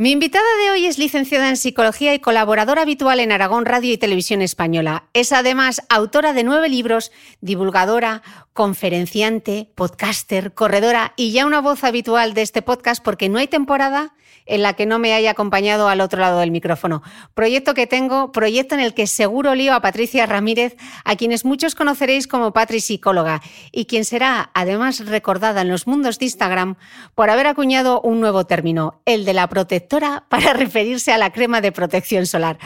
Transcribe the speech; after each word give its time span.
Mi 0.00 0.12
invitada 0.12 0.46
de 0.62 0.70
hoy 0.70 0.86
es 0.86 0.96
licenciada 0.96 1.50
en 1.50 1.58
psicología 1.58 2.14
y 2.14 2.20
colaboradora 2.20 2.80
habitual 2.80 3.20
en 3.20 3.32
Aragón 3.32 3.66
Radio 3.66 3.92
y 3.92 3.98
Televisión 3.98 4.40
Española. 4.40 5.04
Es 5.12 5.30
además 5.30 5.82
autora 5.90 6.32
de 6.32 6.42
nueve 6.42 6.70
libros, 6.70 7.12
divulgadora, 7.42 8.22
conferenciante, 8.54 9.68
podcaster, 9.74 10.54
corredora 10.54 11.12
y 11.16 11.32
ya 11.32 11.44
una 11.44 11.60
voz 11.60 11.84
habitual 11.84 12.32
de 12.32 12.40
este 12.40 12.62
podcast 12.62 13.04
porque 13.04 13.28
no 13.28 13.38
hay 13.38 13.48
temporada 13.48 14.14
en 14.50 14.62
la 14.62 14.74
que 14.74 14.84
no 14.84 14.98
me 14.98 15.14
haya 15.14 15.30
acompañado 15.30 15.88
al 15.88 16.00
otro 16.00 16.20
lado 16.20 16.40
del 16.40 16.50
micrófono. 16.50 17.02
Proyecto 17.34 17.72
que 17.72 17.86
tengo, 17.86 18.32
proyecto 18.32 18.74
en 18.74 18.80
el 18.80 18.92
que 18.92 19.06
seguro 19.06 19.54
lío 19.54 19.72
a 19.74 19.80
Patricia 19.80 20.26
Ramírez, 20.26 20.76
a 21.04 21.16
quienes 21.16 21.44
muchos 21.44 21.74
conoceréis 21.74 22.26
como 22.26 22.52
Patri 22.52 22.80
Psicóloga, 22.80 23.40
y 23.72 23.86
quien 23.86 24.04
será 24.04 24.50
además 24.52 25.06
recordada 25.06 25.62
en 25.62 25.68
los 25.68 25.86
mundos 25.86 26.18
de 26.18 26.26
Instagram 26.26 26.76
por 27.14 27.30
haber 27.30 27.46
acuñado 27.46 28.00
un 28.00 28.20
nuevo 28.20 28.44
término, 28.44 29.00
el 29.06 29.24
de 29.24 29.34
la 29.34 29.48
protectora, 29.48 30.24
para 30.28 30.52
referirse 30.54 31.12
a 31.12 31.18
la 31.18 31.32
crema 31.32 31.60
de 31.60 31.72
protección 31.72 32.26
solar. 32.26 32.58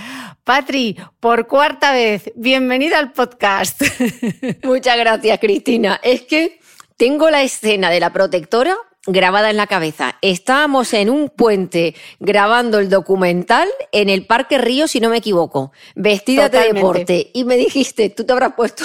Patri, 0.42 0.96
por 1.20 1.46
cuarta 1.46 1.92
vez, 1.92 2.32
bienvenida 2.34 2.98
al 2.98 3.12
podcast. 3.12 3.82
Muchas 4.64 4.96
gracias, 4.96 5.38
Cristina. 5.38 6.00
Es 6.02 6.22
que 6.22 6.60
tengo 6.96 7.28
la 7.28 7.42
escena 7.42 7.91
de 7.91 8.00
la 8.00 8.12
protectora 8.12 8.76
grabada 9.06 9.50
en 9.50 9.56
la 9.56 9.66
cabeza. 9.66 10.16
Estábamos 10.22 10.92
en 10.94 11.10
un 11.10 11.28
puente 11.28 11.94
grabando 12.20 12.78
el 12.78 12.88
documental 12.88 13.69
en 13.92 14.08
el 14.08 14.27
Parque 14.27 14.58
Río, 14.58 14.88
si 14.88 15.00
no 15.00 15.10
me 15.10 15.19
equivoco, 15.19 15.72
vestida 15.94 16.48
de 16.48 16.72
deporte. 16.72 17.30
Y 17.32 17.44
me 17.44 17.56
dijiste, 17.56 18.10
tú 18.10 18.25
te 18.25 18.32
habrás 18.32 18.55
puesto. 18.55 18.84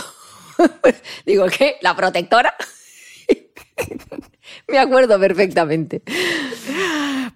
Digo, 1.26 1.46
¿qué? 1.48 1.78
¿La 1.82 1.96
protectora? 1.96 2.56
Me 4.68 4.80
acuerdo 4.80 5.20
perfectamente. 5.20 6.02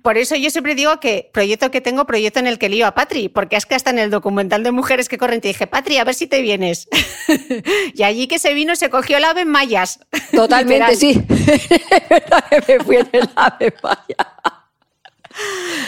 Por 0.03 0.17
eso 0.17 0.35
yo 0.35 0.49
siempre 0.49 0.75
digo 0.75 0.99
que 0.99 1.29
proyecto 1.33 1.71
que 1.71 1.79
tengo, 1.79 2.05
proyecto 2.05 2.39
en 2.39 2.47
el 2.47 2.59
que 2.59 2.67
lío 2.67 2.85
a 2.85 2.93
Patri, 2.93 3.29
porque 3.29 3.55
es 3.55 3.65
que 3.65 3.75
hasta 3.75 3.89
en 3.89 3.99
el 3.99 4.09
documental 4.11 4.61
de 4.61 4.71
mujeres 4.73 5.07
que 5.07 5.17
corren 5.17 5.39
te 5.39 5.47
dije, 5.47 5.65
Patri, 5.65 5.97
a 5.97 6.03
ver 6.03 6.13
si 6.13 6.27
te 6.27 6.41
vienes. 6.41 6.89
y 7.93 8.03
allí 8.03 8.27
que 8.27 8.37
se 8.37 8.53
vino 8.53 8.75
se 8.75 8.89
cogió 8.89 9.15
el 9.15 9.23
ave 9.23 9.41
en 9.41 9.47
mallas. 9.47 9.99
Totalmente, 10.33 10.97
sí. 10.97 11.23
me 12.67 12.79
fui 12.81 12.97
en 12.97 13.09
el 13.13 13.29
ave 13.33 13.67
en 13.67 13.73
mallas. 13.81 14.27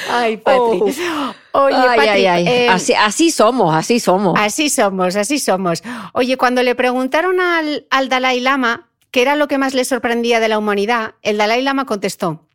Ay, 0.09 0.37
Patri. 0.37 0.79
Oh. 0.81 1.65
Oye, 1.65 1.75
Patri, 1.75 2.25
eh, 2.25 2.69
así, 2.69 2.93
así, 2.93 3.31
somos, 3.31 3.75
así 3.75 3.99
somos. 3.99 4.39
Así 4.39 4.69
somos, 4.69 5.17
así 5.17 5.39
somos. 5.39 5.83
Oye, 6.13 6.37
cuando 6.37 6.63
le 6.63 6.73
preguntaron 6.73 7.41
al, 7.41 7.85
al 7.89 8.07
Dalai 8.07 8.39
Lama 8.39 8.89
qué 9.15 9.21
era 9.21 9.37
lo 9.37 9.47
que 9.47 9.57
más 9.57 9.73
le 9.73 9.85
sorprendía 9.85 10.41
de 10.41 10.49
la 10.49 10.57
humanidad, 10.57 11.15
el 11.21 11.37
Dalai 11.37 11.61
Lama 11.61 11.85
contestó, 11.85 12.49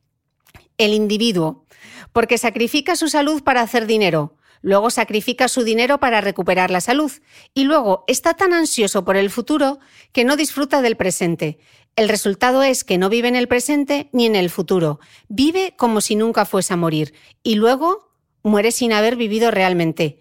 el 0.77 0.93
individuo, 0.93 1.65
porque 2.13 2.37
sacrifica 2.37 2.97
su 2.97 3.09
salud 3.09 3.43
para 3.43 3.63
hacer 3.63 3.87
dinero, 3.87 4.37
luego 4.61 4.91
sacrifica 4.91 5.49
su 5.49 5.65
dinero 5.65 6.01
para 6.01 6.21
recuperar 6.21 6.71
la 6.71 6.83
salud 6.83 7.11
y 7.55 7.65
luego 7.65 8.05
está 8.09 8.35
tan 8.35 8.53
ansioso 8.53 9.07
por 9.07 9.17
el 9.17 9.31
futuro 9.31 9.79
que 10.13 10.27
no 10.27 10.37
disfruta 10.37 10.83
del 10.83 10.99
presente. 10.99 11.61
El 11.97 12.11
resultado 12.11 12.63
es 12.63 12.85
que 12.85 12.99
no 12.99 13.09
vive 13.09 13.29
en 13.29 13.37
el 13.37 13.49
presente 13.49 14.11
ni 14.13 14.27
en 14.27 14.37
el 14.37 14.51
futuro, 14.51 15.01
vive 15.29 15.73
como 15.79 16.03
si 16.03 16.15
nunca 16.15 16.45
fuese 16.45 16.75
a 16.75 16.77
morir 16.77 17.15
y 17.43 17.55
luego 17.55 18.13
muere 18.43 18.71
sin 18.71 18.93
haber 18.93 19.17
vivido 19.17 19.51
realmente. 19.51 20.21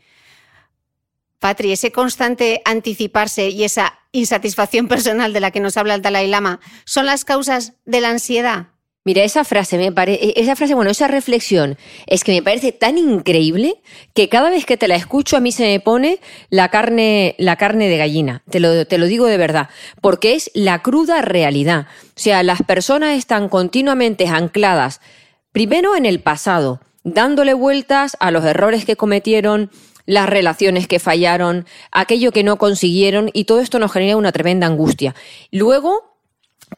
Patri, 1.39 1.71
ese 1.71 1.91
constante 1.91 2.61
anticiparse 2.65 3.49
y 3.49 3.63
esa 3.63 3.99
insatisfacción 4.11 4.87
personal 4.87 5.33
de 5.33 5.39
la 5.39 5.51
que 5.51 5.59
nos 5.59 5.77
habla 5.77 5.95
el 5.95 6.01
Dalai 6.01 6.27
Lama 6.27 6.59
son 6.85 7.05
las 7.05 7.25
causas 7.25 7.73
de 7.85 8.01
la 8.01 8.09
ansiedad. 8.09 8.67
Mira, 9.05 9.23
esa 9.23 9.45
frase 9.45 9.77
me 9.77 9.93
parece, 9.93 10.33
esa 10.35 10.57
frase, 10.57 10.75
bueno, 10.75 10.91
esa 10.91 11.07
reflexión 11.07 11.77
es 12.05 12.25
que 12.25 12.33
me 12.33 12.43
parece 12.43 12.73
tan 12.73 12.97
increíble 12.97 13.81
que 14.13 14.27
cada 14.27 14.49
vez 14.49 14.65
que 14.65 14.75
te 14.75 14.89
la 14.89 14.95
escucho 14.95 15.37
a 15.37 15.39
mí 15.39 15.53
se 15.53 15.63
me 15.63 15.79
pone 15.79 16.19
la 16.49 16.67
carne, 16.67 17.33
la 17.39 17.55
carne 17.55 17.87
de 17.87 17.97
gallina. 17.97 18.43
Te 18.49 18.59
lo, 18.59 18.85
te 18.85 18.97
lo 18.97 19.05
digo 19.05 19.25
de 19.25 19.37
verdad. 19.37 19.69
Porque 20.01 20.35
es 20.35 20.51
la 20.53 20.83
cruda 20.83 21.21
realidad. 21.21 21.87
O 22.09 22.19
sea, 22.19 22.43
las 22.43 22.61
personas 22.61 23.17
están 23.17 23.47
continuamente 23.47 24.27
ancladas, 24.27 24.99
primero 25.53 25.95
en 25.95 26.05
el 26.05 26.19
pasado, 26.19 26.81
dándole 27.03 27.53
vueltas 27.53 28.17
a 28.19 28.31
los 28.31 28.43
errores 28.43 28.83
que 28.83 28.97
cometieron, 28.97 29.71
las 30.09 30.27
relaciones 30.27 30.87
que 30.87 30.97
fallaron, 30.97 31.67
aquello 31.91 32.31
que 32.31 32.43
no 32.43 32.57
consiguieron, 32.57 33.29
y 33.31 33.43
todo 33.43 33.59
esto 33.59 33.77
nos 33.77 33.91
genera 33.91 34.17
una 34.17 34.31
tremenda 34.31 34.65
angustia. 34.65 35.13
Luego, 35.51 36.17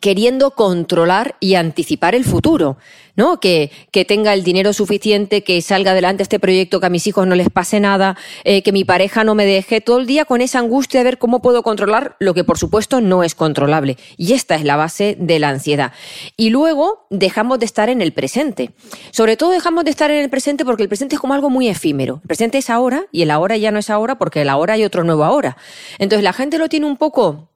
queriendo 0.02 0.52
controlar 0.52 1.38
y 1.40 1.56
anticipar 1.56 2.14
el 2.14 2.26
futuro, 2.26 2.76
¿no? 3.22 3.40
Que, 3.40 3.70
tenga 4.08 4.34
el 4.34 4.44
dinero 4.44 4.74
suficiente, 4.74 5.44
que 5.44 5.62
salga 5.62 5.92
adelante 5.92 6.24
este 6.24 6.40
proyecto, 6.40 6.80
que 6.80 6.88
a 6.88 6.90
mis 6.90 7.06
hijos 7.06 7.28
no 7.28 7.36
les 7.36 7.52
pase 7.52 7.80
nada, 7.80 8.18
eh, 8.44 8.64
que 8.64 8.72
mi 8.72 8.84
pareja 8.84 9.24
no 9.24 9.36
me 9.36 9.46
deje, 9.46 9.80
todo 9.80 10.00
el 10.00 10.08
día 10.08 10.26
con 10.26 10.42
esa 10.42 10.58
angustia 10.58 11.02
de 11.02 11.04
ver 11.04 11.18
cómo 11.20 11.40
puedo 11.40 11.62
controlar 11.62 12.16
lo 12.18 12.34
que 12.34 12.44
por 12.44 12.58
supuesto 12.58 13.00
no 13.00 13.24
es 13.24 13.36
controlable. 13.36 13.98
Y 14.18 14.34
esta 14.34 14.56
es 14.56 14.64
la 14.64 14.76
base 14.76 15.16
de 15.20 15.38
la 15.38 15.50
ansiedad. 15.50 15.92
Y 16.36 16.50
luego 16.50 17.06
dejamos 17.12 17.60
de 17.60 17.66
estar 17.66 17.90
en 17.90 18.02
el 18.02 18.12
presente. 18.12 18.72
Sobre 19.12 19.38
todo 19.38 19.52
dejamos 19.52 19.84
de 19.84 19.92
estar 19.92 20.10
en 20.10 20.18
el 20.18 20.32
presente 20.32 20.66
porque 20.66 20.82
el 20.82 20.90
presente 20.90 21.14
es 21.14 21.22
como 21.22 21.36
algo 21.36 21.52
muy 21.52 21.70
efímero. 21.70 22.22
El 22.24 22.28
presente 22.28 22.58
es 22.58 22.72
ahora 22.72 23.06
y 23.12 23.22
el 23.22 23.30
ahora 23.30 23.56
ya 23.56 23.70
no 23.70 23.78
es 23.78 23.92
ahora 23.92 24.18
porque 24.18 24.42
el 24.42 24.50
ahora 24.50 24.74
hay 24.74 24.84
otro 24.84 25.04
nuevo 25.04 25.26
ahora. 25.26 25.58
Entonces 26.00 26.24
la 26.24 26.34
gente 26.34 26.58
lo 26.58 26.70
tiene 26.70 26.88
un 26.88 26.98
poco 26.98 27.52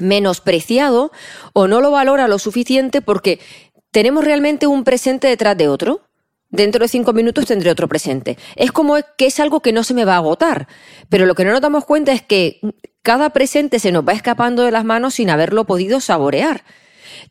menospreciado 0.00 1.12
o 1.52 1.68
no 1.68 1.80
lo 1.80 1.90
valora 1.90 2.28
lo 2.28 2.38
suficiente 2.38 3.02
porque 3.02 3.40
tenemos 3.90 4.24
realmente 4.24 4.66
un 4.66 4.84
presente 4.84 5.28
detrás 5.28 5.56
de 5.56 5.68
otro. 5.68 6.02
Dentro 6.48 6.82
de 6.82 6.88
cinco 6.88 7.12
minutos 7.12 7.46
tendré 7.46 7.70
otro 7.70 7.86
presente. 7.86 8.36
Es 8.56 8.72
como 8.72 8.96
que 9.16 9.26
es 9.26 9.38
algo 9.38 9.60
que 9.60 9.72
no 9.72 9.84
se 9.84 9.94
me 9.94 10.04
va 10.04 10.14
a 10.14 10.18
agotar. 10.18 10.66
Pero 11.08 11.26
lo 11.26 11.36
que 11.36 11.44
no 11.44 11.52
nos 11.52 11.60
damos 11.60 11.84
cuenta 11.84 12.12
es 12.12 12.22
que 12.22 12.60
cada 13.02 13.30
presente 13.30 13.78
se 13.78 13.92
nos 13.92 14.06
va 14.06 14.14
escapando 14.14 14.64
de 14.64 14.72
las 14.72 14.84
manos 14.84 15.14
sin 15.14 15.30
haberlo 15.30 15.64
podido 15.64 16.00
saborear. 16.00 16.64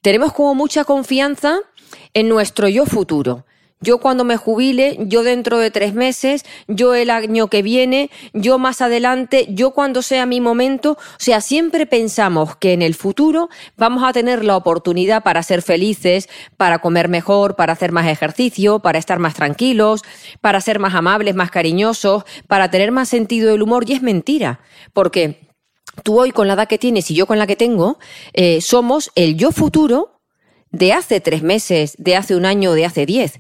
Tenemos 0.02 0.32
como 0.32 0.56
mucha 0.56 0.86
confianza 0.86 1.60
en 2.14 2.30
nuestro 2.30 2.70
yo 2.70 2.86
futuro 2.86 3.46
yo 3.82 4.00
cuando 4.00 4.26
me 4.26 4.36
jubile, 4.36 4.98
yo 5.00 5.24
dentro 5.24 5.58
de 5.58 5.72
tres 5.72 5.94
meses, 5.94 6.44
yo 6.68 6.96
el 6.96 7.10
año 7.10 7.48
que 7.48 7.62
viene, 7.62 8.10
yo 8.34 8.60
más 8.60 8.82
adelante, 8.82 9.48
yo 9.52 9.72
cuando 9.72 10.02
sea 10.02 10.26
mi 10.26 10.42
momento. 10.42 10.92
O 10.92 10.98
sea, 11.18 11.40
siempre 11.40 11.86
pensamos 11.86 12.58
que 12.58 12.74
en 12.74 12.82
el 12.82 12.94
futuro 12.94 13.48
vamos 13.78 14.04
a 14.04 14.12
tener 14.12 14.44
la 14.44 14.58
oportunidad 14.58 15.24
para 15.24 15.44
ser 15.44 15.62
felices, 15.62 16.28
para 16.58 16.80
comer 16.80 17.08
mejor, 17.08 17.56
para 17.56 17.72
hacer 17.72 17.94
más 17.94 18.08
ejercicio, 18.08 18.80
para 18.80 19.00
estar 19.00 19.20
más 19.20 19.36
tranquilos, 19.36 20.02
para 20.42 20.60
ser 20.60 20.80
más 20.80 20.94
amables, 20.94 21.36
más 21.36 21.50
cariñosos, 21.50 22.24
para 22.48 22.70
tener 22.70 22.92
más 22.92 23.08
sentido 23.08 23.50
del 23.50 23.62
humor. 23.62 23.90
Y 23.90 23.94
es 23.94 24.02
mentira, 24.02 24.60
porque 24.92 25.40
tú 26.04 26.20
hoy 26.20 26.32
con 26.32 26.50
la 26.50 26.56
edad 26.56 26.68
que 26.68 26.78
tienes 26.78 27.10
y 27.12 27.16
yo 27.16 27.26
con 27.26 27.40
la 27.40 27.48
que 27.48 27.56
tengo, 27.56 27.98
eh, 28.34 28.60
somos 28.60 29.10
el 29.16 29.38
yo 29.38 29.54
futuro 29.54 30.20
de 30.72 30.92
hace 30.92 31.22
tres 31.22 31.44
meses, 31.44 31.96
de 31.98 32.18
hace 32.18 32.36
un 32.36 32.46
año, 32.46 32.74
de 32.74 32.86
hace 32.86 33.06
diez. 33.06 33.40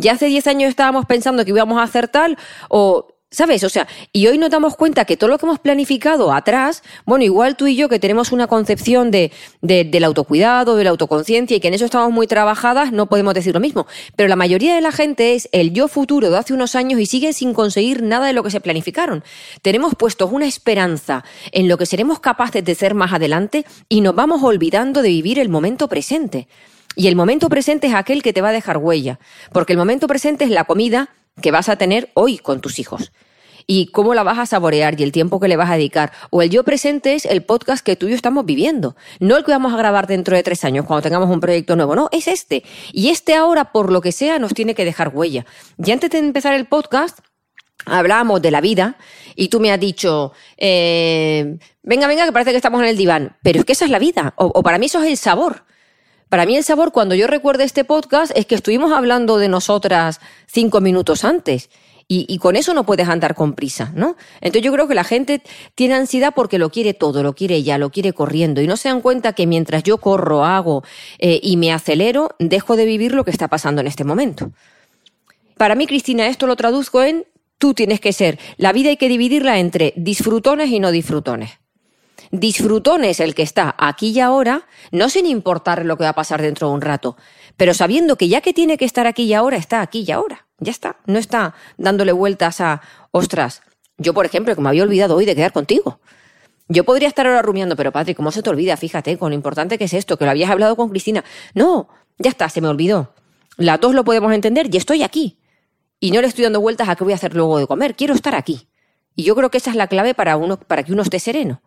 Ya 0.00 0.12
hace 0.12 0.26
10 0.26 0.46
años 0.46 0.68
estábamos 0.70 1.06
pensando 1.06 1.44
que 1.44 1.50
íbamos 1.50 1.78
a 1.78 1.82
hacer 1.82 2.08
tal 2.08 2.36
o 2.68 3.08
¿Sabes? 3.30 3.62
O 3.62 3.68
sea, 3.68 3.86
y 4.10 4.26
hoy 4.26 4.38
nos 4.38 4.48
damos 4.48 4.74
cuenta 4.74 5.04
que 5.04 5.18
todo 5.18 5.28
lo 5.28 5.36
que 5.36 5.44
hemos 5.44 5.58
planificado 5.58 6.32
atrás, 6.32 6.82
bueno, 7.04 7.26
igual 7.26 7.58
tú 7.58 7.66
y 7.66 7.76
yo 7.76 7.90
que 7.90 7.98
tenemos 7.98 8.32
una 8.32 8.46
concepción 8.46 9.10
de, 9.10 9.32
del 9.60 10.04
autocuidado, 10.04 10.76
de 10.76 10.84
la 10.84 10.90
autoconciencia 10.90 11.54
y 11.54 11.60
que 11.60 11.68
en 11.68 11.74
eso 11.74 11.84
estamos 11.84 12.10
muy 12.10 12.26
trabajadas, 12.26 12.90
no 12.90 13.06
podemos 13.06 13.34
decir 13.34 13.52
lo 13.52 13.60
mismo. 13.60 13.86
Pero 14.16 14.30
la 14.30 14.36
mayoría 14.36 14.74
de 14.74 14.80
la 14.80 14.92
gente 14.92 15.34
es 15.34 15.50
el 15.52 15.74
yo 15.74 15.88
futuro 15.88 16.30
de 16.30 16.38
hace 16.38 16.54
unos 16.54 16.74
años 16.74 16.98
y 17.00 17.04
sigue 17.04 17.34
sin 17.34 17.52
conseguir 17.52 18.02
nada 18.02 18.26
de 18.26 18.32
lo 18.32 18.42
que 18.42 18.50
se 18.50 18.60
planificaron. 18.60 19.22
Tenemos 19.60 19.94
puestos 19.94 20.32
una 20.32 20.46
esperanza 20.46 21.22
en 21.52 21.68
lo 21.68 21.76
que 21.76 21.84
seremos 21.84 22.20
capaces 22.20 22.64
de 22.64 22.74
ser 22.74 22.94
más 22.94 23.12
adelante 23.12 23.66
y 23.90 24.00
nos 24.00 24.14
vamos 24.14 24.42
olvidando 24.42 25.02
de 25.02 25.10
vivir 25.10 25.38
el 25.38 25.50
momento 25.50 25.86
presente. 25.86 26.48
Y 26.98 27.06
el 27.06 27.14
momento 27.14 27.48
presente 27.48 27.86
es 27.86 27.94
aquel 27.94 28.24
que 28.24 28.32
te 28.32 28.40
va 28.40 28.48
a 28.48 28.52
dejar 28.52 28.78
huella, 28.78 29.20
porque 29.52 29.72
el 29.72 29.78
momento 29.78 30.08
presente 30.08 30.44
es 30.44 30.50
la 30.50 30.64
comida 30.64 31.10
que 31.40 31.52
vas 31.52 31.68
a 31.68 31.76
tener 31.76 32.10
hoy 32.14 32.38
con 32.38 32.60
tus 32.60 32.80
hijos 32.80 33.12
y 33.68 33.86
cómo 33.92 34.14
la 34.14 34.24
vas 34.24 34.36
a 34.36 34.46
saborear 34.46 34.98
y 35.00 35.04
el 35.04 35.12
tiempo 35.12 35.38
que 35.38 35.46
le 35.46 35.56
vas 35.56 35.70
a 35.70 35.74
dedicar. 35.74 36.10
O 36.30 36.42
el 36.42 36.50
yo 36.50 36.64
presente 36.64 37.14
es 37.14 37.24
el 37.24 37.44
podcast 37.44 37.86
que 37.86 37.94
tú 37.94 38.06
y 38.06 38.10
yo 38.10 38.16
estamos 38.16 38.44
viviendo. 38.46 38.96
No 39.20 39.36
el 39.36 39.44
que 39.44 39.52
vamos 39.52 39.72
a 39.72 39.76
grabar 39.76 40.08
dentro 40.08 40.34
de 40.34 40.42
tres 40.42 40.64
años 40.64 40.86
cuando 40.86 41.02
tengamos 41.02 41.30
un 41.30 41.38
proyecto 41.38 41.76
nuevo. 41.76 41.94
No, 41.94 42.08
es 42.10 42.26
este. 42.26 42.64
Y 42.92 43.10
este 43.10 43.36
ahora, 43.36 43.70
por 43.70 43.92
lo 43.92 44.00
que 44.00 44.10
sea, 44.10 44.40
nos 44.40 44.52
tiene 44.52 44.74
que 44.74 44.84
dejar 44.84 45.12
huella. 45.14 45.46
Y 45.80 45.92
antes 45.92 46.10
de 46.10 46.18
empezar 46.18 46.54
el 46.54 46.66
podcast, 46.66 47.20
hablábamos 47.86 48.42
de 48.42 48.50
la 48.50 48.60
vida 48.60 48.96
y 49.36 49.50
tú 49.50 49.60
me 49.60 49.70
has 49.70 49.78
dicho, 49.78 50.32
eh, 50.56 51.58
venga, 51.84 52.08
venga, 52.08 52.24
que 52.24 52.32
parece 52.32 52.50
que 52.50 52.56
estamos 52.56 52.82
en 52.82 52.88
el 52.88 52.96
diván. 52.96 53.36
Pero 53.44 53.60
es 53.60 53.64
que 53.64 53.74
esa 53.74 53.84
es 53.84 53.92
la 53.92 54.00
vida. 54.00 54.34
O, 54.36 54.46
o 54.46 54.64
para 54.64 54.78
mí 54.78 54.86
eso 54.86 55.00
es 55.00 55.08
el 55.08 55.16
sabor. 55.16 55.62
Para 56.28 56.44
mí 56.44 56.56
el 56.56 56.64
sabor, 56.64 56.92
cuando 56.92 57.14
yo 57.14 57.26
recuerdo 57.26 57.62
este 57.62 57.84
podcast, 57.84 58.32
es 58.36 58.46
que 58.46 58.54
estuvimos 58.54 58.92
hablando 58.92 59.38
de 59.38 59.48
nosotras 59.48 60.20
cinco 60.46 60.80
minutos 60.80 61.24
antes. 61.24 61.70
Y, 62.10 62.38
con 62.38 62.56
eso 62.56 62.72
no 62.72 62.86
puedes 62.86 63.06
andar 63.06 63.34
con 63.34 63.52
prisa, 63.52 63.92
¿no? 63.94 64.16
Entonces 64.40 64.62
yo 64.62 64.72
creo 64.72 64.88
que 64.88 64.94
la 64.94 65.04
gente 65.04 65.42
tiene 65.74 65.92
ansiedad 65.92 66.32
porque 66.34 66.58
lo 66.58 66.70
quiere 66.70 66.94
todo, 66.94 67.22
lo 67.22 67.34
quiere 67.34 67.62
ya, 67.62 67.76
lo 67.76 67.90
quiere 67.90 68.14
corriendo 68.14 68.62
y 68.62 68.66
no 68.66 68.78
se 68.78 68.88
dan 68.88 69.02
cuenta 69.02 69.34
que 69.34 69.46
mientras 69.46 69.82
yo 69.82 69.98
corro, 69.98 70.46
hago 70.46 70.84
eh, 71.18 71.38
y 71.42 71.58
me 71.58 71.70
acelero, 71.70 72.34
dejo 72.38 72.76
de 72.76 72.86
vivir 72.86 73.12
lo 73.12 73.26
que 73.26 73.30
está 73.30 73.48
pasando 73.48 73.82
en 73.82 73.88
este 73.88 74.04
momento. 74.04 74.52
Para 75.58 75.74
mí, 75.74 75.86
Cristina, 75.86 76.28
esto 76.28 76.46
lo 76.46 76.56
traduzco 76.56 77.02
en 77.02 77.26
tú 77.58 77.74
tienes 77.74 78.00
que 78.00 78.14
ser, 78.14 78.38
la 78.56 78.72
vida 78.72 78.88
hay 78.88 78.96
que 78.96 79.10
dividirla 79.10 79.58
entre 79.58 79.92
disfrutones 79.94 80.70
y 80.70 80.80
no 80.80 80.90
disfrutones. 80.90 81.58
Disfrutones 82.30 83.20
el 83.20 83.34
que 83.34 83.42
está 83.42 83.74
aquí 83.78 84.10
y 84.10 84.20
ahora, 84.20 84.66
no 84.92 85.08
sin 85.08 85.26
importar 85.26 85.84
lo 85.84 85.96
que 85.96 86.04
va 86.04 86.10
a 86.10 86.14
pasar 86.14 86.42
dentro 86.42 86.68
de 86.68 86.74
un 86.74 86.80
rato, 86.80 87.16
pero 87.56 87.72
sabiendo 87.72 88.16
que 88.16 88.28
ya 88.28 88.40
que 88.40 88.52
tiene 88.52 88.76
que 88.76 88.84
estar 88.84 89.06
aquí 89.06 89.24
y 89.24 89.34
ahora, 89.34 89.56
está 89.56 89.80
aquí 89.80 90.04
y 90.06 90.12
ahora. 90.12 90.46
Ya 90.60 90.70
está. 90.70 90.96
No 91.06 91.18
está 91.18 91.54
dándole 91.76 92.12
vueltas 92.12 92.60
a, 92.60 92.82
ostras, 93.12 93.62
yo 93.96 94.14
por 94.14 94.26
ejemplo, 94.26 94.54
que 94.54 94.60
me 94.60 94.68
había 94.68 94.82
olvidado 94.82 95.16
hoy 95.16 95.24
de 95.24 95.34
quedar 95.34 95.52
contigo. 95.52 96.00
Yo 96.68 96.84
podría 96.84 97.08
estar 97.08 97.26
ahora 97.26 97.40
rumiando, 97.40 97.76
pero 97.76 97.92
Patrick, 97.92 98.16
¿cómo 98.16 98.30
se 98.30 98.42
te 98.42 98.50
olvida? 98.50 98.76
Fíjate, 98.76 99.16
con 99.16 99.30
lo 99.30 99.34
importante 99.34 99.78
que 99.78 99.84
es 99.84 99.94
esto, 99.94 100.18
que 100.18 100.24
lo 100.24 100.30
habías 100.30 100.50
hablado 100.50 100.76
con 100.76 100.90
Cristina. 100.90 101.24
No, 101.54 101.88
ya 102.18 102.30
está, 102.30 102.48
se 102.48 102.60
me 102.60 102.68
olvidó. 102.68 103.14
La 103.56 103.78
dos 103.78 103.94
lo 103.94 104.04
podemos 104.04 104.32
entender 104.32 104.68
y 104.72 104.76
estoy 104.76 105.02
aquí. 105.02 105.38
Y 105.98 106.10
no 106.10 106.20
le 106.20 106.28
estoy 106.28 106.44
dando 106.44 106.60
vueltas 106.60 106.88
a 106.88 106.94
qué 106.94 107.04
voy 107.04 107.14
a 107.14 107.16
hacer 107.16 107.34
luego 107.34 107.58
de 107.58 107.66
comer. 107.66 107.96
Quiero 107.96 108.14
estar 108.14 108.34
aquí. 108.34 108.68
Y 109.16 109.24
yo 109.24 109.34
creo 109.34 109.50
que 109.50 109.58
esa 109.58 109.70
es 109.70 109.76
la 109.76 109.88
clave 109.88 110.14
para, 110.14 110.36
uno, 110.36 110.58
para 110.58 110.84
que 110.84 110.92
uno 110.92 111.02
esté 111.02 111.18
sereno. 111.18 111.60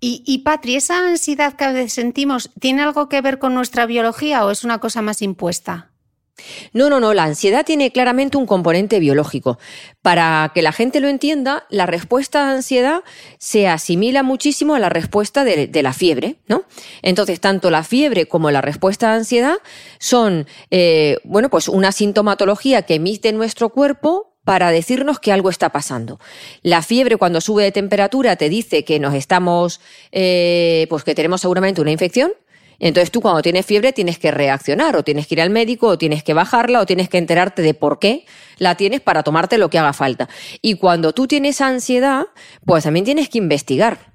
Y, 0.00 0.38
Patri, 0.38 0.76
¿esa 0.76 1.06
ansiedad 1.06 1.54
que 1.54 1.64
a 1.64 1.72
veces 1.72 1.92
sentimos 1.92 2.50
tiene 2.58 2.82
algo 2.82 3.08
que 3.08 3.20
ver 3.20 3.38
con 3.38 3.54
nuestra 3.54 3.84
biología 3.86 4.44
o 4.46 4.50
es 4.50 4.64
una 4.64 4.78
cosa 4.78 5.02
más 5.02 5.20
impuesta? 5.20 5.90
No, 6.72 6.88
no, 6.88 7.00
no, 7.00 7.12
la 7.14 7.24
ansiedad 7.24 7.64
tiene 7.64 7.92
claramente 7.92 8.36
un 8.36 8.46
componente 8.46 8.98
biológico. 8.98 9.58
Para 10.02 10.52
que 10.54 10.62
la 10.62 10.72
gente 10.72 11.00
lo 11.00 11.08
entienda, 11.08 11.66
la 11.68 11.86
respuesta 11.86 12.48
a 12.48 12.52
ansiedad 12.52 13.02
se 13.38 13.68
asimila 13.68 14.22
muchísimo 14.22 14.74
a 14.74 14.78
la 14.78 14.88
respuesta 14.88 15.44
de, 15.44 15.82
la 15.82 15.92
fiebre, 15.92 16.36
¿no? 16.46 16.64
Entonces, 17.02 17.40
tanto 17.40 17.70
la 17.70 17.84
fiebre 17.84 18.26
como 18.26 18.50
la 18.50 18.60
respuesta 18.60 19.12
a 19.12 19.16
ansiedad 19.16 19.56
son, 19.98 20.46
eh, 20.70 21.18
bueno, 21.24 21.50
pues 21.50 21.68
una 21.68 21.92
sintomatología 21.92 22.82
que 22.82 22.94
emite 22.94 23.32
nuestro 23.32 23.70
cuerpo 23.70 24.29
para 24.44 24.70
decirnos 24.70 25.18
que 25.18 25.32
algo 25.32 25.50
está 25.50 25.70
pasando. 25.70 26.18
La 26.62 26.82
fiebre 26.82 27.16
cuando 27.16 27.40
sube 27.40 27.64
de 27.64 27.72
temperatura 27.72 28.36
te 28.36 28.48
dice 28.48 28.84
que 28.84 28.98
nos 28.98 29.14
estamos, 29.14 29.80
eh, 30.12 30.86
pues 30.88 31.04
que 31.04 31.14
tenemos 31.14 31.40
seguramente 31.40 31.80
una 31.80 31.90
infección, 31.90 32.32
entonces 32.80 33.10
tú 33.10 33.20
cuando 33.20 33.42
tienes 33.42 33.66
fiebre 33.66 33.92
tienes 33.92 34.18
que 34.18 34.30
reaccionar, 34.30 34.96
o 34.96 35.04
tienes 35.04 35.26
que 35.26 35.34
ir 35.34 35.42
al 35.42 35.50
médico, 35.50 35.86
o 35.86 35.98
tienes 35.98 36.24
que 36.24 36.32
bajarla, 36.32 36.80
o 36.80 36.86
tienes 36.86 37.10
que 37.10 37.18
enterarte 37.18 37.60
de 37.62 37.74
por 37.74 37.98
qué 37.98 38.24
la 38.56 38.74
tienes 38.74 39.02
para 39.02 39.22
tomarte 39.22 39.58
lo 39.58 39.68
que 39.68 39.78
haga 39.78 39.92
falta. 39.92 40.28
Y 40.62 40.74
cuando 40.74 41.12
tú 41.12 41.26
tienes 41.26 41.60
ansiedad, 41.60 42.28
pues 42.64 42.84
también 42.84 43.04
tienes 43.04 43.28
que 43.28 43.38
investigar. 43.38 44.10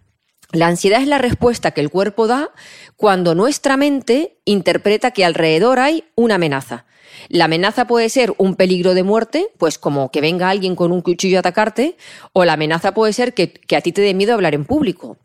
La 0.51 0.67
ansiedad 0.67 1.01
es 1.01 1.07
la 1.07 1.19
respuesta 1.19 1.71
que 1.71 1.81
el 1.81 1.91
cuerpo 1.91 2.27
da 2.27 2.51
cuando 2.95 3.35
nuestra 3.35 3.77
mente 3.77 4.39
interpreta 4.45 5.11
que 5.11 5.25
alrededor 5.25 5.79
hay 5.79 6.05
una 6.15 6.35
amenaza. 6.35 6.85
La 7.29 7.45
amenaza 7.45 7.87
puede 7.87 8.09
ser 8.09 8.33
un 8.37 8.55
peligro 8.55 8.93
de 8.93 9.03
muerte, 9.03 9.47
pues 9.57 9.77
como 9.77 10.11
que 10.11 10.21
venga 10.21 10.49
alguien 10.49 10.75
con 10.75 10.91
un 10.91 11.01
cuchillo 11.01 11.37
a 11.37 11.39
atacarte, 11.39 11.97
o 12.33 12.45
la 12.45 12.53
amenaza 12.53 12.93
puede 12.93 13.13
ser 13.13 13.33
que, 13.33 13.51
que 13.51 13.75
a 13.75 13.81
ti 13.81 13.91
te 13.91 14.01
dé 14.01 14.13
miedo 14.13 14.33
hablar 14.33 14.55
en 14.55 14.65
público, 14.65 15.17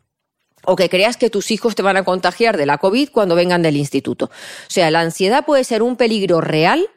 o 0.65 0.75
que 0.75 0.89
creas 0.89 1.17
que 1.17 1.29
tus 1.29 1.51
hijos 1.51 1.75
te 1.75 1.81
van 1.81 1.97
a 1.97 2.03
contagiar 2.03 2.57
de 2.57 2.65
la 2.65 2.77
COVID 2.77 3.09
cuando 3.09 3.35
vengan 3.35 3.61
del 3.61 3.77
instituto. 3.77 4.25
O 4.25 4.29
sea, 4.69 4.91
la 4.91 5.01
ansiedad 5.01 5.45
puede 5.45 5.63
ser 5.63 5.81
un 5.81 5.95
peligro 5.95 6.41
real 6.41 6.87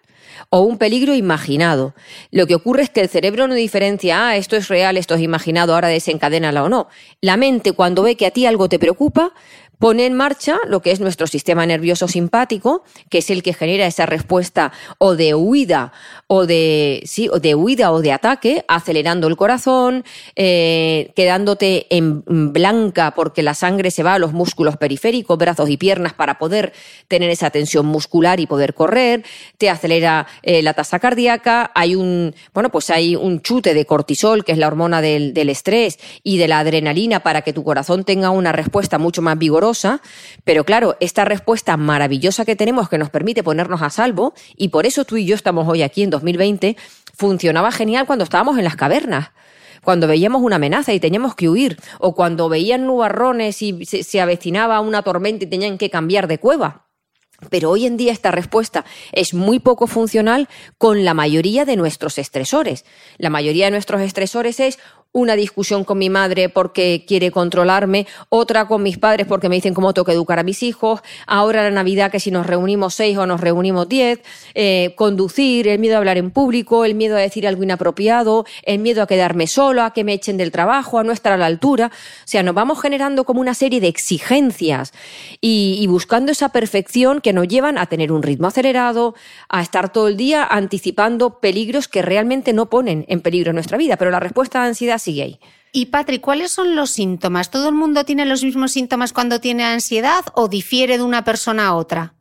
o 0.51 0.61
un 0.61 0.79
peligro 0.79 1.15
imaginado. 1.15 1.95
Lo 2.31 2.47
que 2.47 2.55
ocurre 2.55 2.83
es 2.83 2.91
que 2.91 3.01
el 3.01 3.09
cerebro 3.09 3.49
no 3.49 3.55
diferencia, 3.55 4.29
ah, 4.29 4.37
esto 4.37 4.57
es 4.57 4.69
real, 4.69 4.97
esto 4.97 5.15
es 5.15 5.23
imaginado, 5.23 5.75
ahora 5.75 5.89
desencadénala 5.89 6.63
o 6.65 6.69
no. 6.69 6.89
La 7.21 7.37
mente, 7.37 7.73
cuando 7.73 8.03
ve 8.03 8.17
que 8.17 8.27
a 8.27 8.31
ti 8.31 8.47
algo 8.47 8.69
te 8.69 8.79
preocupa, 8.79 9.33
pone 9.79 10.07
en 10.07 10.15
marcha 10.15 10.59
lo 10.69 10.81
que 10.81 10.91
es 10.91 11.01
nuestro 11.01 11.27
sistema 11.27 11.67
nervioso 11.67 12.09
simpático, 12.09 12.85
que 13.11 13.19
es 13.19 13.31
el 13.31 13.43
que 13.43 13.55
genera 13.55 13.87
esa 13.87 14.07
respuesta 14.07 14.73
o 14.99 15.17
de 15.17 15.35
huida 15.35 15.93
o 16.27 16.47
de, 16.47 17.03
sí, 17.07 17.29
o 17.31 17.41
de 17.41 17.55
huida 17.55 17.93
o 17.93 18.01
de 18.01 18.13
ataque, 18.13 18.65
acelerando 18.69 19.27
el 19.27 19.37
corazón, 19.37 20.05
eh, 20.37 21.13
quedándote 21.17 21.87
en 21.91 22.23
blanca 22.53 23.15
porque 23.15 23.43
la 23.43 23.55
sangre 23.55 23.91
se 23.91 24.03
va 24.03 24.15
a 24.15 24.19
los 24.19 24.33
músculos 24.33 24.77
periféricos, 24.77 25.39
brazos 25.39 25.69
y 25.71 25.77
piernas 25.77 26.13
para 26.13 26.39
poder 26.39 26.73
tener 27.09 27.31
esa 27.31 27.51
tensión 27.51 27.87
muscular 27.87 28.41
y 28.41 28.47
poder 28.47 28.75
correr, 28.75 29.25
te 29.59 29.71
acelera 29.71 30.27
eh, 30.43 30.63
la 30.63 30.75
tasa 30.75 30.99
cardíaca, 30.99 31.71
hay 31.75 31.95
un, 31.95 32.35
bueno, 32.53 32.71
pues 32.71 32.91
hay 32.91 33.17
un 33.17 33.41
chute 33.43 33.75
de 33.75 33.87
cortisol, 33.87 34.45
que 34.45 34.53
es 34.53 34.59
la 34.59 34.67
hormona 34.67 35.01
del, 35.01 35.35
del 35.35 35.49
estrés, 35.49 35.99
y 36.23 36.39
de 36.39 36.49
la 36.49 36.61
adrenalina 36.61 37.21
para 37.21 37.43
que 37.43 37.53
tu 37.53 37.65
corazón 37.65 38.05
tenga 38.05 38.31
una 38.31 38.53
respuesta 38.53 38.99
mucho 38.99 39.23
más 39.23 39.39
vigorosa 39.39 39.64
pero 40.45 40.65
claro, 40.65 40.97
esta 41.01 41.25
respuesta 41.25 41.77
maravillosa 41.77 42.45
que 42.45 42.57
tenemos 42.57 42.89
que 42.89 42.99
nos 42.99 43.11
permite 43.11 43.43
ponernos 43.43 43.83
a 43.83 43.91
salvo, 43.91 44.35
y 44.57 44.69
por 44.69 44.87
eso 44.87 45.05
tú 45.05 45.17
y 45.17 45.25
yo 45.25 45.35
estamos 45.35 45.67
hoy 45.69 45.83
aquí 45.83 46.03
en 46.03 46.11
2020, 46.11 46.77
funcionaba 47.17 47.73
genial 47.73 48.07
cuando 48.07 48.25
estábamos 48.25 48.59
en 48.59 48.65
las 48.65 48.77
cavernas 48.77 49.31
cuando 49.85 50.09
veíamos 50.09 50.41
una 50.41 50.57
amenaza 50.57 50.95
y 50.95 50.99
teníamos 50.99 51.35
que 51.35 51.49
huir, 51.49 51.79
o 52.01 52.15
cuando 52.15 52.49
veían 52.49 52.87
nubarrones 52.87 53.61
y 53.61 53.85
se, 53.85 54.03
se, 54.03 54.19
avecinaba 54.19 54.81
una 54.81 55.03
tormenta 55.03 55.45
y 55.45 55.49
tenían 55.49 55.77
que 55.77 55.91
cambiar 55.91 56.27
de 56.27 56.39
cueva. 56.39 56.87
Pero 57.51 57.71
hoy 57.71 57.87
en 57.87 57.97
día 57.97 58.13
esta 58.13 58.31
respuesta 58.31 58.85
es 59.13 59.35
muy 59.35 59.59
poco 59.59 59.87
funcional 59.87 60.49
con 60.79 61.05
la 61.05 61.15
mayoría 61.15 61.65
de 61.65 61.77
nuestros 61.77 62.19
estresores. 62.19 62.85
La 63.19 63.31
mayoría 63.31 63.67
de 63.67 63.73
nuestros 63.73 64.01
estresores 64.01 64.61
es 64.61 64.79
una 65.15 65.37
discusión 65.37 65.85
con 65.85 65.97
mi 65.99 66.11
madre 66.11 66.49
porque 66.49 67.05
quiere 67.07 67.31
controlarme, 67.31 68.09
otra 68.31 68.67
con 68.67 68.83
mis 68.83 68.99
padres 68.99 69.29
porque 69.29 69.49
me 69.49 69.55
dicen 69.55 69.73
cómo 69.73 69.95
tengo 69.95 70.05
que 70.05 70.13
educar 70.13 70.41
a 70.41 70.43
mis 70.43 70.65
hijos, 70.65 71.03
ahora 71.29 71.63
la 71.63 71.71
Navidad 71.71 72.11
que 72.11 72.19
si 72.19 72.33
nos 72.33 72.49
reunimos 72.49 72.95
seis 72.95 73.17
o 73.17 73.25
nos 73.25 73.41
reunimos 73.41 73.89
diez, 73.89 74.21
eh, 74.55 74.93
conducir, 74.97 75.69
el 75.69 75.79
miedo 75.79 75.95
a 75.95 75.99
hablar 75.99 76.19
en 76.19 76.33
público, 76.33 76.85
el 76.85 76.97
miedo 76.97 77.17
a 77.17 77.21
decir 77.21 77.47
algo 77.47 77.63
inapropiado, 77.63 78.45
el 78.65 78.81
miedo 78.81 79.03
a 79.03 79.07
quedarme 79.07 79.47
solo, 79.47 79.85
a 79.85 79.93
que 79.93 80.03
me 80.03 80.15
echen 80.15 80.37
del 80.37 80.51
trabajo, 80.51 80.99
a 80.99 81.05
no 81.05 81.13
estar 81.13 81.33
a 81.33 81.37
la 81.37 81.47
altura. 81.47 81.93
O 81.95 82.27
sea, 82.27 82.43
nos 82.43 82.57
vamos 82.57 82.83
generando 82.83 83.23
como 83.23 83.41
una 83.41 83.55
serie 83.55 83.81
de 83.81 83.87
exigencias 83.87 84.93
y, 85.41 85.87
buscando 85.87 86.33
esa 86.33 86.49
perfección 86.49 87.21
que 87.21 87.33
nos 87.33 87.47
llevan 87.47 87.79
a 87.79 87.87
tener 87.87 88.11
un 88.11 88.25
ritmo 88.25 88.49
acelerado, 88.49 89.15
a 89.49 89.63
estar 89.63 89.93
todo 89.93 90.09
el 90.09 90.17
día 90.17 90.45
anticipando 90.45 91.39
peligros 91.39 91.87
que 91.87 92.03
realmente 92.03 92.53
no 92.53 92.69
ponen 92.69 93.05
en 93.07 93.21
peligro 93.21 93.53
nuestra 93.53 93.79
vida. 93.79 93.97
Pero 93.97 94.11
la 94.11 94.19
respuesta 94.19 94.63
a 94.63 94.67
ansiedad 94.67 94.99
Y 95.73 95.87
Patrick, 95.87 96.21
¿cuáles 96.21 96.53
son 96.53 96.77
los 96.77 96.91
síntomas? 96.91 97.51
¿Todo 97.51 97.69
el 97.69 97.75
mundo 97.75 98.05
tiene 98.05 98.27
los 98.27 98.45
mismos 98.45 98.73
síntomas 98.73 99.13
cuando 99.13 99.41
tiene 99.41 99.65
ansiedad 99.65 100.25
o 100.35 100.49
difiere 100.49 100.99
de 100.99 101.05
una 101.05 101.25
persona 101.25 101.67
a 101.67 101.75
otra? 101.75 102.14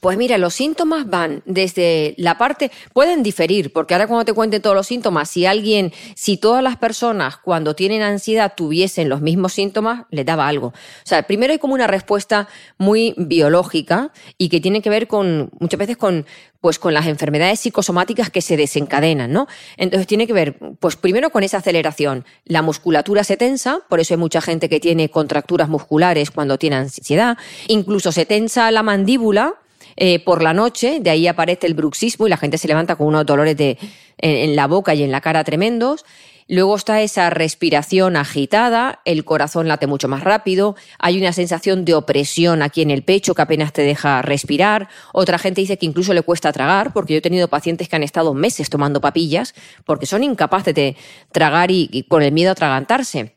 Pues 0.00 0.18
mira, 0.18 0.36
los 0.38 0.54
síntomas 0.54 1.08
van 1.08 1.42
desde 1.46 2.14
la 2.18 2.36
parte, 2.38 2.70
pueden 2.92 3.22
diferir, 3.22 3.72
porque 3.72 3.94
ahora 3.94 4.06
cuando 4.06 4.24
te 4.24 4.32
cuente 4.32 4.58
todos 4.58 4.74
los 4.74 4.86
síntomas, 4.86 5.30
si 5.30 5.46
alguien, 5.46 5.92
si 6.16 6.36
todas 6.36 6.62
las 6.62 6.76
personas 6.76 7.36
cuando 7.36 7.74
tienen 7.74 8.02
ansiedad 8.02 8.54
tuviesen 8.56 9.08
los 9.08 9.20
mismos 9.20 9.52
síntomas, 9.52 10.06
les 10.10 10.26
daba 10.26 10.48
algo. 10.48 10.68
O 10.68 10.72
sea, 11.04 11.22
primero 11.22 11.52
hay 11.52 11.58
como 11.58 11.74
una 11.74 11.86
respuesta 11.86 12.48
muy 12.78 13.14
biológica 13.16 14.12
y 14.38 14.48
que 14.48 14.60
tiene 14.60 14.82
que 14.82 14.90
ver 14.90 15.06
con, 15.06 15.50
muchas 15.60 15.78
veces 15.78 15.96
con, 15.96 16.26
pues 16.60 16.78
con 16.78 16.94
las 16.94 17.06
enfermedades 17.06 17.60
psicosomáticas 17.60 18.30
que 18.30 18.40
se 18.40 18.56
desencadenan, 18.56 19.32
¿no? 19.32 19.46
Entonces 19.76 20.06
tiene 20.06 20.26
que 20.26 20.32
ver, 20.32 20.58
pues 20.80 20.96
primero 20.96 21.30
con 21.30 21.42
esa 21.42 21.58
aceleración. 21.58 22.24
La 22.44 22.62
musculatura 22.62 23.24
se 23.24 23.36
tensa, 23.36 23.80
por 23.88 24.00
eso 24.00 24.14
hay 24.14 24.18
mucha 24.18 24.40
gente 24.40 24.68
que 24.68 24.80
tiene 24.80 25.10
contracturas 25.10 25.68
musculares 25.68 26.30
cuando 26.30 26.58
tiene 26.58 26.76
ansiedad. 26.76 27.36
Incluso 27.68 28.12
se 28.12 28.26
tensa 28.26 28.70
la 28.70 28.82
mandíbula, 28.82 29.54
eh, 29.96 30.18
por 30.24 30.42
la 30.42 30.54
noche, 30.54 30.98
de 31.00 31.10
ahí 31.10 31.26
aparece 31.26 31.66
el 31.66 31.74
bruxismo 31.74 32.26
y 32.26 32.30
la 32.30 32.36
gente 32.36 32.58
se 32.58 32.68
levanta 32.68 32.96
con 32.96 33.06
unos 33.06 33.26
dolores 33.26 33.56
de, 33.56 33.78
en, 34.18 34.56
la 34.56 34.66
boca 34.66 34.94
y 34.94 35.02
en 35.02 35.12
la 35.12 35.20
cara 35.20 35.44
tremendos. 35.44 36.04
Luego 36.48 36.76
está 36.76 37.00
esa 37.00 37.30
respiración 37.30 38.16
agitada, 38.16 39.00
el 39.04 39.24
corazón 39.24 39.68
late 39.68 39.86
mucho 39.86 40.08
más 40.08 40.24
rápido, 40.24 40.76
hay 40.98 41.18
una 41.18 41.32
sensación 41.32 41.84
de 41.84 41.94
opresión 41.94 42.62
aquí 42.62 42.82
en 42.82 42.90
el 42.90 43.04
pecho 43.04 43.34
que 43.34 43.42
apenas 43.42 43.72
te 43.72 43.82
deja 43.82 44.20
respirar. 44.22 44.88
Otra 45.12 45.38
gente 45.38 45.60
dice 45.60 45.78
que 45.78 45.86
incluso 45.86 46.12
le 46.12 46.22
cuesta 46.22 46.52
tragar, 46.52 46.92
porque 46.92 47.14
yo 47.14 47.18
he 47.18 47.22
tenido 47.22 47.48
pacientes 47.48 47.88
que 47.88 47.96
han 47.96 48.02
estado 48.02 48.34
meses 48.34 48.68
tomando 48.70 49.00
papillas 49.00 49.54
porque 49.86 50.06
son 50.06 50.24
incapaces 50.24 50.74
de 50.74 50.96
tragar 51.30 51.70
y, 51.70 52.04
con 52.08 52.22
el 52.22 52.32
miedo 52.32 52.50
a 52.50 52.52
atragantarse. 52.52 53.36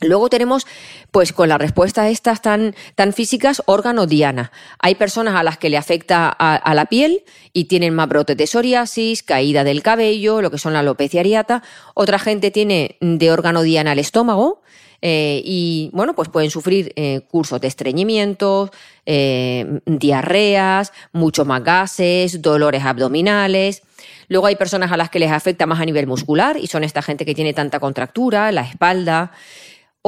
Luego 0.00 0.28
tenemos, 0.28 0.66
pues 1.10 1.32
con 1.32 1.48
la 1.48 1.58
respuesta 1.58 2.02
a 2.02 2.08
estas 2.08 2.40
tan, 2.40 2.74
tan 2.94 3.12
físicas, 3.12 3.62
órgano 3.66 4.06
diana. 4.06 4.52
Hay 4.78 4.94
personas 4.94 5.34
a 5.34 5.42
las 5.42 5.58
que 5.58 5.70
le 5.70 5.76
afecta 5.76 6.28
a, 6.28 6.74
la 6.74 6.86
piel 6.86 7.24
y 7.52 7.64
tienen 7.64 7.94
más 7.94 8.08
brotes 8.08 8.36
de 8.36 8.46
psoriasis, 8.46 9.22
caída 9.22 9.64
del 9.64 9.82
cabello, 9.82 10.40
lo 10.40 10.50
que 10.50 10.58
son 10.58 10.72
la 10.72 10.80
alopecia 10.80 11.20
areata. 11.20 11.62
Otra 11.94 12.18
gente 12.18 12.50
tiene 12.50 12.96
de 13.00 13.32
órgano 13.32 13.62
diana 13.62 13.92
el 13.92 13.98
estómago. 13.98 14.62
Eh, 15.00 15.42
y 15.44 15.90
bueno, 15.92 16.14
pues 16.14 16.28
pueden 16.28 16.50
sufrir 16.50 16.92
eh, 16.96 17.20
cursos 17.30 17.60
de 17.60 17.68
estreñimiento, 17.68 18.70
eh, 19.06 19.80
diarreas, 19.86 20.92
mucho 21.12 21.44
más 21.44 21.62
gases, 21.62 22.42
dolores 22.42 22.84
abdominales. 22.84 23.82
Luego 24.28 24.46
hay 24.46 24.56
personas 24.56 24.92
a 24.92 24.96
las 24.96 25.08
que 25.08 25.18
les 25.18 25.30
afecta 25.30 25.66
más 25.66 25.80
a 25.80 25.84
nivel 25.84 26.06
muscular 26.06 26.56
y 26.56 26.66
son 26.66 26.84
esta 26.84 27.02
gente 27.02 27.24
que 27.24 27.34
tiene 27.34 27.54
tanta 27.54 27.80
contractura, 27.80 28.52
la 28.52 28.62
espalda. 28.62 29.32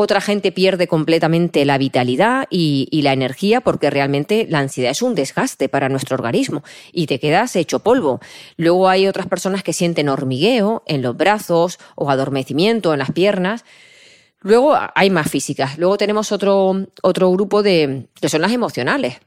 Otra 0.02 0.22
gente 0.22 0.50
pierde 0.50 0.88
completamente 0.88 1.66
la 1.66 1.76
vitalidad 1.76 2.46
y, 2.48 2.88
la 3.02 3.12
energía 3.12 3.60
porque 3.60 3.90
realmente 3.90 4.46
la 4.48 4.60
ansiedad 4.60 4.92
es 4.92 5.02
un 5.02 5.14
desgaste 5.14 5.68
para 5.68 5.90
nuestro 5.90 6.14
organismo 6.14 6.64
y 6.90 7.06
te 7.06 7.20
quedas 7.20 7.54
hecho 7.54 7.80
polvo. 7.80 8.18
Luego 8.56 8.88
hay 8.88 9.06
otras 9.06 9.26
personas 9.26 9.62
que 9.62 9.74
sienten 9.74 10.08
hormigueo 10.08 10.84
en 10.86 11.02
los 11.02 11.18
brazos 11.18 11.78
o 11.96 12.08
adormecimiento 12.08 12.94
en 12.94 13.00
las 13.00 13.12
piernas. 13.12 13.66
Luego 14.40 14.74
hay 14.94 15.10
más 15.10 15.30
físicas. 15.30 15.76
Luego 15.76 15.98
tenemos 15.98 16.32
otro, 16.32 16.86
otro 17.02 17.30
grupo 17.30 17.62
de, 17.62 18.08
que 18.18 18.30
son 18.30 18.40
las 18.40 18.52
emocionales. 18.52 19.20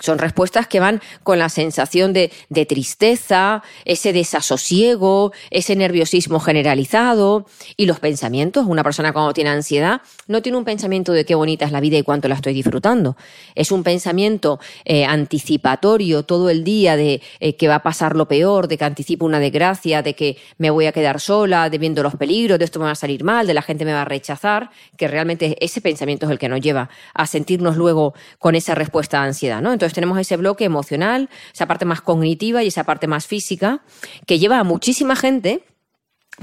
Son 0.00 0.18
respuestas 0.18 0.66
que 0.66 0.80
van 0.80 1.02
con 1.22 1.38
la 1.38 1.50
sensación 1.50 2.14
de, 2.14 2.32
tristeza, 2.66 3.62
ese 3.84 4.14
desasosiego, 4.14 5.32
ese 5.50 5.76
nerviosismo 5.76 6.40
generalizado 6.40 7.44
y 7.76 7.84
los 7.84 8.00
pensamientos. 8.00 8.64
Una 8.66 8.82
persona 8.82 9.12
cuando 9.12 9.34
tiene 9.34 9.50
ansiedad 9.50 10.00
no 10.28 10.40
tiene 10.40 10.56
un 10.56 10.64
pensamiento 10.64 11.12
de 11.12 11.26
qué 11.26 11.34
bonita 11.34 11.66
es 11.66 11.72
la 11.72 11.80
vida 11.80 11.98
y 11.98 12.02
cuánto 12.04 12.26
la 12.28 12.36
estoy 12.36 12.54
disfrutando. 12.54 13.18
Es 13.54 13.70
un 13.70 13.82
pensamiento 13.82 14.60
eh, 14.86 15.04
anticipatorio 15.04 16.22
todo 16.22 16.48
el 16.48 16.64
día 16.64 16.96
de 16.96 17.20
eh, 17.40 17.56
que 17.56 17.68
va 17.68 17.76
a 17.76 17.82
pasar 17.82 18.16
lo 18.16 18.26
peor, 18.26 18.68
de 18.68 18.78
que 18.78 18.84
anticipo 18.86 19.26
una 19.26 19.40
desgracia, 19.40 20.00
de 20.00 20.14
que 20.14 20.38
me 20.56 20.70
voy 20.70 20.86
a 20.86 20.92
quedar 20.92 21.20
sola, 21.20 21.68
de 21.68 21.76
viendo 21.76 22.02
los 22.02 22.16
peligros, 22.16 22.58
de 22.58 22.64
esto 22.64 22.78
me 22.78 22.86
va 22.86 22.92
a 22.92 22.94
salir 22.94 23.24
mal, 23.24 23.46
de 23.46 23.52
la 23.52 23.62
gente 23.62 23.84
me 23.84 23.92
va 23.92 24.02
a 24.02 24.06
rechazar, 24.06 24.70
que 24.96 25.06
realmente 25.06 25.62
ese 25.62 25.82
pensamiento 25.82 26.24
es 26.24 26.32
el 26.32 26.38
que 26.38 26.48
nos 26.48 26.62
lleva 26.62 26.88
a 27.12 27.26
sentirnos 27.26 27.76
luego 27.76 28.14
con 28.38 28.54
esa 28.54 28.74
respuesta 28.74 29.20
de 29.20 29.26
ansiedad, 29.26 29.60
¿no? 29.60 29.81
Entonces 29.82 29.94
tenemos 29.94 30.18
ese 30.18 30.36
bloque 30.36 30.64
emocional, 30.64 31.28
esa 31.52 31.66
parte 31.66 31.84
más 31.84 32.00
cognitiva 32.00 32.62
y 32.62 32.68
esa 32.68 32.84
parte 32.84 33.08
más 33.08 33.26
física, 33.26 33.80
que 34.26 34.38
lleva 34.38 34.60
a 34.60 34.64
muchísima 34.64 35.16
gente 35.16 35.64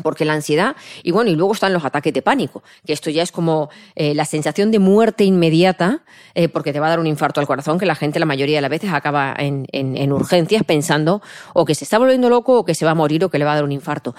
porque 0.03 0.23
la 0.23 0.33
ansiedad, 0.33 0.75
y 1.03 1.11
bueno, 1.11 1.31
y 1.31 1.35
luego 1.35 1.53
están 1.53 1.73
los 1.73 1.83
ataques 1.83 2.13
de 2.13 2.21
pánico, 2.21 2.63
que 2.85 2.93
esto 2.93 3.09
ya 3.09 3.23
es 3.23 3.31
como 3.31 3.69
eh, 3.95 4.13
la 4.13 4.25
sensación 4.25 4.71
de 4.71 4.79
muerte 4.79 5.23
inmediata, 5.23 6.03
eh, 6.35 6.47
porque 6.47 6.71
te 6.71 6.79
va 6.79 6.87
a 6.87 6.89
dar 6.91 6.99
un 6.99 7.07
infarto 7.07 7.39
al 7.39 7.47
corazón, 7.47 7.79
que 7.79 7.85
la 7.85 7.95
gente 7.95 8.19
la 8.19 8.27
mayoría 8.27 8.57
de 8.57 8.61
las 8.61 8.69
veces 8.69 8.93
acaba 8.93 9.33
en, 9.37 9.65
en, 9.71 10.11
urgencias 10.11 10.63
pensando 10.63 11.21
o 11.53 11.65
que 11.65 11.75
se 11.75 11.85
está 11.85 11.97
volviendo 11.97 12.29
loco 12.29 12.59
o 12.59 12.65
que 12.65 12.75
se 12.75 12.85
va 12.85 12.91
a 12.91 12.95
morir 12.95 13.23
o 13.23 13.29
que 13.29 13.39
le 13.39 13.45
va 13.45 13.53
a 13.53 13.55
dar 13.55 13.63
un 13.63 13.71
infarto. 13.71 14.15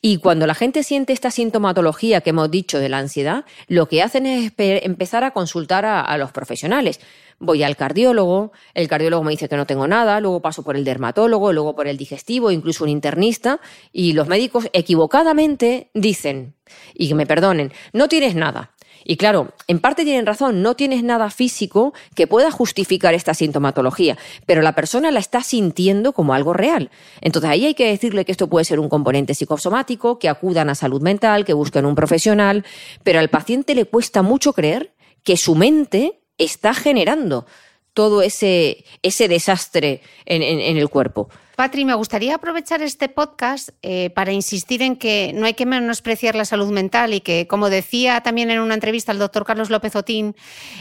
Y 0.00 0.18
cuando 0.18 0.46
la 0.46 0.54
gente 0.54 0.82
siente 0.82 1.12
esta 1.12 1.30
sintomatología 1.30 2.22
que 2.22 2.30
hemos 2.30 2.50
dicho 2.50 2.78
de 2.78 2.88
la 2.88 2.98
ansiedad, 2.98 3.44
lo 3.68 3.88
que 3.88 4.02
hacen 4.02 4.26
es 4.26 4.52
empezar 4.56 5.22
a 5.24 5.32
consultar 5.32 5.84
a 5.84 6.16
los 6.16 6.32
profesionales 6.32 6.98
voy 7.40 7.62
al 7.62 7.76
cardiólogo, 7.76 8.52
el 8.74 8.86
cardiólogo 8.86 9.24
me 9.24 9.32
dice 9.32 9.48
que 9.48 9.56
no 9.56 9.66
tengo 9.66 9.88
nada, 9.88 10.20
luego 10.20 10.40
paso 10.40 10.62
por 10.62 10.76
el 10.76 10.84
dermatólogo, 10.84 11.52
luego 11.52 11.74
por 11.74 11.88
el 11.88 11.96
digestivo, 11.96 12.50
incluso 12.50 12.84
un 12.84 12.90
internista, 12.90 13.60
y 13.92 14.12
los 14.12 14.28
médicos 14.28 14.68
equivocadamente 14.72 15.90
dicen, 15.94 16.54
y 16.94 17.08
que 17.08 17.14
me 17.14 17.26
perdonen, 17.26 17.72
no 17.92 18.08
tienes 18.08 18.34
nada. 18.34 18.72
Y 19.02 19.16
claro, 19.16 19.54
en 19.66 19.80
parte 19.80 20.04
tienen 20.04 20.26
razón, 20.26 20.60
no 20.60 20.76
tienes 20.76 21.02
nada 21.02 21.30
físico 21.30 21.94
que 22.14 22.26
pueda 22.26 22.50
justificar 22.50 23.14
esta 23.14 23.32
sintomatología, 23.32 24.18
pero 24.44 24.60
la 24.60 24.74
persona 24.74 25.10
la 25.10 25.20
está 25.20 25.42
sintiendo 25.42 26.12
como 26.12 26.34
algo 26.34 26.52
real. 26.52 26.90
Entonces 27.22 27.50
ahí 27.50 27.64
hay 27.64 27.74
que 27.74 27.88
decirle 27.88 28.26
que 28.26 28.32
esto 28.32 28.48
puede 28.48 28.66
ser 28.66 28.78
un 28.78 28.90
componente 28.90 29.34
psicosomático, 29.34 30.18
que 30.18 30.28
acudan 30.28 30.68
a 30.68 30.74
salud 30.74 31.00
mental, 31.00 31.46
que 31.46 31.54
busquen 31.54 31.86
un 31.86 31.94
profesional, 31.94 32.66
pero 33.02 33.18
al 33.18 33.30
paciente 33.30 33.74
le 33.74 33.86
cuesta 33.86 34.20
mucho 34.20 34.52
creer 34.52 34.92
que 35.24 35.38
su 35.38 35.54
mente 35.54 36.19
está 36.40 36.74
generando 36.74 37.46
todo 37.94 38.22
ese, 38.22 38.84
ese 39.02 39.28
desastre 39.28 40.02
en, 40.24 40.42
el 40.42 40.88
cuerpo. 40.88 41.28
Patri, 41.56 41.84
me 41.84 41.92
gustaría 41.94 42.36
aprovechar 42.36 42.80
este 42.80 43.10
podcast 43.10 43.70
eh, 43.82 44.08
para 44.10 44.32
insistir 44.32 44.80
en 44.80 44.96
que 44.96 45.32
no 45.34 45.44
hay 45.44 45.52
que 45.52 45.66
menospreciar 45.66 46.34
la 46.34 46.46
salud 46.46 46.70
mental 46.70 47.12
y 47.12 47.20
que, 47.20 47.46
como 47.46 47.68
decía 47.68 48.22
también 48.22 48.50
en 48.50 48.60
una 48.60 48.74
entrevista 48.74 49.12
el 49.12 49.18
doctor 49.18 49.44
Carlos 49.44 49.68
López 49.68 49.94
Otín, 49.96 50.34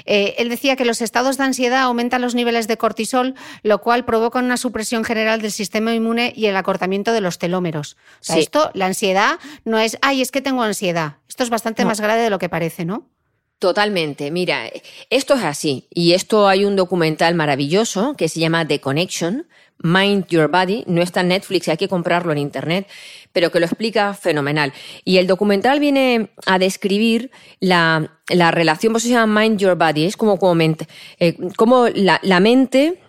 eh, 0.05 0.35
él 0.37 0.47
decía 0.47 0.77
que 0.77 0.85
los 0.85 1.01
estados 1.01 1.37
de 1.37 1.43
ansiedad 1.43 1.81
aumentan 1.81 2.21
los 2.21 2.35
niveles 2.35 2.67
de 2.67 2.77
cortisol, 2.77 3.35
lo 3.63 3.81
cual 3.81 4.05
provoca 4.05 4.39
una 4.39 4.55
supresión 4.55 5.03
general 5.03 5.41
del 5.41 5.51
sistema 5.51 5.93
inmune 5.93 6.31
y 6.33 6.45
el 6.45 6.55
acortamiento 6.55 7.11
de 7.11 7.21
los 7.21 7.39
telómeros. 7.39 7.97
O 8.21 8.23
sea, 8.23 8.37
esto, 8.37 8.71
la 8.73 8.85
ansiedad 8.85 9.39
no 9.65 9.79
es, 9.79 9.97
ay, 10.01 10.21
es 10.21 10.31
que 10.31 10.41
tengo 10.41 10.63
ansiedad. 10.63 11.17
Esto 11.27 11.43
es 11.43 11.49
bastante 11.49 11.83
más 11.83 11.99
grave 11.99 12.21
de 12.21 12.29
lo 12.29 12.39
que 12.39 12.47
parece, 12.47 12.85
¿no? 12.85 13.09
Totalmente. 13.59 14.31
Mira, 14.31 14.71
esto 15.09 15.33
es 15.33 15.43
así. 15.43 15.85
Y 15.93 16.13
esto 16.13 16.47
hay 16.47 16.63
un 16.63 16.77
documental 16.77 17.35
maravilloso 17.35 18.15
que 18.17 18.29
se 18.29 18.39
llama 18.39 18.65
The 18.65 18.79
Connection, 18.79 19.47
Mind 19.79 20.27
Your 20.27 20.49
Body. 20.49 20.85
No 20.87 21.01
está 21.01 21.21
en 21.21 21.27
Netflix, 21.27 21.67
hay 21.67 21.75
que 21.75 21.89
comprarlo 21.89 22.31
en 22.31 22.37
Internet, 22.37 22.87
pero 23.33 23.51
que 23.51 23.59
lo 23.59 23.65
explica 23.65 24.13
fenomenal. 24.13 24.71
Y 25.03 25.17
el 25.17 25.27
documental 25.27 25.81
viene 25.81 26.29
a 26.45 26.57
describir 26.57 27.31
la, 27.59 28.13
la 28.29 28.51
relación, 28.51 28.93
pues 28.93 29.03
se 29.03 29.09
llama 29.09 29.41
Mind 29.41 29.59
Your 29.59 29.75
Body. 29.75 30.05
Es 30.05 30.15
como, 30.15 30.39
como, 30.39 30.55
eh, 31.19 31.37
como 31.57 31.89
la, 31.89 32.21
la 32.23 32.39
mente 32.39 33.01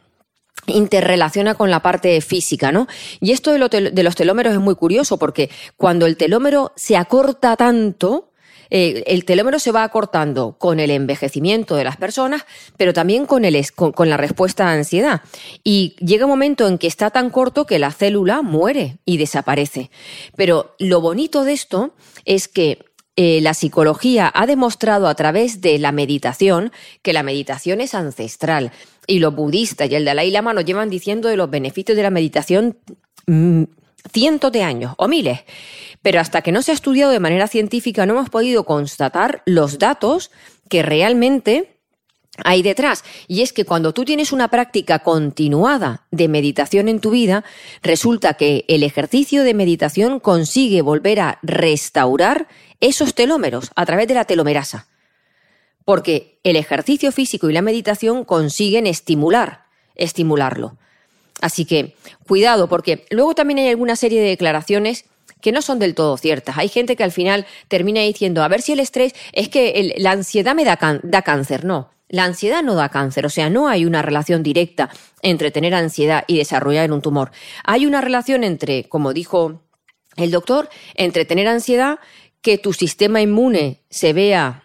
interrelaciona 0.67 1.55
con 1.55 1.71
la 1.71 1.81
parte 1.81 2.21
física, 2.21 2.73
¿no? 2.73 2.89
Y 3.21 3.31
esto 3.31 3.53
de, 3.53 3.91
de 3.93 4.03
los 4.03 4.17
telómeros 4.17 4.53
es 4.53 4.61
muy 4.61 4.75
curioso 4.75 5.17
porque 5.17 5.49
cuando 5.77 6.07
el 6.07 6.17
telómero 6.17 6.73
se 6.75 6.97
acorta 6.97 7.57
tanto, 7.57 8.30
eh, 8.71 9.03
el 9.07 9.25
telómero 9.25 9.59
se 9.59 9.73
va 9.73 9.85
acortando 9.85 10.57
con 10.59 10.81
el 10.81 10.91
envejecimiento 10.91 11.77
de 11.77 11.85
las 11.85 11.97
personas, 11.97 12.47
pero 12.77 12.93
también 12.93 13.27
con, 13.27 13.45
el, 13.45 13.71
con, 13.73 14.09
la 14.09 14.17
respuesta 14.17 14.69
a 14.69 14.73
ansiedad. 14.73 15.23
Y 15.65 15.97
llega 15.99 16.25
un 16.25 16.31
momento 16.31 16.67
en 16.67 16.79
que 16.79 16.87
está 16.87 17.11
tan 17.11 17.31
corto 17.31 17.67
que 17.67 17.79
la 17.79 17.93
célula 17.93 18.43
muere 18.43 18.99
y 19.05 19.17
desaparece. 19.17 19.91
Pero 20.37 20.75
lo 20.79 21.01
bonito 21.01 21.45
de 21.45 21.53
esto 21.53 21.95
es 22.25 22.49
que 22.49 22.85
eh, 23.17 23.41
la 23.41 23.55
psicología 23.55 24.31
ha 24.33 24.47
demostrado 24.47 25.09
a 25.09 25.15
través 25.15 25.61
de 25.61 25.79
la 25.79 25.93
meditación 25.93 26.73
que 27.03 27.13
la 27.13 27.23
meditación 27.23 27.81
es 27.81 27.95
ancestral. 27.95 28.73
Y 29.07 29.19
los 29.19 29.35
budistas 29.35 29.91
y 29.91 29.95
el 29.97 30.05
Dalai 30.05 30.31
Lama 30.31 30.55
nos 30.55 30.65
llevan 30.65 30.91
diciendo 30.91 31.29
de 31.29 31.37
los 31.37 31.51
beneficios 31.51 31.97
de 31.97 32.03
la 32.03 32.11
meditación 32.11 32.79
mm, 33.27 33.65
cientos 34.13 34.53
de 34.53 34.63
años 34.63 34.95
o 34.97 35.09
miles. 35.09 35.41
Pero 36.03 36.21
hasta 36.21 36.43
que 36.43 36.53
no 36.53 36.63
se 36.63 36.71
ha 36.71 36.75
estudiado 36.75 37.13
de 37.13 37.21
manera 37.21 37.47
científica 37.47 38.07
no 38.07 38.15
hemos 38.15 38.31
podido 38.31 38.65
constatar 38.65 39.43
los 39.47 39.79
datos 39.79 40.31
que 40.69 40.83
realmente 40.83 41.81
hay 42.45 42.63
detrás. 42.63 43.05
Y 43.29 43.43
es 43.43 43.53
que 43.53 43.65
cuando 43.65 43.93
tú 43.93 44.05
tienes 44.05 44.33
una 44.33 44.49
práctica 44.49 45.01
continuada 45.01 46.07
de 46.11 46.29
meditación 46.29 46.89
en 46.89 47.01
tu 47.01 47.11
vida, 47.11 47.45
resulta 47.83 48.35
que 48.35 48.65
el 48.69 48.83
ejercicio 48.83 49.45
de 49.45 49.55
meditación 49.55 50.21
consigue 50.21 50.83
volver 50.83 51.21
a 51.21 51.39
restaurar 51.43 52.49
esos 52.81 53.15
telómeros 53.15 53.71
a 53.77 53.85
través 53.85 54.09
de 54.09 54.15
la 54.15 54.25
telomerasa. 54.25 54.87
Porque 55.85 56.39
el 56.45 56.57
ejercicio 56.57 57.13
físico 57.13 57.51
y 57.51 57.53
la 57.53 57.63
meditación 57.63 58.25
consiguen 58.25 58.87
estimular, 58.87 59.65
estimularlo. 59.95 60.79
Así 61.41 61.65
que 61.65 61.95
cuidado, 62.27 62.69
porque 62.69 63.07
luego 63.11 63.35
también 63.35 63.59
hay 63.59 63.69
alguna 63.69 63.97
serie 63.97 64.21
de 64.21 64.29
declaraciones 64.29 65.05
que 65.41 65.53
no 65.53 65.63
son 65.63 65.79
del 65.79 65.95
todo 65.95 66.17
ciertas. 66.17 66.59
Hay 66.59 66.69
gente 66.69 66.97
que 66.97 67.05
al 67.05 67.13
final 67.13 67.47
termina 67.69 68.01
diciendo, 68.01 68.43
a 68.43 68.49
ver 68.49 68.63
si 68.63 68.73
el 68.73 68.81
estrés 68.81 69.15
es 69.33 69.49
que 69.49 69.95
la 69.97 70.13
ansiedad 70.13 70.55
me 70.55 70.65
da, 70.65 70.79
da 71.03 71.23
cáncer. 71.23 71.65
No, 71.65 71.91
la 72.09 72.25
ansiedad 72.25 72.63
no 72.63 72.75
da 72.75 72.89
cáncer, 72.89 73.25
o 73.25 73.31
sea, 73.31 73.49
no 73.51 73.69
hay 73.69 73.85
una 73.85 74.03
relación 74.03 74.43
directa 74.43 74.91
entre 75.23 75.51
tener 75.51 75.75
ansiedad 75.75 76.25
y 76.27 76.39
desarrollar 76.39 76.93
un 76.93 77.03
tumor. 77.03 77.31
Hay 77.65 77.87
una 77.87 78.01
relación 78.01 78.45
entre, 78.45 78.85
como 78.85 79.13
dijo 79.13 79.63
el 80.17 80.31
doctor, 80.31 80.69
entre 80.95 81.25
tener 81.25 81.47
ansiedad, 81.47 82.01
que 82.43 82.59
tu 82.59 82.73
sistema 82.73 83.21
inmune 83.21 83.83
se 83.91 84.13
vea 84.13 84.65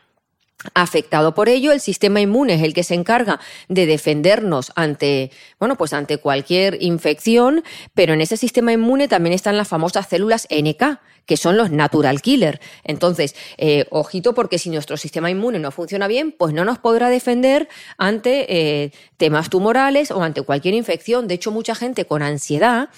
afectado 0.73 1.33
por 1.33 1.49
ello. 1.49 1.71
El 1.71 1.79
sistema 1.79 2.21
inmune 2.21 2.55
es 2.55 2.63
el 2.63 2.73
que 2.73 2.83
se 2.83 2.95
encarga 2.95 3.39
de 3.67 3.85
defendernos 3.85 4.71
ante, 4.75 5.31
bueno, 5.59 5.75
pues 5.75 5.93
ante 5.93 6.17
cualquier 6.17 6.81
infección, 6.81 7.63
pero 7.93 8.13
en 8.13 8.21
ese 8.21 8.37
sistema 8.37 8.73
inmune 8.73 9.07
también 9.07 9.33
están 9.33 9.57
las 9.57 9.67
famosas 9.67 10.07
células 10.07 10.47
NK, 10.49 10.99
que 11.25 11.37
son 11.37 11.57
los 11.57 11.71
natural 11.71 12.21
killer. 12.21 12.59
Entonces, 12.83 13.35
eh, 13.57 13.85
ojito 13.89 14.33
porque 14.33 14.59
si 14.59 14.69
nuestro 14.69 14.97
sistema 14.97 15.29
inmune 15.29 15.59
no 15.59 15.71
funciona 15.71 16.07
bien, 16.07 16.31
pues 16.31 16.53
no 16.53 16.65
nos 16.65 16.79
podrá 16.79 17.09
defender 17.09 17.67
ante 17.97 18.45
eh, 18.47 18.91
temas 19.17 19.49
tumorales 19.49 20.11
o 20.11 20.21
ante 20.21 20.41
cualquier 20.43 20.73
infección. 20.73 21.27
De 21.27 21.35
hecho, 21.35 21.51
mucha 21.51 21.75
gente 21.75 22.05
con 22.05 22.21
ansiedad 22.21 22.89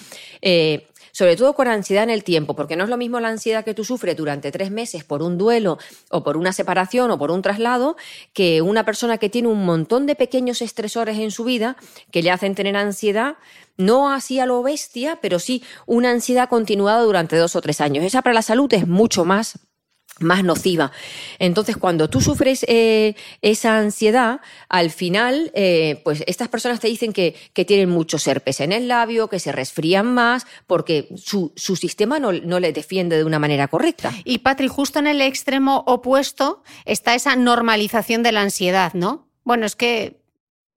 eh, 0.42 0.88
sobre 1.18 1.36
todo 1.36 1.54
con 1.54 1.68
ansiedad 1.68 2.04
en 2.04 2.12
el 2.12 2.24
tiempo, 2.24 2.56
porque 2.56 2.76
no 2.76 2.84
es 2.84 2.92
lo 2.92 2.98
mismo 2.98 3.20
la 3.20 3.30
ansiedad 3.30 3.66
que 3.66 3.74
tú 3.74 3.84
sufres 3.84 4.16
durante 4.16 4.52
tres 4.52 4.70
meses 4.70 5.04
por 5.04 5.24
un 5.24 5.40
duelo 5.40 5.80
o 6.12 6.22
por 6.22 6.38
una 6.38 6.54
separación 6.54 7.10
o 7.10 7.18
por 7.18 7.32
un 7.32 7.42
traslado, 7.42 7.98
que 8.34 8.62
una 8.62 8.86
persona 8.86 9.18
que 9.18 9.28
tiene 9.28 9.48
un 9.48 9.66
montón 9.66 10.06
de 10.06 10.14
pequeños 10.14 10.62
estresores 10.62 11.18
en 11.18 11.32
su 11.32 11.44
vida 11.44 11.76
que 12.12 12.22
le 12.22 12.30
hacen 12.30 12.54
tener 12.54 12.78
ansiedad 12.78 13.38
no 13.78 14.12
así 14.12 14.40
a 14.40 14.46
lo 14.46 14.62
bestia, 14.62 15.18
pero 15.20 15.40
sí 15.40 15.64
una 15.88 16.12
ansiedad 16.12 16.50
continuada 16.50 17.02
durante 17.02 17.36
dos 17.36 17.56
o 17.56 17.62
tres 17.62 17.82
años. 17.82 18.06
Esa 18.06 18.22
para 18.22 18.36
la 18.36 18.44
salud 18.44 18.72
es 18.76 18.88
mucho 18.88 19.26
más 19.26 19.58
más 20.20 20.44
nociva. 20.44 20.92
Entonces, 21.40 21.78
cuando 21.78 22.10
tú 22.10 22.22
sufres 22.22 22.66
eh, 22.68 23.16
esa 23.42 23.78
ansiedad, 23.78 24.42
al 24.70 24.92
final, 24.92 25.52
eh, 25.54 26.02
pues 26.04 26.24
estas 26.28 26.48
personas 26.48 26.80
te 26.80 26.88
dicen 26.88 27.14
que, 27.14 27.36
tienen 27.68 27.90
muchos 27.90 28.26
herpes 28.28 28.62
en 28.62 28.72
el 28.72 28.88
labio, 28.88 29.28
que 29.28 29.40
se 29.40 29.52
resfrían 29.52 30.14
más, 30.14 30.48
porque 30.68 31.10
su, 31.18 31.52
sistema 31.56 32.20
no, 32.20 32.32
no 32.32 32.60
le 32.60 32.72
defiende 32.72 33.18
de 33.18 33.26
una 33.26 33.40
manera 33.40 33.68
correcta. 33.68 34.14
Y 34.24 34.38
Patri, 34.40 34.68
justo 34.68 35.00
en 35.00 35.08
el 35.08 35.22
extremo 35.22 35.84
opuesto 35.86 36.64
está 36.86 37.14
esa 37.14 37.36
normalización 37.36 38.24
de 38.24 38.32
la 38.32 38.42
ansiedad, 38.42 38.94
¿no? 38.94 39.28
Bueno, 39.44 39.66
es 39.66 39.76
que... 39.76 40.22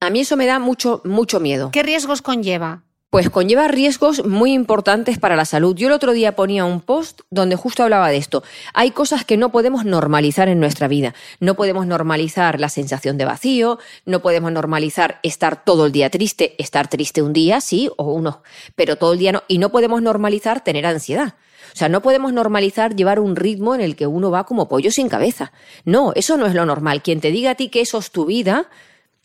A 0.02 0.08
mí 0.08 0.20
eso 0.20 0.36
me 0.36 0.46
da 0.46 0.58
mucho, 0.58 1.02
mucho 1.04 1.40
miedo. 1.40 1.70
¿Qué 1.72 1.82
riesgos 1.82 2.22
conlleva? 2.22 2.84
Pues 3.10 3.28
conlleva 3.28 3.66
riesgos 3.66 4.24
muy 4.24 4.52
importantes 4.52 5.18
para 5.18 5.34
la 5.34 5.44
salud. 5.44 5.74
Yo 5.74 5.88
el 5.88 5.92
otro 5.92 6.12
día 6.12 6.36
ponía 6.36 6.64
un 6.64 6.80
post 6.80 7.22
donde 7.28 7.56
justo 7.56 7.82
hablaba 7.82 8.08
de 8.08 8.16
esto. 8.16 8.44
Hay 8.72 8.92
cosas 8.92 9.24
que 9.24 9.36
no 9.36 9.50
podemos 9.50 9.84
normalizar 9.84 10.48
en 10.48 10.60
nuestra 10.60 10.86
vida. 10.86 11.12
No 11.40 11.56
podemos 11.56 11.88
normalizar 11.88 12.60
la 12.60 12.68
sensación 12.68 13.18
de 13.18 13.24
vacío, 13.24 13.80
no 14.06 14.22
podemos 14.22 14.52
normalizar 14.52 15.18
estar 15.24 15.64
todo 15.64 15.86
el 15.86 15.92
día 15.92 16.08
triste, 16.08 16.54
estar 16.62 16.86
triste 16.86 17.20
un 17.20 17.32
día, 17.32 17.60
sí, 17.60 17.90
o 17.96 18.12
uno, 18.12 18.44
pero 18.76 18.94
todo 18.94 19.14
el 19.14 19.18
día 19.18 19.32
no. 19.32 19.42
Y 19.48 19.58
no 19.58 19.70
podemos 19.70 20.00
normalizar 20.02 20.62
tener 20.62 20.86
ansiedad. 20.86 21.34
O 21.72 21.76
sea, 21.76 21.88
no 21.88 22.02
podemos 22.02 22.32
normalizar 22.32 22.94
llevar 22.94 23.18
un 23.18 23.34
ritmo 23.34 23.74
en 23.74 23.80
el 23.80 23.96
que 23.96 24.06
uno 24.06 24.30
va 24.30 24.44
como 24.44 24.68
pollo 24.68 24.92
sin 24.92 25.08
cabeza. 25.08 25.50
No, 25.84 26.12
eso 26.14 26.36
no 26.36 26.46
es 26.46 26.54
lo 26.54 26.64
normal. 26.64 27.02
Quien 27.02 27.20
te 27.20 27.32
diga 27.32 27.50
a 27.50 27.54
ti 27.56 27.70
que 27.70 27.80
eso 27.80 27.98
es 27.98 28.12
tu 28.12 28.26
vida, 28.26 28.68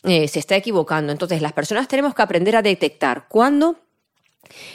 eh, 0.06 0.28
se 0.28 0.38
está 0.38 0.56
equivocando. 0.56 1.12
Entonces, 1.12 1.42
las 1.42 1.52
personas 1.52 1.88
tenemos 1.88 2.14
que 2.14 2.22
aprender 2.22 2.56
a 2.56 2.62
detectar 2.62 3.26
cuándo 3.28 3.76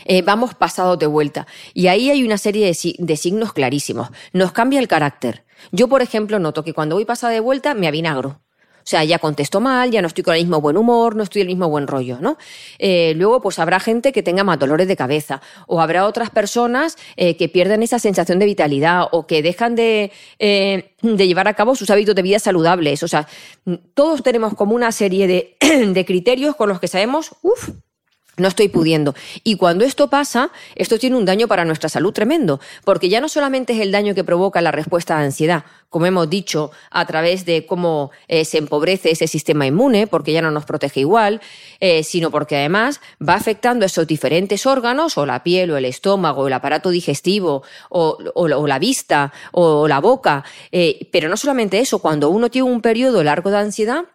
eh, 0.06 0.22
vamos 0.22 0.54
pasados 0.56 1.00
de 1.00 1.08
vuelta. 1.08 1.48
Y 1.74 1.88
ahí 1.88 2.10
hay 2.10 2.24
una 2.24 2.38
serie 2.38 2.66
de, 2.66 2.96
de, 2.98 3.18
signos 3.18 3.54
clarísimos. 3.54 4.10
Nos 4.34 4.52
cambia 4.52 4.80
el 4.80 4.88
carácter. 4.88 5.46
Yo, 5.72 5.88
por 5.88 6.02
ejemplo, 6.02 6.40
noto 6.40 6.64
que 6.64 6.74
cuando 6.74 6.96
voy 6.96 7.06
pasada 7.06 7.34
de 7.34 7.40
vuelta 7.40 7.74
me 7.74 7.88
avinagro. 7.88 8.42
O 8.82 8.88
sea, 8.92 9.04
ya 9.04 9.20
contesto 9.20 9.60
mal, 9.62 9.92
ya 9.92 10.02
no 10.02 10.08
estoy 10.08 10.24
con 10.24 10.36
el 10.36 10.42
mismo 10.42 10.60
buen 10.62 10.78
humor, 10.78 11.16
no 11.16 11.24
estoy 11.24 11.44
el 11.44 11.48
mismo 11.48 11.70
buen 11.70 11.88
rollo, 11.88 12.18
¿no? 12.20 12.38
Eh, 12.80 13.14
luego, 13.16 13.42
pues 13.42 13.60
habrá 13.60 13.80
gente 13.80 14.12
que 14.12 14.24
tenga 14.24 14.44
más 14.44 14.60
dolores 14.60 14.88
de 14.88 14.96
cabeza, 14.96 15.42
o 15.68 15.82
habrá 15.82 16.06
otras 16.06 16.30
personas 16.30 16.98
eh, 17.16 17.38
que 17.38 17.50
pierden 17.50 17.84
esa 17.84 18.00
sensación 18.00 18.40
de 18.40 18.46
vitalidad, 18.46 19.08
o 19.12 19.28
que 19.28 19.42
dejan 19.42 19.76
de, 19.76 20.12
eh, 20.40 20.96
de 21.02 21.28
llevar 21.28 21.48
a 21.48 21.54
cabo 21.54 21.76
sus 21.76 21.90
hábitos 21.90 22.16
de 22.16 22.22
vida 22.22 22.40
saludables. 22.40 23.04
O 23.04 23.08
sea, 23.08 23.28
todos 23.94 24.24
tenemos 24.24 24.56
como 24.56 24.76
una 24.76 24.92
serie 24.92 25.28
de, 25.28 25.58
de 25.94 26.06
criterios 26.06 26.56
con 26.56 26.70
los 26.70 26.80
que 26.80 26.88
sabemos, 26.88 27.36
uff, 27.42 27.70
no 28.38 28.48
estoy 28.48 28.70
pudiendo. 28.70 29.14
Y 29.44 29.56
cuando 29.56 29.86
esto 29.86 30.10
pasa, 30.10 30.52
esto 30.76 30.98
tiene 30.98 31.18
un 31.18 31.26
daño 31.26 31.48
para 31.48 31.66
nuestra 31.66 31.90
salud 31.90 32.14
tremendo, 32.14 32.60
porque 32.84 33.10
ya 33.10 33.22
no 33.22 33.30
solamente 33.30 33.74
es 33.74 33.80
el 33.80 33.92
daño 33.92 34.16
que 34.16 34.24
provoca 34.24 34.62
la 34.62 34.72
respuesta 34.72 35.18
a 35.18 35.22
ansiedad, 35.22 35.64
como 35.90 36.06
hemos 36.06 36.30
dicho, 36.30 36.72
a 36.90 37.06
través 37.06 37.46
de 37.46 37.66
cómo 37.66 38.12
eh, 38.30 38.46
se 38.46 38.58
empobrece 38.58 39.12
ese 39.12 39.28
sistema 39.28 39.68
inmune, 39.68 40.08
porque 40.08 40.32
ya 40.32 40.42
no 40.42 40.50
nos 40.50 40.66
protege 40.66 41.02
igual, 41.02 41.42
eh, 41.82 42.04
sino 42.04 42.32
porque 42.32 42.56
además 42.56 43.02
va 43.22 43.34
afectando 43.34 43.86
esos 43.86 44.08
diferentes 44.08 44.66
órganos, 44.66 45.18
o 45.18 45.26
la 45.26 45.44
piel, 45.44 45.70
o 45.72 45.78
el 45.78 45.84
estómago, 45.84 46.44
o 46.44 46.48
el 46.48 46.54
aparato 46.54 46.90
digestivo, 46.92 47.64
o, 47.90 48.18
la 48.48 48.80
vista, 48.80 49.34
o 49.52 49.90
la 49.90 50.00
boca. 50.00 50.46
Eh, 50.72 51.10
pero 51.12 51.28
no 51.28 51.36
solamente 51.36 51.80
eso, 51.80 52.00
cuando 52.00 52.30
uno 52.30 52.50
tiene 52.50 52.70
un 52.70 52.82
periodo 52.82 53.22
largo 53.24 53.52
de 53.52 53.58
ansiedad, 53.58 54.06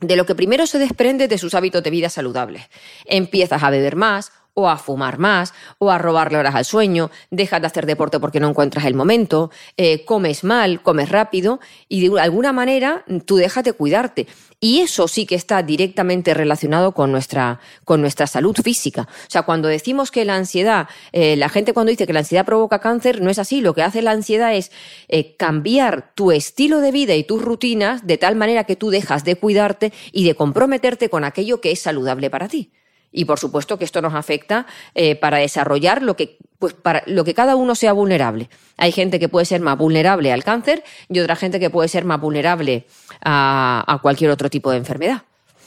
de 0.00 0.16
lo 0.16 0.26
que 0.26 0.34
primero 0.34 0.66
se 0.66 0.78
desprende 0.78 1.28
de 1.28 1.38
sus 1.38 1.54
hábitos 1.54 1.82
de 1.82 1.90
vida 1.90 2.08
saludables. 2.08 2.64
Empiezas 3.04 3.62
a 3.62 3.70
beber 3.70 3.96
más 3.96 4.32
o 4.58 4.70
a 4.70 4.78
fumar 4.78 5.18
más, 5.18 5.52
o 5.78 5.90
a 5.90 5.98
robarle 5.98 6.38
horas 6.38 6.54
al 6.54 6.64
sueño, 6.64 7.10
dejas 7.30 7.60
de 7.60 7.66
hacer 7.66 7.84
deporte 7.84 8.18
porque 8.18 8.40
no 8.40 8.48
encuentras 8.48 8.86
el 8.86 8.94
momento, 8.94 9.50
eh, 9.76 10.06
comes 10.06 10.44
mal, 10.44 10.80
comes 10.82 11.10
rápido, 11.10 11.60
y 11.90 12.08
de 12.08 12.18
alguna 12.18 12.54
manera 12.54 13.04
tú 13.26 13.36
dejas 13.36 13.64
de 13.64 13.74
cuidarte. 13.74 14.26
Y 14.58 14.80
eso 14.80 15.06
sí 15.06 15.26
que 15.26 15.34
está 15.34 15.62
directamente 15.62 16.32
relacionado 16.32 16.92
con 16.92 17.12
nuestra, 17.12 17.60
con 17.84 18.00
nuestra 18.00 18.26
salud 18.26 18.56
física. 18.56 19.02
O 19.02 19.30
sea, 19.30 19.42
cuando 19.42 19.68
decimos 19.68 20.10
que 20.10 20.24
la 20.24 20.34
ansiedad, 20.34 20.88
eh, 21.12 21.36
la 21.36 21.50
gente 21.50 21.74
cuando 21.74 21.90
dice 21.90 22.06
que 22.06 22.14
la 22.14 22.20
ansiedad 22.20 22.46
provoca 22.46 22.78
cáncer, 22.78 23.20
no 23.20 23.30
es 23.30 23.38
así. 23.38 23.60
Lo 23.60 23.74
que 23.74 23.82
hace 23.82 24.00
la 24.00 24.12
ansiedad 24.12 24.54
es 24.54 24.72
eh, 25.08 25.36
cambiar 25.36 26.14
tu 26.14 26.32
estilo 26.32 26.80
de 26.80 26.90
vida 26.90 27.14
y 27.14 27.24
tus 27.24 27.42
rutinas 27.42 28.06
de 28.06 28.16
tal 28.16 28.34
manera 28.34 28.64
que 28.64 28.76
tú 28.76 28.88
dejas 28.88 29.24
de 29.24 29.36
cuidarte 29.36 29.92
y 30.10 30.24
de 30.24 30.34
comprometerte 30.34 31.10
con 31.10 31.24
aquello 31.24 31.60
que 31.60 31.72
es 31.72 31.80
saludable 31.80 32.30
para 32.30 32.48
ti. 32.48 32.70
Y 33.16 33.24
por 33.24 33.38
supuesto 33.38 33.78
que 33.78 33.86
esto 33.86 34.02
nos 34.02 34.14
afecta 34.14 34.66
eh, 34.94 35.16
para 35.16 35.38
desarrollar 35.38 36.02
lo 36.02 36.16
que, 36.16 36.36
pues 36.58 36.74
para 36.74 37.02
lo 37.06 37.24
que 37.24 37.32
cada 37.32 37.56
uno 37.56 37.74
sea 37.74 37.94
vulnerable. 37.94 38.50
Hay 38.76 38.92
gente 38.92 39.18
que 39.18 39.30
puede 39.30 39.46
ser 39.46 39.62
más 39.62 39.78
vulnerable 39.78 40.32
al 40.32 40.44
cáncer 40.44 40.84
y 41.08 41.18
otra 41.20 41.34
gente 41.34 41.58
que 41.58 41.70
puede 41.70 41.88
ser 41.88 42.04
más 42.04 42.20
vulnerable 42.20 42.86
a, 43.24 43.98
cualquier 44.02 44.30
otro 44.30 44.50
tipo 44.50 44.70
de 44.70 44.76
enfermedad. 44.76 45.22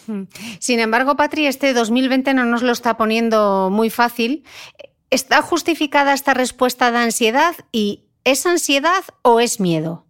Hmm. 0.06 0.26
Sin 0.60 0.80
embargo, 0.80 1.16
Patri, 1.16 1.48
este 1.48 1.74
2020 1.74 2.36
no 2.36 2.46
nos 2.46 2.62
lo 2.62 2.72
está 2.72 2.98
poniendo 2.98 3.70
muy 3.72 3.90
fácil. 3.90 4.44
¿Está 5.10 5.42
justificada 5.42 6.14
esta 6.14 6.36
respuesta 6.36 6.92
de 6.92 7.00
ansiedad 7.00 7.56
y 7.72 8.04
es 8.26 8.46
ansiedad 8.46 9.04
o 9.24 9.40
es 9.40 9.60
miedo? 9.60 10.06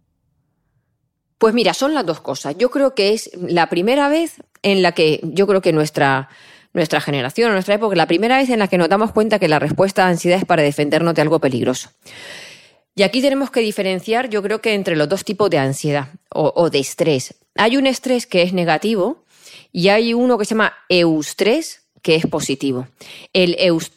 Pues 1.38 1.54
mira, 1.54 1.72
son 1.72 1.94
las 1.94 2.04
dos 2.04 2.20
cosas. 2.20 2.54
Yo 2.58 2.70
creo 2.70 2.94
que 2.94 3.14
es 3.14 3.30
la 3.34 3.70
primera 3.70 4.10
vez 4.10 4.42
en 4.62 4.82
la 4.82 4.92
que 4.92 5.20
yo 5.22 5.46
creo 5.46 5.62
que 5.62 5.72
nuestra 5.72 6.28
nuestra 6.72 7.00
generación, 7.00 7.52
nuestra 7.52 7.74
época, 7.74 7.96
la 7.96 8.06
primera 8.06 8.38
vez 8.38 8.50
en 8.50 8.58
la 8.58 8.68
que 8.68 8.78
nos 8.78 8.88
damos 8.88 9.12
cuenta 9.12 9.38
que 9.38 9.48
la 9.48 9.58
respuesta 9.58 10.04
a 10.04 10.08
ansiedad 10.08 10.38
es 10.38 10.44
para 10.44 10.62
defendernos 10.62 11.14
de 11.14 11.22
algo 11.22 11.40
peligroso. 11.40 11.90
Y 12.94 13.02
aquí 13.02 13.22
tenemos 13.22 13.50
que 13.50 13.60
diferenciar, 13.60 14.28
yo 14.28 14.42
creo 14.42 14.60
que 14.60 14.74
entre 14.74 14.96
los 14.96 15.08
dos 15.08 15.24
tipos 15.24 15.48
de 15.50 15.58
ansiedad 15.58 16.08
o, 16.30 16.52
o 16.54 16.70
de 16.70 16.80
estrés. 16.80 17.34
Hay 17.56 17.76
un 17.76 17.86
estrés 17.86 18.26
que 18.26 18.42
es 18.42 18.52
negativo 18.52 19.24
y 19.72 19.88
hay 19.88 20.14
uno 20.14 20.38
que 20.38 20.44
se 20.44 20.50
llama 20.50 20.74
eustrés, 20.88 21.79
que 22.02 22.14
es 22.14 22.26
positivo. 22.26 22.88
El 23.32 23.56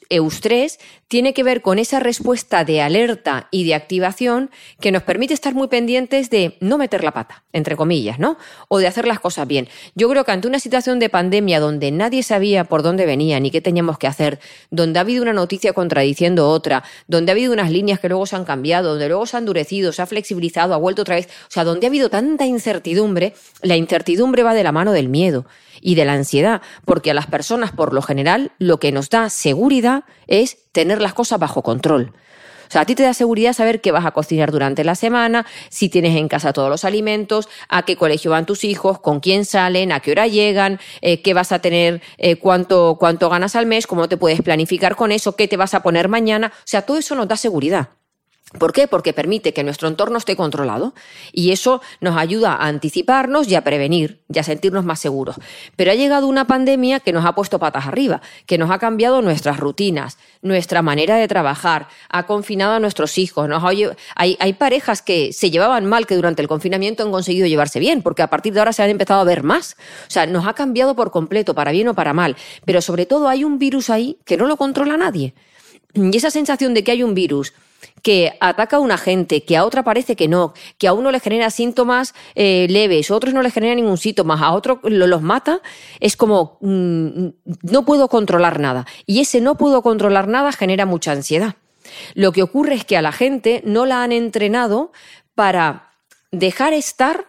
eustrés 0.09 0.79
tiene 1.07 1.33
que 1.35 1.43
ver 1.43 1.61
con 1.61 1.77
esa 1.77 1.99
respuesta 1.99 2.65
de 2.65 2.81
alerta 2.81 3.47
y 3.51 3.65
de 3.65 3.75
activación 3.75 4.49
que 4.79 4.91
nos 4.91 5.03
permite 5.03 5.35
estar 5.35 5.53
muy 5.53 5.67
pendientes 5.67 6.31
de 6.31 6.57
no 6.59 6.79
meter 6.79 7.03
la 7.03 7.11
pata, 7.11 7.43
entre 7.53 7.75
comillas, 7.75 8.17
¿no? 8.17 8.37
O 8.67 8.79
de 8.79 8.87
hacer 8.87 9.05
las 9.05 9.19
cosas 9.19 9.47
bien. 9.47 9.67
Yo 9.93 10.09
creo 10.09 10.23
que 10.23 10.31
ante 10.31 10.47
una 10.47 10.59
situación 10.59 10.97
de 10.97 11.09
pandemia 11.09 11.59
donde 11.59 11.91
nadie 11.91 12.23
sabía 12.23 12.63
por 12.63 12.81
dónde 12.81 13.05
venía 13.05 13.39
ni 13.39 13.51
qué 13.51 13.61
teníamos 13.61 13.99
que 13.99 14.07
hacer, 14.07 14.39
donde 14.71 14.97
ha 14.97 15.01
habido 15.01 15.21
una 15.21 15.33
noticia 15.33 15.73
contradiciendo 15.73 16.49
otra, 16.49 16.83
donde 17.07 17.31
ha 17.31 17.33
habido 17.33 17.53
unas 17.53 17.69
líneas 17.69 17.99
que 17.99 18.09
luego 18.09 18.25
se 18.25 18.35
han 18.35 18.45
cambiado, 18.45 18.89
donde 18.89 19.07
luego 19.07 19.27
se 19.27 19.37
ha 19.37 19.39
endurecido, 19.39 19.91
se 19.91 20.01
ha 20.01 20.07
flexibilizado, 20.07 20.73
ha 20.73 20.77
vuelto 20.77 21.03
otra 21.03 21.15
vez, 21.15 21.27
o 21.27 21.51
sea, 21.51 21.63
donde 21.63 21.85
ha 21.85 21.89
habido 21.89 22.09
tanta 22.09 22.47
incertidumbre, 22.47 23.35
la 23.61 23.75
incertidumbre 23.75 24.41
va 24.41 24.55
de 24.55 24.63
la 24.63 24.71
mano 24.71 24.91
del 24.91 25.09
miedo 25.09 25.45
y 25.79 25.95
de 25.95 26.05
la 26.05 26.13
ansiedad, 26.13 26.61
porque 26.85 27.11
a 27.11 27.13
las 27.13 27.27
personas, 27.27 27.71
por 27.71 27.92
lo 27.93 28.01
general, 28.01 28.51
lo 28.59 28.79
que 28.79 28.91
nos 28.91 29.09
da 29.09 29.29
seguridad 29.29 30.03
es 30.27 30.71
tener 30.71 31.01
las 31.01 31.13
cosas 31.13 31.39
bajo 31.39 31.63
control. 31.63 32.13
O 32.67 32.71
sea, 32.73 32.81
a 32.81 32.85
ti 32.85 32.95
te 32.95 33.03
da 33.03 33.13
seguridad 33.13 33.53
saber 33.53 33.81
qué 33.81 33.91
vas 33.91 34.05
a 34.05 34.11
cocinar 34.11 34.51
durante 34.51 34.83
la 34.83 34.95
semana, 34.95 35.45
si 35.69 35.89
tienes 35.89 36.17
en 36.17 36.27
casa 36.27 36.53
todos 36.53 36.69
los 36.69 36.85
alimentos, 36.85 37.47
a 37.69 37.83
qué 37.83 37.95
colegio 37.95 38.31
van 38.31 38.47
tus 38.47 38.63
hijos, 38.63 38.99
con 38.99 39.19
quién 39.19 39.45
salen, 39.45 39.91
a 39.91 39.99
qué 39.99 40.11
hora 40.11 40.25
llegan, 40.25 40.79
eh, 41.01 41.21
qué 41.21 41.35
vas 41.35 41.51
a 41.51 41.59
tener, 41.59 42.01
eh, 42.17 42.37
cuánto, 42.37 42.97
cuánto 42.99 43.29
ganas 43.29 43.55
al 43.55 43.67
mes, 43.67 43.85
cómo 43.85 44.09
te 44.09 44.17
puedes 44.17 44.41
planificar 44.41 44.95
con 44.95 45.11
eso, 45.11 45.35
qué 45.35 45.47
te 45.47 45.55
vas 45.55 45.75
a 45.75 45.83
poner 45.83 46.07
mañana. 46.07 46.51
O 46.55 46.61
sea, 46.65 46.81
todo 46.81 46.97
eso 46.97 47.13
nos 47.13 47.27
da 47.27 47.37
seguridad. 47.37 47.89
¿Por 48.57 48.71
qué? 48.71 48.87
Porque 48.87 49.13
permite 49.13 49.53
que 49.53 49.63
nuestro 49.63 49.87
entorno 49.87 50.17
esté 50.17 50.35
controlado 50.35 50.93
y 51.31 51.51
eso 51.51 51.81
nos 52.01 52.17
ayuda 52.17 52.53
a 52.53 52.67
anticiparnos 52.67 53.47
y 53.47 53.55
a 53.55 53.63
prevenir 53.63 54.21
y 54.31 54.39
a 54.39 54.43
sentirnos 54.43 54.85
más 54.85 54.99
seguros. 54.99 55.37
Pero 55.75 55.91
ha 55.91 55.95
llegado 55.95 56.27
una 56.27 56.45
pandemia 56.45 56.99
que 56.99 57.13
nos 57.13 57.25
ha 57.25 57.33
puesto 57.33 57.59
patas 57.59 57.87
arriba, 57.87 58.21
que 58.45 58.57
nos 58.57 58.69
ha 58.69 58.77
cambiado 58.77 59.21
nuestras 59.21 59.59
rutinas, 59.59 60.17
nuestra 60.41 60.81
manera 60.81 61.17
de 61.17 61.27
trabajar, 61.27 61.87
ha 62.09 62.25
confinado 62.25 62.73
a 62.73 62.79
nuestros 62.79 63.17
hijos. 63.17 63.49
hay, 64.15 64.37
hay 64.39 64.53
parejas 64.53 65.01
que 65.01 65.33
se 65.33 65.49
llevaban 65.49 65.85
mal 65.85 66.05
que 66.05 66.15
durante 66.15 66.41
el 66.41 66.47
confinamiento 66.47 67.03
han 67.03 67.11
conseguido 67.11 67.47
llevarse 67.47 67.79
bien, 67.79 68.01
porque 68.01 68.21
a 68.21 68.29
partir 68.29 68.53
de 68.53 68.59
ahora 68.59 68.73
se 68.73 68.83
han 68.83 68.89
empezado 68.89 69.21
a 69.21 69.25
ver 69.25 69.43
más. 69.43 69.75
O 70.07 70.11
sea, 70.11 70.25
nos 70.27 70.45
ha 70.47 70.53
cambiado 70.53 70.95
por 70.95 71.11
completo, 71.11 71.55
para 71.55 71.71
bien 71.71 71.87
o 71.87 71.95
para 71.95 72.13
mal. 72.13 72.35
Pero 72.65 72.81
sobre 72.81 73.05
todo 73.05 73.27
hay 73.27 73.43
un 73.43 73.57
virus 73.57 73.89
ahí 73.89 74.17
que 74.25 74.37
no 74.37 74.45
lo 74.45 74.57
controla 74.57 74.95
nadie. 74.95 75.33
Y 75.93 76.15
esa 76.15 76.31
sensación 76.31 76.73
de 76.73 76.83
que 76.83 76.91
hay 76.91 77.03
un 77.03 77.13
virus 77.13 77.53
que 78.01 78.37
ataca 78.39 78.77
a 78.77 78.79
una 78.79 78.97
gente, 78.97 79.43
que 79.43 79.57
a 79.57 79.65
otra 79.65 79.83
parece 79.83 80.15
que 80.15 80.27
no, 80.27 80.53
que 80.77 80.87
a 80.87 80.93
uno 80.93 81.11
le 81.11 81.19
genera 81.19 81.49
síntomas 81.49 82.13
eh, 82.35 82.67
leves, 82.69 83.09
a 83.09 83.15
otros 83.15 83.33
no 83.33 83.41
le 83.41 83.51
genera 83.51 83.75
ningún 83.75 83.97
síntoma, 83.97 84.39
a 84.39 84.53
otros 84.53 84.79
los 84.83 85.21
mata, 85.21 85.61
es 85.99 86.17
como 86.17 86.57
mm, 86.61 87.27
no 87.63 87.85
puedo 87.85 88.07
controlar 88.07 88.59
nada. 88.59 88.85
Y 89.05 89.21
ese 89.21 89.41
no 89.41 89.55
puedo 89.55 89.81
controlar 89.81 90.27
nada 90.27 90.51
genera 90.51 90.85
mucha 90.85 91.11
ansiedad. 91.11 91.55
Lo 92.13 92.31
que 92.31 92.43
ocurre 92.43 92.75
es 92.75 92.85
que 92.85 92.97
a 92.97 93.01
la 93.01 93.11
gente 93.11 93.61
no 93.65 93.85
la 93.85 94.03
han 94.03 94.11
entrenado 94.11 94.91
para 95.35 95.91
dejar 96.31 96.73
estar 96.73 97.27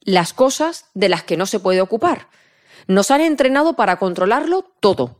las 0.00 0.32
cosas 0.32 0.86
de 0.94 1.08
las 1.08 1.22
que 1.22 1.36
no 1.36 1.46
se 1.46 1.60
puede 1.60 1.80
ocupar. 1.80 2.28
Nos 2.86 3.10
han 3.10 3.20
entrenado 3.20 3.74
para 3.74 3.98
controlarlo 3.98 4.64
todo. 4.80 5.18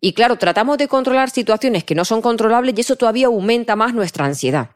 Y 0.00 0.12
claro, 0.12 0.36
tratamos 0.36 0.78
de 0.78 0.88
controlar 0.88 1.30
situaciones 1.30 1.84
que 1.84 1.94
no 1.94 2.04
son 2.04 2.22
controlables 2.22 2.74
y 2.76 2.80
eso 2.80 2.96
todavía 2.96 3.26
aumenta 3.26 3.76
más 3.76 3.94
nuestra 3.94 4.24
ansiedad. 4.24 4.70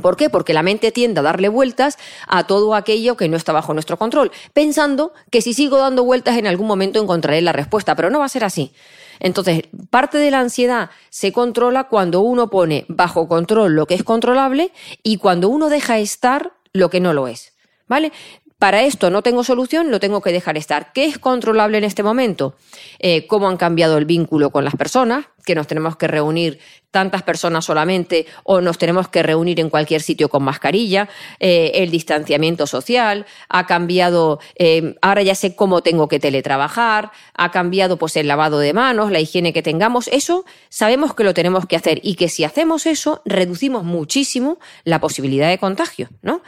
¿Por 0.00 0.16
qué? 0.16 0.30
Porque 0.30 0.54
la 0.54 0.62
mente 0.62 0.92
tiende 0.92 1.18
a 1.20 1.22
darle 1.24 1.48
vueltas 1.48 1.98
a 2.28 2.46
todo 2.46 2.74
aquello 2.74 3.16
que 3.16 3.28
no 3.28 3.36
está 3.36 3.52
bajo 3.52 3.74
nuestro 3.74 3.96
control, 3.96 4.30
pensando 4.52 5.12
que 5.30 5.42
si 5.42 5.52
sigo 5.52 5.78
dando 5.78 6.04
vueltas 6.04 6.38
en 6.38 6.46
algún 6.46 6.68
momento 6.68 7.02
encontraré 7.02 7.40
la 7.40 7.52
respuesta, 7.52 7.96
pero 7.96 8.08
no 8.08 8.20
va 8.20 8.26
a 8.26 8.28
ser 8.28 8.44
así. 8.44 8.72
Entonces, 9.18 9.64
parte 9.90 10.18
de 10.18 10.30
la 10.30 10.40
ansiedad 10.40 10.90
se 11.10 11.32
controla 11.32 11.88
cuando 11.88 12.20
uno 12.20 12.50
pone 12.50 12.86
bajo 12.88 13.26
control 13.26 13.74
lo 13.74 13.86
que 13.86 13.94
es 13.94 14.04
controlable 14.04 14.72
y 15.02 15.16
cuando 15.16 15.48
uno 15.48 15.68
deja 15.68 15.98
estar 15.98 16.52
lo 16.72 16.88
que 16.88 17.00
no 17.00 17.12
lo 17.12 17.26
es. 17.26 17.52
¿Vale? 17.88 18.12
Para 18.60 18.82
esto 18.82 19.08
no 19.08 19.22
tengo 19.22 19.42
solución, 19.42 19.90
lo 19.90 20.00
tengo 20.00 20.20
que 20.20 20.32
dejar 20.32 20.58
estar. 20.58 20.92
¿Qué 20.92 21.06
es 21.06 21.18
controlable 21.18 21.78
en 21.78 21.84
este 21.84 22.02
momento? 22.02 22.56
Eh, 22.98 23.26
¿Cómo 23.26 23.48
han 23.48 23.56
cambiado 23.56 23.96
el 23.96 24.04
vínculo 24.04 24.50
con 24.50 24.66
las 24.66 24.76
personas? 24.76 25.24
Que 25.46 25.54
nos 25.54 25.66
tenemos 25.66 25.96
que 25.96 26.06
reunir 26.06 26.58
tantas 26.90 27.22
personas 27.22 27.64
solamente 27.64 28.26
o 28.44 28.60
nos 28.60 28.76
tenemos 28.76 29.08
que 29.08 29.22
reunir 29.22 29.60
en 29.60 29.70
cualquier 29.70 30.02
sitio 30.02 30.28
con 30.28 30.42
mascarilla, 30.42 31.08
eh, 31.38 31.70
el 31.76 31.90
distanciamiento 31.90 32.66
social, 32.66 33.24
ha 33.48 33.66
cambiado, 33.66 34.40
eh, 34.56 34.94
ahora 35.00 35.22
ya 35.22 35.34
sé 35.34 35.56
cómo 35.56 35.80
tengo 35.80 36.08
que 36.08 36.20
teletrabajar, 36.20 37.12
ha 37.32 37.50
cambiado 37.52 37.96
pues 37.96 38.14
el 38.16 38.28
lavado 38.28 38.58
de 38.58 38.74
manos, 38.74 39.10
la 39.10 39.20
higiene 39.20 39.54
que 39.54 39.62
tengamos, 39.62 40.06
eso 40.08 40.44
sabemos 40.68 41.14
que 41.14 41.24
lo 41.24 41.32
tenemos 41.32 41.64
que 41.64 41.76
hacer 41.76 41.98
y 42.02 42.16
que 42.16 42.28
si 42.28 42.44
hacemos 42.44 42.84
eso 42.84 43.22
reducimos 43.24 43.84
muchísimo 43.84 44.58
la 44.84 45.00
posibilidad 45.00 45.48
de 45.48 45.56
contagio, 45.56 46.10
¿no? 46.20 46.42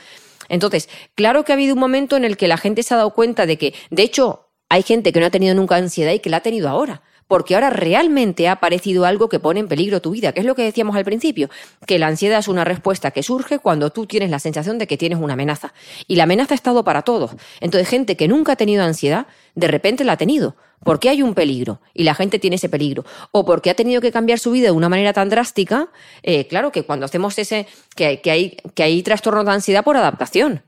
Entonces, 0.52 0.90
claro 1.14 1.44
que 1.44 1.52
ha 1.52 1.54
habido 1.54 1.72
un 1.72 1.80
momento 1.80 2.14
en 2.14 2.24
el 2.24 2.36
que 2.36 2.46
la 2.46 2.58
gente 2.58 2.82
se 2.82 2.92
ha 2.92 2.98
dado 2.98 3.14
cuenta 3.14 3.46
de 3.46 3.56
que, 3.56 3.74
de 3.90 4.02
hecho, 4.02 4.50
hay 4.68 4.82
gente 4.82 5.10
que 5.10 5.18
no 5.18 5.26
ha 5.26 5.30
tenido 5.30 5.54
nunca 5.54 5.76
ansiedad 5.76 6.12
y 6.12 6.18
que 6.18 6.28
la 6.28 6.36
ha 6.36 6.42
tenido 6.42 6.68
ahora 6.68 7.02
porque 7.28 7.54
ahora 7.54 7.70
realmente 7.70 8.48
ha 8.48 8.52
aparecido 8.52 9.04
algo 9.04 9.28
que 9.28 9.38
pone 9.38 9.61
en 9.61 9.68
peligro 9.68 10.00
tu 10.00 10.11
vida, 10.11 10.32
que 10.32 10.40
es 10.40 10.46
lo 10.46 10.54
que 10.54 10.62
decíamos 10.62 10.96
al 10.96 11.04
principio, 11.04 11.48
que 11.87 11.98
la 11.98 12.06
ansiedad 12.06 12.38
es 12.38 12.48
una 12.48 12.64
respuesta 12.64 13.11
que 13.11 13.22
surge 13.22 13.58
cuando 13.58 13.90
tú 13.90 14.06
tienes 14.06 14.30
la 14.30 14.38
sensación 14.38 14.78
de 14.78 14.87
que 14.87 14.96
tienes 14.96 15.18
una 15.18 15.35
amenaza. 15.35 15.72
Y 16.06 16.16
la 16.16 16.24
amenaza 16.24 16.54
ha 16.54 16.56
estado 16.56 16.85
para 16.85 17.02
todos. 17.02 17.32
Entonces, 17.61 17.88
gente 17.88 18.16
que 18.16 18.28
nunca 18.28 18.52
ha 18.52 18.56
tenido 18.56 18.82
ansiedad, 18.82 19.26
de 19.54 19.68
repente 19.68 20.04
la 20.04 20.12
ha 20.12 20.16
tenido, 20.16 20.56
porque 20.85 21.08
hay 21.08 21.22
un 21.22 21.35
peligro 21.35 21.80
y 21.94 22.04
la 22.04 22.14
gente 22.14 22.38
tiene 22.38 22.56
ese 22.56 22.68
peligro, 22.68 23.04
o 23.30 23.44
porque 23.44 23.70
ha 23.70 23.74
tenido 23.74 24.00
que 24.00 24.12
cambiar 24.12 24.38
su 24.38 24.50
vida 24.50 24.66
de 24.66 24.72
una 24.72 24.88
manera 24.88 25.12
tan 25.12 25.28
drástica, 25.28 25.88
eh, 26.22 26.46
claro 26.46 26.72
que 26.72 26.85
cuando 26.85 27.06
hacemos 27.06 27.38
ese, 27.38 27.66
que, 27.94 28.20
que, 28.20 28.30
hay, 28.30 28.56
que 28.74 28.82
hay 28.82 29.02
trastorno 29.02 29.44
de 29.44 29.52
ansiedad 29.52 29.85
por 29.85 29.96
adaptación. 29.96 30.62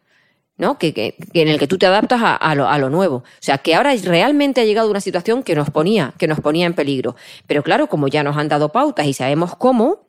¿No? 0.57 0.79
Que, 0.79 1.17
en 1.33 1.49
el 1.49 1.59
que 1.59 1.67
tú 1.67 1.79
te 1.79 1.87
adaptas 1.87 2.21
a, 2.23 2.55
lo, 2.55 2.91
nuevo. 2.91 3.17
O 3.17 3.25
sea, 3.41 3.59
que 3.59 3.75
ahora 3.75 3.95
realmente 4.03 4.61
ha 4.61 4.65
llegado 4.65 4.91
una 4.91 5.01
situación 5.01 5.43
que 5.43 5.55
nos 5.55 5.71
ponía, 5.71 6.15
que 6.19 6.29
nos 6.29 6.41
ponía 6.41 6.67
en 6.67 6.75
peligro. 6.75 7.17
Pero 7.47 7.63
claro, 7.63 7.89
como 7.89 8.09
ya 8.09 8.23
nos 8.23 8.37
han 8.37 8.49
dado 8.49 8.71
pautas 8.71 9.07
y 9.07 9.15
sabemos 9.15 9.57
cómo, 9.57 10.09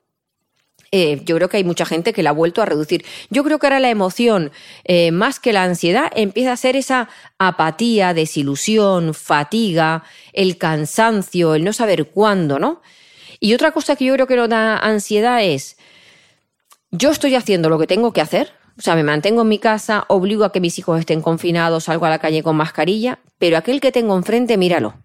eh, 0.91 1.21
yo 1.25 1.35
creo 1.35 1.49
que 1.49 1.57
hay 1.57 1.63
mucha 1.63 1.85
gente 1.85 2.13
que 2.13 2.23
la 2.23 2.29
ha 2.29 2.33
vuelto 2.33 2.61
a 2.61 2.65
reducir. 2.65 3.05
Yo 3.29 3.43
creo 3.43 3.59
que 3.59 3.65
ahora 3.67 3.79
la 3.79 3.89
emoción, 3.89 4.51
eh, 4.83 5.11
más 5.11 5.39
que 5.39 5.51
la 5.51 5.63
ansiedad, 5.63 6.11
empieza 6.15 6.53
a 6.53 6.57
ser 6.57 6.75
esa 6.75 7.09
apatía, 7.39 8.13
desilusión, 8.13 9.13
fatiga, 9.13 10.03
el 10.31 10.57
cansancio, 10.57 11.55
el 11.55 11.63
no 11.63 11.73
saber 11.73 12.09
cuándo, 12.11 12.59
¿no? 12.59 12.81
Y 13.39 13.53
otra 13.53 13.71
cosa 13.71 13.95
que 13.95 14.05
yo 14.05 14.13
creo 14.13 14.27
que 14.27 14.35
nos 14.35 14.49
da 14.49 14.77
ansiedad 14.77 15.43
es, 15.43 15.77
yo 16.91 17.11
estoy 17.11 17.35
haciendo 17.35 17.69
lo 17.69 17.77
que 17.77 17.87
tengo 17.87 18.13
que 18.13 18.21
hacer, 18.21 18.53
o 18.77 18.81
sea, 18.81 18.95
me 18.95 19.03
mantengo 19.03 19.43
en 19.43 19.47
mi 19.47 19.59
casa, 19.59 20.05
obligo 20.09 20.43
a 20.43 20.51
que 20.51 20.59
mis 20.59 20.77
hijos 20.79 20.99
estén 20.99 21.21
confinados, 21.21 21.85
salgo 21.85 22.05
a 22.05 22.09
la 22.09 22.19
calle 22.19 22.43
con 22.43 22.57
mascarilla, 22.57 23.19
pero 23.37 23.57
aquel 23.57 23.79
que 23.79 23.91
tengo 23.91 24.17
enfrente, 24.17 24.57
míralo. 24.57 24.95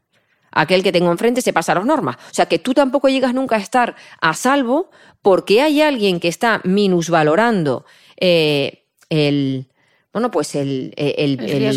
Aquel 0.50 0.82
que 0.82 0.90
tengo 0.90 1.12
enfrente 1.12 1.42
se 1.42 1.52
pasa 1.52 1.72
a 1.72 1.74
las 1.76 1.84
normas. 1.84 2.16
O 2.16 2.34
sea, 2.34 2.46
que 2.46 2.58
tú 2.58 2.74
tampoco 2.74 3.08
llegas 3.08 3.32
nunca 3.32 3.54
a 3.54 3.60
estar 3.60 3.94
a 4.20 4.34
salvo 4.34 4.90
porque 5.22 5.62
hay 5.62 5.80
alguien 5.80 6.18
que 6.18 6.26
está 6.26 6.60
minusvalorando 6.64 7.84
eh, 8.16 8.86
el, 9.08 9.68
bueno, 10.12 10.32
pues 10.32 10.56
el, 10.56 10.92
el, 10.96 11.36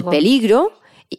peligro, 0.09 0.73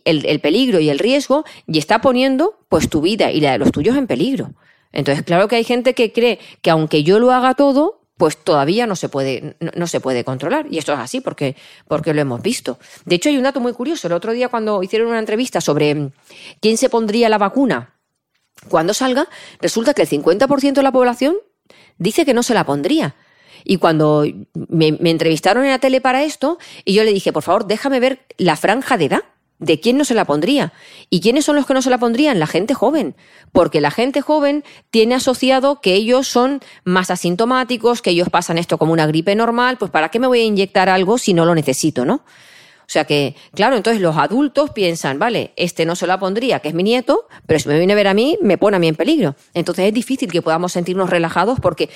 el, 0.04 0.26
el 0.26 0.40
peligro 0.40 0.80
y 0.80 0.90
el 0.90 0.98
riesgo 0.98 1.44
y 1.68 1.78
está 1.78 2.00
poniendo 2.00 2.58
pues 2.68 2.88
tu 2.88 3.00
vida 3.00 3.30
y 3.30 3.40
la 3.40 3.52
de 3.52 3.58
los 3.58 3.70
tuyos 3.70 3.96
en 3.96 4.08
peligro. 4.08 4.50
Entonces, 4.90 5.24
claro 5.24 5.46
que 5.46 5.56
hay 5.56 5.64
gente 5.64 5.94
que 5.94 6.12
cree 6.12 6.40
que 6.60 6.70
aunque 6.70 7.04
yo 7.04 7.20
lo 7.20 7.30
haga 7.30 7.54
todo, 7.54 8.03
pues 8.16 8.36
todavía 8.36 8.86
no 8.86 8.96
se 8.96 9.08
puede, 9.08 9.56
no, 9.74 9.86
se 9.86 10.00
puede 10.00 10.24
controlar. 10.24 10.66
Y 10.70 10.78
esto 10.78 10.92
es 10.92 10.98
así 10.98 11.20
porque, 11.20 11.56
porque 11.88 12.14
lo 12.14 12.20
hemos 12.20 12.42
visto. 12.42 12.78
De 13.04 13.16
hecho, 13.16 13.28
hay 13.28 13.36
un 13.36 13.42
dato 13.42 13.60
muy 13.60 13.72
curioso. 13.72 14.06
El 14.06 14.12
otro 14.12 14.32
día 14.32 14.48
cuando 14.48 14.82
hicieron 14.82 15.08
una 15.08 15.18
entrevista 15.18 15.60
sobre 15.60 15.94
mm, 15.94 16.10
quién 16.60 16.76
se 16.76 16.88
pondría 16.88 17.28
la 17.28 17.38
vacuna 17.38 17.94
cuando 18.68 18.94
salga, 18.94 19.28
resulta 19.60 19.94
que 19.94 20.02
el 20.02 20.08
50% 20.08 20.74
de 20.74 20.82
la 20.82 20.92
población 20.92 21.36
dice 21.98 22.24
que 22.24 22.34
no 22.34 22.42
se 22.42 22.54
la 22.54 22.64
pondría. 22.64 23.16
Y 23.64 23.78
cuando 23.78 24.24
me, 24.54 24.92
me, 24.92 25.10
entrevistaron 25.10 25.64
en 25.64 25.70
la 25.70 25.78
tele 25.78 26.00
para 26.00 26.22
esto, 26.22 26.58
y 26.84 26.94
yo 26.94 27.02
le 27.02 27.12
dije, 27.12 27.32
por 27.32 27.42
favor, 27.42 27.66
déjame 27.66 27.98
ver 27.98 28.26
la 28.36 28.56
franja 28.56 28.96
de 28.96 29.06
edad 29.06 29.22
¿De 29.58 29.78
quién 29.80 29.96
no 29.96 30.04
se 30.04 30.14
la 30.14 30.24
pondría? 30.24 30.72
¿Y 31.10 31.20
quiénes 31.20 31.44
son 31.44 31.56
los 31.56 31.66
que 31.66 31.74
no 31.74 31.82
se 31.82 31.90
la 31.90 31.98
pondrían? 31.98 32.40
La 32.40 32.46
gente 32.46 32.74
joven. 32.74 33.14
Porque 33.52 33.80
la 33.80 33.90
gente 33.90 34.20
joven 34.20 34.64
tiene 34.90 35.14
asociado 35.14 35.80
que 35.80 35.94
ellos 35.94 36.26
son 36.26 36.60
más 36.84 37.10
asintomáticos, 37.10 38.02
que 38.02 38.10
ellos 38.10 38.28
pasan 38.30 38.58
esto 38.58 38.78
como 38.78 38.92
una 38.92 39.06
gripe 39.06 39.34
normal, 39.36 39.78
pues 39.78 39.90
¿para 39.90 40.08
qué 40.08 40.18
me 40.18 40.26
voy 40.26 40.40
a 40.40 40.44
inyectar 40.44 40.88
algo 40.88 41.18
si 41.18 41.34
no 41.34 41.44
lo 41.44 41.54
necesito, 41.54 42.04
no? 42.04 42.24
O 42.86 42.90
sea 42.94 43.04
que, 43.04 43.34
claro, 43.54 43.76
entonces 43.76 44.02
los 44.02 44.16
adultos 44.18 44.70
piensan, 44.70 45.18
vale, 45.18 45.52
este 45.56 45.86
no 45.86 45.96
se 45.96 46.06
la 46.06 46.18
pondría, 46.18 46.60
que 46.60 46.68
es 46.68 46.74
mi 46.74 46.82
nieto, 46.82 47.26
pero 47.46 47.58
si 47.58 47.68
me 47.68 47.78
viene 47.78 47.94
a 47.94 47.96
ver 47.96 48.08
a 48.08 48.14
mí, 48.14 48.36
me 48.42 48.58
pone 48.58 48.76
a 48.76 48.80
mí 48.80 48.88
en 48.88 48.94
peligro. 48.94 49.36
Entonces 49.54 49.86
es 49.86 49.94
difícil 49.94 50.30
que 50.30 50.42
podamos 50.42 50.72
sentirnos 50.72 51.08
relajados 51.08 51.60
porque 51.60 51.88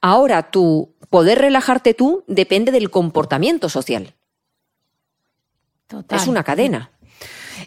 ahora 0.00 0.50
tu 0.50 0.96
poder 1.10 1.38
relajarte 1.38 1.94
tú 1.94 2.24
depende 2.26 2.72
del 2.72 2.90
comportamiento 2.90 3.68
social. 3.68 4.14
Es 6.10 6.26
una 6.26 6.42
cadena. 6.42 6.90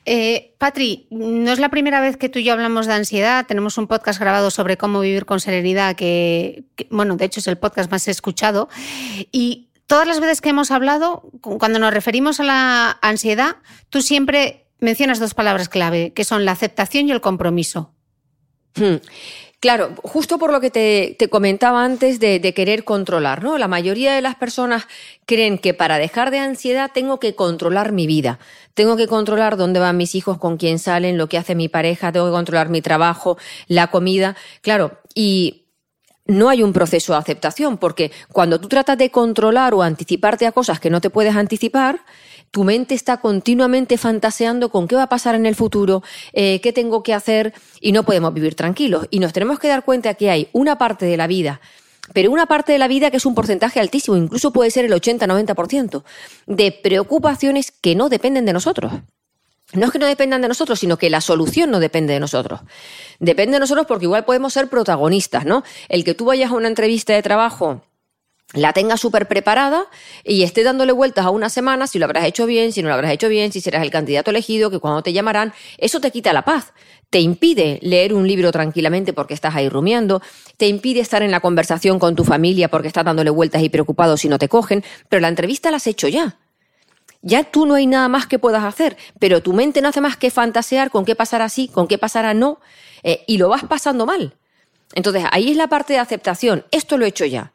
Eh, 0.05 0.55
Patri, 0.57 1.07
no 1.09 1.51
es 1.51 1.59
la 1.59 1.69
primera 1.69 2.01
vez 2.01 2.17
que 2.17 2.29
tú 2.29 2.39
y 2.39 2.43
yo 2.43 2.53
hablamos 2.53 2.87
de 2.87 2.93
ansiedad. 2.93 3.45
Tenemos 3.45 3.77
un 3.77 3.87
podcast 3.87 4.19
grabado 4.19 4.51
sobre 4.51 4.77
cómo 4.77 4.99
vivir 4.99 5.25
con 5.25 5.39
serenidad, 5.39 5.95
que, 5.95 6.65
bueno, 6.89 7.15
de 7.15 7.25
hecho 7.25 7.39
es 7.39 7.47
el 7.47 7.57
podcast 7.57 7.91
más 7.91 8.07
escuchado. 8.07 8.69
Y 9.31 9.69
todas 9.87 10.07
las 10.07 10.19
veces 10.19 10.41
que 10.41 10.49
hemos 10.49 10.71
hablado, 10.71 11.29
cuando 11.41 11.79
nos 11.79 11.93
referimos 11.93 12.39
a 12.39 12.43
la 12.43 12.97
ansiedad, 13.01 13.57
tú 13.89 14.01
siempre 14.01 14.65
mencionas 14.79 15.19
dos 15.19 15.33
palabras 15.33 15.69
clave, 15.69 16.13
que 16.13 16.23
son 16.23 16.45
la 16.45 16.51
aceptación 16.51 17.07
y 17.07 17.11
el 17.11 17.21
compromiso. 17.21 17.93
Hmm. 18.75 18.95
Claro, 19.59 19.95
justo 20.03 20.37
por 20.37 20.51
lo 20.51 20.61
que 20.61 20.69
te, 20.69 21.29
comentaba 21.29 21.83
antes 21.83 22.19
de, 22.19 22.53
querer 22.53 22.83
controlar, 22.83 23.43
¿no? 23.43 23.57
La 23.57 23.67
mayoría 23.67 24.13
de 24.13 24.21
las 24.21 24.35
personas 24.35 24.87
creen 25.25 25.57
que 25.57 25.73
para 25.73 25.97
dejar 25.97 26.29
de 26.29 26.39
ansiedad 26.39 26.91
tengo 26.93 27.19
que 27.19 27.35
controlar 27.35 27.91
mi 27.91 28.05
vida. 28.05 28.37
Tengo 28.73 28.97
que 28.97 29.07
controlar 29.07 29.57
dónde 29.57 29.79
van 29.79 29.97
mis 29.97 30.13
hijos, 30.13 30.37
con 30.37 30.57
quién 30.57 30.77
salen, 30.77 31.17
lo 31.17 31.27
que 31.27 31.37
hace 31.37 31.55
mi 31.55 31.69
pareja, 31.69 32.11
tengo 32.11 32.27
que 32.27 32.33
controlar 32.33 32.69
mi 32.69 32.81
trabajo, 32.81 33.37
la 33.67 33.87
comida. 33.87 34.35
Claro, 34.61 34.99
y 35.15 35.65
no 36.27 36.49
hay 36.49 36.61
un 36.61 36.73
proceso 36.73 37.13
de 37.13 37.19
aceptación, 37.19 37.77
porque 37.77 38.11
cuando 38.31 38.59
tú 38.59 38.67
tratas 38.67 38.97
de 38.97 39.09
controlar 39.09 39.73
o 39.73 39.81
anticiparte 39.81 40.45
a 40.45 40.51
cosas 40.51 40.79
que 40.79 40.89
no 40.89 41.01
te 41.01 41.09
puedes 41.09 41.35
anticipar, 41.35 42.01
tu 42.55 42.63
mente 42.63 42.95
está 42.95 43.17
continuamente 43.17 43.97
fantaseando 43.97 44.69
con 44.69 44.87
qué 44.87 44.95
va 44.95 45.03
a 45.03 45.09
pasar 45.09 45.35
en 45.35 45.45
el 45.45 45.55
futuro, 45.55 46.03
eh, 46.31 46.61
qué 46.61 46.71
tengo 46.71 47.03
que 47.03 47.13
hacer 47.13 47.53
y 47.81 47.91
no 47.91 48.03
podemos 48.03 48.33
vivir 48.33 48.55
tranquilos. 48.55 49.07
Y 49.11 49.19
nos 49.19 49.33
tenemos 49.33 49.59
que 49.59 49.67
dar 49.67 49.83
cuenta 49.83 50.13
que 50.13 50.29
hay 50.29 50.47
una 50.53 50.77
parte 50.77 51.05
de 51.05 51.17
la 51.17 51.27
vida, 51.27 51.59
pero 52.13 52.31
una 52.31 52.45
parte 52.45 52.71
de 52.71 52.79
la 52.79 52.87
vida 52.87 53.11
que 53.11 53.17
es 53.17 53.25
un 53.25 53.35
porcentaje 53.35 53.81
altísimo, 53.81 54.15
incluso 54.15 54.53
puede 54.53 54.71
ser 54.71 54.85
el 54.85 54.93
80-90%, 54.93 56.05
de 56.47 56.71
preocupaciones 56.71 57.73
que 57.73 57.93
no 57.93 58.07
dependen 58.07 58.45
de 58.45 58.53
nosotros. 58.53 58.93
No 59.73 59.87
es 59.87 59.91
que 59.91 59.99
no 59.99 60.05
dependan 60.05 60.41
de 60.41 60.47
nosotros, 60.47 60.79
sino 60.79 60.95
que 60.95 61.09
la 61.09 61.19
solución 61.19 61.71
no 61.71 61.81
depende 61.81 62.13
de 62.13 62.21
nosotros. 62.21 62.61
Depende 63.19 63.55
de 63.55 63.59
nosotros 63.59 63.85
porque 63.85 64.05
igual 64.05 64.23
podemos 64.23 64.53
ser 64.53 64.69
protagonistas, 64.69 65.45
¿no? 65.45 65.65
El 65.89 66.05
que 66.05 66.13
tú 66.13 66.23
vayas 66.23 66.51
a 66.51 66.55
una 66.55 66.69
entrevista 66.69 67.11
de 67.11 67.21
trabajo 67.21 67.81
la 68.53 68.73
tenga 68.73 68.97
súper 68.97 69.27
preparada 69.27 69.87
y 70.23 70.43
esté 70.43 70.63
dándole 70.63 70.91
vueltas 70.91 71.25
a 71.25 71.29
una 71.29 71.49
semana 71.49 71.87
si 71.87 71.99
lo 71.99 72.05
habrás 72.05 72.25
hecho 72.25 72.45
bien, 72.45 72.71
si 72.71 72.81
no 72.81 72.89
lo 72.89 72.93
habrás 72.93 73.11
hecho 73.11 73.27
bien, 73.27 73.51
si 73.51 73.59
serás 73.59 73.81
el 73.81 73.91
candidato 73.91 74.31
elegido, 74.31 74.69
que 74.69 74.79
cuando 74.79 75.03
te 75.03 75.13
llamarán, 75.13 75.53
eso 75.77 75.99
te 75.99 76.11
quita 76.11 76.31
la 76.31 76.43
paz. 76.43 76.73
Te 77.09 77.19
impide 77.19 77.79
leer 77.81 78.13
un 78.13 78.27
libro 78.27 78.51
tranquilamente 78.51 79.13
porque 79.13 79.33
estás 79.33 79.55
ahí 79.55 79.69
rumiando, 79.69 80.21
te 80.57 80.67
impide 80.67 80.99
estar 80.99 81.21
en 81.21 81.31
la 81.31 81.39
conversación 81.39 81.99
con 81.99 82.15
tu 82.15 82.23
familia 82.23 82.69
porque 82.69 82.87
estás 82.87 83.05
dándole 83.05 83.29
vueltas 83.29 83.61
y 83.61 83.69
preocupado 83.69 84.17
si 84.17 84.29
no 84.29 84.39
te 84.39 84.49
cogen, 84.49 84.83
pero 85.09 85.21
la 85.21 85.27
entrevista 85.27 85.69
la 85.69 85.77
has 85.77 85.87
hecho 85.87 86.07
ya. 86.07 86.37
Ya 87.21 87.43
tú 87.43 87.65
no 87.65 87.73
hay 87.73 87.87
nada 87.87 88.07
más 88.07 88.27
que 88.27 88.37
puedas 88.37 88.63
hacer, 88.63 88.97
pero 89.19 89.41
tu 89.41 89.53
mente 89.53 89.81
no 89.81 89.89
hace 89.89 90.01
más 90.01 90.15
que 90.15 90.29
fantasear 90.29 90.91
con 90.91 91.05
qué 91.05 91.15
pasará 91.15 91.45
así, 91.45 91.67
con 91.67 91.87
qué 91.87 91.97
pasará 91.97 92.33
no, 92.33 92.59
eh, 93.03 93.23
y 93.27 93.37
lo 93.37 93.49
vas 93.49 93.63
pasando 93.63 94.05
mal. 94.05 94.35
Entonces, 94.93 95.23
ahí 95.31 95.49
es 95.49 95.57
la 95.57 95.67
parte 95.67 95.93
de 95.93 95.99
aceptación. 95.99 96.65
Esto 96.71 96.97
lo 96.97 97.05
he 97.05 97.09
hecho 97.09 97.25
ya. 97.25 97.54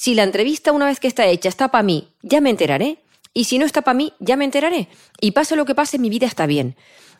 Si 0.00 0.14
la 0.14 0.22
entrevista 0.22 0.72
una 0.72 0.86
vez 0.86 0.98
que 0.98 1.08
está 1.08 1.26
hecha 1.26 1.50
está 1.50 1.68
para 1.68 1.82
mí, 1.82 2.08
ya 2.22 2.40
me 2.40 2.48
enteraré. 2.48 3.02
Y 3.34 3.44
si 3.44 3.58
no 3.58 3.66
está 3.66 3.82
para 3.82 3.98
mí, 3.98 4.14
ya 4.18 4.34
me 4.34 4.46
enteraré. 4.46 4.88
Y 5.20 5.32
pase 5.32 5.56
lo 5.56 5.66
que 5.66 5.74
pase, 5.74 5.98
mi 5.98 6.08
vida 6.08 6.26
está 6.26 6.46
bien. 6.46 6.74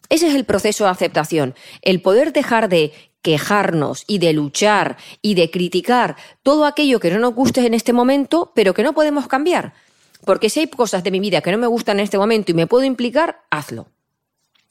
Ese 0.08 0.28
es 0.28 0.34
el 0.34 0.46
proceso 0.46 0.84
de 0.84 0.90
aceptación. 0.90 1.54
El 1.82 2.00
poder 2.00 2.32
dejar 2.32 2.70
de 2.70 2.94
quejarnos 3.20 4.04
y 4.06 4.16
de 4.16 4.32
luchar 4.32 4.96
y 5.20 5.34
de 5.34 5.50
criticar 5.50 6.16
todo 6.42 6.64
aquello 6.64 7.00
que 7.00 7.10
no 7.10 7.18
nos 7.18 7.34
guste 7.34 7.66
en 7.66 7.74
este 7.74 7.92
momento, 7.92 8.50
pero 8.54 8.72
que 8.72 8.82
no 8.82 8.94
podemos 8.94 9.28
cambiar. 9.28 9.74
Porque 10.24 10.48
si 10.48 10.60
hay 10.60 10.68
cosas 10.68 11.04
de 11.04 11.10
mi 11.10 11.20
vida 11.20 11.42
que 11.42 11.52
no 11.52 11.58
me 11.58 11.66
gustan 11.66 11.98
en 11.98 12.04
este 12.04 12.16
momento 12.16 12.50
y 12.50 12.54
me 12.54 12.66
puedo 12.66 12.84
implicar, 12.84 13.42
hazlo. 13.50 13.88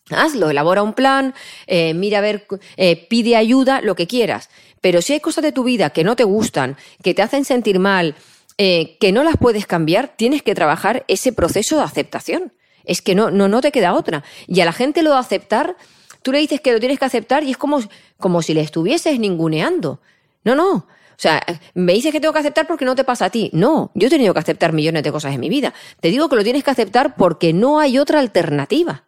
Hazlo, 0.09 0.49
elabora 0.49 0.83
un 0.83 0.93
plan, 0.93 1.33
eh, 1.67 1.93
mira 1.93 2.19
a 2.19 2.21
ver, 2.21 2.47
eh, 2.77 3.07
pide 3.07 3.35
ayuda, 3.35 3.81
lo 3.81 3.95
que 3.95 4.07
quieras. 4.07 4.49
Pero 4.81 5.01
si 5.01 5.13
hay 5.13 5.19
cosas 5.19 5.43
de 5.43 5.51
tu 5.51 5.63
vida 5.63 5.91
que 5.91 6.03
no 6.03 6.15
te 6.15 6.23
gustan, 6.23 6.77
que 7.03 7.13
te 7.13 7.21
hacen 7.21 7.45
sentir 7.45 7.79
mal, 7.79 8.15
eh, 8.57 8.97
que 8.99 9.11
no 9.11 9.23
las 9.23 9.37
puedes 9.37 9.65
cambiar, 9.65 10.13
tienes 10.15 10.41
que 10.41 10.55
trabajar 10.55 11.05
ese 11.07 11.31
proceso 11.31 11.77
de 11.77 11.83
aceptación. 11.83 12.53
Es 12.85 13.01
que 13.01 13.13
no, 13.13 13.29
no, 13.29 13.47
no 13.47 13.61
te 13.61 13.71
queda 13.71 13.93
otra. 13.93 14.23
Y 14.47 14.61
a 14.61 14.65
la 14.65 14.73
gente 14.73 15.03
lo 15.03 15.11
de 15.11 15.17
aceptar, 15.17 15.75
tú 16.23 16.31
le 16.31 16.39
dices 16.39 16.59
que 16.61 16.71
lo 16.73 16.79
tienes 16.79 16.99
que 16.99 17.05
aceptar 17.05 17.43
y 17.43 17.51
es 17.51 17.57
como, 17.57 17.79
como 18.17 18.41
si 18.41 18.53
le 18.53 18.61
estuvieses 18.61 19.19
ninguneando. 19.19 20.01
No, 20.43 20.55
no. 20.55 20.71
O 21.19 21.21
sea, 21.21 21.43
me 21.73 21.93
dices 21.93 22.13
que 22.13 22.21
tengo 22.21 22.33
que 22.33 22.39
aceptar 22.39 22.65
porque 22.65 22.85
no 22.85 22.95
te 22.95 23.03
pasa 23.03 23.25
a 23.25 23.29
ti. 23.29 23.49
No, 23.51 23.91
yo 23.93 24.07
he 24.07 24.09
tenido 24.09 24.33
que 24.33 24.39
aceptar 24.39 24.71
millones 24.71 25.03
de 25.03 25.11
cosas 25.11 25.33
en 25.33 25.41
mi 25.41 25.49
vida. 25.49 25.73
Te 25.99 26.09
digo 26.09 26.29
que 26.29 26.37
lo 26.37 26.43
tienes 26.43 26.63
que 26.63 26.71
aceptar 26.71 27.15
porque 27.15 27.51
no 27.51 27.79
hay 27.79 27.99
otra 27.99 28.19
alternativa. 28.19 29.03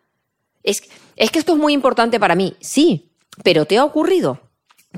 Es, 0.64 0.84
es 1.16 1.32
que 1.32 1.40
esto 1.40 1.54
es 1.54 1.60
muy 1.60 1.74
importante 1.74 2.20
para 2.20 2.36
mí, 2.36 2.56
sí, 2.60 3.12
pero 3.44 3.66
te 3.66 3.78
ha 3.78 3.84
ocurrido 3.84 4.40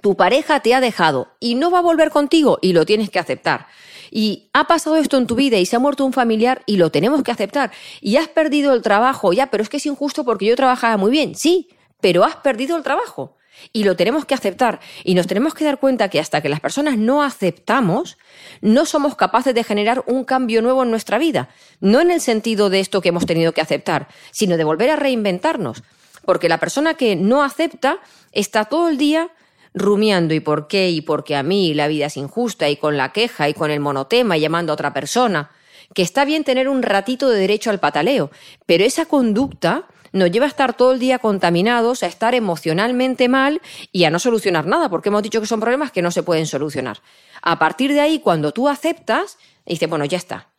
tu 0.02 0.16
pareja 0.16 0.60
te 0.60 0.74
ha 0.74 0.82
dejado 0.82 1.30
y 1.40 1.56
no 1.56 1.72
va 1.72 1.80
a 1.80 1.82
volver 1.82 2.10
contigo 2.10 2.60
y 2.62 2.74
lo 2.74 2.86
tienes 2.86 3.10
que 3.10 3.20
aceptar. 3.20 3.68
Y 4.12 4.50
ha 4.54 4.68
pasado 4.68 4.96
esto 4.98 5.18
en 5.18 5.28
tu 5.28 5.36
vida 5.36 5.58
y 5.58 5.66
se 5.66 5.76
ha 5.76 5.80
muerto 5.80 6.06
un 6.06 6.14
familiar 6.14 6.62
y 6.66 6.78
lo 6.78 6.92
tenemos 6.92 7.24
que 7.24 7.32
aceptar. 7.32 7.72
Y 8.00 8.18
has 8.18 8.28
perdido 8.28 8.74
el 8.74 8.82
trabajo, 8.82 9.34
ya, 9.34 9.48
pero 9.48 9.64
es 9.64 9.70
que 9.70 9.78
es 9.78 9.86
injusto 9.86 10.24
porque 10.24 10.46
yo 10.46 10.56
trabajaba 10.56 10.98
muy 10.98 11.12
bien. 11.12 11.36
Sí, 11.36 11.70
pero 12.00 12.24
has 12.24 12.36
perdido 12.38 12.78
el 12.78 12.84
trabajo. 12.84 13.36
Y 13.72 13.84
lo 13.84 13.96
tenemos 13.96 14.26
que 14.26 14.34
aceptar. 14.34 14.80
Y 15.04 15.16
nos 15.16 15.28
tenemos 15.28 15.54
que 15.54 15.66
dar 15.66 15.80
cuenta 15.80 16.10
que 16.10 16.20
hasta 16.20 16.42
que 16.42 16.50
las 16.50 16.60
personas 16.60 16.98
no 16.98 17.24
aceptamos, 17.24 18.18
no 18.62 18.86
somos 18.86 19.16
capaces 19.16 19.54
de 19.56 19.64
generar 19.64 20.04
un 20.08 20.24
cambio 20.24 20.62
nuevo 20.62 20.84
en 20.84 20.92
nuestra 20.92 21.18
vida. 21.18 21.50
No 21.80 22.02
en 22.02 22.12
el 22.12 22.22
sentido 22.22 22.70
de 22.70 22.80
esto 22.80 23.02
que 23.02 23.10
hemos 23.10 23.26
tenido 23.26 23.54
que 23.54 23.62
aceptar, 23.62 24.08
sino 24.32 24.58
de 24.58 24.64
volver 24.64 24.90
a 24.90 24.96
reinventarnos. 24.96 25.84
Porque 26.26 26.50
la 26.50 26.60
persona 26.60 26.94
que 26.94 27.16
no 27.16 27.44
acepta 27.44 28.00
está 28.32 28.66
todo 28.66 28.90
el 28.90 28.98
día 28.98 29.30
rumiando 29.74 30.34
y 30.34 30.40
por 30.40 30.68
qué 30.68 30.90
y 30.92 31.02
porque 31.02 31.36
a 31.36 31.44
mí 31.44 31.74
la 31.74 31.88
vida 31.88 32.06
es 32.06 32.18
injusta 32.18 32.70
y 32.70 32.78
con 32.78 32.98
la 32.98 33.12
queja 33.12 33.50
y 33.50 33.54
con 33.54 33.72
el 33.72 33.80
monotema 33.80 34.38
y 34.38 34.42
llamando 34.42 34.72
a 34.72 34.76
otra 34.76 34.94
persona, 34.94 35.52
que 35.94 36.02
está 36.02 36.26
bien 36.26 36.44
tener 36.44 36.70
un 36.70 36.84
ratito 36.84 37.30
de 37.30 37.40
derecho 37.40 37.70
al 37.70 37.80
pataleo, 37.80 38.32
pero 38.66 38.84
esa 38.84 39.06
conducta 39.06 39.88
nos 40.14 40.32
lleva 40.32 40.46
a 40.46 40.50
estar 40.50 40.76
todo 40.76 40.94
el 40.94 41.00
día 41.00 41.20
contaminados, 41.20 42.04
a 42.04 42.08
estar 42.08 42.34
emocionalmente 42.36 43.28
mal 43.28 43.62
y 43.92 44.06
a 44.06 44.10
no 44.10 44.20
solucionar 44.20 44.66
nada, 44.66 44.90
porque 44.90 45.10
hemos 45.10 45.24
dicho 45.24 45.42
que 45.42 45.48
son 45.48 45.60
problemas 45.60 45.92
que 45.92 46.02
no 46.02 46.12
se 46.12 46.24
pueden 46.24 46.46
solucionar. 46.46 47.02
A 47.42 47.60
partir 47.60 47.92
de 47.92 48.00
ahí, 48.00 48.20
cuando 48.20 48.54
tú 48.54 48.70
aceptas, 48.70 49.38
dices, 49.66 49.90
bueno, 49.90 50.06
ya 50.06 50.18
está. 50.18 50.50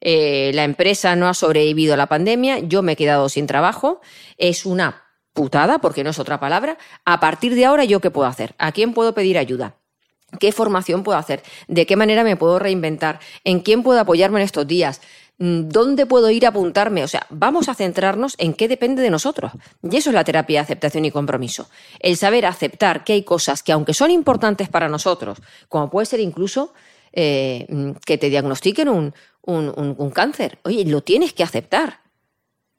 Eh, 0.00 0.52
la 0.54 0.64
empresa 0.64 1.14
no 1.16 1.28
ha 1.28 1.34
sobrevivido 1.34 1.94
a 1.94 1.96
la 1.96 2.06
pandemia, 2.06 2.60
yo 2.60 2.82
me 2.82 2.92
he 2.92 2.96
quedado 2.96 3.28
sin 3.28 3.46
trabajo, 3.46 4.00
es 4.36 4.64
una 4.64 5.04
putada, 5.32 5.78
porque 5.78 6.02
no 6.02 6.10
es 6.10 6.18
otra 6.18 6.40
palabra, 6.40 6.78
a 7.04 7.20
partir 7.20 7.54
de 7.54 7.64
ahora 7.64 7.84
yo 7.84 8.00
qué 8.00 8.10
puedo 8.10 8.26
hacer, 8.26 8.54
a 8.58 8.72
quién 8.72 8.94
puedo 8.94 9.14
pedir 9.14 9.38
ayuda. 9.38 9.76
¿Qué 10.38 10.52
formación 10.52 11.04
puedo 11.04 11.16
hacer? 11.16 11.42
¿De 11.68 11.86
qué 11.86 11.96
manera 11.96 12.22
me 12.22 12.36
puedo 12.36 12.58
reinventar? 12.58 13.18
¿En 13.44 13.60
quién 13.60 13.82
puedo 13.82 13.98
apoyarme 13.98 14.40
en 14.40 14.44
estos 14.44 14.66
días? 14.66 15.00
Mm, 15.38 15.68
¿Dónde 15.68 16.06
puedo 16.06 16.30
ir 16.30 16.46
a 16.46 16.50
apuntarme? 16.50 17.04
O 17.04 17.08
sea, 17.08 17.26
vamos 17.30 17.68
a 17.68 17.74
centrarnos 17.74 18.34
en 18.38 18.54
qué 18.54 18.68
depende 18.68 19.02
de 19.02 19.10
nosotros. 19.10 19.52
Y 19.82 19.96
eso 19.96 20.10
es 20.10 20.14
la 20.14 20.24
terapia 20.24 20.60
de 20.60 20.64
aceptación 20.64 21.04
y 21.04 21.10
compromiso. 21.10 21.68
El 22.00 22.16
saber 22.16 22.46
aceptar 22.46 23.04
que 23.04 23.12
hay 23.12 23.22
cosas 23.22 23.62
que, 23.62 23.72
aunque 23.72 23.94
son 23.94 24.10
importantes 24.10 24.68
para 24.68 24.88
nosotros, 24.88 25.38
como 25.68 25.90
puede 25.90 26.06
ser 26.06 26.20
incluso 26.20 26.72
eh, 27.12 27.66
mm, 27.68 27.92
que 28.04 28.18
te 28.18 28.30
diagnostiquen 28.30 28.88
un, 28.88 29.14
un 29.42 30.10
cáncer, 30.10 30.58
oye, 30.64 30.84
lo 30.84 31.02
tienes 31.02 31.32
que 31.32 31.42
aceptar. 31.42 32.00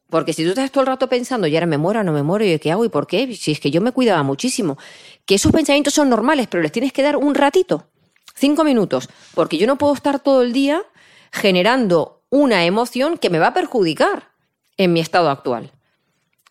Porque 0.10 0.34
si 0.34 0.44
tú 0.44 0.50
estás 0.50 0.72
todo 0.72 0.82
el 0.82 0.88
rato 0.88 1.08
pensando, 1.08 1.48
y 1.48 1.56
ahora 1.56 1.68
me 1.68 1.78
muero, 1.78 2.04
no 2.04 2.12
me 2.12 2.24
muero, 2.24 2.44
¿y 2.44 2.58
qué 2.60 2.72
hago? 2.72 2.84
¿Y 2.84 2.90
por 2.90 3.06
qué? 3.06 3.36
Si 3.36 3.52
es 3.52 3.60
que 3.60 3.72
yo 3.72 3.80
me 3.80 3.92
cuidaba 3.92 4.24
muchísimo. 4.24 4.78
Que 5.26 5.36
esos 5.36 5.52
pensamientos 5.52 5.94
son 5.94 6.10
normales, 6.10 6.48
pero 6.50 6.64
les 6.64 6.72
tienes 6.72 6.92
que 6.92 7.04
dar 7.04 7.16
un 7.16 7.36
ratito, 7.36 7.88
cinco 8.36 8.64
minutos, 8.64 9.08
porque 9.36 9.58
yo 9.58 9.68
no 9.68 9.78
puedo 9.78 9.94
estar 9.94 10.20
todo 10.20 10.42
el 10.42 10.52
día 10.52 10.84
generando 11.32 12.19
una 12.30 12.66
emoción 12.66 13.18
que 13.18 13.30
me 13.30 13.40
va 13.40 13.48
a 13.48 13.54
perjudicar 13.54 14.32
en 14.78 14.94
mi 14.94 15.00
estado 15.00 15.30
actual. 15.30 15.72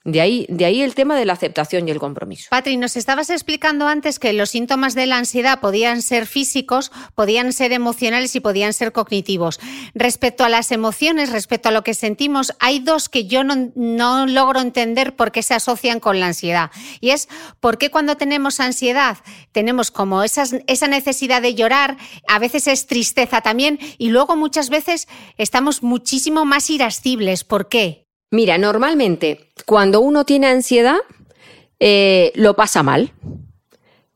De 0.08 0.22
ahí, 0.22 0.46
de 0.48 0.64
ahí 0.64 0.80
el 0.80 0.94
tema 0.94 1.16
de 1.16 1.26
la 1.26 1.34
aceptación 1.34 1.86
y 1.86 1.90
el 1.90 1.98
compromiso. 1.98 2.46
Patri, 2.48 2.78
nos 2.78 2.96
estabas 2.96 3.28
explicando 3.28 3.86
antes 3.86 4.18
que 4.18 4.32
los 4.32 4.48
síntomas 4.48 4.94
de 4.94 5.04
la 5.04 5.18
ansiedad 5.18 5.60
podían 5.60 6.00
ser 6.00 6.26
físicos, 6.26 6.90
podían 7.14 7.52
ser 7.52 7.72
emocionales 7.72 8.34
y 8.34 8.40
podían 8.40 8.72
ser 8.72 8.92
cognitivos. 8.92 9.60
Respecto 9.94 10.44
a 10.44 10.48
las 10.48 10.72
emociones, 10.72 11.30
respecto 11.30 11.68
a 11.68 11.72
lo 11.72 11.84
que 11.84 11.92
sentimos, 11.92 12.54
hay 12.58 12.78
dos 12.78 13.10
que 13.10 13.26
yo 13.26 13.44
no, 13.44 14.26
logro 14.26 14.60
entender 14.60 15.14
por 15.14 15.30
qué 15.30 15.42
se 15.42 15.52
asocian 15.52 16.00
con 16.00 16.20
la 16.20 16.28
ansiedad. 16.28 16.70
Y 17.00 17.10
es 17.10 17.28
por 17.60 17.76
qué 17.76 17.90
cuando 17.90 18.16
tenemos 18.16 18.60
ansiedad 18.60 19.18
tenemos 19.52 19.90
como 19.90 20.22
esa 20.22 20.88
necesidad 20.88 21.42
de 21.42 21.54
llorar, 21.54 21.98
a 22.26 22.38
veces 22.38 22.66
es 22.66 22.86
tristeza 22.86 23.42
también, 23.42 23.78
y 23.98 24.08
luego 24.08 24.36
muchas 24.36 24.70
veces 24.70 25.06
estamos 25.36 25.82
muchísimo 25.82 26.46
más 26.46 26.70
irascibles. 26.70 27.44
¿Por 27.44 27.68
qué? 27.68 28.07
Mira, 28.30 28.58
normalmente 28.58 29.50
cuando 29.64 30.00
uno 30.00 30.24
tiene 30.24 30.48
ansiedad, 30.48 30.98
eh, 31.80 32.32
lo 32.34 32.54
pasa 32.54 32.82
mal. 32.82 33.12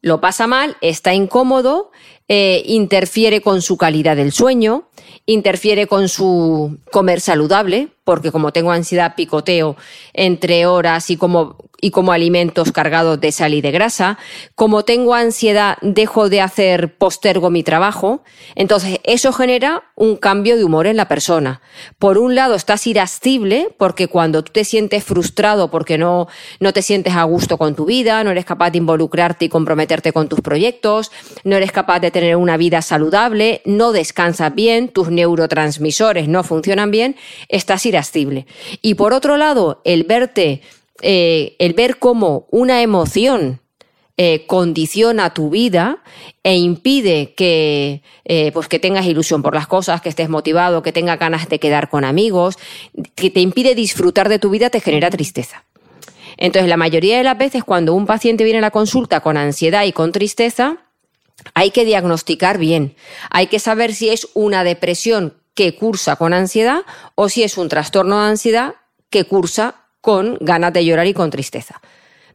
Lo 0.03 0.20
pasa 0.20 0.46
mal, 0.46 0.77
está 0.81 1.14
incómodo, 1.14 1.92
eh, 2.29 2.62
interfiere 2.66 3.40
con 3.40 3.62
su 3.62 3.77
calidad 3.77 4.16
del 4.16 4.33
sueño, 4.33 4.88
interfiere 5.33 5.87
con 5.87 6.09
su 6.09 6.79
comer 6.90 7.21
saludable, 7.21 7.88
porque 8.05 8.33
como 8.33 8.53
tengo 8.53 8.73
ansiedad 8.73 9.14
picoteo 9.14 9.77
entre 10.12 10.66
horas 10.66 11.09
y 11.11 11.16
como, 11.16 11.57
y 11.81 11.92
como 11.92 12.12
alimentos 12.12 12.73
cargados 12.73 13.21
de 13.21 13.31
sal 13.31 13.55
y 13.55 13.61
de 13.61 13.71
grasa, 13.71 14.18
como 14.57 14.85
tengo 14.85 15.14
ansiedad 15.14 15.79
dejo 15.83 16.29
de 16.29 16.40
hacer, 16.40 16.97
postergo 16.97 17.51
mi 17.51 17.62
trabajo, 17.62 18.23
entonces 18.57 18.99
eso 19.05 19.33
genera 19.33 19.85
un 19.95 20.16
cambio 20.16 20.57
de 20.57 20.64
humor 20.64 20.88
en 20.88 20.97
la 20.97 21.07
persona. 21.07 21.61
Por 21.99 22.18
un 22.18 22.35
lado 22.35 22.55
estás 22.55 22.87
irascible, 22.88 23.68
porque 23.79 24.09
cuando 24.09 24.42
tú 24.42 24.53
te 24.53 24.64
sientes 24.64 25.05
frustrado 25.05 25.71
porque 25.71 25.97
no, 25.97 26.27
no 26.59 26.73
te 26.73 26.83
sientes 26.83 27.14
a 27.14 27.23
gusto 27.23 27.57
con 27.57 27.77
tu 27.77 27.85
vida, 27.85 28.25
no 28.25 28.31
eres 28.31 28.45
capaz 28.45 28.71
de 28.71 28.79
involucrarte 28.79 29.45
y 29.45 29.49
comprometerte 29.49 30.12
con 30.12 30.29
tus 30.29 30.40
proyectos, 30.40 31.12
no 31.45 31.57
eres 31.57 31.71
capaz 31.71 32.01
de 32.01 32.11
tener 32.11 32.35
una 32.35 32.57
vida 32.57 32.83
saludable, 32.83 33.62
no 33.64 33.92
descansas 33.92 34.53
bien, 34.55 34.88
tus 34.88 35.09
neurotransmisores 35.23 36.29
no 36.29 36.43
funcionan 36.43 36.91
bien, 36.91 37.17
estás 37.49 37.87
irascible. 37.87 38.47
Y 38.81 38.95
por 38.95 39.13
otro 39.13 39.37
lado, 39.37 39.81
el 39.85 40.05
verte, 40.05 40.63
eh, 41.01 41.57
el 41.59 41.73
ver 41.75 41.99
cómo 41.99 42.47
una 42.51 42.83
emoción 42.83 43.61
eh, 44.19 44.45
condiciona 44.47 45.33
tu 45.33 45.49
vida 45.49 46.03
e 46.43 46.57
impide 46.57 47.35
que, 47.35 48.03
eh, 48.25 48.51
pues 48.53 48.69
que 48.69 48.79
tengas 48.79 49.07
ilusión 49.07 49.43
por 49.43 49.55
las 49.55 49.67
cosas, 49.67 50.03
que 50.03 50.11
estés 50.11 50.29
motivado, 50.29 50.83
que 50.83 50.93
tengas 50.93 51.19
ganas 51.19 51.49
de 51.49 51.59
quedar 51.59 51.89
con 51.89 52.05
amigos, 52.05 52.59
que 53.15 53.31
te 53.31 53.41
impide 53.41 53.75
disfrutar 53.75 54.29
de 54.29 54.39
tu 54.39 54.51
vida, 54.51 54.69
te 54.69 54.81
genera 54.81 55.09
tristeza. 55.09 55.65
Entonces, 56.37 56.69
la 56.69 56.77
mayoría 56.77 57.17
de 57.17 57.25
las 57.25 57.39
veces 57.39 57.65
cuando 57.65 57.95
un 57.95 58.07
paciente 58.07 58.45
viene 58.45 58.59
a 58.59 58.63
la 58.63 58.71
consulta 58.71 59.21
con 59.21 59.37
ansiedad 59.37 59.85
y 59.85 59.93
con 59.93 60.13
tristeza, 60.13 60.79
hay 61.55 61.70
que 61.70 61.85
diagnosticar 61.85 62.59
bien. 62.59 62.96
Hay 63.31 63.46
que 63.46 63.59
saber 63.59 63.94
si 63.94 64.11
es 64.11 64.28
una 64.35 64.64
depresión 64.64 65.35
que 65.55 65.74
cursa 65.76 66.16
con 66.16 66.33
ansiedad 66.33 66.83
o 67.14 67.28
si 67.28 67.42
es 67.42 67.59
un 67.59 67.68
trastorno 67.68 68.20
de 68.20 68.28
ansiedad 68.28 68.74
que 69.11 69.24
cursa 69.24 69.76
con 70.00 70.38
ganas 70.40 70.72
de 70.72 70.85
llorar 70.85 71.07
y 71.07 71.14
con 71.14 71.31
tristeza. 71.31 71.81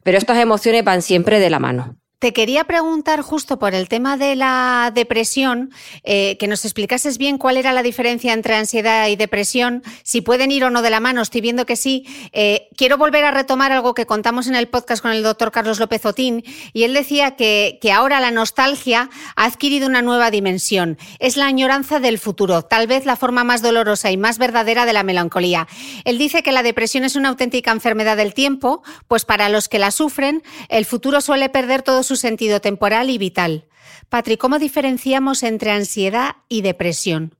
Pero 0.03 0.17
estas 0.17 0.37
emociones 0.37 0.83
van 0.83 1.01
siempre 1.01 1.39
de 1.39 1.49
la 1.49 1.59
mano. 1.59 1.97
Te 2.19 2.33
quería 2.33 2.63
preguntar 2.63 3.21
justo 3.21 3.59
por 3.59 3.75
el 3.75 3.87
tema 3.87 4.17
de 4.17 4.35
la 4.35 4.91
depresión, 4.91 5.69
eh, 6.03 6.35
que 6.39 6.47
nos 6.47 6.65
explicases 6.65 7.19
bien 7.19 7.37
cuál 7.37 7.57
era 7.57 7.73
la 7.73 7.83
diferencia 7.83 8.33
entre 8.33 8.55
ansiedad 8.55 9.07
y 9.07 9.15
depresión, 9.15 9.83
si 10.01 10.21
pueden 10.21 10.51
ir 10.51 10.63
o 10.63 10.71
no 10.71 10.81
de 10.81 10.89
la 10.89 10.99
mano, 10.99 11.21
estoy 11.21 11.41
viendo 11.41 11.67
que 11.67 11.75
sí. 11.75 12.07
Eh, 12.31 12.69
quiero 12.75 12.97
volver 12.97 13.23
a 13.23 13.29
retomar 13.29 13.71
algo 13.71 13.93
que 13.93 14.07
contamos 14.07 14.47
en 14.47 14.55
el 14.55 14.67
podcast 14.67 15.03
con 15.03 15.11
el 15.11 15.21
doctor 15.21 15.51
Carlos 15.51 15.77
López 15.79 16.07
Otín, 16.07 16.43
y 16.73 16.85
él 16.85 16.95
decía 16.95 17.35
que, 17.35 17.77
que 17.83 17.91
ahora 17.91 18.19
la 18.19 18.31
nostalgia 18.31 19.11
ha 19.35 19.45
adquirido 19.45 19.85
una 19.85 20.01
nueva 20.01 20.31
dimensión. 20.31 20.97
Es 21.19 21.37
la 21.37 21.45
añoranza 21.45 21.99
del 21.99 22.17
futuro, 22.17 22.63
tal 22.63 22.87
vez 22.87 23.05
la 23.05 23.15
forma 23.15 23.43
más 23.43 23.61
dolorosa 23.61 24.09
y 24.09 24.17
más 24.17 24.39
verdadera 24.39 24.87
de 24.87 24.93
la 24.93 25.03
melancolía. 25.03 25.67
Él 26.03 26.17
dice 26.17 26.41
que 26.41 26.51
la 26.51 26.63
depresión 26.63 27.03
es 27.03 27.15
una 27.15 27.29
auténtica 27.29 27.69
enfermedad 27.69 28.17
del 28.17 28.33
tiempo, 28.33 28.81
pues 29.07 29.23
para 29.23 29.49
los 29.49 29.69
que 29.69 29.77
la 29.77 29.91
sufren, 29.91 30.41
el 30.69 30.85
futuro 30.85 31.21
suele 31.21 31.49
perder 31.49 31.83
todo 31.83 32.06
su 32.07 32.15
sentido 32.15 32.59
temporal 32.59 33.09
y 33.11 33.17
vital. 33.17 33.65
Patri, 34.09 34.37
¿cómo 34.37 34.57
diferenciamos 34.57 35.43
entre 35.43 35.71
ansiedad 35.71 36.37
y 36.49 36.61
depresión? 36.61 37.35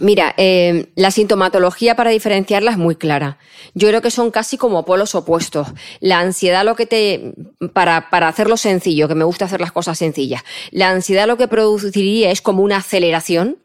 Mira, 0.00 0.34
eh, 0.38 0.90
la 0.96 1.10
sintomatología 1.10 1.96
para 1.96 2.10
diferenciarla 2.10 2.70
es 2.70 2.78
muy 2.78 2.96
clara. 2.96 3.38
Yo 3.74 3.88
creo 3.88 4.00
que 4.00 4.10
son 4.10 4.30
casi 4.30 4.56
como 4.56 4.86
polos 4.86 5.14
opuestos. 5.14 5.68
La 6.00 6.20
ansiedad 6.20 6.64
lo 6.64 6.74
que 6.76 6.86
te, 6.86 7.34
para, 7.74 8.08
para 8.08 8.28
hacerlo 8.28 8.56
sencillo, 8.56 9.06
que 9.06 9.14
me 9.14 9.24
gusta 9.24 9.44
hacer 9.44 9.60
las 9.60 9.72
cosas 9.72 9.98
sencillas, 9.98 10.42
la 10.70 10.88
ansiedad 10.88 11.26
lo 11.26 11.36
que 11.36 11.48
produciría 11.48 12.30
es 12.30 12.40
como 12.40 12.62
una 12.62 12.78
aceleración 12.78 13.58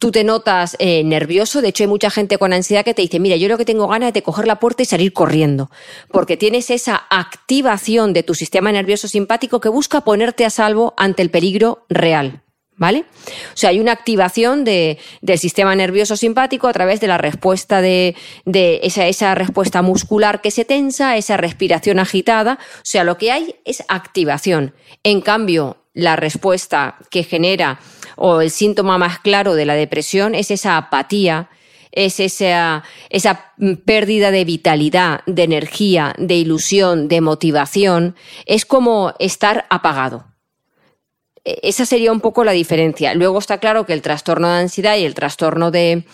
tú 0.00 0.10
te 0.10 0.24
notas 0.24 0.76
eh, 0.80 1.04
nervioso. 1.04 1.62
De 1.62 1.68
hecho, 1.68 1.84
hay 1.84 1.88
mucha 1.88 2.10
gente 2.10 2.38
con 2.38 2.52
ansiedad 2.52 2.84
que 2.84 2.94
te 2.94 3.02
dice, 3.02 3.20
mira, 3.20 3.36
yo 3.36 3.48
lo 3.48 3.58
que 3.58 3.66
tengo 3.66 3.86
ganas 3.86 4.08
es 4.08 4.14
de 4.14 4.22
coger 4.22 4.48
la 4.48 4.58
puerta 4.58 4.82
y 4.82 4.86
salir 4.86 5.12
corriendo, 5.12 5.70
porque 6.10 6.36
tienes 6.36 6.70
esa 6.70 7.06
activación 7.10 8.12
de 8.12 8.24
tu 8.24 8.34
sistema 8.34 8.72
nervioso 8.72 9.06
simpático 9.06 9.60
que 9.60 9.68
busca 9.68 10.00
ponerte 10.00 10.44
a 10.44 10.50
salvo 10.50 10.94
ante 10.96 11.22
el 11.22 11.30
peligro 11.30 11.84
real. 11.88 12.42
¿Vale? 12.76 13.04
O 13.52 13.56
sea, 13.58 13.68
hay 13.68 13.78
una 13.78 13.92
activación 13.92 14.64
de, 14.64 14.96
del 15.20 15.38
sistema 15.38 15.76
nervioso 15.76 16.16
simpático 16.16 16.66
a 16.66 16.72
través 16.72 16.98
de 16.98 17.08
la 17.08 17.18
respuesta 17.18 17.82
de, 17.82 18.16
de 18.46 18.80
esa 18.82 19.34
respuesta 19.34 19.82
muscular 19.82 20.40
que 20.40 20.50
se 20.50 20.64
tensa, 20.64 21.18
esa 21.18 21.36
respiración 21.36 21.98
agitada. 21.98 22.58
O 22.76 22.84
sea, 22.84 23.04
lo 23.04 23.18
que 23.18 23.32
hay 23.32 23.56
es 23.66 23.84
activación. 23.88 24.72
En 25.02 25.20
cambio, 25.20 25.76
la 25.92 26.16
respuesta 26.16 26.96
que 27.10 27.22
genera 27.22 27.80
o 28.20 28.42
el 28.42 28.50
síntoma 28.50 28.98
más 28.98 29.18
claro 29.18 29.54
de 29.54 29.64
la 29.64 29.74
depresión 29.74 30.34
es 30.34 30.50
esa 30.50 30.76
apatía, 30.76 31.48
es 31.90 32.20
esa, 32.20 32.84
esa 33.08 33.52
pérdida 33.86 34.30
de 34.30 34.44
vitalidad, 34.44 35.22
de 35.26 35.42
energía, 35.42 36.14
de 36.18 36.34
ilusión, 36.34 37.08
de 37.08 37.22
motivación, 37.22 38.14
es 38.44 38.66
como 38.66 39.14
estar 39.18 39.66
apagado. 39.70 40.29
E, 41.44 41.58
esa 41.62 41.86
sería 41.86 42.12
un 42.12 42.20
poco 42.20 42.44
la 42.44 42.52
diferencia. 42.52 43.14
Luego 43.14 43.38
está 43.38 43.58
claro 43.58 43.86
que 43.86 43.92
el 43.92 44.02
trastorno 44.02 44.48
de 44.48 44.60
ansiedad 44.60 44.96
y 44.96 45.04
el 45.04 45.14
trastorno 45.14 45.70
de, 45.70 46.04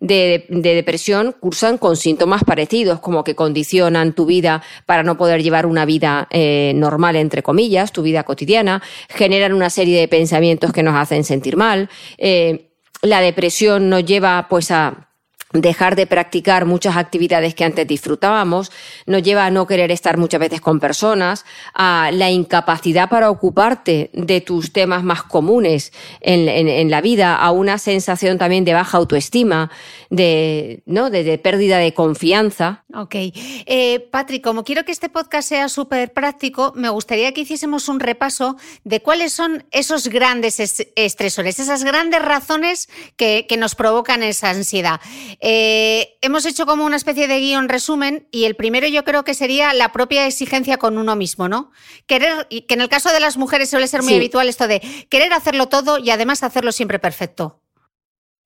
depresión 0.00 1.34
cursan 1.38 1.78
con 1.78 1.96
síntomas 1.96 2.44
parecidos, 2.44 3.00
como 3.00 3.24
que 3.24 3.34
condicionan 3.34 4.12
tu 4.12 4.26
vida 4.26 4.62
para 4.86 5.02
no 5.02 5.16
poder 5.16 5.42
llevar 5.42 5.66
una 5.66 5.84
vida 5.84 6.28
eh, 6.30 6.72
normal, 6.74 7.16
entre 7.16 7.42
comillas, 7.42 7.92
tu 7.92 8.02
vida 8.02 8.22
cotidiana, 8.24 8.82
generan 9.08 9.52
una 9.52 9.70
serie 9.70 10.00
de 10.00 10.08
pensamientos 10.08 10.72
que 10.72 10.82
nos 10.82 10.94
hacen 10.94 11.24
sentir 11.24 11.56
mal. 11.56 11.88
Eh, 12.18 12.70
la 13.02 13.20
depresión 13.20 13.88
nos 13.90 14.04
lleva 14.04 14.46
pues 14.48 14.70
a 14.70 15.06
dejar 15.52 15.96
de 15.96 16.06
practicar 16.06 16.66
muchas 16.66 16.96
actividades 16.96 17.54
que 17.54 17.64
antes 17.64 17.86
disfrutábamos, 17.86 18.72
nos 19.06 19.22
lleva 19.22 19.46
a 19.46 19.50
no 19.50 19.66
querer 19.66 19.92
estar 19.92 20.18
muchas 20.18 20.40
veces 20.40 20.60
con 20.60 20.80
personas, 20.80 21.44
a 21.72 22.10
la 22.12 22.30
incapacidad 22.30 23.08
para 23.08 23.30
ocuparte 23.30 24.10
de 24.12 24.40
tus 24.40 24.72
temas 24.72 25.04
más 25.04 25.22
comunes 25.22 25.92
en, 26.20 26.90
la 26.90 27.00
vida, 27.00 27.36
a 27.36 27.50
una 27.52 27.78
sensación 27.78 28.38
también 28.38 28.64
de 28.64 28.74
baja 28.74 28.98
autoestima, 28.98 29.70
de, 30.10 30.82
¿no? 30.84 31.10
de, 31.10 31.38
pérdida 31.38 31.78
de 31.78 31.94
confianza. 31.94 32.84
Ok. 32.94 33.14
Eh, 33.14 34.08
Patrick, 34.10 34.42
como 34.42 34.64
quiero 34.64 34.84
que 34.84 34.92
este 34.92 35.08
podcast 35.08 35.48
sea 35.48 35.68
súper 35.68 36.12
práctico, 36.12 36.72
me 36.74 36.88
gustaría 36.88 37.32
que 37.32 37.42
hiciésemos 37.42 37.88
un 37.88 38.00
repaso 38.00 38.56
de 38.84 39.00
cuáles 39.00 39.32
son 39.32 39.64
esos 39.70 40.08
grandes 40.08 40.58
estresores, 40.96 41.58
esas 41.60 41.84
grandes 41.84 42.22
razones 42.22 42.88
que, 43.16 43.46
que 43.48 43.56
nos 43.56 43.74
provocan 43.74 44.22
esa 44.22 44.50
ansiedad. 44.50 45.00
Eh, 45.40 46.16
hemos 46.22 46.46
hecho 46.46 46.66
como 46.66 46.84
una 46.84 46.96
especie 46.96 47.28
de 47.28 47.40
guion 47.40 47.68
resumen 47.68 48.26
y 48.30 48.44
el 48.44 48.56
primero 48.56 48.86
yo 48.86 49.04
creo 49.04 49.24
que 49.24 49.34
sería 49.34 49.72
la 49.74 49.92
propia 49.92 50.26
exigencia 50.26 50.78
con 50.78 50.98
uno 50.98 51.16
mismo, 51.16 51.48
¿no? 51.48 51.70
Querer, 52.06 52.46
que 52.48 52.74
en 52.74 52.80
el 52.80 52.88
caso 52.88 53.12
de 53.12 53.20
las 53.20 53.36
mujeres 53.36 53.70
suele 53.70 53.88
ser 53.88 54.02
muy 54.02 54.14
habitual 54.14 54.48
esto 54.48 54.66
de 54.68 54.80
querer 55.08 55.32
hacerlo 55.32 55.66
todo 55.66 55.98
y 55.98 56.10
además 56.10 56.42
hacerlo 56.42 56.72
siempre 56.72 56.98
perfecto. 56.98 57.60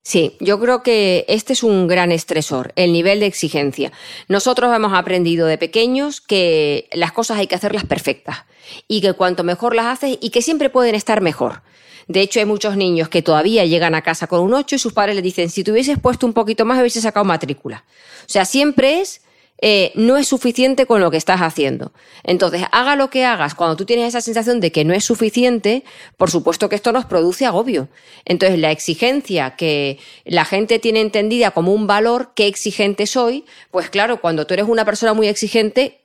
Sí, 0.03 0.37
yo 0.41 0.59
creo 0.59 0.83
que 0.83 1.27
este 1.29 1.53
es 1.53 1.63
un 1.63 1.87
gran 1.87 2.11
estresor, 2.11 2.73
el 2.75 2.93
nivel 2.93 3.21
de 3.21 3.27
exigencia. 3.27 3.93
Nosotros 4.29 4.75
hemos 4.75 4.95
aprendido 4.95 5.47
de 5.47 5.59
pequeños 5.59 6.23
que 6.23 6.89
las 6.93 7.13
cosas 7.13 7.39
hay 7.39 7.47
que 7.47 7.55
hacerlas 7.55 7.85
perfectas 7.85 8.45
y 8.89 9.03
que 9.03 9.13
cuanto 9.13 9.45
mejor 9.45 9.75
las 9.75 9.87
haces 9.87 10.17
y 10.21 10.31
que 10.31 10.41
siempre 10.41 10.71
pueden 10.71 10.95
estar 10.95 11.21
mejor. 11.21 11.63
De 12.11 12.23
hecho, 12.23 12.41
hay 12.41 12.45
muchos 12.45 12.77
niños 12.77 13.09
que 13.09 13.23
todavía 13.23 13.65
llegan 13.67 13.95
a 13.95 14.03
casa 14.03 14.27
con 14.27 14.41
un 14.41 14.53
8 14.53 14.75
y 14.75 14.79
sus 14.81 14.93
padres 14.93 15.15
les 15.15 15.23
dicen, 15.23 15.49
si 15.49 15.63
te 15.63 15.97
puesto 15.99 16.27
un 16.27 16.33
poquito 16.33 16.65
más, 16.65 16.81
hubieses 16.81 17.05
sacado 17.05 17.25
matrícula. 17.25 17.85
O 18.23 18.29
sea, 18.29 18.45
siempre 18.45 19.01
es, 19.01 19.21
eh, 19.61 19.93
no 19.95 20.17
es 20.17 20.27
suficiente 20.27 20.87
con 20.87 21.01
lo 21.01 21.13
que 21.13 21.17
estás 21.17 21.41
haciendo. 21.41 21.93
Entonces, 22.25 22.65
haga 22.73 22.97
lo 22.97 23.11
que 23.11 23.25
hagas, 23.25 23.55
cuando 23.55 23.77
tú 23.77 23.85
tienes 23.85 24.09
esa 24.09 24.21
sensación 24.21 24.59
de 24.59 24.73
que 24.73 24.85
no 24.85 24.93
es 24.93 25.05
suficiente, 25.05 25.85
por 26.17 26.33
supuesto 26.33 26.69
que 26.69 26.75
esto 26.75 26.91
nos 26.91 27.05
produce 27.05 27.47
agobio. 27.47 27.87
Entonces, 28.25 28.59
la 28.59 28.73
exigencia 28.73 29.55
que 29.55 30.01
la 30.25 30.45
gente 30.45 30.81
tiene 30.81 31.03
entendida 31.03 31.53
como 31.53 31.73
un 31.73 31.87
valor, 31.87 32.33
qué 32.35 32.49
exigente 32.49 33.07
soy, 33.07 33.45
pues 33.71 33.89
claro, 33.89 34.21
cuando 34.21 34.49
tú 34.49 34.55
eres 34.55 34.67
una 34.67 34.85
persona 34.85 35.15
muy 35.15 35.29
exigente, 35.29 36.00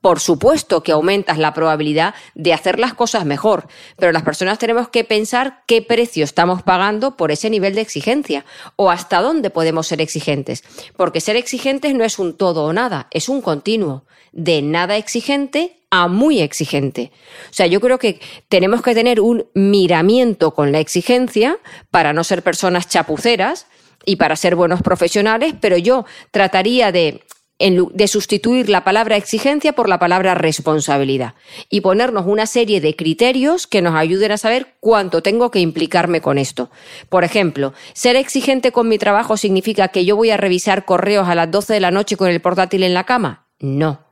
por 0.00 0.20
supuesto 0.20 0.82
que 0.82 0.92
aumentas 0.92 1.38
la 1.38 1.52
probabilidad 1.54 2.14
de 2.34 2.52
hacer 2.52 2.78
las 2.78 2.94
cosas 2.94 3.24
mejor, 3.24 3.68
pero 3.96 4.12
las 4.12 4.22
personas 4.22 4.58
tenemos 4.58 4.88
que 4.88 5.04
pensar 5.04 5.62
qué 5.66 5.82
precio 5.82 6.24
estamos 6.24 6.62
pagando 6.62 7.16
por 7.16 7.30
ese 7.30 7.50
nivel 7.50 7.74
de 7.74 7.82
exigencia 7.82 8.44
o 8.76 8.90
hasta 8.90 9.20
dónde 9.20 9.50
podemos 9.50 9.86
ser 9.86 10.00
exigentes, 10.00 10.64
porque 10.96 11.20
ser 11.20 11.36
exigentes 11.36 11.94
no 11.94 12.04
es 12.04 12.18
un 12.18 12.36
todo 12.36 12.64
o 12.64 12.72
nada, 12.72 13.08
es 13.10 13.28
un 13.28 13.42
continuo, 13.42 14.04
de 14.32 14.62
nada 14.62 14.96
exigente 14.96 15.76
a 15.90 16.06
muy 16.06 16.40
exigente. 16.40 17.10
O 17.50 17.52
sea, 17.52 17.66
yo 17.66 17.80
creo 17.80 17.98
que 17.98 18.20
tenemos 18.48 18.80
que 18.80 18.94
tener 18.94 19.20
un 19.20 19.46
miramiento 19.54 20.54
con 20.54 20.72
la 20.72 20.78
exigencia 20.78 21.58
para 21.90 22.12
no 22.12 22.22
ser 22.22 22.42
personas 22.42 22.88
chapuceras 22.88 23.66
y 24.06 24.16
para 24.16 24.36
ser 24.36 24.54
buenos 24.54 24.82
profesionales, 24.82 25.54
pero 25.60 25.76
yo 25.76 26.06
trataría 26.30 26.92
de 26.92 27.22
de 27.60 28.08
sustituir 28.08 28.70
la 28.70 28.84
palabra 28.84 29.16
exigencia 29.16 29.74
por 29.74 29.88
la 29.88 29.98
palabra 29.98 30.34
responsabilidad 30.34 31.34
y 31.68 31.82
ponernos 31.82 32.24
una 32.26 32.46
serie 32.46 32.80
de 32.80 32.96
criterios 32.96 33.66
que 33.66 33.82
nos 33.82 33.94
ayuden 33.94 34.32
a 34.32 34.38
saber 34.38 34.74
cuánto 34.80 35.22
tengo 35.22 35.50
que 35.50 35.60
implicarme 35.60 36.22
con 36.22 36.38
esto. 36.38 36.70
Por 37.10 37.22
ejemplo, 37.22 37.74
ser 37.92 38.16
exigente 38.16 38.72
con 38.72 38.88
mi 38.88 38.96
trabajo 38.96 39.36
significa 39.36 39.88
que 39.88 40.06
yo 40.06 40.16
voy 40.16 40.30
a 40.30 40.38
revisar 40.38 40.86
correos 40.86 41.28
a 41.28 41.34
las 41.34 41.50
12 41.50 41.74
de 41.74 41.80
la 41.80 41.90
noche 41.90 42.16
con 42.16 42.30
el 42.30 42.40
portátil 42.40 42.82
en 42.82 42.94
la 42.94 43.04
cama. 43.04 43.46
No. 43.58 44.10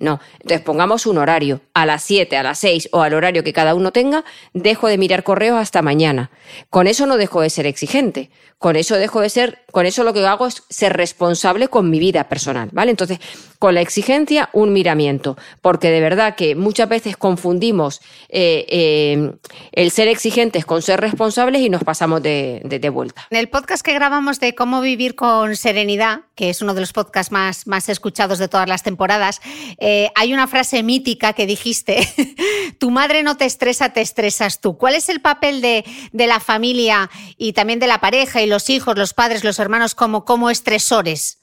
No. 0.00 0.18
Entonces 0.40 0.62
pongamos 0.62 1.06
un 1.06 1.18
horario. 1.18 1.60
A 1.74 1.86
las 1.86 2.02
7, 2.02 2.36
a 2.36 2.42
las 2.42 2.58
6 2.58 2.88
o 2.90 3.02
al 3.02 3.14
horario 3.14 3.44
que 3.44 3.52
cada 3.52 3.74
uno 3.74 3.92
tenga, 3.92 4.24
dejo 4.54 4.88
de 4.88 4.98
mirar 4.98 5.22
correos 5.22 5.58
hasta 5.58 5.82
mañana. 5.82 6.30
Con 6.70 6.86
eso 6.86 7.06
no 7.06 7.18
dejo 7.18 7.42
de 7.42 7.50
ser 7.50 7.66
exigente. 7.66 8.30
Con 8.60 8.76
eso 8.76 8.96
dejo 8.96 9.22
de 9.22 9.30
ser, 9.30 9.64
con 9.72 9.86
eso 9.86 10.04
lo 10.04 10.12
que 10.12 10.26
hago 10.26 10.46
es 10.46 10.64
ser 10.68 10.92
responsable 10.92 11.68
con 11.68 11.88
mi 11.88 11.98
vida 11.98 12.28
personal, 12.28 12.68
¿vale? 12.72 12.90
Entonces, 12.90 13.18
con 13.58 13.74
la 13.74 13.80
exigencia 13.80 14.50
un 14.52 14.74
miramiento, 14.74 15.38
porque 15.62 15.90
de 15.90 16.00
verdad 16.00 16.34
que 16.34 16.54
muchas 16.54 16.88
veces 16.88 17.16
confundimos 17.16 18.00
eh, 18.28 18.66
eh, 18.68 19.32
el 19.72 19.90
ser 19.90 20.08
exigentes 20.08 20.66
con 20.66 20.82
ser 20.82 21.00
responsables 21.00 21.62
y 21.62 21.70
nos 21.70 21.84
pasamos 21.84 22.22
de, 22.22 22.90
vuelta. 22.92 23.26
En 23.30 23.38
el 23.38 23.48
podcast 23.48 23.82
que 23.82 23.94
grabamos 23.94 24.40
de 24.40 24.54
cómo 24.54 24.82
vivir 24.82 25.14
con 25.14 25.56
serenidad, 25.56 26.20
que 26.34 26.50
es 26.50 26.60
uno 26.60 26.74
de 26.74 26.80
los 26.80 26.92
podcasts 26.92 27.32
más, 27.32 27.66
más 27.66 27.88
escuchados 27.88 28.38
de 28.38 28.48
todas 28.48 28.68
las 28.68 28.82
temporadas, 28.82 29.40
eh, 29.78 30.10
hay 30.16 30.34
una 30.34 30.46
frase 30.46 30.82
mítica 30.82 31.32
que 31.32 31.46
dijiste, 31.46 32.08
tu 32.78 32.90
madre 32.90 33.22
no 33.22 33.36
te 33.36 33.44
estresa, 33.46 33.90
te 33.90 34.00
estresas 34.00 34.60
tú. 34.60 34.76
¿Cuál 34.76 34.94
es 34.94 35.08
el 35.08 35.20
papel 35.20 35.60
de, 35.60 35.84
la 36.12 36.40
familia 36.40 37.10
y 37.36 37.52
también 37.52 37.78
de 37.78 37.86
la 37.86 38.00
pareja 38.00 38.40
los 38.50 38.68
hijos, 38.68 38.98
los 38.98 39.14
padres, 39.14 39.44
los 39.44 39.58
hermanos 39.58 39.94
como, 39.94 40.24
como 40.24 40.50
estresores? 40.50 41.38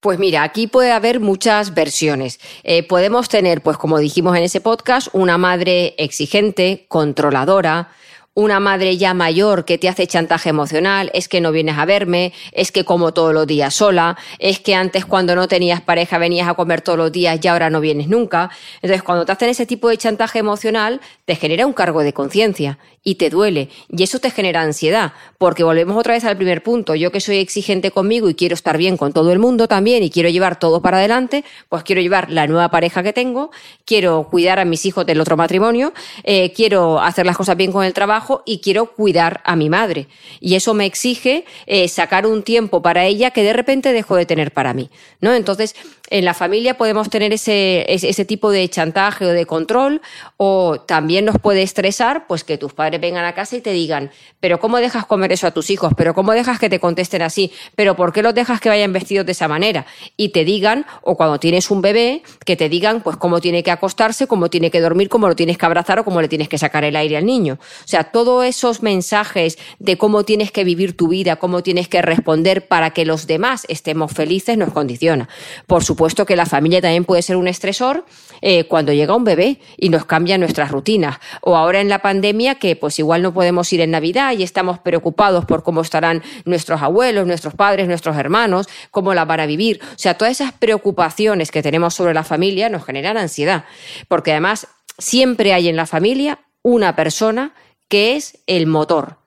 Pues 0.00 0.18
mira, 0.18 0.42
aquí 0.42 0.66
puede 0.66 0.90
haber 0.90 1.20
muchas 1.20 1.74
versiones. 1.74 2.40
Eh, 2.64 2.82
podemos 2.82 3.28
tener, 3.28 3.62
pues 3.62 3.76
como 3.76 3.98
dijimos 3.98 4.36
en 4.36 4.42
ese 4.42 4.60
podcast, 4.60 5.08
una 5.12 5.38
madre 5.38 5.94
exigente, 5.96 6.86
controladora, 6.88 7.90
una 8.34 8.60
madre 8.60 8.96
ya 8.96 9.12
mayor 9.14 9.64
que 9.64 9.78
te 9.78 9.88
hace 9.88 10.06
chantaje 10.06 10.48
emocional, 10.48 11.10
es 11.12 11.28
que 11.28 11.40
no 11.40 11.52
vienes 11.52 11.76
a 11.76 11.84
verme, 11.84 12.32
es 12.52 12.72
que 12.72 12.84
como 12.84 13.12
todos 13.12 13.34
los 13.34 13.46
días 13.46 13.74
sola, 13.74 14.16
es 14.38 14.58
que 14.58 14.74
antes 14.74 15.04
cuando 15.04 15.36
no 15.36 15.48
tenías 15.48 15.82
pareja 15.82 16.18
venías 16.18 16.48
a 16.48 16.54
comer 16.54 16.80
todos 16.80 16.98
los 16.98 17.12
días 17.12 17.38
y 17.42 17.48
ahora 17.48 17.68
no 17.68 17.80
vienes 17.80 18.08
nunca. 18.08 18.50
Entonces, 18.76 19.02
cuando 19.02 19.26
te 19.26 19.32
hacen 19.32 19.50
ese 19.50 19.66
tipo 19.66 19.88
de 19.88 19.98
chantaje 19.98 20.38
emocional, 20.38 21.00
te 21.26 21.36
genera 21.36 21.66
un 21.66 21.74
cargo 21.74 22.02
de 22.02 22.14
conciencia 22.14 22.78
y 23.04 23.16
te 23.16 23.30
duele. 23.30 23.68
Y 23.90 24.02
eso 24.02 24.18
te 24.18 24.30
genera 24.30 24.62
ansiedad, 24.62 25.12
porque 25.38 25.64
volvemos 25.64 25.96
otra 25.96 26.14
vez 26.14 26.24
al 26.24 26.36
primer 26.36 26.62
punto. 26.62 26.94
Yo 26.94 27.10
que 27.10 27.20
soy 27.20 27.38
exigente 27.38 27.90
conmigo 27.90 28.28
y 28.28 28.34
quiero 28.34 28.54
estar 28.54 28.78
bien 28.78 28.96
con 28.96 29.12
todo 29.12 29.32
el 29.32 29.38
mundo 29.38 29.68
también 29.68 30.02
y 30.02 30.10
quiero 30.10 30.28
llevar 30.28 30.58
todo 30.58 30.82
para 30.82 30.98
adelante, 30.98 31.44
pues 31.68 31.82
quiero 31.82 32.00
llevar 32.00 32.30
la 32.30 32.46
nueva 32.46 32.70
pareja 32.70 33.02
que 33.02 33.12
tengo, 33.12 33.50
quiero 33.84 34.28
cuidar 34.30 34.58
a 34.58 34.64
mis 34.64 34.86
hijos 34.86 35.04
del 35.04 35.20
otro 35.20 35.36
matrimonio, 35.36 35.92
eh, 36.22 36.52
quiero 36.52 37.00
hacer 37.00 37.26
las 37.26 37.36
cosas 37.36 37.56
bien 37.56 37.72
con 37.72 37.84
el 37.84 37.92
trabajo 37.92 38.42
y 38.46 38.60
quiero 38.60 38.86
cuidar 38.86 39.40
a 39.44 39.56
mi 39.56 39.68
madre. 39.68 40.06
Y 40.40 40.54
eso 40.54 40.74
me 40.74 40.86
exige 40.86 41.44
eh, 41.66 41.88
sacar 41.88 42.26
un 42.26 42.42
tiempo 42.42 42.82
para 42.82 43.04
ella 43.04 43.32
que 43.32 43.42
de 43.42 43.52
repente 43.52 43.92
dejo 43.92 44.16
de 44.16 44.26
tener 44.26 44.52
para 44.52 44.74
mí. 44.74 44.90
¿no? 45.20 45.32
Entonces, 45.34 45.74
en 46.12 46.26
la 46.26 46.34
familia 46.34 46.76
podemos 46.76 47.08
tener 47.08 47.32
ese, 47.32 47.86
ese, 47.88 48.24
tipo 48.26 48.50
de 48.50 48.68
chantaje 48.68 49.24
o 49.24 49.28
de 49.30 49.46
control, 49.46 50.02
o 50.36 50.78
también 50.78 51.24
nos 51.24 51.38
puede 51.38 51.62
estresar 51.62 52.26
pues 52.26 52.44
que 52.44 52.58
tus 52.58 52.74
padres 52.74 53.00
vengan 53.00 53.24
a 53.24 53.32
casa 53.34 53.56
y 53.56 53.62
te 53.62 53.72
digan, 53.72 54.10
pero 54.38 54.60
¿cómo 54.60 54.76
dejas 54.76 55.06
comer 55.06 55.32
eso 55.32 55.46
a 55.46 55.52
tus 55.52 55.70
hijos? 55.70 55.94
¿Pero 55.96 56.12
cómo 56.12 56.32
dejas 56.32 56.58
que 56.58 56.68
te 56.68 56.80
contesten 56.80 57.22
así? 57.22 57.50
¿Pero 57.76 57.96
por 57.96 58.12
qué 58.12 58.22
los 58.22 58.34
dejas 58.34 58.60
que 58.60 58.68
vayan 58.68 58.92
vestidos 58.92 59.24
de 59.24 59.32
esa 59.32 59.48
manera? 59.48 59.86
Y 60.18 60.28
te 60.28 60.44
digan, 60.44 60.84
o 61.00 61.16
cuando 61.16 61.40
tienes 61.40 61.70
un 61.70 61.80
bebé, 61.80 62.22
que 62.44 62.56
te 62.56 62.68
digan 62.68 63.00
pues 63.00 63.16
cómo 63.16 63.40
tiene 63.40 63.62
que 63.62 63.70
acostarse, 63.70 64.26
cómo 64.26 64.50
tiene 64.50 64.70
que 64.70 64.82
dormir, 64.82 65.08
cómo 65.08 65.28
lo 65.28 65.34
tienes 65.34 65.56
que 65.56 65.64
abrazar 65.64 65.98
o 65.98 66.04
cómo 66.04 66.20
le 66.20 66.28
tienes 66.28 66.50
que 66.50 66.58
sacar 66.58 66.84
el 66.84 66.94
aire 66.94 67.16
al 67.16 67.24
niño. 67.24 67.54
O 67.58 67.88
sea, 67.88 68.04
todos 68.04 68.44
esos 68.44 68.82
mensajes 68.82 69.56
de 69.78 69.96
cómo 69.96 70.24
tienes 70.24 70.52
que 70.52 70.62
vivir 70.62 70.94
tu 70.94 71.08
vida, 71.08 71.36
cómo 71.36 71.62
tienes 71.62 71.88
que 71.88 72.02
responder 72.02 72.68
para 72.68 72.90
que 72.90 73.06
los 73.06 73.26
demás 73.26 73.64
estemos 73.70 74.12
felices 74.12 74.58
nos 74.58 74.74
condiciona. 74.74 75.30
Por 75.66 75.82
supuesto, 75.82 76.01
puesto 76.02 76.26
que 76.26 76.34
la 76.34 76.46
familia 76.46 76.80
también 76.80 77.04
puede 77.04 77.22
ser 77.22 77.36
un 77.36 77.46
estresor 77.46 78.04
eh, 78.40 78.64
cuando 78.64 78.92
llega 78.92 79.14
un 79.14 79.22
bebé 79.22 79.60
y 79.76 79.88
nos 79.88 80.04
cambia 80.04 80.36
nuestras 80.36 80.72
rutinas. 80.72 81.20
O 81.42 81.56
ahora 81.56 81.80
en 81.80 81.88
la 81.88 82.00
pandemia 82.00 82.56
que 82.56 82.74
pues 82.74 82.98
igual 82.98 83.22
no 83.22 83.32
podemos 83.32 83.72
ir 83.72 83.80
en 83.82 83.92
Navidad 83.92 84.32
y 84.36 84.42
estamos 84.42 84.80
preocupados 84.80 85.44
por 85.44 85.62
cómo 85.62 85.80
estarán 85.80 86.24
nuestros 86.44 86.82
abuelos, 86.82 87.24
nuestros 87.24 87.54
padres, 87.54 87.86
nuestros 87.86 88.16
hermanos, 88.16 88.66
cómo 88.90 89.14
la 89.14 89.24
van 89.26 89.38
a 89.38 89.46
vivir. 89.46 89.78
O 89.94 89.96
sea, 89.96 90.14
todas 90.14 90.32
esas 90.32 90.52
preocupaciones 90.52 91.52
que 91.52 91.62
tenemos 91.62 91.94
sobre 91.94 92.14
la 92.14 92.24
familia 92.24 92.68
nos 92.68 92.84
generan 92.84 93.16
ansiedad. 93.16 93.64
Porque 94.08 94.32
además 94.32 94.66
siempre 94.98 95.54
hay 95.54 95.68
en 95.68 95.76
la 95.76 95.86
familia 95.86 96.40
una 96.62 96.96
persona 96.96 97.54
que 97.86 98.16
es 98.16 98.38
el 98.48 98.66
motor. 98.66 99.18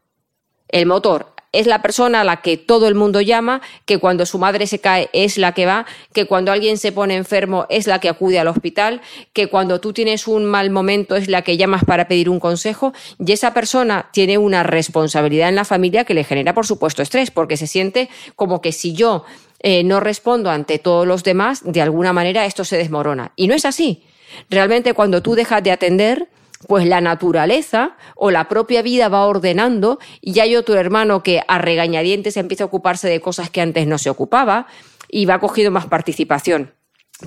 El 0.67 0.87
motor 0.87 1.34
es 1.59 1.67
la 1.67 1.81
persona 1.81 2.21
a 2.21 2.23
la 2.23 2.41
que 2.41 2.57
todo 2.57 2.87
el 2.87 2.95
mundo 2.95 3.21
llama, 3.21 3.61
que 3.85 3.97
cuando 3.97 4.25
su 4.25 4.37
madre 4.39 4.67
se 4.67 4.79
cae 4.79 5.09
es 5.13 5.37
la 5.37 5.53
que 5.53 5.65
va, 5.65 5.85
que 6.13 6.25
cuando 6.25 6.51
alguien 6.51 6.77
se 6.77 6.91
pone 6.91 7.15
enfermo 7.15 7.65
es 7.69 7.87
la 7.87 7.99
que 7.99 8.09
acude 8.09 8.39
al 8.39 8.47
hospital, 8.47 9.01
que 9.33 9.47
cuando 9.47 9.79
tú 9.79 9.93
tienes 9.93 10.27
un 10.27 10.45
mal 10.45 10.69
momento 10.69 11.15
es 11.15 11.27
la 11.27 11.41
que 11.41 11.57
llamas 11.57 11.83
para 11.85 12.07
pedir 12.07 12.29
un 12.29 12.39
consejo 12.39 12.93
y 13.19 13.31
esa 13.31 13.53
persona 13.53 14.09
tiene 14.11 14.37
una 14.37 14.63
responsabilidad 14.63 15.49
en 15.49 15.55
la 15.55 15.65
familia 15.65 16.05
que 16.05 16.13
le 16.13 16.23
genera, 16.23 16.53
por 16.53 16.65
supuesto, 16.65 17.01
estrés, 17.01 17.31
porque 17.31 17.57
se 17.57 17.67
siente 17.67 18.09
como 18.35 18.61
que 18.61 18.71
si 18.71 18.93
yo 18.93 19.25
eh, 19.59 19.83
no 19.83 19.99
respondo 19.99 20.49
ante 20.49 20.79
todos 20.79 21.07
los 21.07 21.23
demás, 21.23 21.61
de 21.63 21.81
alguna 21.81 22.13
manera 22.13 22.45
esto 22.45 22.65
se 22.65 22.77
desmorona. 22.77 23.31
Y 23.35 23.47
no 23.47 23.55
es 23.55 23.65
así. 23.65 24.03
Realmente 24.49 24.93
cuando 24.93 25.21
tú 25.21 25.35
dejas 25.35 25.63
de 25.63 25.71
atender, 25.71 26.27
pues 26.67 26.87
la 26.87 27.01
naturaleza 27.01 27.95
o 28.15 28.31
la 28.31 28.47
propia 28.47 28.81
vida 28.81 29.09
va 29.09 29.25
ordenando 29.25 29.99
y 30.21 30.39
hay 30.39 30.55
otro 30.55 30.75
hermano 30.75 31.23
que 31.23 31.41
a 31.47 31.57
regañadientes 31.57 32.37
empieza 32.37 32.63
a 32.63 32.67
ocuparse 32.67 33.07
de 33.07 33.21
cosas 33.21 33.49
que 33.49 33.61
antes 33.61 33.87
no 33.87 33.97
se 33.97 34.09
ocupaba 34.09 34.67
y 35.09 35.25
va 35.25 35.39
cogiendo 35.39 35.71
más 35.71 35.87
participación. 35.87 36.73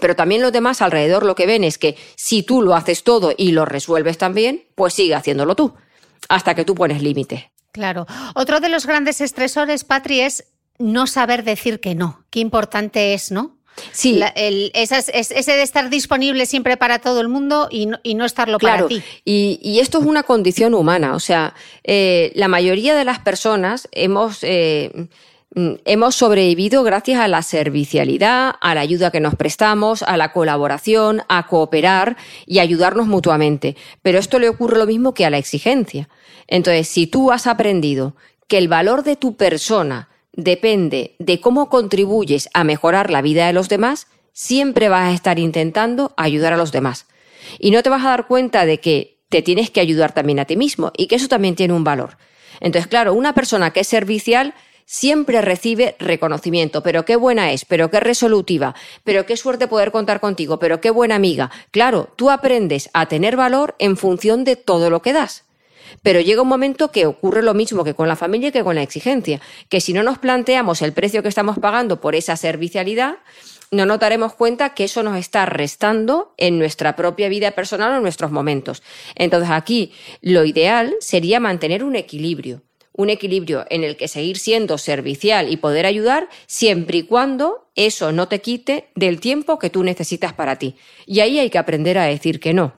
Pero 0.01 0.17
también 0.17 0.43
los 0.43 0.53
demás 0.53 0.83
alrededor 0.83 1.25
lo 1.25 1.35
que 1.35 1.47
ven 1.47 1.65
es 1.65 1.79
que 1.79 1.97
si 2.17 2.43
tú 2.43 2.63
lo 2.63 2.75
haces 2.75 3.05
todo 3.05 3.33
y 3.37 3.53
lo 3.53 3.65
resuelves 3.65 4.19
también, 4.19 4.65
pues 4.75 4.95
sigue 4.95 5.15
haciéndolo 5.15 5.55
tú, 5.55 5.75
hasta 6.29 6.55
que 6.55 6.65
tú 6.65 6.75
pones 6.75 7.03
límite. 7.03 7.51
Claro. 7.73 8.07
Otro 8.35 8.61
de 8.61 8.69
los 8.69 8.87
grandes 8.87 9.21
estresores, 9.21 9.85
Patri, 9.85 10.21
es 10.21 10.45
no 10.79 11.07
saber 11.07 11.45
decir 11.45 11.81
que 11.81 11.95
no. 11.95 12.25
Qué 12.31 12.41
importante 12.41 13.15
es, 13.15 13.31
¿no? 13.31 13.58
Sí. 13.93 14.21
ese 14.35 15.53
de 15.53 15.63
estar 15.63 15.91
disponible 15.91 16.47
siempre 16.47 16.77
para 16.77 16.99
todo 16.99 17.21
el 17.21 17.29
mundo 17.29 17.69
y 17.71 17.87
no, 17.87 17.99
y 18.03 18.15
no 18.15 18.25
estarlo 18.25 18.59
para 18.59 18.87
ti. 18.87 19.03
Y, 19.25 19.59
y, 19.63 19.81
esto 19.81 19.99
es 19.99 20.07
una 20.07 20.23
condición 20.23 20.75
humana. 20.75 21.15
O 21.15 21.21
sea, 21.21 21.55
eh, 21.85 22.33
la 22.35 22.49
mayoría 22.49 22.95
de 22.95 23.05
las 23.05 23.19
personas 23.19 23.89
hemos. 23.93 24.39
Eh, 24.43 25.09
hemos 25.85 26.15
sobrevivido 26.15 26.83
gracias 26.83 27.21
a 27.21 27.29
la 27.29 27.43
servicialidad, 27.43 28.55
a 28.61 28.75
la 28.75 28.81
ayuda 28.81 29.11
que 29.11 29.21
nos 29.21 29.35
prestamos, 29.35 30.03
a 30.03 30.17
la 30.17 30.33
colaboración, 30.33 31.23
a 31.29 31.47
cooperar 31.47 32.17
y 32.47 32.59
ayudarnos 32.59 33.07
mutuamente. 33.07 33.77
Pero 34.03 34.19
esto 34.19 34.39
le 34.39 34.49
ocurre 34.49 34.79
lo 34.79 34.87
mismo 34.87 35.15
que 35.15 35.25
a 35.25 35.31
la 35.31 35.39
exigencia. 35.39 36.09
Entonces, 36.47 36.89
si 36.89 37.07
tú 37.07 37.33
has 37.33 37.47
aprendido 37.47 38.15
que 38.47 38.59
el 38.59 38.69
valor 38.69 39.05
de 39.05 39.17
tu 39.17 39.37
persona 39.37 40.09
depende 40.33 41.17
de 41.19 41.41
cómo 41.41 41.69
contribuyes 41.69 42.49
a 42.55 42.65
mejorar 42.65 43.11
la 43.11 43.23
vida 43.23 43.47
de 43.47 43.53
los 43.53 43.69
demás, 43.69 44.07
siempre 44.33 44.89
vas 44.89 45.11
a 45.11 45.15
estar 45.15 45.39
intentando 45.39 46.13
ayudar 46.17 46.53
a 46.53 46.57
los 46.57 46.73
demás. 46.73 47.07
Y 47.59 47.71
no 47.71 47.83
te 47.83 47.91
vas 47.91 48.05
a 48.05 48.11
dar 48.11 48.27
cuenta 48.27 48.67
de 48.67 48.79
que 48.79 49.19
te 49.29 49.43
tienes 49.43 49.71
que 49.71 49.81
ayudar 49.81 50.13
también 50.13 50.39
a 50.39 50.45
ti 50.45 50.57
mismo 50.57 50.93
y 50.97 51.07
que 51.07 51.17
eso 51.17 51.29
también 51.29 51.57
tiene 51.57 51.75
un 51.75 51.85
valor. 51.85 52.17
Entonces, 52.61 52.89
claro, 52.89 53.15
una 53.15 53.35
persona 53.35 53.73
que 53.73 53.81
es 53.81 53.89
servicial 53.89 54.55
siempre 54.85 55.43
recibe 55.43 55.97
reconocimiento, 55.99 56.83
pero 56.83 57.05
qué 57.05 57.17
buena 57.17 57.53
es, 57.53 57.65
pero 57.65 57.91
qué 57.91 58.01
resolutiva, 58.01 58.75
pero 59.05 59.27
qué 59.27 59.37
suerte 59.37 59.69
poder 59.69 59.93
contar 59.93 60.19
contigo, 60.19 60.59
pero 60.59 60.81
qué 60.81 60.91
buena 60.91 61.17
amiga. 61.17 61.51
Claro, 61.71 62.09
tú 62.17 62.31
aprendes 62.31 62.89
a 62.95 63.07
tener 63.07 63.37
valor 63.37 63.77
en 63.79 63.97
función 63.97 64.45
de 64.45 64.57
todo 64.57 64.89
lo 64.89 65.03
que 65.03 65.13
das. 65.13 65.45
Pero 66.03 66.21
llega 66.21 66.43
un 66.43 66.49
momento 66.49 66.91
que 66.91 67.07
ocurre 67.07 67.43
lo 67.43 67.55
mismo 67.55 67.85
que 67.85 67.95
con 67.95 68.09
la 68.09 68.17
familia 68.17 68.49
y 68.49 68.53
que 68.53 68.65
con 68.65 68.75
la 68.75 68.83
exigencia, 68.83 69.41
que 69.69 69.81
si 69.81 69.93
no 69.93 70.03
nos 70.03 70.19
planteamos 70.19 70.83
el 70.83 70.93
precio 70.93 71.23
que 71.23 71.29
estamos 71.29 71.59
pagando 71.59 72.01
por 72.01 72.15
esa 72.15 72.37
servicialidad, 72.37 73.17
no 73.71 73.87
nos 73.87 73.99
daremos 73.99 74.35
cuenta 74.35 74.75
que 74.75 74.85
eso 74.85 75.03
nos 75.03 75.17
está 75.19 75.45
restando 75.47 76.35
en 76.37 76.59
nuestra 76.59 76.97
propia 76.97 77.29
vida 77.29 77.51
personal 77.51 77.93
o 77.93 77.97
en 77.97 78.03
nuestros 78.03 78.31
momentos. 78.31 78.83
Entonces 79.15 79.51
aquí 79.51 79.93
lo 80.23 80.45
ideal 80.45 80.97
sería 81.01 81.41
mantener 81.41 81.85
un 81.85 81.97
equilibrio, 81.97 82.63
un 82.93 83.11
equilibrio 83.11 83.67
en 83.69 83.85
el 83.85 83.97
que 83.97 84.09
seguir 84.09 84.39
siendo 84.39 84.79
servicial 84.79 85.51
y 85.51 85.59
poder 85.59 85.87
ayudar 85.87 86.29
siempre 86.47 86.99
y 86.99 87.03
cuando 87.03 87.69
eso 87.75 88.11
no 88.11 88.27
te 88.29 88.41
quite 88.41 88.89
del 88.95 89.21
tiempo 89.21 89.59
que 89.59 89.71
tú 89.71 89.85
necesitas 89.85 90.33
para 90.33 90.57
ti. 90.57 90.77
Y 91.07 91.21
ahí 91.21 91.39
hay 91.39 91.51
que 91.51 91.59
aprender 91.59 91.99
a 91.99 92.05
decir 92.05 92.41
que 92.41 92.55
no. 92.55 92.75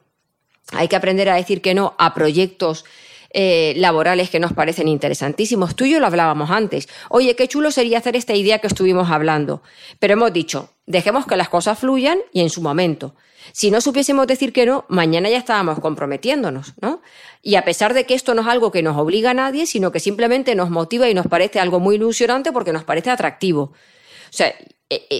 Hay 0.73 0.89
que 0.89 0.97
aprender 0.97 1.29
a 1.29 1.35
decir 1.35 1.61
que 1.61 1.75
no 1.75 1.95
a 1.99 2.14
proyectos 2.14 2.85
eh, 3.33 3.75
laborales 3.77 4.29
que 4.29 4.41
nos 4.41 4.53
parecen 4.53 4.89
interesantísimos. 4.89 5.77
Tú 5.77 5.85
y 5.85 5.93
yo 5.93 6.01
lo 6.01 6.07
hablábamos 6.07 6.51
antes. 6.51 6.89
Oye, 7.09 7.37
qué 7.37 7.47
chulo 7.47 7.71
sería 7.71 7.99
hacer 7.99 8.16
esta 8.16 8.35
idea 8.35 8.59
que 8.59 8.66
estuvimos 8.66 9.11
hablando. 9.11 9.62
Pero 10.01 10.14
hemos 10.14 10.33
dicho, 10.33 10.71
dejemos 10.87 11.27
que 11.27 11.37
las 11.37 11.49
cosas 11.49 11.79
fluyan 11.79 12.18
y 12.33 12.41
en 12.41 12.51
su 12.51 12.61
momento. 12.61 13.14
Si 13.53 13.71
no 13.71 13.81
supiésemos 13.81 14.27
decir 14.27 14.53
que 14.53 14.66
no, 14.66 14.85
mañana 14.89 15.29
ya 15.29 15.39
estábamos 15.39 15.81
comprometiéndonos, 15.81 16.75
¿no? 16.81 17.03
Y 17.41 17.55
a 17.55 17.64
pesar 17.64 17.95
de 17.95 18.05
que 18.05 18.14
esto 18.14 18.35
no 18.35 18.43
es 18.43 18.49
algo 18.49 18.71
que 18.71 18.83
nos 18.83 18.97
obliga 18.97 19.31
a 19.31 19.35
nadie, 19.35 19.66
sino 19.66 19.93
que 19.93 20.01
simplemente 20.01 20.55
nos 20.55 20.71
motiva 20.71 21.09
y 21.09 21.14
nos 21.14 21.27
parece 21.27 21.61
algo 21.61 21.81
muy 21.81 21.95
ilusionante 21.95 22.53
porque 22.53 22.73
nos 22.73 22.85
parece 22.85 23.11
atractivo. 23.11 23.62
O 23.62 24.33
sea, 24.33 24.55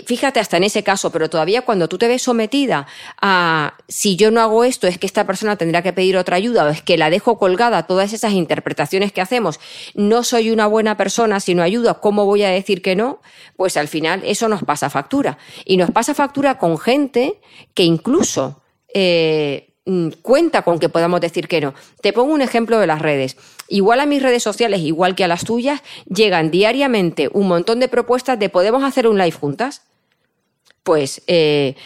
fíjate 0.06 0.40
hasta 0.40 0.56
en 0.56 0.64
ese 0.64 0.82
caso, 0.82 1.12
pero 1.12 1.30
todavía 1.30 1.62
cuando 1.62 1.88
tú 1.88 1.96
te 1.96 2.08
ves 2.08 2.22
sometida 2.22 2.86
a 3.20 3.74
si 3.88 4.16
yo 4.16 4.30
no 4.30 4.40
hago 4.40 4.64
esto 4.64 4.86
es 4.86 4.98
que 4.98 5.06
esta 5.06 5.26
persona 5.26 5.56
tendrá 5.56 5.82
que 5.82 5.92
pedir 5.92 6.16
otra 6.16 6.36
ayuda 6.36 6.64
o 6.64 6.68
es 6.68 6.82
que 6.82 6.98
la 6.98 7.10
dejo 7.10 7.38
colgada, 7.38 7.86
todas 7.86 8.12
esas 8.12 8.32
interpretaciones 8.32 9.12
que 9.12 9.20
hacemos, 9.20 9.60
no 9.94 10.24
soy 10.24 10.50
una 10.50 10.66
buena 10.66 10.96
persona 10.96 11.40
si 11.40 11.54
no 11.54 11.62
ayudo, 11.62 12.00
¿cómo 12.00 12.24
voy 12.24 12.42
a 12.42 12.50
decir 12.50 12.82
que 12.82 12.96
no? 12.96 13.20
Pues 13.56 13.76
al 13.76 13.88
final 13.88 14.22
eso 14.24 14.48
nos 14.48 14.64
pasa 14.64 14.90
factura. 14.90 15.38
Y 15.64 15.76
nos 15.76 15.90
pasa 15.90 16.14
factura 16.14 16.58
con 16.58 16.78
gente 16.78 17.40
que 17.74 17.84
incluso 17.84 18.62
eh, 18.92 19.74
mm, 19.86 20.08
cuenta 20.22 20.62
con 20.62 20.78
que 20.78 20.88
podamos 20.88 21.20
decir 21.20 21.48
que 21.48 21.60
no. 21.60 21.74
Te 22.00 22.12
pongo 22.12 22.32
un 22.32 22.42
ejemplo 22.42 22.78
de 22.78 22.86
las 22.86 23.00
redes. 23.00 23.36
Igual 23.70 24.00
a 24.00 24.06
mis 24.06 24.20
redes 24.20 24.42
sociales, 24.42 24.80
igual 24.80 25.14
que 25.14 25.22
a 25.22 25.28
las 25.28 25.44
tuyas, 25.44 25.80
llegan 26.12 26.50
diariamente 26.50 27.30
un 27.32 27.46
montón 27.46 27.78
de 27.78 27.86
propuestas 27.86 28.36
de 28.36 28.48
podemos 28.48 28.82
hacer 28.82 29.06
un 29.06 29.16
live 29.16 29.30
juntas. 29.30 29.82
Pues 30.82 31.22
eh, 31.28 31.76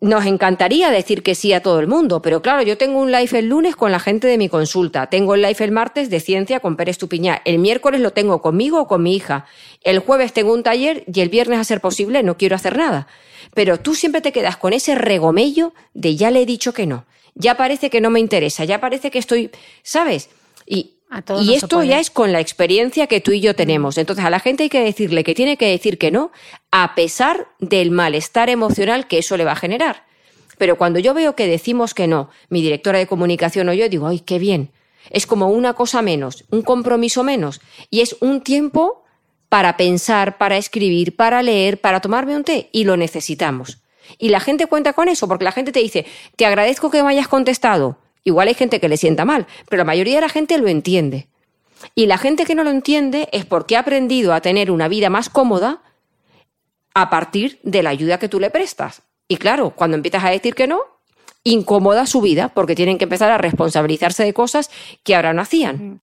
nos 0.00 0.24
encantaría 0.24 0.90
decir 0.90 1.22
que 1.22 1.34
sí 1.34 1.52
a 1.52 1.62
todo 1.62 1.78
el 1.80 1.88
mundo, 1.88 2.22
pero 2.22 2.40
claro, 2.40 2.62
yo 2.62 2.78
tengo 2.78 3.00
un 3.00 3.12
live 3.12 3.38
el 3.38 3.48
lunes 3.50 3.76
con 3.76 3.92
la 3.92 3.98
gente 3.98 4.26
de 4.28 4.38
mi 4.38 4.48
consulta, 4.48 5.08
tengo 5.08 5.34
el 5.34 5.42
live 5.42 5.56
el 5.58 5.72
martes 5.72 6.08
de 6.08 6.20
ciencia 6.20 6.60
con 6.60 6.76
Pérez 6.76 6.96
Tupiñá, 6.96 7.42
el 7.44 7.58
miércoles 7.58 8.00
lo 8.00 8.12
tengo 8.12 8.40
conmigo 8.40 8.80
o 8.80 8.88
con 8.88 9.02
mi 9.02 9.14
hija, 9.14 9.44
el 9.82 9.98
jueves 9.98 10.32
tengo 10.32 10.54
un 10.54 10.62
taller 10.62 11.04
y 11.12 11.20
el 11.20 11.28
viernes 11.28 11.58
a 11.58 11.64
ser 11.64 11.82
posible 11.82 12.22
no 12.22 12.38
quiero 12.38 12.56
hacer 12.56 12.78
nada. 12.78 13.08
Pero 13.52 13.78
tú 13.78 13.94
siempre 13.94 14.22
te 14.22 14.32
quedas 14.32 14.56
con 14.56 14.72
ese 14.72 14.94
regomello 14.94 15.74
de 15.92 16.16
ya 16.16 16.30
le 16.30 16.40
he 16.40 16.46
dicho 16.46 16.72
que 16.72 16.86
no, 16.86 17.04
ya 17.34 17.56
parece 17.58 17.90
que 17.90 18.00
no 18.00 18.08
me 18.08 18.20
interesa, 18.20 18.64
ya 18.64 18.80
parece 18.80 19.10
que 19.10 19.18
estoy, 19.18 19.50
¿sabes? 19.82 20.30
Y, 20.68 20.98
y 21.40 21.54
esto 21.54 21.82
ya 21.82 21.98
es 21.98 22.10
con 22.10 22.32
la 22.32 22.40
experiencia 22.40 23.06
que 23.06 23.20
tú 23.20 23.32
y 23.32 23.40
yo 23.40 23.56
tenemos. 23.56 23.96
Entonces 23.96 24.24
a 24.24 24.30
la 24.30 24.40
gente 24.40 24.64
hay 24.64 24.68
que 24.68 24.84
decirle 24.84 25.24
que 25.24 25.34
tiene 25.34 25.56
que 25.56 25.70
decir 25.70 25.96
que 25.96 26.10
no, 26.10 26.30
a 26.70 26.94
pesar 26.94 27.48
del 27.58 27.90
malestar 27.90 28.50
emocional 28.50 29.08
que 29.08 29.18
eso 29.18 29.36
le 29.36 29.44
va 29.44 29.52
a 29.52 29.56
generar. 29.56 30.04
Pero 30.58 30.76
cuando 30.76 30.98
yo 30.98 31.14
veo 31.14 31.34
que 31.34 31.46
decimos 31.46 31.94
que 31.94 32.06
no, 32.06 32.28
mi 32.50 32.60
directora 32.60 32.98
de 32.98 33.06
comunicación 33.06 33.68
o 33.68 33.72
yo, 33.72 33.88
digo, 33.88 34.08
ay, 34.08 34.20
qué 34.20 34.38
bien. 34.38 34.70
Es 35.10 35.26
como 35.26 35.48
una 35.48 35.72
cosa 35.72 36.02
menos, 36.02 36.44
un 36.50 36.62
compromiso 36.62 37.22
menos. 37.24 37.60
Y 37.90 38.00
es 38.00 38.16
un 38.20 38.42
tiempo 38.42 39.04
para 39.48 39.76
pensar, 39.76 40.36
para 40.36 40.58
escribir, 40.58 41.16
para 41.16 41.42
leer, 41.42 41.80
para 41.80 42.00
tomarme 42.00 42.36
un 42.36 42.44
té. 42.44 42.68
Y 42.72 42.84
lo 42.84 42.96
necesitamos. 42.96 43.78
Y 44.18 44.28
la 44.28 44.40
gente 44.40 44.66
cuenta 44.66 44.92
con 44.92 45.08
eso, 45.08 45.28
porque 45.28 45.44
la 45.44 45.52
gente 45.52 45.72
te 45.72 45.80
dice, 45.80 46.04
te 46.36 46.44
agradezco 46.44 46.90
que 46.90 47.02
me 47.02 47.10
hayas 47.10 47.28
contestado. 47.28 47.98
Igual 48.28 48.48
hay 48.48 48.54
gente 48.54 48.78
que 48.78 48.90
le 48.90 48.98
sienta 48.98 49.24
mal, 49.24 49.46
pero 49.70 49.78
la 49.78 49.86
mayoría 49.86 50.16
de 50.16 50.20
la 50.20 50.28
gente 50.28 50.58
lo 50.58 50.68
entiende. 50.68 51.28
Y 51.94 52.04
la 52.04 52.18
gente 52.18 52.44
que 52.44 52.54
no 52.54 52.62
lo 52.62 52.68
entiende 52.68 53.26
es 53.32 53.46
porque 53.46 53.74
ha 53.74 53.80
aprendido 53.80 54.34
a 54.34 54.42
tener 54.42 54.70
una 54.70 54.86
vida 54.86 55.08
más 55.08 55.30
cómoda 55.30 55.80
a 56.92 57.08
partir 57.08 57.58
de 57.62 57.82
la 57.82 57.88
ayuda 57.88 58.18
que 58.18 58.28
tú 58.28 58.38
le 58.38 58.50
prestas. 58.50 59.00
Y 59.28 59.38
claro, 59.38 59.70
cuando 59.70 59.96
empiezas 59.96 60.24
a 60.24 60.28
decir 60.28 60.54
que 60.54 60.66
no, 60.66 60.80
incomoda 61.42 62.04
su 62.04 62.20
vida 62.20 62.50
porque 62.50 62.74
tienen 62.74 62.98
que 62.98 63.04
empezar 63.04 63.30
a 63.30 63.38
responsabilizarse 63.38 64.24
de 64.24 64.34
cosas 64.34 64.70
que 65.04 65.14
ahora 65.14 65.32
no 65.32 65.40
hacían. 65.40 66.02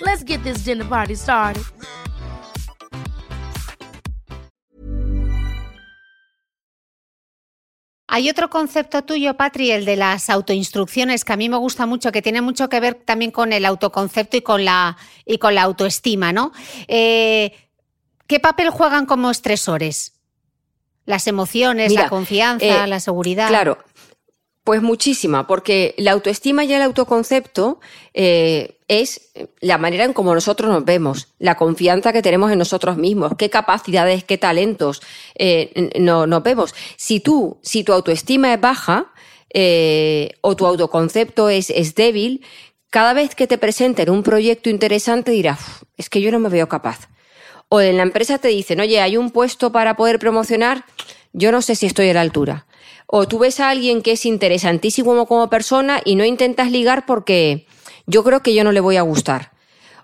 Let's 0.00 0.24
get 0.24 0.42
this 0.42 0.64
dinner 0.64 0.88
party 0.88 1.14
started. 1.14 1.62
Hay 8.12 8.28
otro 8.28 8.50
concepto 8.50 9.02
tuyo, 9.04 9.36
Patri, 9.36 9.70
el 9.70 9.84
de 9.84 9.94
las 9.94 10.30
autoinstrucciones, 10.30 11.24
que 11.24 11.32
a 11.32 11.36
mí 11.36 11.48
me 11.48 11.56
gusta 11.58 11.86
mucho, 11.86 12.10
que 12.10 12.22
tiene 12.22 12.40
mucho 12.40 12.68
que 12.68 12.80
ver 12.80 12.94
también 12.94 13.30
con 13.30 13.52
el 13.52 13.64
autoconcepto 13.64 14.36
y 14.36 14.42
con 14.42 14.64
la, 14.64 14.96
y 15.24 15.38
con 15.38 15.54
la 15.54 15.62
autoestima, 15.62 16.32
¿no? 16.32 16.50
Eh, 16.88 17.52
¿Qué 18.26 18.40
papel 18.40 18.70
juegan 18.70 19.06
como 19.06 19.30
estresores? 19.30 20.14
Las 21.04 21.28
emociones, 21.28 21.92
la 21.92 22.08
confianza, 22.08 22.84
eh, 22.84 22.86
la 22.88 22.98
seguridad. 22.98 23.48
Claro, 23.48 23.78
pues 24.64 24.82
muchísima, 24.82 25.46
porque 25.46 25.94
la 25.96 26.12
autoestima 26.12 26.64
y 26.64 26.72
el 26.72 26.82
autoconcepto 26.82 27.80
eh, 28.12 28.78
es 28.88 29.32
la 29.60 29.78
manera 29.78 30.04
en 30.04 30.12
cómo 30.12 30.34
nosotros 30.34 30.70
nos 30.70 30.84
vemos, 30.84 31.28
la 31.38 31.56
confianza 31.56 32.12
que 32.12 32.22
tenemos 32.22 32.52
en 32.52 32.58
nosotros 32.58 32.96
mismos, 32.96 33.32
qué 33.38 33.48
capacidades, 33.48 34.24
qué 34.24 34.36
talentos 34.36 35.00
eh, 35.34 35.90
no, 35.98 36.26
nos 36.26 36.42
vemos. 36.42 36.74
Si 36.96 37.20
tú, 37.20 37.58
si 37.62 37.84
tu 37.84 37.92
autoestima 37.92 38.52
es 38.52 38.60
baja 38.60 39.12
eh, 39.52 40.32
o 40.42 40.54
tu 40.56 40.66
autoconcepto 40.66 41.48
es, 41.48 41.70
es 41.70 41.94
débil, 41.94 42.44
cada 42.90 43.14
vez 43.14 43.34
que 43.34 43.46
te 43.46 43.56
presenten 43.56 44.10
un 44.10 44.22
proyecto 44.22 44.68
interesante 44.68 45.30
dirás, 45.30 45.86
es 45.96 46.10
que 46.10 46.20
yo 46.20 46.30
no 46.30 46.38
me 46.38 46.48
veo 46.48 46.68
capaz. 46.68 47.08
O 47.68 47.80
en 47.80 47.96
la 47.96 48.02
empresa 48.02 48.38
te 48.38 48.48
dicen, 48.48 48.80
oye, 48.80 49.00
hay 49.00 49.16
un 49.16 49.30
puesto 49.30 49.72
para 49.72 49.96
poder 49.96 50.18
promocionar, 50.18 50.84
yo 51.32 51.52
no 51.52 51.62
sé 51.62 51.76
si 51.76 51.86
estoy 51.86 52.10
a 52.10 52.14
la 52.14 52.20
altura. 52.20 52.66
O 53.12 53.26
tú 53.26 53.40
ves 53.40 53.58
a 53.58 53.70
alguien 53.70 54.02
que 54.02 54.12
es 54.12 54.24
interesantísimo 54.24 55.26
como 55.26 55.50
persona 55.50 56.00
y 56.04 56.14
no 56.14 56.24
intentas 56.24 56.70
ligar 56.70 57.06
porque 57.06 57.66
yo 58.06 58.22
creo 58.22 58.40
que 58.40 58.54
yo 58.54 58.62
no 58.62 58.70
le 58.70 58.78
voy 58.78 58.96
a 58.96 59.02
gustar 59.02 59.50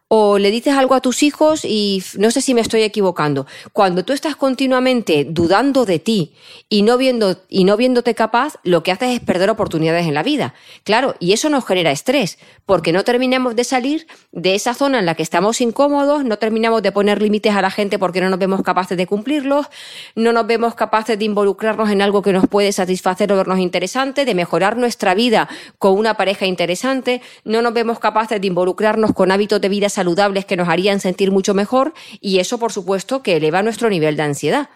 o 0.08 0.38
le 0.38 0.52
dices 0.52 0.74
algo 0.74 0.94
a 0.94 1.00
tus 1.00 1.22
hijos 1.24 1.64
y 1.64 2.02
no 2.16 2.30
sé 2.30 2.40
si 2.40 2.54
me 2.54 2.60
estoy 2.60 2.82
equivocando. 2.82 3.46
Cuando 3.72 4.04
tú 4.04 4.12
estás 4.12 4.36
continuamente 4.36 5.26
dudando 5.28 5.84
de 5.84 5.98
ti 5.98 6.32
y 6.68 6.82
no, 6.82 6.96
viendo, 6.96 7.36
y 7.48 7.64
no 7.64 7.76
viéndote 7.76 8.14
capaz, 8.14 8.54
lo 8.62 8.84
que 8.84 8.92
haces 8.92 9.10
es 9.10 9.20
perder 9.20 9.50
oportunidades 9.50 10.06
en 10.06 10.14
la 10.14 10.22
vida. 10.22 10.54
Claro, 10.84 11.16
y 11.18 11.32
eso 11.32 11.50
nos 11.50 11.66
genera 11.66 11.90
estrés, 11.90 12.38
porque 12.66 12.92
no 12.92 13.02
terminamos 13.02 13.56
de 13.56 13.64
salir 13.64 14.06
de 14.30 14.54
esa 14.54 14.74
zona 14.74 15.00
en 15.00 15.06
la 15.06 15.16
que 15.16 15.24
estamos 15.24 15.60
incómodos, 15.60 16.24
no 16.24 16.38
terminamos 16.38 16.82
de 16.82 16.92
poner 16.92 17.20
límites 17.20 17.54
a 17.54 17.62
la 17.62 17.70
gente 17.70 17.98
porque 17.98 18.20
no 18.20 18.30
nos 18.30 18.38
vemos 18.38 18.62
capaces 18.62 18.96
de 18.96 19.06
cumplirlos, 19.08 19.66
no 20.14 20.32
nos 20.32 20.46
vemos 20.46 20.76
capaces 20.76 21.18
de 21.18 21.24
involucrarnos 21.24 21.90
en 21.90 22.00
algo 22.00 22.22
que 22.22 22.32
nos 22.32 22.46
puede 22.46 22.70
satisfacer 22.70 23.32
o 23.32 23.36
vernos 23.36 23.58
interesante, 23.58 24.24
de 24.24 24.34
mejorar 24.34 24.76
nuestra 24.76 25.14
vida 25.14 25.48
con 25.78 25.98
una 25.98 26.14
pareja 26.14 26.46
interesante, 26.46 27.22
no 27.44 27.60
nos 27.60 27.72
vemos 27.72 27.98
capaces 27.98 28.40
de 28.40 28.46
involucrarnos 28.46 29.12
con 29.12 29.32
hábitos 29.32 29.60
de 29.60 29.68
vida 29.68 29.88
saludables 29.96 30.44
que 30.44 30.56
nos 30.56 30.68
harían 30.68 31.00
sentir 31.00 31.32
mucho 31.32 31.52
mejor 31.52 31.92
y 32.20 32.38
eso, 32.38 32.58
por 32.58 32.72
supuesto, 32.72 33.22
que 33.22 33.36
eleva 33.36 33.62
nuestro 33.62 33.90
nivel 33.90 34.16
de 34.16 34.22
ansiedad 34.22 34.68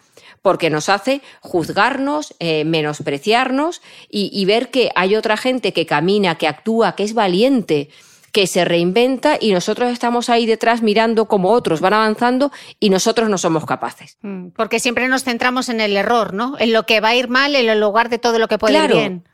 porque 0.42 0.70
nos 0.70 0.88
hace 0.88 1.20
juzgarnos, 1.40 2.34
eh, 2.38 2.64
menospreciarnos 2.64 3.82
y, 4.08 4.44
ver 4.46 4.70
que 4.70 4.90
hay 4.94 5.14
otra 5.14 5.36
gente 5.36 5.72
que 5.72 5.86
camina, 5.86 6.36
que 6.36 6.48
actúa, 6.48 6.96
que 6.96 7.04
es 7.04 7.14
valiente, 7.14 7.90
que 8.32 8.46
se 8.46 8.64
reinventa 8.64 9.36
y 9.40 9.52
nosotros 9.52 9.92
estamos 9.92 10.30
ahí 10.30 10.46
detrás 10.46 10.82
mirando 10.82 11.26
cómo 11.26 11.50
otros 11.50 11.80
van 11.80 11.94
avanzando 11.94 12.52
y 12.78 12.90
nosotros 12.90 13.28
no 13.28 13.38
somos 13.38 13.66
capaces. 13.66 14.18
Mm, 14.22 14.48
porque 14.50 14.80
siempre 14.80 15.08
nos 15.08 15.24
centramos 15.24 15.68
en 15.68 15.80
el 15.80 15.96
error, 15.96 16.32
¿no? 16.32 16.56
En 16.58 16.72
lo 16.72 16.84
que 16.84 17.00
va 17.00 17.08
a 17.08 17.14
ir 17.14 17.28
mal 17.28 17.54
en 17.54 17.80
lugar 17.80 18.08
de 18.08 18.18
todo 18.18 18.38
lo 18.38 18.48
que 18.48 18.58
puede 18.58 18.82
ir 18.82 18.92
bien. 18.92 19.24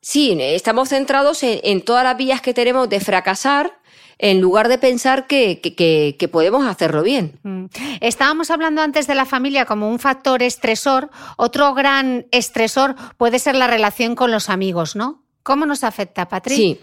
Sí, 0.00 0.36
estamos 0.40 0.88
centrados 0.88 1.42
en, 1.44 1.60
en 1.62 1.80
todas 1.80 2.02
las 2.02 2.16
vías 2.16 2.40
que 2.40 2.52
tenemos 2.52 2.88
de 2.88 2.98
fracasar 3.00 3.78
en 4.22 4.40
lugar 4.40 4.68
de 4.68 4.78
pensar 4.78 5.26
que, 5.26 5.60
que, 5.60 6.28
podemos 6.28 6.64
hacerlo 6.64 7.02
bien. 7.02 7.40
Mm. 7.42 7.64
Estábamos 8.00 8.52
hablando 8.52 8.80
antes 8.80 9.08
de 9.08 9.16
la 9.16 9.26
familia 9.26 9.66
como 9.66 9.90
un 9.90 9.98
factor 9.98 10.44
estresor. 10.44 11.10
Otro 11.36 11.74
gran 11.74 12.26
estresor 12.30 12.94
puede 13.16 13.40
ser 13.40 13.56
la 13.56 13.66
relación 13.66 14.14
con 14.14 14.30
los 14.30 14.48
amigos, 14.48 14.94
¿no? 14.94 15.24
¿Cómo 15.42 15.66
nos 15.66 15.82
afecta, 15.82 16.28
Patricia? 16.28 16.76
Sí. 16.76 16.80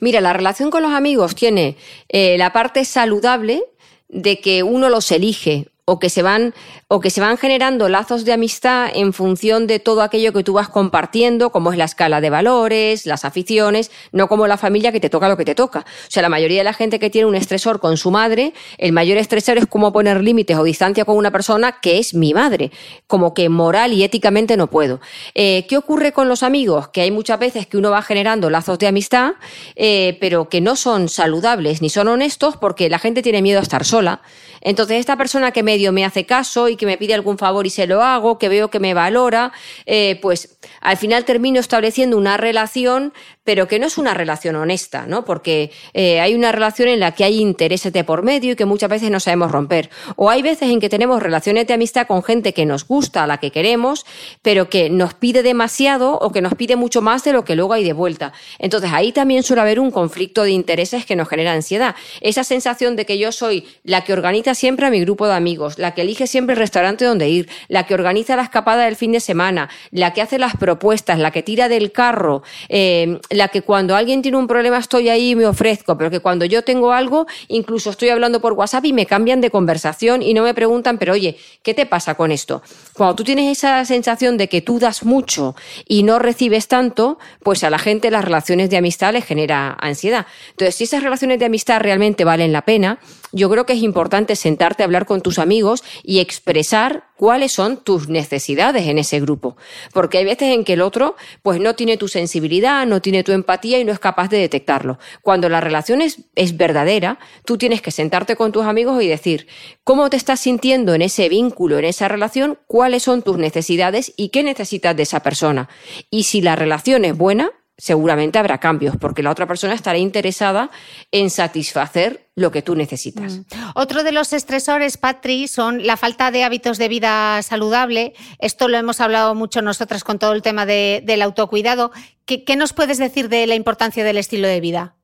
Mira, 0.00 0.22
la 0.22 0.32
relación 0.32 0.70
con 0.70 0.82
los 0.82 0.92
amigos 0.92 1.34
tiene 1.34 1.76
eh, 2.08 2.38
la 2.38 2.54
parte 2.54 2.86
saludable, 2.86 3.62
de 4.08 4.40
que 4.40 4.62
uno 4.62 4.88
los 4.88 5.12
elige 5.12 5.68
o 5.88 5.98
que 5.98 6.10
se 6.10 6.22
van 6.22 6.52
o 6.88 7.00
que 7.00 7.08
se 7.08 7.20
van 7.20 7.38
generando 7.38 7.88
lazos 7.88 8.26
de 8.26 8.32
amistad 8.34 8.90
en 8.92 9.14
función 9.14 9.66
de 9.66 9.78
todo 9.78 10.02
aquello 10.02 10.34
que 10.34 10.44
tú 10.44 10.52
vas 10.52 10.68
compartiendo, 10.68 11.50
como 11.50 11.72
es 11.72 11.78
la 11.78 11.84
escala 11.84 12.20
de 12.20 12.28
valores, 12.28 13.06
las 13.06 13.24
aficiones, 13.24 13.90
no 14.12 14.28
como 14.28 14.46
la 14.46 14.58
familia 14.58 14.92
que 14.92 15.00
te 15.00 15.08
toca 15.08 15.28
lo 15.28 15.36
que 15.38 15.46
te 15.46 15.54
toca. 15.54 15.80
O 15.80 16.10
sea, 16.10 16.22
la 16.22 16.28
mayoría 16.28 16.58
de 16.58 16.64
la 16.64 16.74
gente 16.74 16.98
que 16.98 17.08
tiene 17.08 17.26
un 17.26 17.34
estresor 17.34 17.80
con 17.80 17.96
su 17.96 18.10
madre, 18.10 18.52
el 18.76 18.92
mayor 18.92 19.16
estresor 19.16 19.56
es 19.56 19.66
cómo 19.66 19.92
poner 19.92 20.22
límites 20.22 20.58
o 20.58 20.64
distancia 20.64 21.06
con 21.06 21.16
una 21.16 21.30
persona 21.30 21.80
que 21.80 21.98
es 21.98 22.12
mi 22.12 22.34
madre, 22.34 22.70
como 23.06 23.32
que 23.32 23.48
moral 23.48 23.94
y 23.94 24.02
éticamente 24.02 24.58
no 24.58 24.68
puedo. 24.68 25.00
Eh, 25.34 25.66
¿Qué 25.68 25.78
ocurre 25.78 26.12
con 26.12 26.28
los 26.28 26.42
amigos? 26.42 26.88
Que 26.88 27.00
hay 27.00 27.10
muchas 27.10 27.38
veces 27.38 27.66
que 27.66 27.78
uno 27.78 27.90
va 27.90 28.02
generando 28.02 28.50
lazos 28.50 28.78
de 28.78 28.88
amistad, 28.88 29.32
eh, 29.74 30.18
pero 30.20 30.50
que 30.50 30.60
no 30.60 30.76
son 30.76 31.08
saludables 31.08 31.80
ni 31.80 31.88
son 31.88 32.08
honestos 32.08 32.58
porque 32.58 32.90
la 32.90 32.98
gente 32.98 33.22
tiene 33.22 33.40
miedo 33.40 33.58
a 33.58 33.62
estar 33.62 33.86
sola. 33.86 34.20
Entonces, 34.60 34.98
esta 34.98 35.16
persona 35.16 35.52
que 35.52 35.62
me 35.92 36.04
hace 36.04 36.26
caso 36.26 36.68
y 36.68 36.76
que 36.76 36.86
me 36.86 36.98
pide 36.98 37.14
algún 37.14 37.38
favor 37.38 37.66
y 37.66 37.70
se 37.70 37.86
lo 37.86 38.02
hago, 38.02 38.38
que 38.38 38.48
veo 38.48 38.68
que 38.68 38.80
me 38.80 38.94
valora, 38.94 39.52
eh, 39.86 40.18
pues 40.20 40.58
al 40.80 40.96
final 40.96 41.24
termino 41.24 41.60
estableciendo 41.60 42.16
una 42.16 42.36
relación, 42.36 43.12
pero 43.48 43.66
que 43.66 43.78
no 43.78 43.86
es 43.86 43.96
una 43.96 44.12
relación 44.12 44.56
honesta, 44.56 45.06
¿no? 45.06 45.24
Porque 45.24 45.70
eh, 45.94 46.20
hay 46.20 46.34
una 46.34 46.52
relación 46.52 46.90
en 46.90 47.00
la 47.00 47.12
que 47.12 47.24
hay 47.24 47.40
intereses 47.40 47.90
de 47.94 48.04
por 48.04 48.22
medio 48.22 48.52
y 48.52 48.56
que 48.56 48.66
muchas 48.66 48.90
veces 48.90 49.10
no 49.10 49.20
sabemos 49.20 49.50
romper. 49.50 49.88
O 50.16 50.28
hay 50.28 50.42
veces 50.42 50.68
en 50.68 50.80
que 50.80 50.90
tenemos 50.90 51.22
relaciones 51.22 51.66
de 51.66 51.72
amistad 51.72 52.06
con 52.06 52.22
gente 52.22 52.52
que 52.52 52.66
nos 52.66 52.86
gusta, 52.86 53.24
a 53.24 53.26
la 53.26 53.38
que 53.38 53.50
queremos, 53.50 54.04
pero 54.42 54.68
que 54.68 54.90
nos 54.90 55.14
pide 55.14 55.42
demasiado 55.42 56.18
o 56.18 56.30
que 56.30 56.42
nos 56.42 56.56
pide 56.56 56.76
mucho 56.76 57.00
más 57.00 57.24
de 57.24 57.32
lo 57.32 57.46
que 57.46 57.56
luego 57.56 57.72
hay 57.72 57.84
de 57.84 57.94
vuelta. 57.94 58.34
Entonces 58.58 58.90
ahí 58.92 59.12
también 59.12 59.42
suele 59.42 59.62
haber 59.62 59.80
un 59.80 59.92
conflicto 59.92 60.42
de 60.42 60.50
intereses 60.50 61.06
que 61.06 61.16
nos 61.16 61.26
genera 61.26 61.54
ansiedad. 61.54 61.94
Esa 62.20 62.44
sensación 62.44 62.96
de 62.96 63.06
que 63.06 63.16
yo 63.16 63.32
soy 63.32 63.66
la 63.82 64.04
que 64.04 64.12
organiza 64.12 64.54
siempre 64.54 64.84
a 64.84 64.90
mi 64.90 65.00
grupo 65.00 65.26
de 65.26 65.32
amigos, 65.32 65.78
la 65.78 65.94
que 65.94 66.02
elige 66.02 66.26
siempre 66.26 66.52
el 66.52 66.58
restaurante 66.58 67.06
donde 67.06 67.30
ir, 67.30 67.48
la 67.68 67.86
que 67.86 67.94
organiza 67.94 68.36
la 68.36 68.42
escapada 68.42 68.84
del 68.84 68.96
fin 68.96 69.12
de 69.12 69.20
semana, 69.20 69.70
la 69.90 70.12
que 70.12 70.20
hace 70.20 70.38
las 70.38 70.54
propuestas, 70.54 71.18
la 71.18 71.30
que 71.30 71.42
tira 71.42 71.70
del 71.70 71.92
carro, 71.92 72.42
eh, 72.68 73.18
la 73.38 73.48
que 73.48 73.62
cuando 73.62 73.96
alguien 73.96 74.20
tiene 74.20 74.36
un 74.36 74.46
problema 74.46 74.76
estoy 74.78 75.08
ahí 75.08 75.30
y 75.30 75.36
me 75.36 75.46
ofrezco, 75.46 75.96
pero 75.96 76.10
que 76.10 76.20
cuando 76.20 76.44
yo 76.44 76.62
tengo 76.62 76.92
algo, 76.92 77.26
incluso 77.48 77.90
estoy 77.90 78.10
hablando 78.10 78.40
por 78.40 78.52
WhatsApp 78.52 78.84
y 78.84 78.92
me 78.92 79.06
cambian 79.06 79.40
de 79.40 79.50
conversación 79.50 80.22
y 80.22 80.34
no 80.34 80.42
me 80.42 80.52
preguntan, 80.52 80.98
pero 80.98 81.14
oye, 81.14 81.38
¿qué 81.62 81.72
te 81.72 81.86
pasa 81.86 82.16
con 82.16 82.32
esto? 82.32 82.62
Cuando 82.94 83.14
tú 83.14 83.24
tienes 83.24 83.56
esa 83.56 83.84
sensación 83.84 84.36
de 84.36 84.48
que 84.48 84.60
tú 84.60 84.78
das 84.78 85.04
mucho 85.04 85.54
y 85.86 86.02
no 86.02 86.18
recibes 86.18 86.68
tanto, 86.68 87.18
pues 87.42 87.64
a 87.64 87.70
la 87.70 87.78
gente 87.78 88.10
las 88.10 88.24
relaciones 88.24 88.68
de 88.70 88.76
amistad 88.76 89.12
les 89.12 89.24
genera 89.24 89.76
ansiedad. 89.80 90.26
Entonces, 90.50 90.74
si 90.74 90.84
esas 90.84 91.02
relaciones 91.02 91.38
de 91.38 91.46
amistad 91.46 91.80
realmente 91.80 92.24
valen 92.24 92.52
la 92.52 92.62
pena, 92.62 92.98
yo 93.32 93.50
creo 93.50 93.66
que 93.66 93.74
es 93.74 93.82
importante 93.82 94.36
sentarte 94.36 94.82
a 94.82 94.86
hablar 94.86 95.06
con 95.06 95.20
tus 95.20 95.38
amigos 95.38 95.84
y 96.02 96.20
expresar 96.20 97.04
cuáles 97.16 97.52
son 97.52 97.76
tus 97.76 98.08
necesidades 98.08 98.86
en 98.86 98.98
ese 98.98 99.20
grupo. 99.20 99.56
Porque 99.92 100.18
hay 100.18 100.24
veces 100.24 100.54
en 100.54 100.64
que 100.64 100.74
el 100.74 100.80
otro 100.80 101.16
pues 101.42 101.60
no 101.60 101.74
tiene 101.74 101.96
tu 101.96 102.08
sensibilidad, 102.08 102.86
no 102.86 103.02
tiene 103.02 103.24
tu 103.24 103.32
empatía 103.32 103.78
y 103.78 103.84
no 103.84 103.92
es 103.92 103.98
capaz 103.98 104.28
de 104.28 104.38
detectarlo. 104.38 104.98
Cuando 105.22 105.48
la 105.48 105.60
relación 105.60 106.00
es, 106.00 106.20
es 106.36 106.56
verdadera, 106.56 107.18
tú 107.44 107.58
tienes 107.58 107.82
que 107.82 107.90
sentarte 107.90 108.36
con 108.36 108.52
tus 108.52 108.64
amigos 108.64 109.02
y 109.02 109.08
decir 109.08 109.48
cómo 109.84 110.08
te 110.10 110.16
estás 110.16 110.40
sintiendo 110.40 110.94
en 110.94 111.02
ese 111.02 111.28
vínculo, 111.28 111.78
en 111.78 111.84
esa 111.86 112.08
relación, 112.08 112.58
cuáles 112.66 113.02
son 113.02 113.22
tus 113.22 113.36
necesidades 113.36 114.12
y 114.16 114.28
qué 114.28 114.42
necesitas 114.42 114.96
de 114.96 115.02
esa 115.02 115.20
persona. 115.20 115.68
Y 116.10 116.22
si 116.22 116.40
la 116.40 116.56
relación 116.56 117.04
es 117.04 117.16
buena, 117.16 117.50
seguramente 117.78 118.38
habrá 118.38 118.58
cambios, 118.58 118.96
porque 118.96 119.22
la 119.22 119.30
otra 119.30 119.46
persona 119.46 119.72
estará 119.72 119.98
interesada 119.98 120.70
en 121.12 121.30
satisfacer 121.30 122.28
lo 122.34 122.50
que 122.50 122.60
tú 122.60 122.74
necesitas. 122.74 123.38
Mm. 123.38 123.44
Otro 123.74 124.02
de 124.02 124.12
los 124.12 124.32
estresores, 124.32 124.96
Patri, 124.96 125.46
son 125.46 125.86
la 125.86 125.96
falta 125.96 126.30
de 126.32 126.42
hábitos 126.42 126.76
de 126.76 126.88
vida 126.88 127.40
saludable. 127.42 128.14
Esto 128.40 128.68
lo 128.68 128.76
hemos 128.76 129.00
hablado 129.00 129.34
mucho 129.36 129.62
nosotras 129.62 130.02
con 130.02 130.18
todo 130.18 130.32
el 130.32 130.42
tema 130.42 130.66
del 130.66 131.22
autocuidado. 131.22 131.92
¿Qué, 132.26 132.44
¿Qué 132.44 132.56
nos 132.56 132.72
puedes 132.72 132.98
decir 132.98 133.28
de 133.28 133.46
la 133.46 133.54
importancia 133.54 134.04
del 134.04 134.18
estilo 134.18 134.48
de 134.48 134.60
vida? 134.60 134.96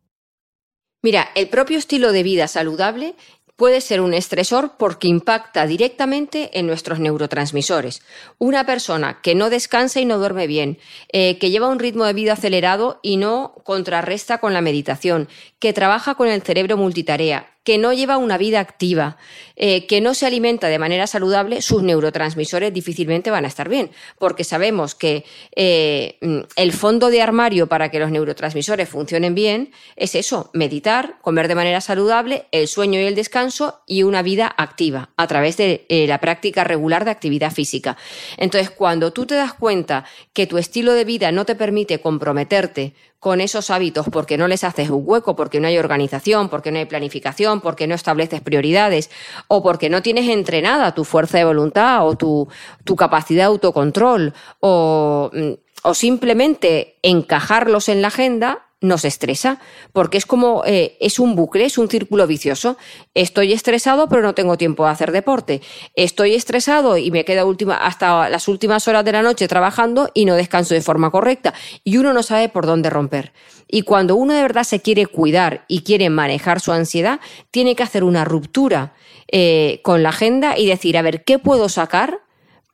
Mira, 1.05 1.29
el 1.35 1.49
propio 1.51 1.77
estilo 1.77 2.12
de 2.12 2.22
vida 2.22 2.49
saludable 2.49 3.14
puede 3.57 3.81
ser 3.81 4.01
un 4.01 4.15
estresor 4.15 4.73
porque 4.79 5.09
impacta 5.09 5.67
directamente 5.67 6.59
en 6.59 6.67
nuestros 6.67 6.99
neurotransmisores. 6.99 8.03
Una 8.39 8.67
persona 8.67 9.21
que 9.23 9.35
no 9.35 9.51
descansa 9.51 10.01
y 10.01 10.05
no 10.05 10.19
duerme 10.19 10.47
bien, 10.47 10.79
eh, 11.13 11.39
que 11.39 11.51
lleva 11.51 11.69
un 11.69 11.79
ritmo 11.79 12.05
de 12.05 12.13
vida 12.13 12.33
acelerado 12.33 13.01
y 13.03 13.17
no 13.17 13.55
contrarresta 13.65 14.39
con 14.39 14.53
la 14.53 14.61
meditación, 14.61 15.29
que 15.59 15.73
trabaja 15.73 16.15
con 16.15 16.29
el 16.29 16.43
cerebro 16.43 16.77
multitarea, 16.77 17.54
que 17.65 17.79
no 17.79 17.93
lleva 17.93 18.19
una 18.19 18.39
vida 18.39 18.61
activa, 18.61 19.17
eh, 19.57 19.87
que 19.87 20.01
no 20.01 20.15
se 20.15 20.27
alimenta 20.27 20.69
de 20.69 20.79
manera 20.79 21.07
saludable, 21.07 21.62
sus 21.62 21.83
neurotransmisores 21.83 22.73
difícilmente 22.73 23.31
van 23.31 23.47
a 23.47 23.49
estar 23.49 23.69
bien, 23.69 23.91
porque 24.19 24.45
sabemos 24.45 24.95
que 24.95 25.25
eh, 25.57 26.19
el 26.57 26.73
fondo 26.73 27.11
de 27.11 27.23
armario 27.23 27.67
para 27.67 27.91
que 27.91 27.99
los 27.99 28.11
neurotransmisores 28.11 28.89
funcionen 28.89 29.35
bien 29.35 29.73
es 29.97 30.15
eso, 30.15 30.51
meditar, 30.53 31.17
comer 31.23 31.49
de 31.49 31.55
manera 31.55 31.81
saludable, 31.81 32.47
el 32.53 32.69
sueño 32.69 33.01
y 33.01 33.05
el 33.05 33.15
descanso 33.15 33.81
y 33.87 34.03
una 34.03 34.23
vida 34.23 34.55
activa 34.57 35.11
a 35.17 35.27
través 35.27 35.57
de 35.57 35.87
eh, 35.89 36.07
la 36.07 36.21
práctica 36.21 36.65
regular 36.65 37.05
de 37.05 37.12
actividad 37.12 37.53
física. 37.53 37.97
Entonces, 38.37 38.71
cuando 38.71 39.12
tú 39.12 39.25
te 39.25 39.35
das 39.37 39.55
cuenta 39.55 40.05
que 40.35 40.47
tu 40.47 40.59
estilo 40.59 40.93
de 40.93 41.05
vida 41.05 41.33
no 41.33 41.47
te 41.47 41.55
permite 41.55 42.01
comprometerte 42.01 42.95
con 43.25 43.41
esos 43.41 43.70
hábitos 43.70 44.07
porque 44.12 44.37
no 44.37 44.49
les 44.49 44.64
haces 44.64 44.91
un 44.91 45.03
hueco, 45.03 45.35
porque 45.35 45.59
no 45.59 45.66
hay 45.66 45.79
organización, 45.79 46.51
porque 46.51 46.70
no 46.70 46.77
hay 46.77 46.85
planificación, 46.85 47.62
porque 47.62 47.87
no 47.87 47.95
estableces 47.95 48.43
prioridades 48.43 49.11
o 49.49 49.62
porque 49.62 49.89
no 49.89 50.03
tienes 50.03 50.29
entrenada 50.29 50.93
tu 50.93 51.05
fuerza 51.05 51.39
de 51.39 51.47
voluntad 51.47 52.07
o 52.07 52.18
tu, 52.18 52.47
tu 52.85 52.97
capacidad 52.97 53.45
de 53.45 53.47
autocontrol 53.47 54.35
o, 54.61 55.31
mm, 55.33 55.53
o 55.85 55.95
simplemente 55.95 56.99
encajarlos 57.01 57.89
en 57.89 58.03
la 58.03 58.09
agenda, 58.09 58.66
nos 58.85 59.05
estresa, 59.05 59.61
porque 59.93 60.18
es 60.18 60.26
como, 60.26 60.62
eh, 60.66 60.97
es 61.01 61.18
un 61.18 61.35
bucle, 61.35 61.64
es 61.64 61.78
un 61.78 61.89
círculo 61.89 62.26
vicioso. 62.26 62.76
Estoy 63.14 63.53
estresado, 63.53 64.09
pero 64.09 64.22
no 64.22 64.35
tengo 64.35 64.57
tiempo 64.57 64.85
de 64.85 64.91
hacer 64.91 65.11
deporte. 65.11 65.62
Estoy 65.95 66.35
estresado 66.35 66.97
y 66.97 67.11
me 67.11 67.24
queda 67.24 67.45
última, 67.45 67.76
hasta 67.76 68.28
las 68.28 68.47
últimas 68.49 68.87
horas 68.87 69.05
de 69.05 69.12
la 69.12 69.22
noche 69.22 69.49
trabajando 69.49 70.11
y 70.14 70.24
no 70.24 70.35
descanso 70.35 70.74
de 70.74 70.82
forma 70.82 71.11
correcta. 71.11 71.55
Y 71.82 71.97
uno 71.97 72.12
no 72.12 72.22
sabe 72.22 72.49
por 72.49 72.66
dónde 72.66 72.91
romper. 72.91 73.32
Y 73.68 73.82
cuando 73.82 74.16
uno 74.16 74.35
de 74.35 74.43
verdad 74.43 74.64
se 74.64 74.80
quiere 74.80 75.07
cuidar 75.07 75.64
y 75.68 75.82
quiere 75.82 76.11
manejar 76.11 76.61
su 76.61 76.72
ansiedad, 76.72 77.20
tiene 77.51 77.74
que 77.74 77.82
hacer 77.82 78.05
una 78.05 78.24
ruptura 78.24 78.95
eh, 79.32 79.80
con 79.82 80.03
la 80.03 80.11
agenda 80.11 80.59
y 80.59 80.66
decir, 80.66 80.99
a 80.99 81.03
ver, 81.03 81.24
¿qué 81.24 81.39
puedo 81.39 81.68
sacar? 81.68 82.20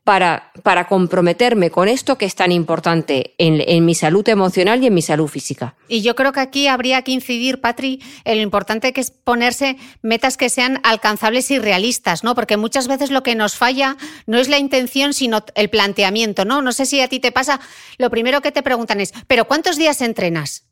Para, 0.05 0.51
para 0.63 0.89
comprometerme 0.89 1.71
con 1.71 1.87
esto 1.87 2.17
que 2.17 2.25
es 2.25 2.35
tan 2.35 2.53
importante 2.53 3.35
en, 3.39 3.63
en, 3.67 3.85
mi 3.85 3.95
salud 3.95 4.27
emocional 4.29 4.83
y 4.83 4.87
en 4.87 4.95
mi 4.95 5.03
salud 5.03 5.29
física. 5.29 5.77
Y 5.89 6.01
yo 6.01 6.15
creo 6.17 6.33
que 6.33 6.41
aquí 6.41 6.69
habría 6.69 7.03
que 7.03 7.13
incidir, 7.13 7.61
Patri, 7.61 8.03
en 8.25 8.39
lo 8.39 8.43
importante 8.43 8.93
que 8.93 9.03
es 9.03 9.11
ponerse 9.11 9.77
metas 10.03 10.37
que 10.37 10.49
sean 10.49 10.81
alcanzables 10.85 11.51
y 11.51 11.59
realistas, 11.59 12.25
¿no? 12.25 12.35
Porque 12.35 12.57
muchas 12.57 12.89
veces 12.89 13.11
lo 13.11 13.23
que 13.23 13.35
nos 13.35 13.57
falla 13.57 13.97
no 14.27 14.39
es 14.39 14.49
la 14.49 14.59
intención, 14.59 15.13
sino 15.13 15.45
el 15.55 15.69
planteamiento, 15.69 16.45
¿no? 16.45 16.63
No 16.63 16.73
sé 16.73 16.87
si 16.87 17.01
a 17.01 17.09
ti 17.09 17.21
te 17.21 17.31
pasa, 17.31 17.61
lo 17.99 18.11
primero 18.11 18.41
que 18.41 18.53
te 18.53 18.63
preguntan 18.63 19.01
es, 19.01 19.13
¿pero 19.27 19.45
cuántos 19.45 19.77
días 19.77 20.01
entrenas? 20.01 20.65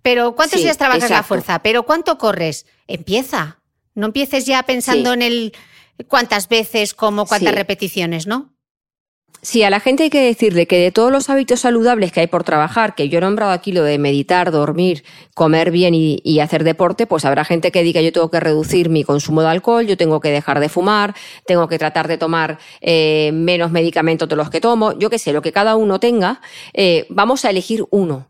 ¿Pero 0.00 0.34
cuántos 0.34 0.58
sí, 0.58 0.64
días 0.64 0.78
trabajas 0.78 1.04
exacto. 1.04 1.18
la 1.18 1.22
fuerza? 1.22 1.58
¿Pero 1.62 1.84
cuánto 1.84 2.18
corres? 2.18 2.66
Empieza. 2.88 3.60
No 3.94 4.06
empieces 4.06 4.46
ya 4.46 4.62
pensando 4.64 5.10
sí. 5.10 5.14
en 5.14 5.22
el 5.22 5.52
cuántas 6.08 6.48
veces, 6.48 6.94
cómo, 6.94 7.26
cuántas 7.26 7.50
sí. 7.50 7.56
repeticiones, 7.56 8.26
¿no? 8.26 8.52
Sí, 9.44 9.64
a 9.64 9.70
la 9.70 9.80
gente 9.80 10.04
hay 10.04 10.10
que 10.10 10.22
decirle 10.22 10.68
que 10.68 10.78
de 10.78 10.92
todos 10.92 11.10
los 11.10 11.28
hábitos 11.28 11.58
saludables 11.58 12.12
que 12.12 12.20
hay 12.20 12.28
por 12.28 12.44
trabajar, 12.44 12.94
que 12.94 13.08
yo 13.08 13.18
he 13.18 13.20
nombrado 13.20 13.50
aquí 13.50 13.72
lo 13.72 13.82
de 13.82 13.98
meditar, 13.98 14.52
dormir, 14.52 15.02
comer 15.34 15.72
bien 15.72 15.96
y, 15.96 16.20
y, 16.22 16.38
hacer 16.38 16.62
deporte, 16.62 17.08
pues 17.08 17.24
habrá 17.24 17.44
gente 17.44 17.72
que 17.72 17.82
diga 17.82 18.00
yo 18.00 18.12
tengo 18.12 18.30
que 18.30 18.38
reducir 18.38 18.88
mi 18.88 19.02
consumo 19.02 19.42
de 19.42 19.48
alcohol, 19.48 19.84
yo 19.84 19.96
tengo 19.96 20.20
que 20.20 20.30
dejar 20.30 20.60
de 20.60 20.68
fumar, 20.68 21.16
tengo 21.44 21.66
que 21.66 21.76
tratar 21.76 22.06
de 22.06 22.18
tomar 22.18 22.60
eh, 22.80 23.32
menos 23.34 23.72
medicamentos 23.72 24.28
de 24.28 24.36
los 24.36 24.48
que 24.48 24.60
tomo, 24.60 24.96
yo 24.96 25.10
qué 25.10 25.18
sé, 25.18 25.32
lo 25.32 25.42
que 25.42 25.50
cada 25.50 25.74
uno 25.74 25.98
tenga, 25.98 26.40
eh, 26.72 27.06
vamos 27.10 27.44
a 27.44 27.50
elegir 27.50 27.84
uno 27.90 28.28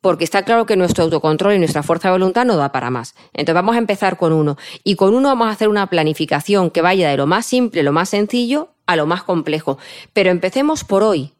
porque 0.00 0.24
está 0.24 0.44
claro 0.44 0.64
que 0.64 0.76
nuestro 0.76 1.04
autocontrol 1.04 1.54
y 1.54 1.58
nuestra 1.58 1.82
fuerza 1.82 2.08
de 2.08 2.12
voluntad 2.12 2.44
no 2.44 2.56
da 2.56 2.72
para 2.72 2.90
más. 2.90 3.14
Entonces 3.32 3.54
vamos 3.54 3.74
a 3.74 3.78
empezar 3.78 4.18
con 4.18 4.34
uno. 4.34 4.58
Y 4.82 4.96
con 4.96 5.14
uno 5.14 5.28
vamos 5.28 5.48
a 5.48 5.50
hacer 5.50 5.68
una 5.68 5.88
planificación 5.88 6.70
que 6.70 6.82
vaya 6.82 7.08
de 7.08 7.16
lo 7.16 7.26
más 7.26 7.46
simple, 7.46 7.82
lo 7.82 7.90
más 7.90 8.10
sencillo, 8.10 8.73
a 8.86 8.96
lo 8.96 9.06
más 9.06 9.22
complejo. 9.22 9.78
Pero 10.12 10.30
empecemos 10.30 10.84
por 10.84 11.02
hoy. 11.02 11.32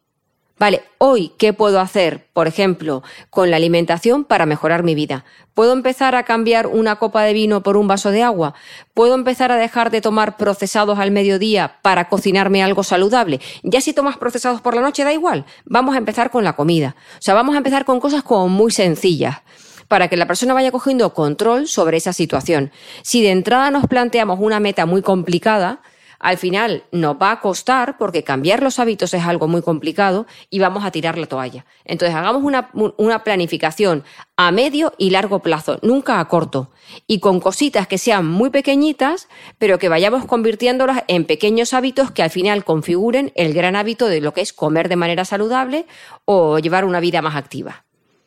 Vale, 0.57 0.83
hoy, 0.99 1.33
¿qué 1.37 1.51
puedo 1.51 1.81
hacer, 1.81 2.27
por 2.31 2.47
ejemplo, 2.47 3.03
con 3.29 3.51
la 3.51 3.57
alimentación 3.57 4.23
para 4.23 4.45
mejorar 4.45 4.83
mi 4.83 4.95
vida? 4.95 5.25
¿Puedo 5.53 5.73
empezar 5.73 6.15
a 6.15 6.23
cambiar 6.23 6.67
una 6.67 6.95
copa 6.95 7.23
de 7.23 7.33
vino 7.33 7.61
por 7.61 7.75
un 7.75 7.89
vaso 7.89 8.09
de 8.09 8.23
agua? 8.23 8.53
¿Puedo 8.93 9.15
empezar 9.15 9.51
a 9.51 9.57
dejar 9.57 9.91
de 9.91 9.99
tomar 9.99 10.37
procesados 10.37 10.97
al 10.97 11.11
mediodía 11.11 11.79
para 11.81 12.07
cocinarme 12.07 12.63
algo 12.63 12.83
saludable? 12.83 13.41
Ya 13.63 13.81
si 13.81 13.91
tomas 13.91 14.17
procesados 14.17 14.61
por 14.61 14.75
la 14.75 14.81
noche, 14.81 15.03
da 15.03 15.11
igual. 15.11 15.45
Vamos 15.65 15.93
a 15.93 15.97
empezar 15.97 16.31
con 16.31 16.45
la 16.45 16.53
comida. 16.53 16.95
O 17.15 17.21
sea, 17.21 17.33
vamos 17.33 17.55
a 17.55 17.57
empezar 17.57 17.83
con 17.83 17.99
cosas 17.99 18.23
como 18.23 18.47
muy 18.47 18.71
sencillas. 18.71 19.39
para 19.87 20.07
que 20.07 20.17
la 20.17 20.25
persona 20.25 20.53
vaya 20.53 20.71
cogiendo 20.71 21.13
control 21.13 21.67
sobre 21.67 21.97
esa 21.97 22.11
situación. 22.11 22.71
Si 23.03 23.21
de 23.21 23.29
entrada 23.29 23.69
nos 23.69 23.85
planteamos 23.85 24.39
una 24.41 24.59
meta 24.59 24.85
muy 24.85 25.03
complicada, 25.03 25.81
al 26.25 26.39
final 26.39 26.85
nos 26.91 27.17
va 27.21 27.29
a 27.29 27.39
costar 27.39 27.99
porque 27.99 28.23
cambiar 28.23 28.63
los 28.63 28.79
hábitos 28.79 29.13
es 29.13 29.23
algo 29.23 29.47
muy 29.47 29.61
complicado 29.61 30.25
y 30.49 30.57
vamos 30.57 30.83
a 30.83 30.89
tirar 30.89 31.19
la 31.19 31.27
toalla. 31.27 31.67
Entonces 31.83 32.15
hagamos 32.15 32.43
una, 32.43 33.23
planificación 33.23 34.03
a 34.35 34.51
medio 34.51 34.91
y 34.97 35.11
largo 35.11 35.43
plazo, 35.43 35.77
nunca 35.83 36.19
a 36.19 36.27
corto, 36.27 36.71
y 37.05 37.19
con 37.19 37.39
cositas 37.39 37.85
que 37.85 37.99
sean 37.99 38.25
muy 38.25 38.49
pequeñitas, 38.49 39.27
pero 39.59 39.77
que 39.77 39.87
vayamos 39.87 40.25
convirtiéndolas 40.25 41.03
en 41.07 41.25
pequeños 41.25 41.75
hábitos 41.75 42.09
que 42.09 42.23
al 42.23 42.31
final 42.31 42.65
configuren 42.65 43.31
el 43.35 43.53
gran 43.53 43.75
hábito 43.75 44.07
de 44.07 44.19
lo 44.19 44.33
que 44.33 44.41
es 44.41 44.51
comer 44.51 44.89
de 44.89 44.95
manera 44.95 45.25
saludable 45.25 45.85
o 46.25 46.57
llevar 46.57 46.85
una 46.85 47.01
vida 47.01 47.21
más 47.21 47.35
activa. 47.35 47.84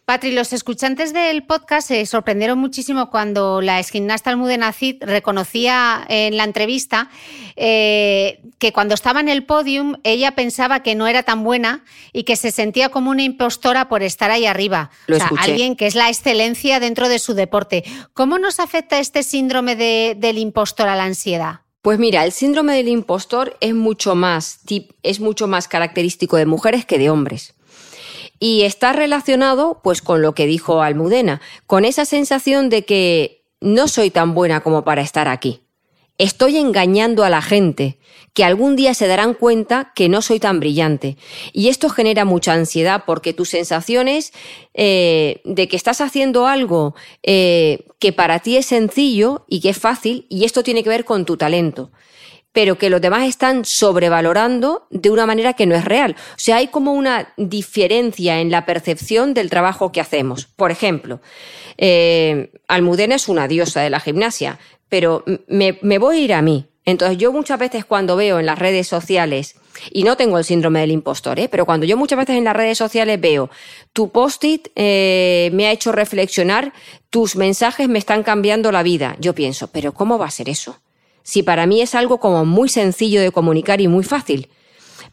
Patri, 0.09 0.33
los 0.33 0.55
escuchantes 0.55 1.13
del 1.13 1.45
podcast 1.45 1.89
se 1.89 2.07
sorprendieron 2.07 2.59
muchísimo 2.59 3.11
cuando 3.11 3.61
la 3.61 3.79
esquinasta 3.79 4.31
Almudena 4.31 4.73
Cid 4.73 5.03
reconocía 5.03 6.03
en 6.09 6.39
la 6.39 6.45
entrevista 6.45 7.11
eh, 7.57 8.41
que 8.59 8.73
cuando 8.73 8.95
estaba 8.95 9.21
en 9.21 9.29
el 9.29 9.45
podium 9.45 9.97
ella 10.05 10.31
pensaba 10.31 10.83
que 10.83 10.95
no 10.95 11.09
era 11.09 11.25
tan 11.25 11.45
buena 11.45 11.85
y 12.15 12.23
que 12.23 12.37
se 12.37 12.53
sentía 12.53 12.89
como 12.89 13.11
una 13.11 13.23
impostora 13.23 13.91
por 13.91 14.03
estar 14.03 14.31
ahí 14.31 14.47
arriba. 14.47 14.91
Lo 15.09 15.17
o 15.17 15.19
sea, 15.19 15.31
alguien 15.41 15.77
que 15.77 15.87
es 15.87 15.95
la 15.95 16.09
excelencia 16.09 16.81
dentro 16.81 17.11
de 17.11 17.19
su 17.19 17.35
deporte. 17.35 17.85
¿Cómo 18.15 18.39
nos 18.39 18.61
afecta 18.61 19.01
este 19.01 19.23
síndrome 19.23 19.77
del 19.77 20.39
impostor 20.39 20.89
a 20.89 20.97
la 20.97 21.05
ansiedad? 21.05 21.61
Pues 21.83 21.99
mira, 21.99 22.25
el 22.25 22.33
síndrome 22.33 22.75
del 22.75 22.89
impostor 22.89 23.59
es 23.61 23.75
mucho 23.75 24.15
más, 24.15 24.61
es 25.03 25.21
mucho 25.21 25.49
más 25.49 25.69
característico 25.69 26.39
de 26.39 26.47
mujeres 26.47 26.87
que 26.87 26.97
de 26.97 27.11
hombres. 27.11 27.58
Y 28.41 28.63
está 28.63 28.93
relacionado, 28.93 29.81
pues, 29.83 30.03
con 30.03 30.23
lo 30.23 30.35
que 30.35 30.47
dijo 30.47 30.83
Almudena, 30.83 31.41
con 31.67 31.85
esa 31.85 32.05
sensación 32.05 32.69
de 32.69 32.85
que 32.85 33.45
no 33.61 33.89
soy 33.89 34.11
tan 34.11 34.35
buena 34.35 34.61
como 34.61 34.85
para 34.85 35.03
estar 35.03 35.29
aquí. 35.29 35.63
Estoy 36.19 36.57
engañando 36.57 37.25
a 37.25 37.31
la 37.31 37.43
gente, 37.43 37.99
que 38.35 38.45
algún 38.45 38.77
día 38.77 38.95
se 38.95 39.07
darán 39.07 39.35
cuenta 39.35 39.93
que 39.95 40.09
no 40.09 40.23
soy 40.23 40.41
tan 40.41 40.61
brillante. 40.61 41.17
Y 41.53 41.69
esto 41.69 41.89
genera 41.89 42.25
mucha 42.25 42.53
ansiedad 42.53 43.05
porque 43.07 43.33
tus 43.33 43.49
sensaciones 43.49 44.33
eh, 44.75 45.41
de 45.45 45.69
que 45.69 45.77
estás 45.77 46.01
haciendo 46.01 46.47
algo 46.47 46.95
eh, 47.23 47.87
que 47.99 48.13
para 48.13 48.39
ti 48.41 48.57
es 48.57 48.67
sencillo 48.67 49.45
y 49.49 49.61
que 49.61 49.71
es 49.71 49.79
fácil, 49.79 50.27
y 50.29 50.45
esto 50.45 50.63
tiene 50.63 50.83
que 50.83 50.91
ver 50.91 51.05
con 51.05 51.25
tu 51.25 51.37
talento 51.37 51.91
pero 52.53 52.79
que 52.79 52.91
los 52.91 53.01
demás 53.01 53.29
están 53.29 53.65
sobrevalorando 53.65 54.87
de 54.91 55.11
una 55.11 55.27
manera 55.27 55.53
que 55.53 55.67
no 55.67 55.75
es 55.75 55.85
real. 55.85 56.17
O 56.19 56.39
sea, 56.39 56.57
hay 56.57 56.69
como 56.69 56.93
una 56.93 57.33
diferencia 57.37 58.41
en 58.41 58.51
la 58.51 58.67
percepción 58.67 59.35
del 59.35 59.51
trabajo 59.51 59.93
que 59.93 60.01
hacemos. 60.01 60.47
Por 60.47 60.71
ejemplo, 60.71 61.21
eh, 61.77 62.53
Almudena 62.67 63.15
es 63.15 63.29
una 63.29 63.49
diosa 63.49 63.81
de 63.81 63.91
la 63.91 64.01
gimnasia, 64.01 64.59
pero 64.89 65.25
me, 65.47 65.79
me 65.83 65.99
voy 65.99 66.17
a 66.17 66.21
ir 66.21 66.33
a 66.35 66.43
mí. 66.43 66.67
Entonces 66.85 67.19
yo 67.19 67.33
muchas 67.33 67.59
veces 67.59 67.85
cuando 67.85 68.17
veo 68.17 68.41
en 68.41 68.47
las 68.47 68.59
redes 68.59 68.89
sociales, 68.89 69.57
y 69.91 70.05
no 70.05 70.17
tengo 70.17 70.39
el 70.39 70.45
síndrome 70.45 70.81
del 70.81 70.91
impostor, 70.91 71.39
¿eh? 71.39 71.49
pero 71.49 71.67
cuando 71.67 71.87
yo 71.87 71.97
muchas 71.97 72.19
veces 72.19 72.37
en 72.37 72.45
las 72.45 72.57
redes 72.57 72.79
sociales 72.79 73.21
veo 73.21 73.51
tu 73.93 74.11
post-it 74.11 74.69
eh, 74.75 75.51
me 75.53 75.67
ha 75.67 75.73
hecho 75.73 75.93
reflexionar, 75.93 76.73
tus 77.11 77.37
mensajes 77.37 77.89
me 77.89 77.99
están 77.99 78.23
cambiando 78.23 78.73
la 78.73 78.83
vida, 78.83 79.17
yo 79.21 79.35
pienso, 79.35 79.69
pero 79.69 79.93
¿cómo 79.93 80.19
va 80.19 80.27
a 80.27 80.31
ser 80.31 80.49
eso? 80.49 80.81
Si 81.29 81.43
para 81.43 81.67
mí 81.67 81.83
es 81.83 81.95
algo 81.95 82.21
como 82.21 82.47
muy 82.47 82.71
sencillo 82.71 83.21
de 83.21 83.31
comunicar 83.31 83.83
y 83.83 83.87
muy 83.87 84.03
fácil. 84.03 84.49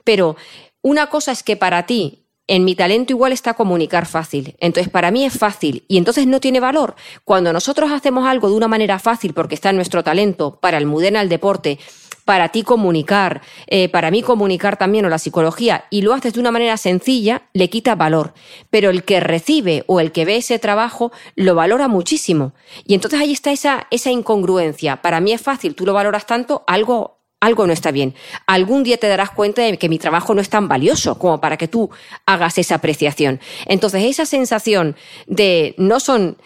Pero 0.06 0.38
una 0.82 1.08
cosa 1.08 1.34
es 1.34 1.44
que 1.44 1.58
para 1.58 1.86
ti 1.86 2.24
en 2.48 2.64
mi 2.64 2.74
talento 2.74 3.12
igual 3.12 3.34
está 3.34 3.54
comunicar 3.54 4.06
fácil. 4.06 4.56
Entonces, 4.62 4.90
para 4.90 5.12
mí 5.12 5.26
es 5.26 5.38
fácil 5.38 5.84
y 5.90 5.98
entonces 5.98 6.26
no 6.26 6.40
tiene 6.40 6.62
valor. 6.62 6.96
Cuando 7.26 7.52
nosotros 7.52 7.92
hacemos 7.92 8.26
algo 8.30 8.48
de 8.50 8.56
una 8.56 8.70
manera 8.70 8.98
fácil 8.98 9.34
porque 9.34 9.56
está 9.56 9.72
en 9.72 9.76
nuestro 9.76 10.06
talento, 10.06 10.58
para 10.62 10.78
el 10.78 10.86
Mudena 10.86 11.22
el 11.22 11.28
deporte, 11.28 11.80
para 12.26 12.50
ti 12.50 12.64
comunicar, 12.64 13.42
eh, 13.68 13.88
para 13.88 14.12
mí 14.12 14.24
comunicar 14.24 14.78
también 14.78 15.06
o 15.06 15.10
la 15.10 15.20
psicología, 15.20 15.86
y 15.92 16.02
lo 16.02 16.14
haces 16.14 16.34
de 16.34 16.40
una 16.40 16.52
manera 16.52 16.76
sencilla, 16.76 17.44
le 17.54 17.70
quita 17.70 17.96
valor. 17.96 18.34
Pero 18.72 18.90
el 18.90 19.04
que 19.04 19.20
recibe 19.20 19.84
o 19.88 20.00
el 20.00 20.12
que 20.12 20.26
ve 20.26 20.38
ese 20.38 20.60
trabajo 20.60 21.12
lo 21.36 21.56
valora 21.56 21.88
muchísimo. 21.88 22.54
Y 22.86 22.96
entonces 22.96 23.20
ahí 23.20 23.32
está 23.32 23.52
esa, 23.52 23.88
esa 23.92 24.10
incongruencia. 24.10 25.02
Para 25.02 25.22
mí 25.22 25.32
es 25.32 25.42
fácil, 25.42 25.76
tú 25.76 25.86
lo 25.86 25.94
valoras 25.94 26.26
tanto, 26.26 26.64
algo 26.68 27.16
algo 27.42 27.68
no 27.68 27.74
está 27.74 27.92
bien. 27.92 28.16
Algún 28.48 28.84
día 28.84 28.98
te 28.98 29.08
darás 29.08 29.30
cuenta 29.30 29.62
de 29.62 29.78
que 29.78 29.88
mi 29.88 30.00
trabajo 30.00 30.34
no 30.34 30.42
es 30.42 30.50
tan 30.50 30.68
valioso 30.68 31.20
como 31.20 31.40
para 31.40 31.58
que 31.58 31.68
tú 31.68 31.92
hagas 32.26 32.58
esa 32.58 32.76
apreciación. 32.76 33.40
Entonces, 33.68 34.04
esa 34.04 34.26
sensación 34.26 34.96
de 35.28 35.76
no 35.78 36.00
son 36.00 36.38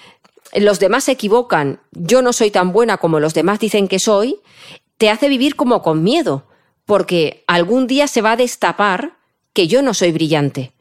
los 0.53 0.79
demás 0.79 1.05
se 1.05 1.13
equivocan, 1.13 1.79
yo 1.91 2.21
no 2.21 2.33
soy 2.33 2.51
tan 2.51 2.73
buena 2.73 2.97
como 2.97 3.19
los 3.19 3.33
demás 3.33 3.59
dicen 3.59 3.87
que 3.87 3.99
soy, 3.99 4.41
te 4.99 5.09
hace 5.09 5.29
vivir 5.29 5.55
como 5.55 5.81
con 5.81 6.03
miedo, 6.03 6.43
porque 6.85 7.45
algún 7.47 7.87
día 7.87 8.07
se 8.07 8.21
va 8.21 8.33
a 8.33 8.37
destapar 8.37 9.13
que 9.53 9.67
yo 9.67 9.81
no 9.81 9.93
soy 9.93 10.11
brillante. 10.11 10.73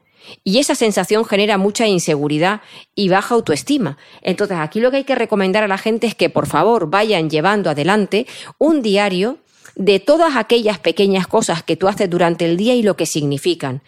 Y 0.42 0.58
esa 0.58 0.74
sensación 0.74 1.24
genera 1.24 1.56
mucha 1.56 1.86
inseguridad 1.86 2.60
y 2.96 3.08
baja 3.08 3.36
autoestima. 3.36 3.96
Entonces, 4.20 4.58
aquí 4.58 4.80
lo 4.80 4.90
que 4.90 4.98
hay 4.98 5.04
que 5.04 5.14
recomendar 5.14 5.62
a 5.62 5.68
la 5.68 5.78
gente 5.78 6.08
es 6.08 6.16
que 6.16 6.30
por 6.30 6.48
favor 6.48 6.90
vayan 6.90 7.30
llevando 7.30 7.70
adelante 7.70 8.26
un 8.58 8.82
diario 8.82 9.38
de 9.76 10.00
todas 10.00 10.34
aquellas 10.34 10.80
pequeñas 10.80 11.28
cosas 11.28 11.62
que 11.62 11.76
tú 11.76 11.86
haces 11.86 12.10
durante 12.10 12.44
el 12.44 12.56
día 12.56 12.74
y 12.74 12.82
lo 12.82 12.96
que 12.96 13.06
significan. 13.06 13.82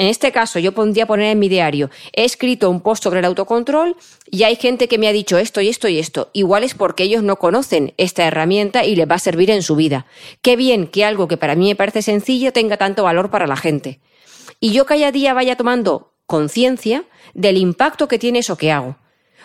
En 0.00 0.06
este 0.06 0.32
caso, 0.32 0.58
yo 0.58 0.72
pondría 0.72 1.04
poner 1.04 1.26
en 1.26 1.38
mi 1.38 1.50
diario, 1.50 1.90
he 2.14 2.24
escrito 2.24 2.70
un 2.70 2.80
post 2.80 3.04
sobre 3.04 3.18
el 3.18 3.26
autocontrol 3.26 3.96
y 4.30 4.44
hay 4.44 4.56
gente 4.56 4.88
que 4.88 4.96
me 4.96 5.06
ha 5.08 5.12
dicho 5.12 5.36
esto 5.36 5.60
y 5.60 5.68
esto 5.68 5.88
y 5.88 5.98
esto. 5.98 6.30
Igual 6.32 6.64
es 6.64 6.72
porque 6.72 7.02
ellos 7.02 7.22
no 7.22 7.36
conocen 7.36 7.92
esta 7.98 8.24
herramienta 8.24 8.86
y 8.86 8.96
les 8.96 9.06
va 9.06 9.16
a 9.16 9.18
servir 9.18 9.50
en 9.50 9.62
su 9.62 9.76
vida. 9.76 10.06
Qué 10.40 10.56
bien 10.56 10.86
que 10.86 11.04
algo 11.04 11.28
que 11.28 11.36
para 11.36 11.54
mí 11.54 11.68
me 11.68 11.76
parece 11.76 12.00
sencillo 12.00 12.50
tenga 12.50 12.78
tanto 12.78 13.02
valor 13.02 13.30
para 13.30 13.46
la 13.46 13.56
gente. 13.56 14.00
Y 14.58 14.72
yo 14.72 14.86
cada 14.86 15.12
día 15.12 15.34
vaya 15.34 15.54
tomando 15.54 16.14
conciencia 16.24 17.04
del 17.34 17.58
impacto 17.58 18.08
que 18.08 18.18
tiene 18.18 18.38
eso 18.38 18.56
que 18.56 18.72
hago. 18.72 18.96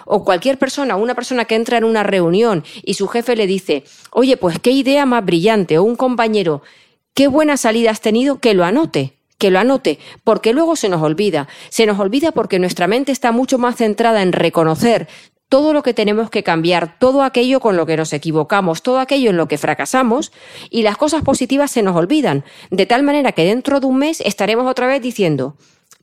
O 0.06 0.24
cualquier 0.24 0.58
persona, 0.58 0.96
una 0.96 1.16
persona 1.16 1.44
que 1.44 1.56
entra 1.56 1.80
en 1.80 1.84
una 1.84 2.04
reunión 2.04 2.64
y 2.82 2.94
su 2.94 3.10
jefe 3.10 3.36
le 3.36 3.46
dice, 3.46 3.84
oye, 4.10 4.38
pues 4.38 4.58
qué 4.60 4.72
idea 4.72 5.06
más 5.06 5.26
brillante, 5.26 5.78
o 5.80 5.84
un 5.84 5.98
compañero, 5.98 6.62
qué 7.14 7.28
buena 7.28 7.58
salida 7.58 7.92
has 7.92 8.00
tenido, 8.00 8.40
que 8.40 8.54
lo 8.54 8.64
anote 8.64 9.16
que 9.38 9.52
lo 9.52 9.60
anote, 9.60 10.00
porque 10.24 10.54
luego 10.54 10.76
se 10.76 10.90
nos 10.90 11.02
olvida. 11.02 11.48
Se 11.70 11.86
nos 11.86 12.00
olvida 12.00 12.32
porque 12.32 12.60
nuestra 12.60 12.88
mente 12.88 13.12
está 13.12 13.32
mucho 13.32 13.58
más 13.58 13.78
centrada 13.78 14.22
en 14.22 14.32
reconocer 14.32 15.08
todo 15.50 15.74
lo 15.74 15.84
que 15.84 15.94
tenemos 15.94 16.30
que 16.30 16.44
cambiar, 16.44 16.98
todo 17.00 17.24
aquello 17.24 17.60
con 17.60 17.78
lo 17.78 17.86
que 17.86 17.98
nos 17.98 18.14
equivocamos, 18.14 18.82
todo 18.82 19.00
aquello 19.00 19.30
en 19.30 19.38
lo 19.38 19.48
que 19.48 19.58
fracasamos, 19.58 20.32
y 20.70 20.82
las 20.82 20.98
cosas 20.98 21.22
positivas 21.22 21.72
se 21.72 21.84
nos 21.84 21.96
olvidan, 21.96 22.44
de 22.72 22.86
tal 22.86 23.04
manera 23.04 23.32
que 23.32 23.46
dentro 23.46 23.80
de 23.80 23.86
un 23.86 23.98
mes 23.98 24.22
estaremos 24.22 24.70
otra 24.70 24.88
vez 24.88 25.02
diciendo, 25.02 25.56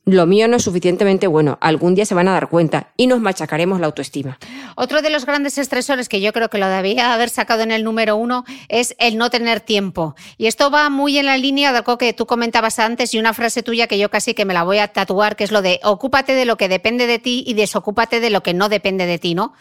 lo 0.05 0.27
mío 0.27 0.49
no 0.49 0.57
es 0.57 0.65
suficientemente 0.65 1.29
bueno, 1.29 1.59
algún 1.61 1.95
día 1.95 2.05
se 2.05 2.15
van 2.15 2.27
a 2.27 2.33
dar 2.33 2.49
cuenta 2.49 2.89
y 2.97 3.07
nos 3.07 3.21
machacaremos 3.21 3.79
la 3.79 3.87
autoestima. 3.87 4.39
Otro 4.75 5.01
de 5.01 5.11
los 5.11 5.27
grandes 5.27 5.59
estresores 5.59 6.09
que 6.09 6.21
yo 6.21 6.33
creo 6.33 6.51
que 6.51 6.59
lo 6.59 6.69
debía 6.69 7.15
haber 7.15 7.29
sacado 7.29 7.63
en 7.63 7.71
el 7.71 7.85
número 7.85 8.17
uno 8.17 8.45
es 8.69 8.97
el 8.99 9.17
no 9.17 9.31
tener 9.31 9.61
tiempo. 9.61 10.17
Y 10.39 10.47
esto 10.47 10.71
va 10.71 10.91
muy 10.91 11.19
en 11.19 11.27
la 11.27 11.37
línea 11.37 11.71
de 11.71 11.79
algo 11.79 11.99
que 11.99 12.13
tú 12.13 12.27
comentabas 12.27 12.81
antes 12.81 13.15
y 13.15 13.19
una 13.19 13.33
frase 13.33 13.63
tuya 13.63 13.87
que 13.87 13.99
yo 13.99 14.11
casi 14.11 14.35
que 14.35 14.45
me 14.45 14.55
la 14.55 14.65
voy 14.65 14.79
a 14.79 14.89
tatuar, 14.89 15.37
que 15.37 15.45
es 15.45 15.53
lo 15.53 15.63
de 15.63 15.79
ocúpate 15.85 16.35
de 16.35 16.47
lo 16.47 16.57
que 16.57 16.69
depende 16.69 17.07
de 17.07 17.19
ti 17.21 17.45
y 17.47 17.55
desocúpate 17.55 18.19
de 18.19 18.31
lo 18.31 18.43
que 18.43 18.55
no 18.55 18.69
depende 18.69 19.07
de 19.07 19.19
ti, 19.19 19.35
¿no? 19.35 19.53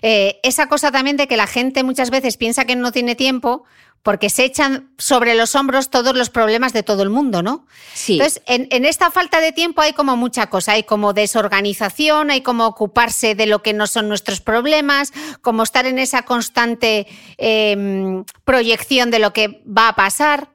Eh, 0.00 0.40
esa 0.42 0.68
cosa 0.68 0.90
también 0.90 1.16
de 1.16 1.26
que 1.26 1.36
la 1.36 1.46
gente 1.46 1.82
muchas 1.82 2.10
veces 2.10 2.36
piensa 2.36 2.64
que 2.64 2.76
no 2.76 2.92
tiene 2.92 3.14
tiempo 3.14 3.64
porque 4.02 4.30
se 4.30 4.44
echan 4.44 4.90
sobre 4.98 5.34
los 5.34 5.54
hombros 5.54 5.88
todos 5.88 6.16
los 6.16 6.28
problemas 6.28 6.72
de 6.72 6.82
todo 6.82 7.02
el 7.02 7.10
mundo, 7.10 7.42
¿no? 7.42 7.66
Sí. 7.94 8.14
Entonces, 8.14 8.42
en, 8.46 8.84
esta 8.84 9.10
falta 9.10 9.40
de 9.40 9.52
tiempo 9.52 9.80
hay 9.80 9.92
como 9.92 10.16
mucha 10.16 10.48
cosa, 10.48 10.72
hay 10.72 10.82
como 10.82 11.12
desorganización, 11.12 12.30
hay 12.30 12.40
como 12.40 12.66
ocuparse 12.66 13.34
de 13.34 13.46
lo 13.46 13.62
que 13.62 13.72
no 13.72 13.86
son 13.86 14.08
nuestros 14.08 14.40
problemas, 14.40 15.12
como 15.40 15.62
estar 15.62 15.86
en 15.86 16.00
esa 16.00 16.22
constante 16.22 17.06
em, 17.36 18.24
proyección 18.44 19.10
de 19.10 19.20
lo 19.20 19.32
que 19.32 19.62
va 19.66 19.88
a 19.88 19.94
pasar. 19.94 20.48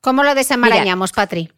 ¿Cómo 0.00 0.22
lo 0.22 0.34
desenmarañamos, 0.34 1.12
Patri? 1.12 1.52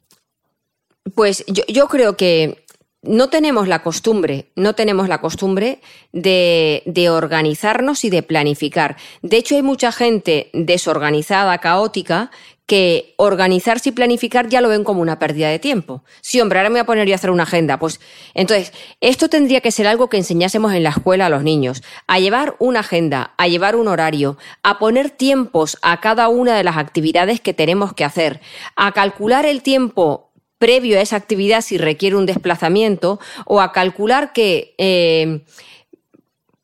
Pues 1.15 1.45
yo 1.47 1.89
creo 1.89 2.17
que 2.17 2.65
no 3.03 3.31
tenemos 3.31 3.67
la 3.67 3.83
costumbre, 3.83 4.51
no 4.57 4.75
tenemos 4.75 5.09
la 5.09 5.21
costumbre 5.21 5.81
de, 6.13 6.83
de, 6.85 7.09
organizarnos 7.09 8.05
y 8.05 8.11
de 8.11 8.23
planificar. 8.23 8.97
De 9.23 9.39
hecho, 9.39 9.57
hay 9.57 9.63
mucha 9.63 9.91
gente 9.91 10.51
desorganizada, 10.53 11.59
caótica, 11.59 12.31
que 12.71 13.15
organizarse 13.17 13.89
y 13.89 13.93
planificar 13.93 14.49
ya 14.49 14.61
lo 14.61 14.69
ven 14.69 14.85
como 14.85 15.01
una 15.01 15.19
pérdida 15.19 15.49
de 15.49 15.59
tiempo. 15.59 16.05
Sí, 16.21 16.41
hombre, 16.41 16.61
ahora 16.61 16.69
me 16.69 16.75
voy 16.75 16.83
a 16.83 16.87
poner 16.87 17.09
yo 17.09 17.15
a 17.15 17.17
hacer 17.17 17.31
una 17.31 17.43
agenda. 17.43 17.81
Pues, 17.81 17.99
entonces, 18.33 18.73
esto 19.01 19.29
tendría 19.29 19.61
que 19.61 19.73
ser 19.73 19.89
algo 19.89 20.09
que 20.09 20.19
enseñásemos 20.19 20.73
en 20.73 20.85
la 20.85 20.91
escuela 20.91 21.27
a 21.27 21.31
los 21.31 21.43
niños. 21.43 21.83
A 22.07 22.21
llevar 22.21 22.55
una 22.61 22.79
agenda, 22.79 23.35
a 23.39 23.49
llevar 23.49 23.75
un 23.75 23.89
horario, 23.89 24.39
a 24.63 24.79
poner 24.79 25.11
tiempos 25.11 25.79
a 25.83 26.01
cada 26.01 26.29
una 26.29 26.57
de 26.57 26.63
las 26.63 26.77
actividades 26.77 27.41
que 27.41 27.55
tenemos 27.55 27.93
que 27.93 28.05
hacer, 28.05 28.41
a 28.77 28.93
calcular 28.93 29.47
el 29.47 29.65
tiempo 29.65 30.30
previo 30.61 30.97
a 30.97 31.03
esa 31.03 31.17
actividad 31.17 31.63
si 31.63 31.77
requiere 31.79 32.15
un 32.15 32.27
desplazamiento 32.27 33.19
o 33.47 33.61
a 33.61 33.73
calcular 33.73 34.33
que... 34.33 34.77
eh, 34.79 35.43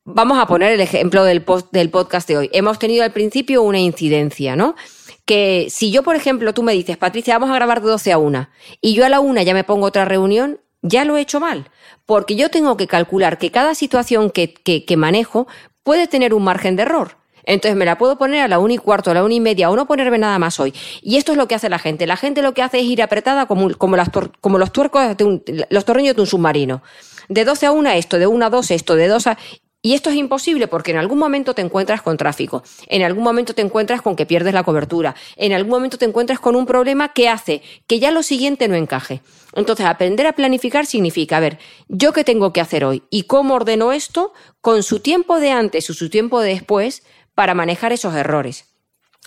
Vamos 0.09 0.39
a 0.39 0.47
poner 0.47 0.71
el 0.71 0.81
ejemplo 0.81 1.25
del, 1.25 1.43
post, 1.43 1.67
del 1.73 1.91
podcast 1.91 2.29
de 2.29 2.37
hoy. 2.37 2.51
Hemos 2.53 2.79
tenido 2.79 3.03
al 3.03 3.11
principio 3.11 3.63
una 3.63 3.81
incidencia, 3.81 4.55
¿no? 4.55 4.77
Que 5.25 5.67
si 5.69 5.91
yo, 5.91 6.05
por 6.05 6.15
ejemplo, 6.15 6.55
tú 6.55 6.63
me 6.63 6.75
dices, 6.75 6.97
Patricia, 6.97 7.37
vamos 7.37 7.51
a 7.51 7.57
grabar 7.57 7.83
de 7.83 7.89
12 7.89 8.13
a 8.13 8.19
1, 8.19 8.49
y 8.81 8.95
yo 8.95 9.05
a 9.05 9.09
la 9.09 9.19
1 9.19 9.43
ya 9.43 9.53
me 9.53 9.65
pongo 9.65 9.85
otra 9.87 10.05
reunión, 10.05 10.61
ya 10.81 11.05
lo 11.05 11.17
he 11.17 11.23
hecho 11.23 11.41
mal. 11.41 11.71
Porque 12.05 12.37
yo 12.37 12.51
tengo 12.51 12.77
que 12.77 12.87
calcular 12.87 13.37
que 13.39 13.51
cada 13.51 13.75
situación 13.75 14.31
que, 14.31 14.55
que, 14.55 14.85
que 14.85 14.97
manejo 14.97 15.49
puede 15.83 16.07
tener 16.07 16.35
un 16.35 16.45
margen 16.45 16.77
de 16.77 16.83
error. 16.83 17.17
Entonces 17.47 17.77
me 17.77 17.85
la 17.85 17.97
puedo 17.97 18.19
poner 18.19 18.43
a 18.43 18.49
la 18.49 18.59
una 18.59 18.75
y 18.75 18.79
cuarto, 18.79 19.11
a 19.11 19.15
la 19.15 19.25
una 19.25 19.35
y 19.35 19.41
media, 19.41 19.71
o 19.71 19.77
no 19.77 19.87
ponerme 19.87 20.19
nada 20.19 20.39
más 20.39 20.61
hoy. 20.61 20.75
Y 21.01 21.17
esto 21.17 21.33
es 21.33 21.39
lo 21.39 21.49
que 21.49 21.55
hace 21.55 21.69
la 21.69 21.79
gente. 21.79 22.07
La 22.07 22.17
gente 22.17 22.43
lo 22.43 22.53
que 22.53 22.63
hace 22.63 22.81
es 22.81 22.85
ir 22.85 23.03
apretada 23.03 23.47
como, 23.47 23.69
los 23.69 24.73
tuercos 24.73 25.17
de 25.17 25.25
un, 25.25 25.43
los 25.71 25.85
tornillos 25.85 26.17
de 26.17 26.21
un 26.21 26.27
submarino. 26.27 26.83
De 27.29 27.45
12 27.45 27.67
a 27.67 27.73
1 27.73 27.91
esto, 27.91 28.19
de 28.19 28.27
1 28.27 28.47
a 28.47 28.51
2 28.51 28.71
esto, 28.73 28.97
de 28.97 29.09
2 29.09 29.27
a... 29.29 29.39
Y 29.83 29.95
esto 29.95 30.11
es 30.11 30.17
imposible 30.17 30.67
porque 30.67 30.91
en 30.91 30.97
algún 30.97 31.19
momento 31.19 31.55
te 31.55 31.63
encuentras 31.63 32.03
con 32.03 32.17
tráfico, 32.17 32.65
en 32.89 33.03
algún 33.03 33.23
momento 33.23 33.55
te 33.55 33.63
encuentras 33.63 34.03
con 34.03 34.17
que 34.17 34.27
pierdes 34.27 34.53
la 34.53 34.65
cobertura, 34.65 35.15
en 35.37 35.53
algún 35.53 35.71
momento 35.71 35.97
te 35.97 36.05
encuentras 36.05 36.41
con 36.41 36.57
un 36.57 36.67
problema 36.67 37.13
que 37.13 37.29
hace 37.29 37.63
que 37.87 38.01
ya 38.01 38.11
lo 38.11 38.25
siguiente 38.25 38.67
no 38.67 38.75
encaje. 38.75 39.23
Entonces, 39.55 39.87
aprender 39.87 40.27
a 40.27 40.33
planificar 40.33 40.87
significa, 40.87 41.37
a 41.37 41.41
ver, 41.41 41.59
¿yo 41.87 42.13
qué 42.13 42.25
tengo 42.25 42.53
que 42.53 42.61
hacer 42.61 42.85
hoy? 42.85 43.05
¿Y 43.11 43.25
cómo 43.25 43.55
ordeno 43.55 43.93
esto 43.93 44.33
con 44.61 44.83
su 44.83 44.99
tiempo 44.99 45.39
de 45.39 45.53
antes 45.53 45.89
o 45.89 45.95
su 45.95 46.11
tiempo 46.11 46.41
de 46.41 46.49
después 46.49 47.05
para 47.37 47.55
manejar 47.55 47.93
esos 47.93 48.17
errores? 48.17 48.65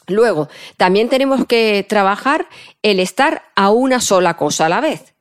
Luego, 0.08 0.50
también 0.76 1.08
tenemos 1.08 1.46
que 1.46 1.86
trabajar 1.88 2.48
el 2.82 3.00
estar 3.00 3.44
a 3.56 3.70
una 3.70 4.02
sola 4.02 4.36
cosa 4.36 4.66
a 4.66 4.70
la 4.70 4.82
vez. 4.82 5.14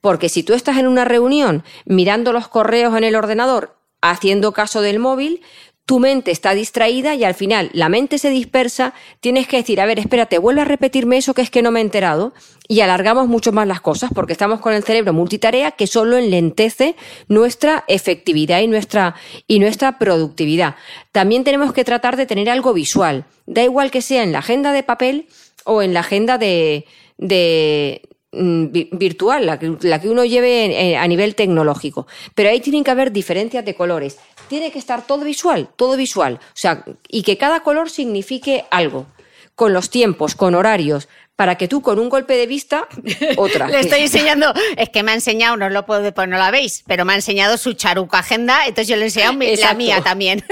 Porque 0.00 0.28
si 0.28 0.42
tú 0.42 0.54
estás 0.54 0.78
en 0.78 0.86
una 0.86 1.04
reunión 1.04 1.64
mirando 1.84 2.32
los 2.32 2.48
correos 2.48 2.96
en 2.96 3.04
el 3.04 3.16
ordenador, 3.16 3.76
haciendo 4.00 4.52
caso 4.52 4.80
del 4.80 4.98
móvil, 4.98 5.42
tu 5.86 6.00
mente 6.00 6.32
está 6.32 6.52
distraída 6.52 7.14
y 7.14 7.22
al 7.22 7.34
final 7.34 7.70
la 7.72 7.88
mente 7.88 8.18
se 8.18 8.28
dispersa, 8.30 8.92
tienes 9.20 9.46
que 9.46 9.58
decir, 9.58 9.80
a 9.80 9.86
ver, 9.86 10.00
espérate, 10.00 10.36
vuelve 10.38 10.62
a 10.62 10.64
repetirme 10.64 11.16
eso 11.16 11.32
que 11.32 11.42
es 11.42 11.48
que 11.50 11.62
no 11.62 11.70
me 11.70 11.78
he 11.78 11.82
enterado 11.82 12.34
y 12.66 12.80
alargamos 12.80 13.28
mucho 13.28 13.52
más 13.52 13.68
las 13.68 13.80
cosas 13.80 14.10
porque 14.12 14.32
estamos 14.32 14.58
con 14.60 14.72
el 14.74 14.82
cerebro 14.82 15.12
multitarea 15.12 15.70
que 15.70 15.86
solo 15.86 16.16
enlentece 16.18 16.96
nuestra 17.28 17.84
efectividad 17.86 18.60
y 18.62 18.66
nuestra, 18.66 19.14
y 19.46 19.60
nuestra 19.60 19.96
productividad. 19.98 20.74
También 21.12 21.44
tenemos 21.44 21.72
que 21.72 21.84
tratar 21.84 22.16
de 22.16 22.26
tener 22.26 22.50
algo 22.50 22.72
visual, 22.72 23.24
da 23.46 23.62
igual 23.62 23.92
que 23.92 24.02
sea 24.02 24.24
en 24.24 24.32
la 24.32 24.40
agenda 24.40 24.72
de 24.72 24.82
papel 24.82 25.28
o 25.64 25.82
en 25.82 25.94
la 25.94 26.00
agenda 26.00 26.36
de, 26.36 26.84
de, 27.16 28.02
mm, 28.32 28.66
vi- 28.72 28.88
virtual, 28.92 29.46
la 29.46 29.58
que, 29.58 29.76
la 29.82 30.00
que 30.00 30.08
uno 30.08 30.24
lleve 30.24 30.96
a 30.96 31.06
nivel 31.08 31.34
tecnológico. 31.36 32.06
Pero 32.34 32.50
ahí 32.50 32.60
tienen 32.60 32.82
que 32.84 32.90
haber 32.90 33.12
diferencias 33.12 33.64
de 33.64 33.74
colores. 33.74 34.18
Tiene 34.48 34.70
que 34.70 34.78
estar 34.78 35.06
todo 35.06 35.24
visual, 35.24 35.68
todo 35.76 35.96
visual. 35.96 36.40
O 36.42 36.46
sea, 36.54 36.84
y 37.08 37.22
que 37.22 37.36
cada 37.36 37.60
color 37.60 37.90
signifique 37.90 38.64
algo. 38.70 39.06
Con 39.54 39.72
los 39.72 39.88
tiempos, 39.88 40.34
con 40.34 40.54
horarios, 40.54 41.08
para 41.36 41.56
que 41.56 41.68
tú 41.68 41.82
con 41.82 41.98
un 41.98 42.08
golpe 42.08 42.34
de 42.34 42.46
vista, 42.46 42.88
otra. 43.36 43.68
Le 43.68 43.80
estoy 43.80 44.00
enseñando, 44.00 44.52
es 44.76 44.88
que 44.88 45.02
me 45.02 45.12
ha 45.12 45.14
enseñado, 45.14 45.56
no 45.56 45.68
lo 45.68 45.84
puedo, 45.84 46.12
pues 46.12 46.28
no 46.28 46.38
la 46.38 46.50
veis, 46.50 46.82
pero 46.86 47.04
me 47.04 47.12
ha 47.12 47.16
enseñado 47.16 47.58
su 47.58 47.74
charuca 47.74 48.18
agenda, 48.18 48.66
entonces 48.66 48.88
yo 48.88 48.96
le 48.96 49.02
he 49.02 49.06
enseñado 49.06 49.38
la 49.38 49.74
mía 49.74 50.02
también. 50.02 50.42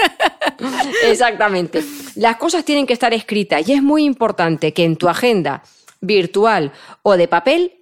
Exactamente. 1.05 1.83
Las 2.17 2.37
cosas 2.37 2.65
tienen 2.65 2.87
que 2.87 2.93
estar 2.93 3.13
escritas 3.15 3.67
y 3.67 3.73
es 3.73 3.83
muy 3.83 4.05
importante 4.05 4.73
que 4.73 4.85
en 4.85 4.97
tu 4.97 5.09
agenda 5.09 5.63
virtual 6.01 6.73
o 7.03 7.17
de 7.17 7.29
papel, 7.29 7.73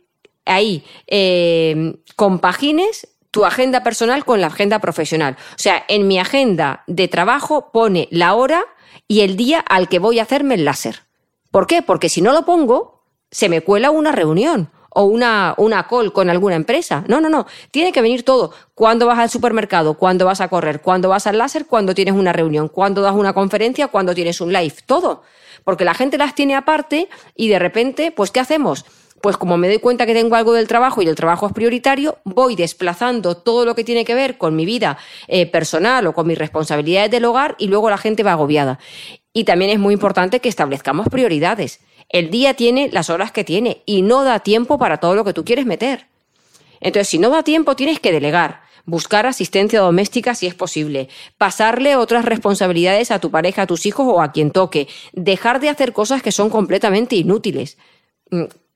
ahí 0.45 0.85
eh, 1.09 1.97
compagines 2.15 3.09
tu 3.33 3.45
agenda 3.45 3.83
personal 3.83 4.24
con 4.24 4.41
la 4.41 4.47
agenda 4.49 4.78
profesional. 4.78 5.37
O 5.51 5.59
sea, 5.59 5.85
en 5.89 6.07
mi 6.07 6.20
agenda 6.20 6.85
de 6.87 7.09
trabajo 7.09 7.70
pone 7.72 8.07
la 8.12 8.35
hora 8.35 8.62
y 9.09 9.22
el 9.22 9.37
día 9.37 9.59
al 9.59 9.89
que 9.89 9.99
voy 9.99 10.20
a 10.20 10.22
hacerme 10.22 10.55
el 10.55 10.64
láser. 10.64 11.01
¿Por 11.51 11.66
qué? 11.66 11.83
Porque 11.83 12.09
si 12.09 12.20
no 12.20 12.33
lo 12.33 12.45
pongo, 12.45 13.05
se 13.30 13.49
me 13.49 13.62
cuela 13.62 13.91
una 13.91 14.12
reunión 14.12 14.70
o 14.91 15.05
una, 15.05 15.55
una 15.57 15.89
call 15.89 16.12
con 16.12 16.28
alguna 16.28 16.57
empresa. 16.57 17.05
No, 17.09 17.22
no, 17.22 17.30
no. 17.30 17.47
Tiene 17.70 17.91
que 17.91 18.03
venir 18.03 18.22
todo. 18.22 18.53
Cuándo 18.74 19.07
vas 19.07 19.18
al 19.18 19.30
supermercado, 19.30 19.95
cuándo 19.95 20.26
vas 20.26 20.43
a 20.43 20.49
correr, 20.49 20.83
cuándo 20.83 21.09
vas 21.09 21.26
al 21.26 21.39
láser, 21.39 21.66
cuándo 21.66 21.95
tienes 21.95 22.14
una 22.14 22.35
reunión, 22.35 22.68
cuándo 22.68 23.01
das 23.01 23.14
una 23.14 23.33
conferencia, 23.33 23.89
cuándo 23.89 24.14
tienes 24.14 24.43
un 24.43 24.53
live. 24.53 24.74
Todo. 24.85 25.22
Porque 25.64 25.87
la 25.87 25.95
gente 25.95 26.18
las 26.18 26.35
tiene 26.35 26.55
aparte 26.55 27.09
y 27.35 27.49
de 27.49 27.59
repente, 27.59 28.12
pues, 28.12 28.30
¿qué 28.30 28.41
hacemos? 28.41 28.85
Pues 29.23 29.37
como 29.37 29.57
me 29.57 29.68
doy 29.68 29.79
cuenta 29.79 30.05
que 30.05 30.14
tengo 30.14 30.35
algo 30.35 30.53
del 30.53 30.66
trabajo 30.66 31.01
y 31.01 31.07
el 31.07 31.14
trabajo 31.14 31.47
es 31.47 31.53
prioritario, 31.53 32.18
voy 32.25 32.57
desplazando 32.57 33.37
todo 33.37 33.64
lo 33.64 33.77
que 33.77 33.85
tiene 33.85 34.05
que 34.05 34.16
ver 34.16 34.37
con 34.37 34.57
mi 34.57 34.66
vida 34.66 34.99
eh, 35.29 35.47
personal 35.47 36.09
o 36.09 36.12
con 36.12 36.27
mis 36.27 36.37
responsabilidades 36.37 37.12
del 37.12 37.25
hogar 37.25 37.55
y 37.57 37.68
luego 37.68 37.89
la 37.89 37.99
gente 37.99 38.25
va 38.25 38.33
agobiada. 38.33 38.81
Y 39.33 39.45
también 39.45 39.70
es 39.70 39.79
muy 39.79 39.95
importante 39.95 40.41
que 40.41 40.49
establezcamos 40.49 41.07
prioridades. 41.09 41.79
El 42.09 42.31
día 42.31 42.55
tiene 42.55 42.91
las 42.93 43.11
horas 43.11 43.31
que 43.31 43.45
tiene 43.45 43.83
y 43.87 44.03
no 44.03 44.25
da 44.25 44.41
tiempo 44.41 44.77
para 44.77 44.99
todo 44.99 45.14
lo 45.14 45.25
que 45.25 45.33
tú 45.33 45.45
quieres 45.45 45.66
meter. 45.66 46.07
Entonces, 46.81 47.09
si 47.09 47.18
no 47.18 47.31
da 47.31 47.45
tiempo, 47.45 47.77
tienes 47.77 48.01
que 48.01 48.11
delegar, 48.11 48.62
buscar 48.87 49.27
asistencia 49.27 49.81
doméstica 49.81 50.35
si 50.35 50.49
es 50.49 50.55
posible, 50.57 51.09
pasarle 51.39 51.95
otras 51.95 52.25
responsabilidades 52.25 53.12
a 53.12 53.20
tu 53.20 53.31
pareja, 53.31 53.62
a 53.62 53.66
tus 53.68 53.87
hijos 53.87 54.05
o 54.09 54.20
a 54.20 54.33
quien 54.33 54.51
toque, 54.51 54.89
dejar 55.12 55.61
de 55.61 55.68
hacer 55.68 55.93
cosas 55.93 56.23
que 56.23 56.33
son 56.33 56.51
completamente 56.51 57.14
inútiles. 57.14 57.79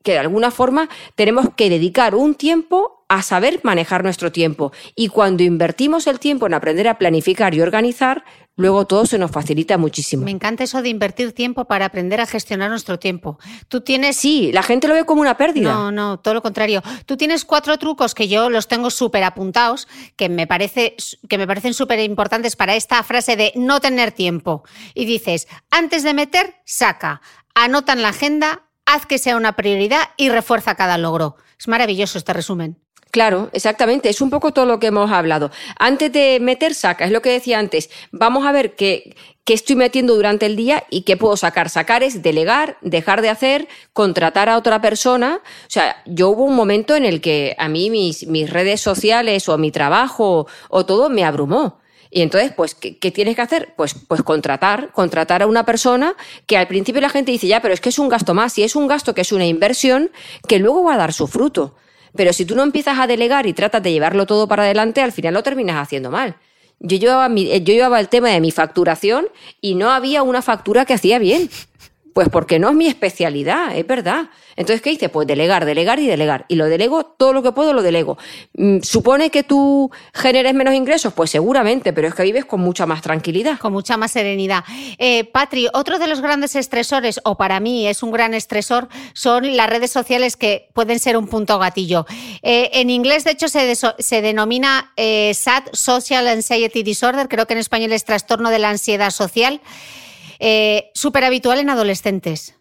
Que 0.07 0.13
de 0.13 0.19
alguna 0.21 0.53
forma 0.53 0.89
tenemos 1.17 1.49
que 1.57 1.69
dedicar 1.69 2.15
un 2.15 2.37
tiempo 2.37 3.05
a 3.09 3.23
saber 3.23 3.59
manejar 3.65 4.05
nuestro 4.05 4.31
tiempo. 4.31 4.71
Y 4.95 5.09
cuando 5.09 5.43
invertimos 5.43 6.07
el 6.07 6.21
tiempo 6.21 6.47
en 6.47 6.55
aprender 6.55 6.87
a 6.87 6.97
planificar 6.97 7.57
y 7.57 7.61
organizar, 7.61 8.25
luego 8.55 8.87
todo 8.87 9.05
se 9.05 9.19
nos 9.19 9.33
facilita 9.33 9.79
muchísimo. 9.79 10.25
Me 10.25 10.31
encanta 10.31 10.63
eso 10.63 10.81
de 10.81 10.91
invertir 10.91 11.33
tiempo 11.33 11.65
para 11.65 11.87
aprender 11.87 12.21
a 12.21 12.27
gestionar 12.27 12.71
nuestro 12.71 13.01
tiempo. 13.01 13.41
Tú 13.67 13.81
tienes 13.81 14.17
Sí, 14.17 14.53
la 14.53 14.63
gente 14.63 14.87
lo 14.87 14.95
ve 14.95 15.05
como 15.05 15.23
una 15.23 15.37
pérdida. 15.37 15.73
No, 15.73 15.91
no, 15.91 16.21
todo 16.21 16.35
lo 16.35 16.43
contrario. 16.43 16.85
Tú 17.05 17.17
tienes 17.17 17.45
cuatro 17.45 17.77
trucos 17.79 18.15
que 18.15 18.29
yo 18.29 18.49
los 18.49 18.69
tengo 18.69 18.91
súper 18.91 19.25
apuntados, 19.25 19.89
que 20.15 20.29
me, 20.29 20.47
parece, 20.47 20.95
que 21.29 21.37
me 21.37 21.49
parecen 21.49 21.75
súper 21.75 21.99
importantes 21.99 22.55
para 22.55 22.77
esta 22.77 23.03
frase 23.03 23.35
de 23.35 23.51
no 23.57 23.81
tener 23.81 24.13
tiempo. 24.13 24.63
Y 24.95 25.05
dices, 25.05 25.49
antes 25.69 26.05
de 26.05 26.15
meter, 26.15 26.55
saca, 26.65 27.23
anota 27.57 27.93
en 27.93 28.03
la 28.03 28.11
agenda, 28.11 28.66
haz 28.87 29.05
que 29.07 29.19
sea 29.19 29.37
una 29.37 29.55
prioridad 29.55 30.11
y 30.17 30.31
refuerza 30.31 30.75
cada 30.75 30.97
logro. 30.97 31.37
Es 31.59 31.69
maravilloso 31.69 32.19
este 32.19 32.33
resumen. 32.33 32.79
Claro, 33.11 33.51
exactamente. 33.53 34.09
Es 34.09 34.21
un 34.21 34.31
poco 34.31 34.53
todo 34.53 34.67
lo 34.67 34.79
que 34.79 34.89
hemos 34.89 35.11
hablado. 35.11 35.51
Antes 35.79 36.13
de 36.13 36.39
meter, 36.41 36.75
saca. 36.75 37.05
Es 37.05 37.11
lo 37.11 37.23
que 37.23 37.31
decía 37.31 37.59
antes. 37.59 37.89
Vamos 38.11 38.47
a 38.47 38.53
ver 38.53 38.75
qué, 38.75 39.17
qué 39.45 39.55
estoy 39.55 39.77
metiendo 39.77 40.15
durante 40.15 40.45
el 40.45 40.57
día 40.57 40.85
y 40.91 41.03
qué 41.03 41.17
puedo 41.17 41.37
sacar. 41.37 41.71
Sacar 41.71 42.03
es 42.03 42.23
delegar, 42.23 42.77
dejar 42.83 43.23
de 43.23 43.31
hacer, 43.31 43.69
contratar 43.93 44.49
a 44.49 44.59
otra 44.59 44.83
persona. 44.83 45.41
O 45.43 45.71
sea, 45.71 46.03
yo 46.05 46.29
hubo 46.29 46.45
un 46.45 46.57
momento 46.57 46.95
en 46.95 47.05
el 47.05 47.21
que 47.21 47.55
a 47.59 47.69
mí 47.69 47.89
mis, 47.91 48.27
mis 48.27 48.51
redes 48.51 48.81
sociales 48.81 49.49
o 49.49 49.57
mi 49.57 49.71
trabajo 49.71 50.47
o 50.69 50.85
todo 50.85 51.09
me 51.09 51.25
abrumó. 51.25 51.79
Y 52.17 52.23
entonces, 52.23 52.51
pues, 52.57 52.75
¿qué, 52.75 53.11
tienes 53.11 53.37
que 53.37 53.43
hacer? 53.43 53.75
Pues, 53.77 53.93
pues 53.93 54.23
contratar, 54.23 54.91
contratar 54.93 55.43
a 55.43 55.47
una 55.47 55.67
persona 55.67 56.17
que 56.47 56.57
al 56.57 56.67
principio 56.67 57.03
la 57.03 57.11
gente 57.11 57.31
dice, 57.31 57.47
ya, 57.47 57.61
pero 57.61 57.75
es 57.75 57.81
que 57.83 57.91
es 57.91 57.99
un 57.99 58.09
gasto 58.09 58.33
más. 58.33 58.57
Y 58.57 58.63
es 58.63 58.75
un 58.75 58.87
gasto 58.87 59.13
que 59.15 59.21
es 59.21 59.33
una 59.33 59.45
inversión 59.45 60.11
que 60.49 60.59
luego 60.59 60.83
va 60.83 60.95
a 60.95 60.97
dar 60.97 61.13
su 61.13 61.27
fruto. 61.27 61.75
Pero 62.15 62.33
si 62.33 62.47
tú 62.47 62.55
no 62.57 62.63
empiezas 62.63 62.99
a 62.99 63.07
delegar 63.07 63.47
y 63.47 63.53
tratas 63.53 63.83
de 63.83 63.93
llevarlo 63.93 64.25
todo 64.25 64.49
para 64.49 64.63
adelante, 64.63 65.03
al 65.03 65.13
final 65.13 65.35
lo 65.35 65.43
terminas 65.43 65.77
haciendo 65.77 66.11
mal. 66.11 66.37
Yo 66.79 66.97
llevaba, 66.97 67.29
mi- 67.29 67.51
yo 67.51 67.75
llevaba 67.75 68.01
el 68.01 68.09
tema 68.09 68.31
de 68.31 68.41
mi 68.41 68.51
facturación 68.51 69.29
y 69.61 69.75
no 69.75 69.91
había 69.91 70.23
una 70.23 70.41
factura 70.41 70.87
que 70.87 70.95
hacía 70.95 71.19
bien. 71.19 71.51
Pues 72.17 72.31
porque 72.31 72.59
no 72.59 72.71
es 72.71 72.75
mi 72.75 72.87
especialidad, 72.87 73.77
es 73.77 73.87
verdad. 73.87 74.31
Entonces, 74.57 74.81
¿qué 74.81 74.91
hice? 74.91 75.11
Pues 75.11 75.27
delegar, 75.27 75.67
delegar 75.67 75.99
y 75.99 76.07
delegar. 76.07 76.47
Y 76.49 76.55
lo 76.55 76.65
delego, 76.65 77.05
todo 77.05 77.35
lo 77.35 77.43
que 77.43 77.53
puedo 77.53 77.75
lo 77.75 77.83
delego. 77.83 78.17
Mm, 78.55 78.81
¿Supone 78.81 79.29
que 79.29 79.43
tú 79.43 79.91
generes 80.15 80.55
menos 80.55 80.73
ingresos? 80.73 81.13
Pues 81.13 81.29
seguramente, 81.29 81.93
pero 81.93 82.09
es 82.09 82.15
que 82.15 82.23
vives 82.23 82.47
con 82.47 82.63
mucha 82.63 82.87
más 82.87 83.03
tranquilidad. 83.03 83.59
Con 83.59 83.75
mucha 83.75 83.99
más 83.99 84.13
serenidad. 84.13 84.65
Eh, 84.97 85.25
Patri, 85.25 85.69
otro 85.75 85.99
de 85.99 86.07
los 86.07 86.23
grandes 86.23 86.57
estresores, 86.57 87.21
o 87.23 87.37
para 87.37 87.61
mí 87.61 87.87
es 87.87 88.03
un 88.03 88.13
gran 88.13 88.33
estresor, 88.33 88.89
son 89.13 89.55
las 89.55 89.69
redes 89.69 89.91
sociales 89.91 90.39
que 90.39 90.71
pueden 90.73 91.01
ser 91.01 91.19
un 91.19 91.29
punto 91.29 91.59
gatillo. 91.59 92.07
Eh, 92.41 92.71
en 92.73 92.89
inglés, 92.89 93.25
de 93.25 93.33
hecho, 93.33 93.49
se, 93.49 93.75
se 93.75 94.23
denomina 94.23 94.91
eh, 94.97 95.35
SAD, 95.35 95.65
Social 95.75 96.27
Anxiety 96.29 96.83
Disorder, 96.83 97.29
creo 97.29 97.45
que 97.45 97.53
en 97.53 97.59
español 97.59 97.93
es 97.93 98.07
trastorno 98.07 98.49
de 98.49 98.59
la 98.59 98.71
ansiedad 98.71 99.11
social, 99.11 99.61
eh, 100.39 100.91
súper 100.95 101.25
habitual 101.25 101.59
en 101.59 101.71
adolescentes. 101.71 102.55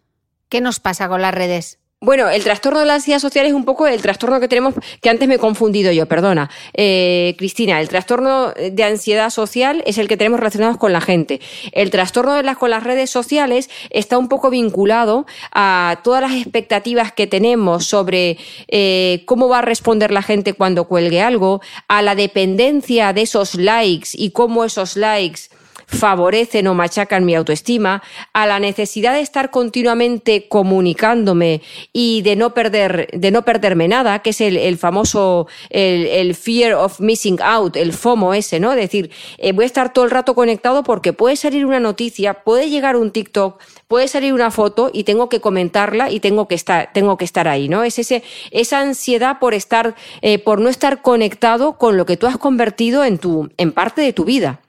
¿Qué 0.50 0.62
nos 0.62 0.80
pasa 0.80 1.08
con 1.08 1.22
las 1.22 1.34
redes? 1.34 1.80
Bueno, 2.02 2.30
el 2.30 2.44
trastorno 2.44 2.82
de 2.82 2.86
la 2.86 2.96
ansiedad 2.96 3.20
social 3.20 3.48
es 3.48 3.54
un 3.54 3.66
poco 3.66 3.88
el 3.88 4.02
trastorno 4.02 4.40
que 4.40 4.48
tenemos, 4.48 4.76
que 5.02 5.10
antes 5.10 5.28
me 5.28 5.36
he 5.36 5.40
confundido 5.40 5.92
yo, 5.92 6.06
perdona. 6.06 6.52
Eh, 6.74 7.34
Cristina, 7.38 7.82
el 7.82 7.90
trastorno 7.90 8.52
de 8.52 8.84
ansiedad 8.84 9.32
social 9.32 9.82
es 9.88 9.98
el 9.98 10.08
que 10.08 10.16
tenemos 10.16 10.40
relacionados 10.40 10.78
con 10.78 10.94
la 10.94 11.02
gente. 11.02 11.42
El 11.72 11.90
trastorno 11.90 12.36
con 12.60 12.70
las 12.70 12.84
redes 12.84 13.10
sociales 13.10 13.72
está 13.90 14.20
un 14.20 14.28
poco 14.28 14.52
vinculado 14.52 15.26
a 15.52 16.00
todas 16.04 16.22
las 16.22 16.34
expectativas 16.34 17.12
que 17.12 17.26
tenemos 17.26 17.88
sobre 17.88 18.38
eh, 18.68 19.24
cómo 19.26 19.48
va 19.48 19.60
a 19.60 19.64
responder 19.64 20.12
la 20.12 20.22
gente 20.22 20.54
cuando 20.54 20.88
cuelgue 20.88 21.22
algo, 21.22 21.62
a 21.88 22.04
la 22.04 22.14
dependencia 22.14 23.14
de 23.14 23.24
esos 23.24 23.56
likes 23.56 24.10
y 24.14 24.30
cómo 24.30 24.64
esos 24.64 24.96
likes 24.96 25.50
favorecen 25.88 26.68
o 26.68 26.74
machacan 26.74 27.26
mi 27.26 27.36
autoestima, 27.36 28.04
a 28.34 28.46
la 28.46 28.60
necesidad 28.60 29.14
de 29.14 29.22
estar 29.22 29.52
continuamente 29.52 30.48
comunicándome 30.48 31.62
y 31.94 32.22
de 32.22 32.36
no 32.36 32.54
perder, 32.54 33.08
de 33.14 33.32
no 33.32 33.44
perderme 33.44 33.88
nada, 33.88 34.20
que 34.20 34.32
es 34.32 34.42
el, 34.42 34.78
famoso, 34.78 35.48
el, 35.70 36.36
fear 36.36 36.74
of 36.74 37.00
missing 37.00 37.40
out, 37.42 37.76
el 37.76 37.94
FOMO 37.94 38.34
ese, 38.34 38.60
¿no? 38.60 38.72
Es 38.72 38.78
decir, 38.78 39.12
eh, 39.38 39.52
voy 39.52 39.64
a 39.64 39.68
estar 39.68 39.94
todo 39.94 40.06
el 40.06 40.12
rato 40.12 40.36
conectado 40.36 40.84
porque 40.84 41.14
puede 41.14 41.36
salir 41.36 41.66
una 41.66 41.80
noticia, 41.80 42.44
puede 42.44 42.70
llegar 42.70 42.96
un 42.96 43.12
TikTok, 43.12 43.62
puede 43.88 44.08
salir 44.08 44.34
una 44.34 44.52
foto 44.52 44.90
y 44.94 45.04
tengo 45.04 45.30
que 45.30 45.42
comentarla 45.42 46.10
y 46.12 46.20
tengo 46.20 46.48
que 46.48 46.56
estar, 46.56 46.92
tengo 46.94 47.18
que 47.18 47.26
estar 47.26 47.48
ahí, 47.48 47.70
¿no? 47.70 47.84
Es 47.84 48.00
ese, 48.00 48.24
esa 48.52 48.80
ansiedad 48.80 49.40
por 49.40 49.54
estar, 49.54 49.96
eh, 50.22 50.40
por 50.40 50.60
no 50.60 50.70
estar 50.70 51.02
conectado 51.02 51.78
con 51.78 51.98
lo 51.98 52.06
que 52.06 52.18
tú 52.18 52.28
has 52.28 52.38
convertido 52.38 53.04
en 53.04 53.18
tu, 53.18 53.50
en 53.58 53.72
parte 53.72 54.02
de 54.02 54.14
tu 54.14 54.26
vida 54.26 54.62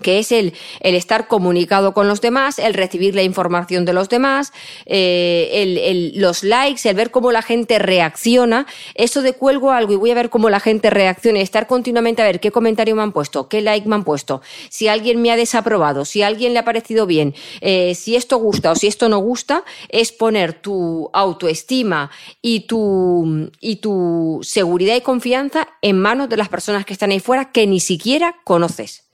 que 0.00 0.18
es 0.18 0.32
el, 0.32 0.54
el, 0.80 0.94
estar 0.94 1.28
comunicado 1.28 1.94
con 1.94 2.08
los 2.08 2.20
demás, 2.20 2.58
el 2.58 2.74
recibir 2.74 3.14
la 3.14 3.22
información 3.22 3.84
de 3.84 3.92
los 3.92 4.08
demás, 4.08 4.52
eh, 4.86 5.50
el, 5.52 5.78
el, 5.78 6.12
los 6.20 6.42
likes, 6.42 6.88
el 6.88 6.96
ver 6.96 7.10
cómo 7.10 7.32
la 7.32 7.42
gente 7.42 7.78
reacciona. 7.78 8.66
Eso 8.94 9.22
de 9.22 9.32
cuelgo 9.32 9.70
algo 9.70 9.92
y 9.92 9.96
voy 9.96 10.10
a 10.10 10.14
ver 10.14 10.30
cómo 10.30 10.50
la 10.50 10.60
gente 10.60 10.90
reacciona 10.90 11.38
y 11.38 11.42
estar 11.42 11.66
continuamente 11.66 12.22
a 12.22 12.24
ver 12.24 12.40
qué 12.40 12.50
comentario 12.50 12.96
me 12.96 13.02
han 13.02 13.12
puesto, 13.12 13.48
qué 13.48 13.60
like 13.60 13.88
me 13.88 13.94
han 13.94 14.04
puesto, 14.04 14.42
si 14.68 14.88
alguien 14.88 15.22
me 15.22 15.30
ha 15.30 15.36
desaprobado, 15.36 16.04
si 16.04 16.22
alguien 16.22 16.52
le 16.52 16.58
ha 16.58 16.64
parecido 16.64 17.06
bien, 17.06 17.34
eh, 17.60 17.94
si 17.94 18.16
esto 18.16 18.38
gusta 18.38 18.72
o 18.72 18.74
si 18.74 18.86
esto 18.86 19.08
no 19.08 19.18
gusta, 19.18 19.64
es 19.88 20.12
poner 20.12 20.54
tu 20.54 21.10
autoestima 21.12 22.10
y 22.42 22.60
tu, 22.60 23.50
y 23.60 23.76
tu 23.76 24.40
seguridad 24.42 24.96
y 24.96 25.00
confianza 25.00 25.68
en 25.82 25.98
manos 25.98 26.28
de 26.28 26.36
las 26.36 26.48
personas 26.48 26.84
que 26.84 26.92
están 26.92 27.10
ahí 27.10 27.20
fuera 27.20 27.52
que 27.52 27.66
ni 27.66 27.80
siquiera 27.80 28.36
conoces. 28.44 29.09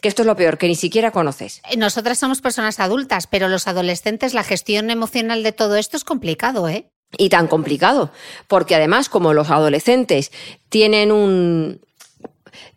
Que 0.00 0.08
esto 0.08 0.22
es 0.22 0.26
lo 0.26 0.36
peor, 0.36 0.58
que 0.58 0.68
ni 0.68 0.76
siquiera 0.76 1.10
conoces. 1.10 1.60
Eh, 1.70 1.76
nosotras 1.76 2.18
somos 2.18 2.40
personas 2.40 2.80
adultas, 2.80 3.26
pero 3.26 3.48
los 3.48 3.66
adolescentes, 3.66 4.34
la 4.34 4.44
gestión 4.44 4.90
emocional 4.90 5.42
de 5.42 5.52
todo 5.52 5.76
esto 5.76 5.96
es 5.96 6.04
complicado, 6.04 6.68
¿eh? 6.68 6.90
Y 7.16 7.30
tan 7.30 7.46
complicado, 7.46 8.10
porque 8.48 8.74
además 8.74 9.08
como 9.08 9.32
los 9.32 9.50
adolescentes 9.50 10.30
tienen 10.68 11.10
un, 11.10 11.80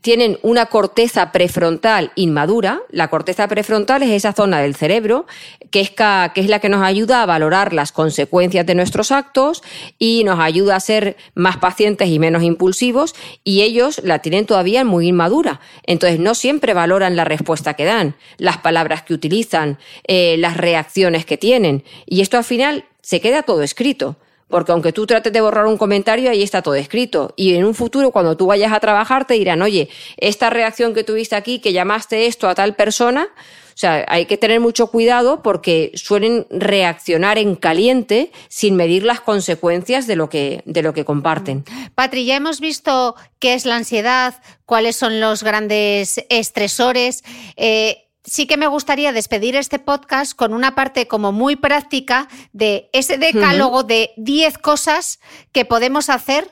tienen 0.02 0.40
una 0.42 0.68
corteza 0.68 1.32
prefrontal 1.32 2.12
inmadura. 2.16 2.82
La 2.90 3.10
corteza 3.10 3.48
prefrontal 3.48 4.04
es 4.04 4.10
esa 4.10 4.34
zona 4.34 4.60
del 4.60 4.76
cerebro 4.76 5.26
que 5.72 5.82
es, 5.82 6.50
la 6.50 6.60
que 6.60 6.70
nos 6.70 6.84
ayuda 6.84 7.24
a 7.24 7.26
valorar 7.26 7.74
las 7.74 7.92
consecuencias 7.92 8.66
de 8.66 8.76
nuestros 8.76 9.12
actos 9.12 9.64
y 9.98 10.24
nos 10.24 10.40
ayuda 10.40 10.76
a 10.76 10.80
ser 10.80 11.16
más 11.34 11.58
pacientes 11.58 12.10
y 12.10 12.20
menos 12.20 12.44
impulsivos 12.44 13.16
y 13.44 13.62
ellos 13.62 14.02
la 14.04 14.20
tienen 14.20 14.46
todavía 14.46 14.84
muy 14.84 15.08
inmadura. 15.08 15.62
Entonces 15.84 16.20
no 16.20 16.36
siempre 16.36 16.74
valoran 16.74 17.16
la 17.16 17.24
respuesta 17.24 17.76
que 17.76 17.86
dan, 17.86 18.16
las 18.38 18.58
palabras 18.58 19.04
que 19.04 19.14
utilizan, 19.14 19.80
eh, 20.08 20.36
las 20.38 20.58
reacciones 20.58 21.26
que 21.26 21.38
tienen. 21.38 21.84
Y 22.06 22.22
esto 22.22 22.38
al 22.38 22.44
final 22.44 22.86
se 23.02 23.22
queda 23.22 23.44
todo 23.44 23.64
escrito. 23.64 24.18
Porque 24.52 24.72
aunque 24.72 24.94
tú 24.94 25.08
trates 25.08 25.34
de 25.34 25.42
borrar 25.42 25.66
un 25.66 25.78
comentario, 25.78 26.30
ahí 26.30 26.44
está 26.44 26.62
todo 26.62 26.76
escrito. 26.76 27.34
Y 27.36 27.56
en 27.56 27.66
un 27.66 27.74
futuro, 27.74 28.12
cuando 28.12 28.38
tú 28.38 28.46
vayas 28.46 28.72
a 28.72 28.80
trabajar, 28.80 29.26
te 29.26 29.34
dirán, 29.34 29.62
oye, 29.62 29.90
esta 30.18 30.52
reacción 30.52 30.94
que 30.94 31.04
tuviste 31.04 31.36
aquí, 31.36 31.60
que 31.60 31.74
llamaste 31.74 32.28
esto 32.28 32.48
a 32.48 32.54
tal 32.54 32.76
persona, 32.76 33.30
o 33.74 33.78
sea, 33.82 34.06
hay 34.10 34.26
que 34.26 34.38
tener 34.38 34.60
mucho 34.60 34.88
cuidado 34.88 35.42
porque 35.42 35.92
suelen 35.96 36.46
reaccionar 36.50 37.38
en 37.38 37.56
caliente 37.56 38.32
sin 38.48 38.76
medir 38.76 39.04
las 39.04 39.22
consecuencias 39.22 40.08
de 40.08 40.16
lo 40.16 40.30
que, 40.30 40.62
de 40.66 40.84
lo 40.84 40.94
que 40.94 41.06
comparten. 41.06 41.64
Patri, 41.96 42.26
ya 42.26 42.36
hemos 42.36 42.60
visto 42.60 43.16
qué 43.40 43.54
es 43.54 43.66
la 43.66 43.78
ansiedad, 43.78 44.36
cuáles 44.66 44.98
son 44.98 45.20
los 45.20 45.44
grandes 45.44 46.24
estresores. 46.30 47.24
Eh, 47.56 48.11
sí 48.24 48.48
que 48.48 48.58
me 48.58 48.68
gustaría 48.68 49.12
despedir 49.12 49.56
este 49.56 49.80
podcast 49.80 50.36
con 50.36 50.54
una 50.54 50.76
parte 50.76 51.08
como 51.08 51.32
muy 51.32 51.56
práctica 51.56 52.28
de 52.54 52.90
ese 52.94 53.18
decálogo 53.18 53.84
de 53.84 54.12
10 54.18 54.58
cosas 54.58 55.20
que 55.52 55.66
podemos 55.66 56.10
hacer 56.10 56.50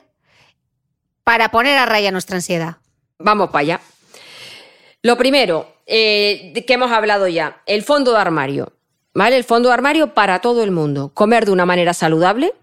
para 1.24 1.50
poner 1.50 1.78
a 1.78 1.86
raya 1.86 2.10
nuestra 2.10 2.36
ansiedad. 2.36 2.76
Vamos 3.18 3.50
para 3.50 3.60
allá. 3.60 3.80
Lo 5.02 5.16
primero, 5.16 5.74
eh, 5.86 6.52
que 6.66 6.74
hemos 6.74 6.92
hablado 6.92 7.28
ya, 7.28 7.62
el 7.66 7.82
fondo 7.82 8.12
de 8.12 8.18
armario. 8.18 8.72
¿Vale? 9.12 9.36
El 9.36 9.44
fondo 9.44 9.68
de 9.70 9.74
armario 9.74 10.14
para 10.14 10.38
todo 10.40 10.62
el 10.62 10.70
mundo. 10.70 11.10
Comer 11.14 11.44
de 11.44 11.50
una 11.50 11.66
manera 11.66 11.94
saludable, 11.94 12.54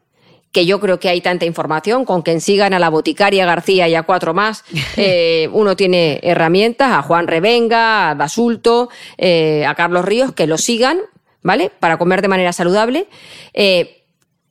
que 0.58 0.66
yo 0.66 0.80
creo 0.80 1.00
que 1.00 1.08
hay 1.08 1.22
tanta 1.22 1.46
información, 1.46 2.04
con 2.04 2.24
quien 2.24 2.42
sigan 2.42 2.74
a 2.74 2.80
la 2.80 2.90
boticaria 2.90 3.46
García 3.46 3.88
y 3.88 3.94
a 3.94 4.02
cuatro 4.02 4.34
más, 4.34 4.64
eh, 4.98 5.48
uno 5.54 5.76
tiene 5.76 6.20
herramientas, 6.24 6.94
a 6.94 7.04
Juan 7.04 7.28
Revenga, 7.28 8.10
a 8.10 8.14
Basulto, 8.16 8.90
eh, 9.20 9.68
a 9.68 9.76
Carlos 9.76 10.04
Ríos, 10.04 10.32
que 10.32 10.48
lo 10.48 10.58
sigan, 10.58 10.98
¿vale? 11.44 11.70
Para 11.80 12.00
comer 12.00 12.24
de 12.24 12.30
manera 12.30 12.54
saludable. 12.54 13.08
Eh, 13.54 14.04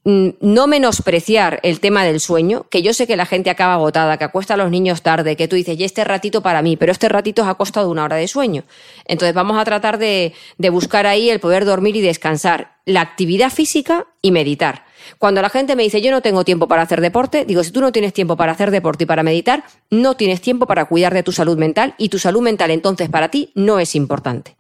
no 0.06 0.68
menospreciar 0.68 1.58
el 1.64 1.80
tema 1.80 2.04
del 2.04 2.20
sueño, 2.20 2.66
que 2.70 2.80
yo 2.80 2.94
sé 2.94 3.08
que 3.08 3.16
la 3.16 3.26
gente 3.26 3.50
acaba 3.50 3.74
agotada, 3.74 4.16
que 4.18 4.24
acuesta 4.24 4.54
a 4.54 4.56
los 4.56 4.70
niños 4.70 5.02
tarde, 5.02 5.34
que 5.34 5.48
tú 5.48 5.56
dices, 5.56 5.76
y 5.80 5.82
este 5.82 6.04
ratito 6.04 6.42
para 6.42 6.62
mí, 6.62 6.76
pero 6.76 6.92
este 6.92 7.08
ratito 7.08 7.44
ha 7.44 7.56
costado 7.56 7.90
una 7.90 8.04
hora 8.04 8.14
de 8.14 8.28
sueño. 8.28 8.62
Entonces 9.06 9.34
vamos 9.34 9.58
a 9.58 9.64
tratar 9.64 9.98
de, 9.98 10.32
de 10.58 10.70
buscar 10.70 11.08
ahí 11.08 11.28
el 11.28 11.40
poder 11.40 11.64
dormir 11.64 11.96
y 11.96 12.02
descansar, 12.02 12.76
la 12.84 13.00
actividad 13.00 13.50
física 13.50 14.06
y 14.22 14.30
meditar. 14.30 14.84
Cuando 15.18 15.42
la 15.42 15.50
gente 15.50 15.74
me 15.74 15.82
dice 15.82 16.00
yo 16.00 16.12
no 16.12 16.22
tengo 16.22 16.44
tiempo 16.44 16.68
para 16.68 16.82
hacer 16.82 17.00
deporte, 17.00 17.44
digo, 17.44 17.64
si 17.64 17.72
tú 17.72 17.80
no 17.80 17.90
tienes 17.90 18.12
tiempo 18.12 18.36
para 18.36 18.52
hacer 18.52 18.70
deporte 18.70 19.04
y 19.04 19.06
para 19.08 19.24
meditar, 19.24 19.64
no 19.90 20.14
tienes 20.14 20.40
tiempo 20.40 20.66
para 20.66 20.84
cuidar 20.84 21.14
de 21.14 21.24
tu 21.24 21.32
salud 21.32 21.58
mental 21.58 21.96
y 21.98 22.10
tu 22.10 22.20
salud 22.20 22.42
mental 22.42 22.70
entonces 22.70 23.08
para 23.08 23.28
ti 23.28 23.50
no 23.56 23.80
es 23.80 23.96
importante. 23.96 24.56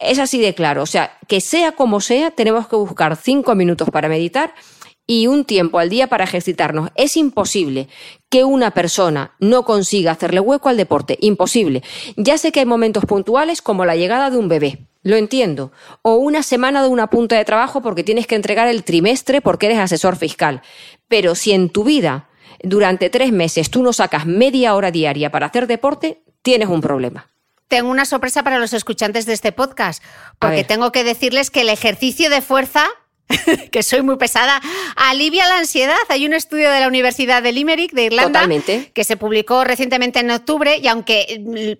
Es 0.00 0.18
así 0.18 0.40
de 0.40 0.54
claro, 0.54 0.82
o 0.82 0.86
sea, 0.86 1.18
que 1.28 1.40
sea 1.40 1.72
como 1.72 2.00
sea, 2.00 2.30
tenemos 2.30 2.66
que 2.66 2.76
buscar 2.76 3.16
cinco 3.16 3.54
minutos 3.54 3.90
para 3.90 4.08
meditar 4.08 4.54
y 5.06 5.26
un 5.26 5.44
tiempo 5.44 5.78
al 5.78 5.90
día 5.90 6.06
para 6.06 6.24
ejercitarnos. 6.24 6.90
Es 6.94 7.16
imposible 7.16 7.88
que 8.30 8.44
una 8.44 8.70
persona 8.70 9.34
no 9.40 9.64
consiga 9.64 10.12
hacerle 10.12 10.38
hueco 10.38 10.68
al 10.68 10.76
deporte. 10.76 11.18
Imposible. 11.20 11.82
Ya 12.16 12.38
sé 12.38 12.52
que 12.52 12.60
hay 12.60 12.66
momentos 12.66 13.04
puntuales 13.04 13.60
como 13.60 13.84
la 13.84 13.96
llegada 13.96 14.30
de 14.30 14.38
un 14.38 14.48
bebé. 14.48 14.86
Lo 15.02 15.16
entiendo. 15.16 15.72
O 16.02 16.14
una 16.14 16.44
semana 16.44 16.80
de 16.80 16.88
una 16.88 17.10
punta 17.10 17.36
de 17.36 17.44
trabajo 17.44 17.82
porque 17.82 18.04
tienes 18.04 18.28
que 18.28 18.36
entregar 18.36 18.68
el 18.68 18.84
trimestre 18.84 19.40
porque 19.40 19.66
eres 19.66 19.80
asesor 19.80 20.14
fiscal. 20.14 20.62
Pero 21.08 21.34
si 21.34 21.50
en 21.50 21.70
tu 21.70 21.82
vida 21.82 22.28
durante 22.62 23.10
tres 23.10 23.32
meses 23.32 23.68
tú 23.68 23.82
no 23.82 23.92
sacas 23.92 24.26
media 24.26 24.76
hora 24.76 24.92
diaria 24.92 25.32
para 25.32 25.46
hacer 25.46 25.66
deporte, 25.66 26.22
tienes 26.42 26.68
un 26.68 26.80
problema. 26.80 27.30
Tengo 27.70 27.88
una 27.88 28.04
sorpresa 28.04 28.42
para 28.42 28.58
los 28.58 28.72
escuchantes 28.72 29.26
de 29.26 29.32
este 29.32 29.52
podcast, 29.52 30.02
porque 30.40 30.64
tengo 30.64 30.90
que 30.90 31.04
decirles 31.04 31.50
que 31.50 31.60
el 31.60 31.68
ejercicio 31.68 32.28
de 32.28 32.42
fuerza 32.42 32.88
que 33.70 33.84
soy 33.84 34.02
muy 34.02 34.16
pesada, 34.16 34.60
alivia 34.96 35.46
la 35.46 35.58
ansiedad. 35.58 35.96
Hay 36.08 36.26
un 36.26 36.34
estudio 36.34 36.68
de 36.68 36.80
la 36.80 36.88
Universidad 36.88 37.44
de 37.44 37.52
Limerick, 37.52 37.92
de 37.92 38.06
Irlanda, 38.06 38.48
que 38.92 39.04
se 39.04 39.16
publicó 39.16 39.62
recientemente 39.62 40.18
en 40.18 40.32
octubre 40.32 40.78
y 40.78 40.88
aunque 40.88 41.78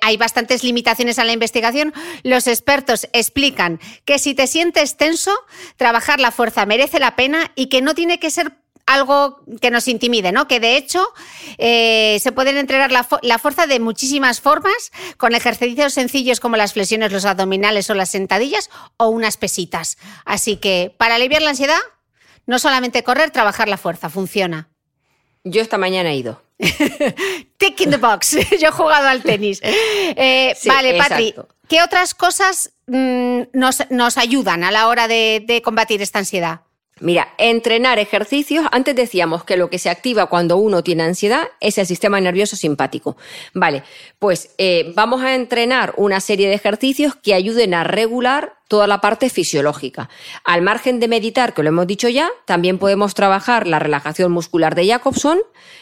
hay 0.00 0.16
bastantes 0.16 0.64
limitaciones 0.64 1.18
a 1.18 1.24
la 1.24 1.32
investigación, 1.32 1.92
los 2.22 2.46
expertos 2.46 3.06
explican 3.12 3.78
que 4.06 4.18
si 4.18 4.34
te 4.34 4.46
sientes 4.46 4.96
tenso, 4.96 5.32
trabajar 5.76 6.18
la 6.18 6.30
fuerza 6.30 6.64
merece 6.64 6.98
la 6.98 7.14
pena 7.14 7.52
y 7.56 7.66
que 7.66 7.82
no 7.82 7.94
tiene 7.94 8.18
que 8.18 8.30
ser 8.30 8.52
algo 8.90 9.40
que 9.60 9.70
nos 9.70 9.86
intimide, 9.88 10.32
¿no? 10.32 10.48
Que 10.48 10.58
de 10.58 10.76
hecho 10.76 11.06
eh, 11.58 12.18
se 12.20 12.32
pueden 12.32 12.56
entrenar 12.56 12.90
la, 12.90 13.38
fuerza 13.38 13.66
de 13.66 13.78
muchísimas 13.78 14.40
formas, 14.40 14.92
con 15.16 15.34
ejercicios 15.34 15.94
sencillos 15.94 16.40
como 16.40 16.56
las 16.56 16.72
flexiones, 16.72 17.12
los 17.12 17.24
abdominales 17.24 17.88
o 17.90 17.94
las 17.94 18.10
sentadillas, 18.10 18.68
o 18.96 19.08
unas 19.08 19.36
pesitas. 19.36 19.96
Así 20.24 20.56
que 20.56 20.94
para 20.96 21.14
aliviar 21.14 21.42
la 21.42 21.50
ansiedad, 21.50 21.78
no 22.46 22.58
solamente 22.58 23.04
correr, 23.04 23.30
trabajar 23.30 23.68
la 23.68 23.76
fuerza, 23.76 24.10
funciona. 24.10 24.68
Yo 25.44 25.62
esta 25.62 25.78
mañana 25.78 26.10
he 26.10 26.16
ido. 26.16 26.42
Tick 27.56 27.80
in 27.80 27.90
the 27.90 27.96
box. 27.96 28.36
Yo 28.60 28.68
he 28.68 28.72
jugado 28.72 29.08
al 29.08 29.22
tenis. 29.22 29.60
Eh, 29.62 30.54
vale, 30.66 30.98
Patri, 30.98 31.34
¿qué 31.68 31.80
otras 31.82 32.14
cosas 32.14 32.72
mm, 32.88 33.42
nos, 33.52 34.18
ayudan 34.18 34.64
a 34.64 34.70
la 34.70 34.88
hora 34.88 35.08
de 35.08 35.62
combatir 35.64 36.02
esta 36.02 36.18
ansiedad? 36.18 36.62
Mira, 37.00 37.34
entrenar 37.38 37.98
ejercicios, 37.98 38.66
antes 38.72 38.94
decíamos 38.94 39.44
que 39.44 39.56
lo 39.56 39.70
que 39.70 39.78
se 39.78 39.88
activa 39.88 40.26
cuando 40.26 40.58
uno 40.58 40.82
tiene 40.84 41.02
ansiedad 41.02 41.48
es 41.58 41.78
el 41.78 41.86
sistema 41.86 42.20
nervioso 42.20 42.56
simpático. 42.56 43.16
Vale, 43.54 43.82
pues 44.18 44.54
eh, 44.58 44.92
vamos 44.94 45.22
a 45.22 45.34
entrenar 45.34 45.94
una 45.96 46.20
serie 46.20 46.48
de 46.48 46.54
ejercicios 46.54 47.16
que 47.16 47.34
ayuden 47.34 47.72
a 47.72 47.84
regular 47.84 48.59
toda 48.70 48.86
la 48.86 49.00
parte 49.00 49.30
fisiológica. 49.30 50.08
Al 50.44 50.62
margen 50.62 51.00
de 51.00 51.08
meditar, 51.08 51.54
que 51.54 51.64
lo 51.64 51.70
hemos 51.70 51.88
dicho 51.88 52.08
ya, 52.08 52.30
también 52.44 52.78
podemos 52.78 53.14
trabajar 53.14 53.66
la 53.66 53.80
relajación 53.80 54.30
muscular 54.30 54.76
de 54.76 54.86
Jacobson, 54.86 55.40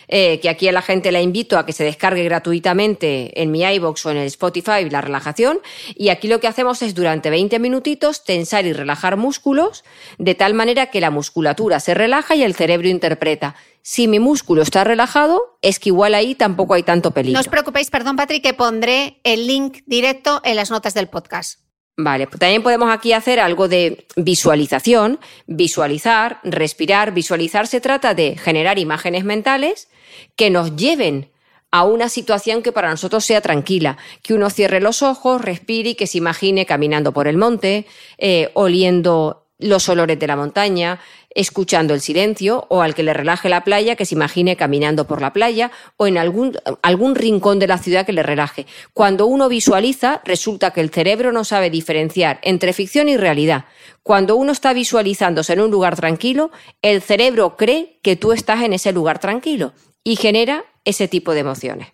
eh, 0.08 0.40
que 0.40 0.48
aquí 0.48 0.68
a 0.68 0.72
la 0.72 0.80
gente 0.80 1.12
la 1.12 1.20
invito 1.20 1.58
a 1.58 1.66
que 1.66 1.74
se 1.74 1.84
descargue 1.84 2.24
gratuitamente 2.24 3.42
en 3.42 3.50
mi 3.50 3.60
iBox 3.62 4.06
o 4.06 4.10
en 4.10 4.16
el 4.16 4.26
Spotify 4.28 4.88
la 4.90 5.02
relajación. 5.02 5.60
Y 5.96 6.08
aquí 6.08 6.28
lo 6.28 6.40
que 6.40 6.46
hacemos 6.46 6.80
es 6.80 6.94
durante 6.94 7.28
20 7.28 7.58
minutitos 7.58 8.24
tensar 8.24 8.64
y 8.64 8.72
relajar 8.72 9.18
músculos 9.18 9.84
de 10.16 10.34
tal 10.34 10.54
manera 10.54 10.86
que 10.86 11.02
la 11.02 11.10
musculatura 11.10 11.80
se 11.80 11.92
relaja 11.92 12.36
y 12.36 12.42
el 12.42 12.54
cerebro 12.54 12.88
interpreta. 12.88 13.54
Si 13.82 14.08
mi 14.08 14.18
músculo 14.18 14.62
está 14.62 14.82
relajado, 14.84 15.58
es 15.60 15.78
que 15.78 15.90
igual 15.90 16.14
ahí 16.14 16.34
tampoco 16.34 16.72
hay 16.72 16.84
tanto 16.84 17.10
peligro. 17.10 17.36
No 17.36 17.40
os 17.40 17.48
preocupéis, 17.48 17.90
perdón 17.90 18.16
Patrick, 18.16 18.42
que 18.42 18.54
pondré 18.54 19.20
el 19.24 19.46
link 19.46 19.80
directo 19.84 20.40
en 20.42 20.56
las 20.56 20.70
notas 20.70 20.94
del 20.94 21.08
podcast. 21.08 21.67
Vale, 22.00 22.28
pues 22.28 22.38
también 22.38 22.62
podemos 22.62 22.90
aquí 22.90 23.12
hacer 23.12 23.40
algo 23.40 23.66
de 23.66 24.06
visualización, 24.14 25.18
visualizar, 25.48 26.38
respirar. 26.44 27.12
Visualizar 27.12 27.66
se 27.66 27.80
trata 27.80 28.14
de 28.14 28.36
generar 28.36 28.78
imágenes 28.78 29.24
mentales 29.24 29.88
que 30.36 30.48
nos 30.48 30.76
lleven 30.76 31.32
a 31.72 31.82
una 31.82 32.08
situación 32.08 32.62
que 32.62 32.70
para 32.70 32.88
nosotros 32.88 33.24
sea 33.24 33.40
tranquila, 33.40 33.98
que 34.22 34.32
uno 34.32 34.48
cierre 34.48 34.80
los 34.80 35.02
ojos, 35.02 35.42
respire 35.42 35.90
y 35.90 35.94
que 35.96 36.06
se 36.06 36.18
imagine 36.18 36.66
caminando 36.66 37.12
por 37.12 37.26
el 37.26 37.36
monte, 37.36 37.84
eh, 38.16 38.50
oliendo 38.54 39.48
los 39.58 39.88
olores 39.88 40.20
de 40.20 40.26
la 40.28 40.36
montaña, 40.36 41.00
escuchando 41.30 41.94
el 41.94 42.00
silencio, 42.00 42.66
o 42.68 42.82
al 42.82 42.94
que 42.94 43.02
le 43.02 43.12
relaje 43.12 43.48
la 43.48 43.64
playa, 43.64 43.96
que 43.96 44.06
se 44.06 44.14
imagine 44.14 44.56
caminando 44.56 45.06
por 45.06 45.20
la 45.20 45.32
playa, 45.32 45.70
o 45.96 46.06
en 46.06 46.18
algún, 46.18 46.56
algún 46.82 47.14
rincón 47.14 47.58
de 47.58 47.66
la 47.66 47.78
ciudad 47.78 48.06
que 48.06 48.12
le 48.12 48.22
relaje. 48.22 48.66
Cuando 48.92 49.26
uno 49.26 49.48
visualiza, 49.48 50.20
resulta 50.24 50.72
que 50.72 50.80
el 50.80 50.90
cerebro 50.90 51.32
no 51.32 51.44
sabe 51.44 51.70
diferenciar 51.70 52.40
entre 52.42 52.72
ficción 52.72 53.08
y 53.08 53.16
realidad. 53.16 53.66
Cuando 54.02 54.36
uno 54.36 54.52
está 54.52 54.72
visualizándose 54.72 55.52
en 55.52 55.60
un 55.60 55.70
lugar 55.70 55.96
tranquilo, 55.96 56.50
el 56.82 57.02
cerebro 57.02 57.56
cree 57.56 57.98
que 58.02 58.16
tú 58.16 58.32
estás 58.32 58.62
en 58.62 58.72
ese 58.72 58.92
lugar 58.92 59.18
tranquilo 59.18 59.72
y 60.02 60.16
genera 60.16 60.64
ese 60.84 61.08
tipo 61.08 61.34
de 61.34 61.40
emociones. 61.40 61.88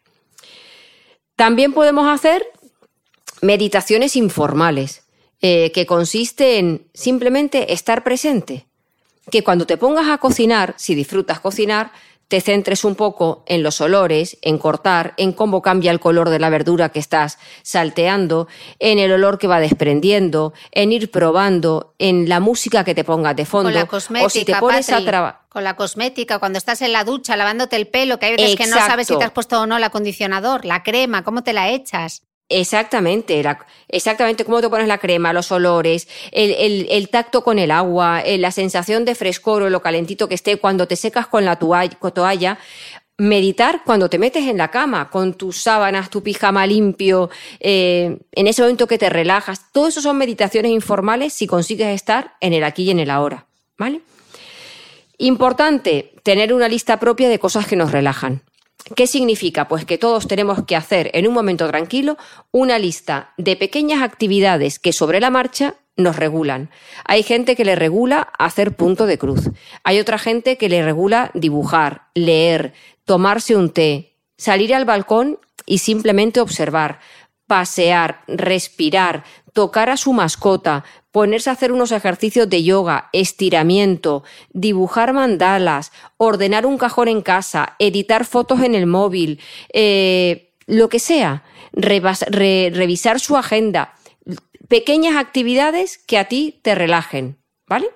También 1.37 1.72
podemos 1.72 2.07
hacer 2.07 2.47
meditaciones 3.43 4.16
informales 4.16 5.03
eh, 5.43 5.72
que 5.72 5.85
consiste 5.85 6.59
en 6.59 6.89
simplemente 6.95 7.72
estar 7.72 8.05
presente. 8.05 8.66
Que 9.30 9.42
cuando 9.42 9.66
te 9.66 9.76
pongas 9.76 10.08
a 10.08 10.18
cocinar, 10.18 10.74
si 10.76 10.94
disfrutas 10.94 11.40
cocinar, 11.40 11.92
te 12.28 12.40
centres 12.40 12.84
un 12.84 12.94
poco 12.94 13.44
en 13.46 13.62
los 13.62 13.80
olores, 13.80 14.38
en 14.42 14.58
cortar, 14.58 15.14
en 15.18 15.32
cómo 15.32 15.62
cambia 15.62 15.90
el 15.90 16.00
color 16.00 16.30
de 16.30 16.38
la 16.38 16.50
verdura 16.50 16.88
que 16.88 16.98
estás 16.98 17.38
salteando, 17.62 18.48
en 18.78 18.98
el 18.98 19.12
olor 19.12 19.38
que 19.38 19.46
va 19.46 19.60
desprendiendo, 19.60 20.54
en 20.72 20.92
ir 20.92 21.10
probando, 21.10 21.94
en 21.98 22.28
la 22.28 22.40
música 22.40 22.84
que 22.84 22.94
te 22.94 23.04
pongas 23.04 23.36
de 23.36 23.44
fondo. 23.44 23.70
Con 23.70 23.74
la 23.74 23.86
cosmética, 23.86 24.26
o 24.26 24.30
si 24.30 24.44
te 24.44 24.54
pones 24.56 24.86
Patri, 24.86 25.08
a. 25.14 25.40
Con 25.48 25.64
la 25.64 25.76
cosmética, 25.76 26.38
cuando 26.38 26.58
estás 26.58 26.82
en 26.82 26.92
la 26.92 27.04
ducha 27.04 27.36
lavándote 27.36 27.76
el 27.76 27.86
pelo, 27.86 28.18
que 28.18 28.26
hay 28.26 28.36
veces 28.36 28.56
que 28.56 28.66
no 28.66 28.76
sabes 28.78 29.06
si 29.06 29.16
te 29.16 29.24
has 29.24 29.30
puesto 29.30 29.60
o 29.60 29.66
no 29.66 29.76
el 29.76 29.84
acondicionador, 29.84 30.64
la 30.64 30.82
crema, 30.82 31.22
cómo 31.24 31.42
te 31.42 31.52
la 31.52 31.68
echas. 31.70 32.22
Exactamente, 32.51 33.42
exactamente 33.88 34.45
cómo 34.45 34.61
te 34.61 34.68
pones 34.68 34.86
la 34.86 34.99
crema, 34.99 35.32
los 35.32 35.51
olores, 35.51 36.09
el, 36.30 36.51
el- 36.53 36.86
el 36.90 37.09
tacto 37.09 37.42
con 37.42 37.59
el 37.59 37.70
agua, 37.70 38.20
eh, 38.20 38.36
la 38.38 38.51
sensación 38.51 39.05
de 39.07 39.14
frescor 39.14 39.62
o 39.62 39.70
lo 39.70 39.80
calentito 39.80 40.28
que 40.28 40.34
esté 40.34 40.59
cuando 40.59 40.86
te 40.86 40.97
secas 40.97 41.26
con 41.26 41.45
la 41.45 41.57
toalla, 41.57 41.99
con 41.99 42.12
toalla. 42.12 42.59
Meditar 43.16 43.82
cuando 43.84 44.11
te 44.11 44.18
metes 44.18 44.45
en 44.49 44.59
la 44.59 44.72
cama, 44.72 45.09
con 45.09 45.34
tus 45.34 45.59
sábanas, 45.62 46.11
tu 46.11 46.22
pijama 46.22 46.66
limpio, 46.66 47.30
eh, 47.61 48.18
en 48.32 48.47
ese 48.49 48.61
momento 48.62 48.88
que 48.88 48.99
te 48.99 49.09
relajas. 49.09 49.70
Todo 49.72 49.86
eso 49.88 50.03
son 50.03 50.18
meditaciones 50.18 50.72
informales 50.72 51.32
si 51.32 51.47
consigues 51.47 51.95
estar 51.95 52.34
en 52.40 52.53
el 52.53 52.64
aquí 52.64 52.82
y 52.84 52.90
en 52.90 52.99
el 52.99 53.11
ahora. 53.11 53.47
¿Vale? 53.78 54.03
Importante, 55.18 56.12
tener 56.24 56.53
una 56.53 56.68
lista 56.68 56.99
propia 56.99 57.28
de 57.28 57.38
cosas 57.38 57.66
que 57.66 57.76
nos 57.76 57.92
relajan. 57.92 58.42
¿Qué 58.95 59.07
significa? 59.07 59.66
Pues 59.66 59.87
que 59.87 59.97
todos 59.97 60.28
tenemos 60.28 60.64
que 60.64 60.76
hacer 60.76 61.11
en 61.14 61.26
un 61.26 61.32
momento 61.32 61.66
tranquilo 61.68 62.18
una 62.51 62.78
lista 62.78 63.32
de 63.39 63.57
pequeñas 63.57 64.03
actividades 64.03 64.78
que 64.78 64.93
sobre 64.93 65.20
la 65.20 65.30
marcha 65.30 65.76
nos 65.97 66.16
regulan. 66.16 66.70
Hay 67.07 67.22
gente 67.22 67.57
que 67.57 67.64
le 67.64 67.76
regula 67.76 68.28
hacer 68.39 68.76
punto 68.76 69.07
de 69.07 69.16
cruz. 69.16 69.51
Hay 69.85 70.01
otra 70.01 70.18
gente 70.18 70.59
que 70.59 70.68
le 70.68 70.85
regula 70.85 71.30
dibujar, 71.32 72.09
leer, 72.14 72.74
tomarse 73.05 73.57
un 73.57 73.70
té, 73.70 74.16
salir 74.37 74.74
al 74.74 74.85
balcón 74.85 75.39
y 75.64 75.78
simplemente 75.78 76.41
observar, 76.41 77.01
pasear, 77.47 78.22
respirar, 78.26 79.24
tocar 79.53 79.90
a 79.90 79.97
su 79.97 80.12
mascota, 80.12 80.84
ponerse 81.11 81.49
a 81.49 81.53
hacer 81.53 81.70
unos 81.70 81.92
ejercicios 81.92 82.51
de 82.51 82.64
yoga, 82.64 83.09
estiramiento, 83.12 84.24
dibujar 84.51 85.12
mandalas, 85.12 85.92
ordenar 86.16 86.66
un 86.66 86.76
cajón 86.76 87.09
en 87.09 87.22
casa, 87.22 87.76
editar 87.78 88.24
fotos 88.24 88.62
en 88.62 88.74
el 88.74 88.86
móvil, 88.86 89.40
eh, 89.72 90.51
lo 90.66 90.88
que 90.88 90.99
sea, 90.99 91.45
revisar 91.72 93.20
su 93.20 93.36
agenda, 93.36 93.95
pequeñas 94.68 95.16
actividades 95.16 95.99
que 95.99 96.18
a 96.18 96.24
ti 96.24 96.59
te 96.62 96.74
relajen, 96.74 97.36
¿vale? 97.68 97.90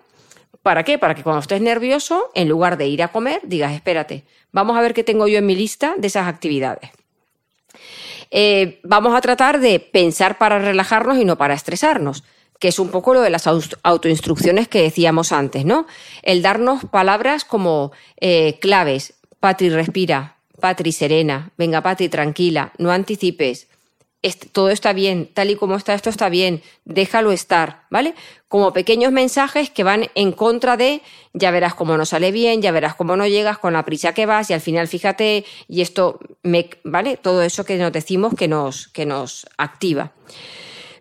¿Para 0.63 0.85
qué? 0.85 0.99
Para 0.99 1.15
que 1.15 1.23
cuando 1.23 1.41
estés 1.41 1.61
nervioso, 1.61 2.31
en 2.35 2.49
lugar 2.49 2.77
de 2.77 2.87
ir 2.89 3.03
a 3.03 3.09
comer, 3.09 3.41
digas, 3.45 3.73
espérate, 3.73 4.25
vamos 4.53 4.77
a 4.77 4.81
ver 4.81 4.95
qué 4.95 5.03
tengo 5.03 5.27
yo 5.27 5.39
en 5.39 5.47
mi 5.47 5.57
lista 5.57 5.95
de 5.97 6.07
esas 6.07 6.29
actividades. 6.29 6.91
Eh, 8.31 8.81
vamos 8.83 9.15
a 9.15 9.21
tratar 9.21 9.61
de 9.61 9.81
pensar 9.81 10.39
para 10.39 10.59
relajarnos 10.59 11.19
y 11.19 11.25
no 11.25 11.37
para 11.37 11.55
estresarnos, 11.55 12.25
que 12.59 12.69
es 12.69 12.79
un 12.79 12.89
poco 12.89 13.15
lo 13.15 13.21
de 13.21 13.31
las 13.31 13.47
autoinstrucciones 13.47 14.69
que 14.69 14.83
decíamos 14.83 15.33
antes, 15.33 15.65
¿no? 15.65 15.87
El 16.23 16.43
darnos 16.43 16.85
palabras 16.85 17.45
como 17.45 17.93
eh, 18.21 18.59
claves, 18.61 19.15
Patri 19.41 19.71
respira, 19.71 20.37
Patri 20.61 20.93
serena, 20.93 21.53
venga 21.57 21.83
Patri 21.83 22.09
tranquila, 22.09 22.73
no 22.79 22.91
anticipes, 22.91 23.69
todo 24.53 24.71
está 24.71 24.93
bien, 24.93 25.31
tal 25.33 25.51
y 25.51 25.57
como 25.57 25.77
está 25.77 25.95
esto 25.95 26.11
está 26.11 26.29
bien, 26.29 26.63
déjalo 26.85 27.31
estar, 27.31 27.85
¿vale? 27.89 28.15
Como 28.49 28.73
pequeños 28.73 29.13
mensajes 29.13 29.71
que 29.71 29.85
van 29.85 30.07
en 30.15 30.33
contra 30.33 30.77
de 30.77 31.03
ya 31.33 31.51
verás 31.53 31.75
cómo 31.75 31.97
no 31.97 32.05
sale 32.05 32.33
bien, 32.33 32.61
ya 32.61 32.73
verás 32.73 32.97
cómo 32.97 33.17
no 33.17 33.27
llegas 33.27 33.59
con 33.59 33.75
la 33.75 33.85
prisa 33.85 34.15
que 34.15 34.27
vas 34.27 34.51
y 34.51 34.55
al 34.55 34.61
final 34.61 34.89
fíjate 34.89 35.45
y 35.69 35.83
esto 35.83 36.19
me, 36.43 36.69
¿vale? 36.83 37.17
Todo 37.17 37.43
eso 37.43 37.65
que 37.65 37.77
nos 37.77 37.93
decimos 37.93 38.35
que 38.35 38.49
nos, 38.49 38.89
que 38.89 39.07
nos 39.07 39.47
activa. 39.57 40.13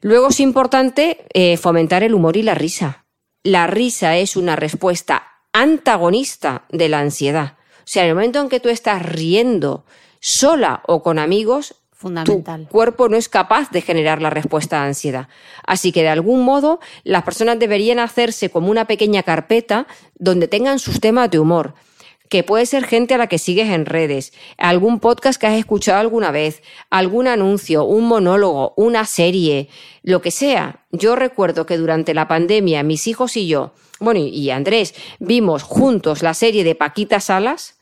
Luego 0.01 0.28
es 0.28 0.39
importante 0.39 1.26
eh, 1.34 1.57
fomentar 1.57 2.03
el 2.03 2.13
humor 2.13 2.38
y 2.38 2.43
la 2.43 2.53
risa. 2.53 3.05
La 3.43 3.65
risa 3.65 4.18
es 4.18 4.36
una 4.36 4.55
respuesta 4.55 5.28
antagonista 5.53 6.65
de 6.70 6.89
la 6.89 6.99
ansiedad. 6.99 7.57
O 7.80 7.89
sea, 7.89 8.03
en 8.03 8.09
el 8.09 8.15
momento 8.15 8.41
en 8.41 8.49
que 8.49 8.59
tú 8.59 8.70
estás 8.70 9.01
riendo 9.01 9.86
sola 10.20 10.84
o 10.86 11.01
con 11.01 11.18
amigos, 11.18 11.76
Fundamental. 11.98 12.68
tu 12.68 12.70
cuerpo 12.70 13.10
no 13.10 13.18
es 13.18 13.28
capaz 13.28 13.72
de 13.72 13.82
generar 13.82 14.22
la 14.22 14.30
respuesta 14.30 14.82
a 14.82 14.86
ansiedad. 14.86 15.30
Así 15.66 15.91
que 15.91 16.04
de 16.04 16.10
algún 16.10 16.45
modo 16.45 16.80
las 17.04 17.24
personas 17.24 17.58
deberían 17.58 17.98
hacerse 17.98 18.52
como 18.52 18.70
una 18.70 18.86
pequeña 18.86 19.24
carpeta 19.24 19.88
donde 20.16 20.48
tengan 20.48 20.78
sus 20.78 21.00
temas 21.00 21.32
de 21.32 21.39
humor 21.39 21.74
que 22.30 22.43
puede 22.43 22.66
ser 22.66 22.86
gente 22.86 23.14
a 23.14 23.18
la 23.18 23.28
que 23.28 23.39
sigues 23.39 23.70
en 23.70 23.86
redes, 23.86 24.34
algún 24.58 25.00
podcast 25.00 25.39
que 25.39 25.48
has 25.48 25.58
escuchado 25.58 26.00
alguna 26.00 26.32
vez, 26.32 26.62
algún 26.89 27.28
anuncio, 27.28 27.86
un 27.86 28.06
monólogo, 28.06 28.74
una 28.76 29.06
serie, 29.06 29.70
lo 30.04 30.22
que 30.22 30.32
sea. 30.32 30.86
Yo 30.91 31.16
recuerdo 31.16 31.66
que 31.66 31.78
durante 31.78 32.14
la 32.14 32.28
pandemia 32.28 32.84
mis 32.84 33.08
hijos 33.08 33.38
y 33.38 33.48
yo, 33.48 33.74
bueno, 34.00 34.20
y 34.20 34.50
Andrés, 34.50 34.93
vimos 35.20 35.64
juntos 35.64 36.22
la 36.22 36.34
serie 36.34 36.64
de 36.64 36.76
Paquita 36.76 37.20
Salas 37.20 37.76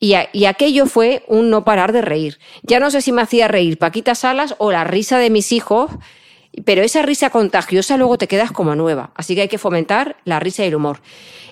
y, 0.00 0.14
a- 0.14 0.28
y 0.32 0.44
aquello 0.46 0.86
fue 0.86 1.24
un 1.28 1.50
no 1.50 1.64
parar 1.64 1.92
de 1.92 2.02
reír. 2.02 2.38
Ya 2.62 2.80
no 2.80 2.90
sé 2.90 3.00
si 3.02 3.12
me 3.12 3.22
hacía 3.22 3.48
reír 3.48 3.78
Paquita 3.78 4.14
Salas 4.14 4.54
o 4.58 4.70
la 4.72 4.84
risa 4.84 5.18
de 5.18 5.30
mis 5.30 5.52
hijos, 5.52 5.90
pero 6.64 6.82
esa 6.82 7.02
risa 7.02 7.30
contagiosa 7.30 7.96
luego 7.96 8.18
te 8.18 8.28
quedas 8.28 8.52
como 8.52 8.74
nueva. 8.74 9.10
Así 9.14 9.34
que 9.34 9.42
hay 9.42 9.48
que 9.48 9.58
fomentar 9.58 10.16
la 10.24 10.40
risa 10.40 10.64
y 10.64 10.68
el 10.68 10.74
humor. 10.76 11.00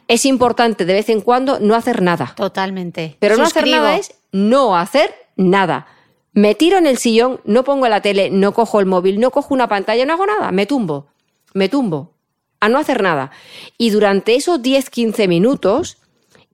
Es 0.08 0.24
importante 0.24 0.84
de 0.84 0.92
vez 0.94 1.08
en 1.08 1.20
cuando 1.20 1.58
no 1.60 1.74
hacer 1.74 2.00
nada. 2.02 2.32
Totalmente. 2.36 3.16
Pero 3.18 3.36
no 3.36 3.44
hacer 3.44 3.66
nada 3.66 3.96
es 3.96 4.14
no 4.32 4.76
hacer 4.76 5.12
nada. 5.36 5.86
Me 6.32 6.54
tiro 6.54 6.78
en 6.78 6.86
el 6.86 6.98
sillón, 6.98 7.40
no 7.44 7.64
pongo 7.64 7.88
la 7.88 8.02
tele, 8.02 8.30
no 8.30 8.52
cojo 8.52 8.78
el 8.78 8.86
móvil, 8.86 9.18
no 9.20 9.30
cojo 9.30 9.54
una 9.54 9.68
pantalla, 9.68 10.04
no 10.04 10.12
hago 10.12 10.26
nada, 10.26 10.52
me 10.52 10.66
tumbo, 10.66 11.06
me 11.54 11.68
tumbo, 11.70 12.12
a 12.60 12.68
no 12.68 12.78
hacer 12.78 13.02
nada. 13.02 13.30
Y 13.78 13.88
durante 13.90 14.34
esos 14.34 14.60
10-15 14.60 15.28
minutos, 15.28 15.96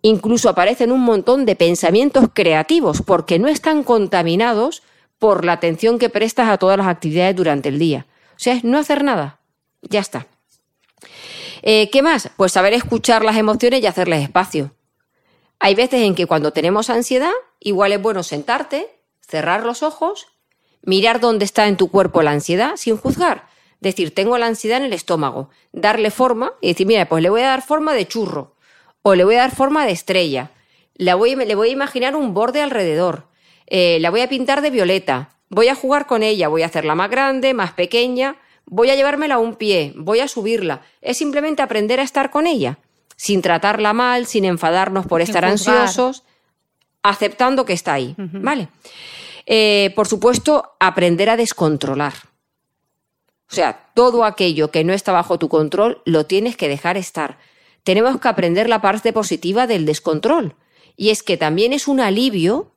incluso 0.03 0.49
aparecen 0.49 0.93
un 0.93 1.01
montón 1.01 1.47
de 1.47 1.57
pensamientos 1.57 2.27
creativos, 2.35 3.03
porque 3.03 3.39
no 3.39 3.49
están 3.49 3.85
contaminados 3.85 4.83
por 5.19 5.45
la 5.45 5.53
atención 5.53 5.99
que 5.99 6.11
prestas 6.11 6.49
a 6.49 6.59
todas 6.59 6.77
las 6.77 6.89
actividades 6.89 7.37
durante 7.37 7.69
el 7.69 7.79
día. 7.79 8.07
O 8.33 8.39
sea, 8.39 8.55
es 8.55 8.65
no 8.65 8.79
hacer 8.79 9.05
nada. 9.05 9.41
Ya 9.83 10.01
está. 10.01 10.27
Eh, 11.63 11.91
¿Qué 11.91 12.03
más? 12.03 12.31
Pues 12.37 12.53
saber 12.53 12.73
escuchar 12.75 13.25
las 13.25 13.37
emociones 13.37 13.83
y 13.83 13.87
hacerles 13.87 14.23
espacio. 14.23 14.75
Hay 15.61 15.77
veces 15.77 16.03
en 16.03 16.17
que 16.17 16.27
cuando 16.27 16.53
tenemos 16.53 16.91
ansiedad, 16.91 17.33
igual 17.61 17.93
es 17.93 18.03
bueno 18.03 18.25
sentarte, 18.25 18.89
cerrar 19.21 19.65
los 19.65 19.85
ojos, 19.85 20.27
mirar 20.83 21.21
dónde 21.21 21.45
está 21.45 21.69
en 21.69 21.77
tu 21.77 21.89
cuerpo 21.89 22.23
la 22.23 22.33
ansiedad 22.33 22.73
sin 22.75 22.97
juzgar. 22.97 23.47
Decir, 23.79 24.13
tengo 24.13 24.39
la 24.39 24.47
ansiedad 24.47 24.79
en 24.79 24.85
el 24.85 24.93
estómago. 24.93 25.51
Darle 25.73 26.11
forma 26.11 26.53
y 26.61 26.69
decir, 26.69 26.87
mira, 26.87 27.09
pues 27.09 27.23
le 27.23 27.31
voy 27.31 27.43
a 27.43 27.49
dar 27.49 27.63
forma 27.63 27.95
de 27.95 28.07
churro. 28.09 28.52
O 29.03 29.15
le 29.15 29.25
voy 29.25 29.37
a 29.37 29.41
dar 29.41 29.55
forma 29.55 29.85
de 29.87 29.93
estrella. 29.93 30.51
Le 30.95 31.15
voy, 31.15 31.35
le 31.35 31.55
voy 31.55 31.69
a 31.69 31.73
imaginar 31.73 32.17
un 32.17 32.35
borde 32.35 32.63
alrededor. 32.63 33.27
Eh, 33.67 33.99
la 34.01 34.11
voy 34.11 34.21
a 34.21 34.29
pintar 34.29 34.63
de 34.63 34.71
violeta. 34.71 35.31
Voy 35.49 35.69
a 35.69 35.75
jugar 35.75 36.07
con 36.07 36.23
ella. 36.23 36.49
Voy 36.49 36.63
a 36.63 36.67
hacerla 36.67 36.95
más 36.95 37.11
grande, 37.11 37.55
más 37.55 37.73
pequeña. 37.73 38.37
Voy 38.65 38.91
a 38.91 38.95
llevármela 38.95 39.35
a 39.35 39.39
un 39.39 39.57
pie. 39.57 39.93
Voy 39.97 40.21
a 40.21 40.29
subirla. 40.29 40.83
Es 41.01 41.19
simplemente 41.19 41.63
aprender 41.63 42.01
a 42.01 42.05
estar 42.05 42.31
con 42.31 42.47
ella. 42.47 42.79
Sin 43.17 43.43
tratarla 43.43 43.93
mal, 43.93 44.27
sin 44.27 44.45
enfadarnos 44.45 45.07
por 45.07 45.21
estar 45.21 45.45
ansiosos 45.45 46.25
aceptando 47.03 47.65
que 47.65 47.73
está 47.73 47.95
ahí, 47.95 48.15
¿vale? 48.17 48.69
Eh, 49.47 49.93
por 49.97 50.07
supuesto, 50.07 50.75
aprender 50.79 51.31
a 51.31 51.37
descontrolar. 51.37 52.15
O 53.51 53.55
sea, 53.55 53.91
todo 53.95 54.25
aquello 54.25 54.71
que 54.71 54.85
no 54.85 54.93
está 54.93 55.13
bajo 55.13 55.39
tu 55.39 55.49
control 55.49 56.01
lo 56.05 56.27
tienes 56.27 56.57
que 56.57 56.69
dejar 56.69 56.97
estar. 56.97 57.39
Tenemos 57.85 58.21
que 58.21 58.29
aprender 58.29 58.69
la 58.69 58.81
parte 58.81 59.13
positiva 59.13 59.67
del 59.67 59.87
descontrol. 59.87 60.57
Y 60.97 61.11
es 61.11 61.23
que 61.23 61.37
también 61.37 61.73
es 61.73 61.89
un 61.89 62.01
alivio 62.01 62.73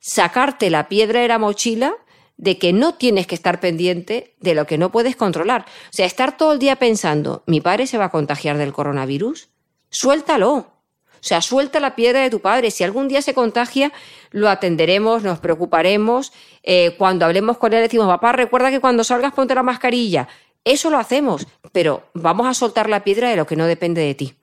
sacarte 0.00 0.70
la 0.70 0.88
piedra 0.88 1.20
de 1.20 1.28
la 1.28 1.38
mochila 1.38 1.96
de 2.36 2.58
que 2.58 2.72
no 2.72 2.94
tienes 2.94 3.26
que 3.26 3.34
estar 3.34 3.60
pendiente 3.60 4.34
de 4.40 4.54
lo 4.54 4.66
que 4.66 4.78
no 4.78 4.92
puedes 4.92 5.16
controlar. 5.16 5.62
O 5.62 5.92
sea, 5.92 6.06
estar 6.06 6.36
todo 6.36 6.52
el 6.52 6.58
día 6.58 6.76
pensando, 6.76 7.42
mi 7.46 7.60
padre 7.60 7.86
se 7.86 7.98
va 7.98 8.06
a 8.06 8.10
contagiar 8.10 8.58
del 8.58 8.72
coronavirus, 8.72 9.48
suéltalo. 9.90 10.54
O 10.54 11.28
sea, 11.28 11.40
suelta 11.40 11.80
la 11.80 11.96
piedra 11.96 12.20
de 12.20 12.30
tu 12.30 12.40
padre. 12.40 12.70
Si 12.70 12.84
algún 12.84 13.08
día 13.08 13.20
se 13.20 13.34
contagia, 13.34 13.92
lo 14.30 14.48
atenderemos, 14.48 15.24
nos 15.24 15.40
preocuparemos. 15.40 16.32
Eh, 16.62 16.94
cuando 16.98 17.24
hablemos 17.24 17.58
con 17.58 17.72
él 17.72 17.82
decimos, 17.82 18.06
papá, 18.06 18.32
recuerda 18.32 18.70
que 18.70 18.80
cuando 18.80 19.02
salgas 19.02 19.32
ponte 19.32 19.54
la 19.54 19.62
mascarilla. 19.64 20.28
Eso 20.62 20.90
lo 20.90 20.98
hacemos, 20.98 21.46
pero 21.72 22.04
vamos 22.12 22.46
a 22.46 22.54
soltar 22.54 22.88
la 22.88 23.02
piedra 23.02 23.30
de 23.30 23.36
lo 23.36 23.46
que 23.46 23.56
no 23.56 23.66
depende 23.66 24.02
de 24.02 24.14
ti. 24.14 24.34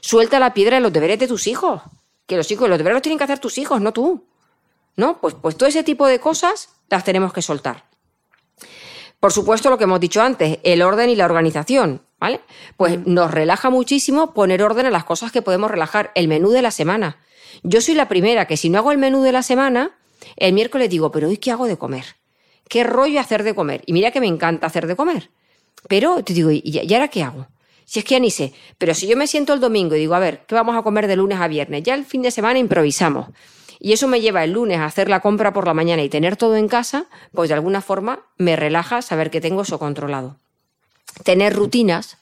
Suelta 0.00 0.38
la 0.38 0.54
piedra 0.54 0.76
de 0.76 0.82
los 0.82 0.92
deberes 0.92 1.18
de 1.18 1.28
tus 1.28 1.46
hijos. 1.46 1.82
Que 2.26 2.36
los 2.36 2.50
hijos, 2.50 2.68
los 2.68 2.78
deberes 2.78 2.94
los 2.94 3.02
tienen 3.02 3.18
que 3.18 3.24
hacer 3.24 3.38
tus 3.38 3.58
hijos, 3.58 3.80
no 3.80 3.92
tú. 3.92 4.26
¿No? 4.96 5.20
Pues, 5.20 5.34
pues 5.34 5.56
todo 5.56 5.68
ese 5.68 5.82
tipo 5.82 6.06
de 6.06 6.20
cosas 6.20 6.70
las 6.88 7.04
tenemos 7.04 7.32
que 7.32 7.42
soltar. 7.42 7.84
Por 9.18 9.32
supuesto, 9.32 9.70
lo 9.70 9.78
que 9.78 9.84
hemos 9.84 10.00
dicho 10.00 10.22
antes, 10.22 10.58
el 10.62 10.82
orden 10.82 11.10
y 11.10 11.16
la 11.16 11.26
organización. 11.26 12.02
¿vale? 12.20 12.40
Pues 12.76 13.04
nos 13.06 13.30
relaja 13.30 13.70
muchísimo 13.70 14.32
poner 14.34 14.62
orden 14.62 14.86
a 14.86 14.90
las 14.90 15.04
cosas 15.04 15.32
que 15.32 15.42
podemos 15.42 15.70
relajar. 15.70 16.12
El 16.14 16.28
menú 16.28 16.50
de 16.50 16.62
la 16.62 16.70
semana. 16.70 17.18
Yo 17.62 17.80
soy 17.80 17.94
la 17.94 18.08
primera 18.08 18.46
que 18.46 18.56
si 18.56 18.68
no 18.68 18.78
hago 18.78 18.92
el 18.92 18.98
menú 18.98 19.22
de 19.22 19.32
la 19.32 19.42
semana, 19.42 19.98
el 20.36 20.52
miércoles 20.52 20.90
digo, 20.90 21.10
pero 21.10 21.28
hoy 21.28 21.38
qué 21.38 21.50
hago 21.50 21.66
de 21.66 21.78
comer? 21.78 22.04
¿Qué 22.68 22.84
rollo 22.84 23.18
hacer 23.18 23.42
de 23.42 23.54
comer? 23.54 23.82
Y 23.86 23.92
mira 23.92 24.12
que 24.12 24.20
me 24.20 24.28
encanta 24.28 24.66
hacer 24.66 24.86
de 24.86 24.94
comer. 24.94 25.30
Pero 25.88 26.22
te 26.22 26.34
digo, 26.34 26.50
¿y, 26.52 26.94
ahora 26.94 27.08
qué 27.08 27.22
hago? 27.22 27.48
Si 27.90 27.98
es 27.98 28.04
que 28.04 28.14
ya 28.14 28.20
ni 28.20 28.30
sé. 28.30 28.52
Pero 28.78 28.94
si 28.94 29.08
yo 29.08 29.16
me 29.16 29.26
siento 29.26 29.52
el 29.52 29.58
domingo 29.58 29.96
y 29.96 29.98
digo, 29.98 30.14
a 30.14 30.20
ver, 30.20 30.44
¿qué 30.46 30.54
vamos 30.54 30.76
a 30.76 30.82
comer 30.82 31.08
de 31.08 31.16
lunes 31.16 31.40
a 31.40 31.48
viernes? 31.48 31.82
Ya 31.82 31.94
el 31.94 32.04
fin 32.04 32.22
de 32.22 32.30
semana 32.30 32.60
improvisamos. 32.60 33.30
Y 33.80 33.92
eso 33.92 34.06
me 34.06 34.20
lleva 34.20 34.44
el 34.44 34.52
lunes 34.52 34.78
a 34.78 34.84
hacer 34.84 35.08
la 35.08 35.18
compra 35.18 35.52
por 35.52 35.66
la 35.66 35.74
mañana 35.74 36.04
y 36.04 36.08
tener 36.08 36.36
todo 36.36 36.54
en 36.54 36.68
casa, 36.68 37.06
pues 37.34 37.48
de 37.48 37.54
alguna 37.54 37.80
forma 37.80 38.20
me 38.36 38.54
relaja 38.54 39.02
saber 39.02 39.30
que 39.30 39.40
tengo 39.40 39.62
eso 39.62 39.80
controlado 39.80 40.38
tener 41.24 41.54
rutinas, 41.54 42.18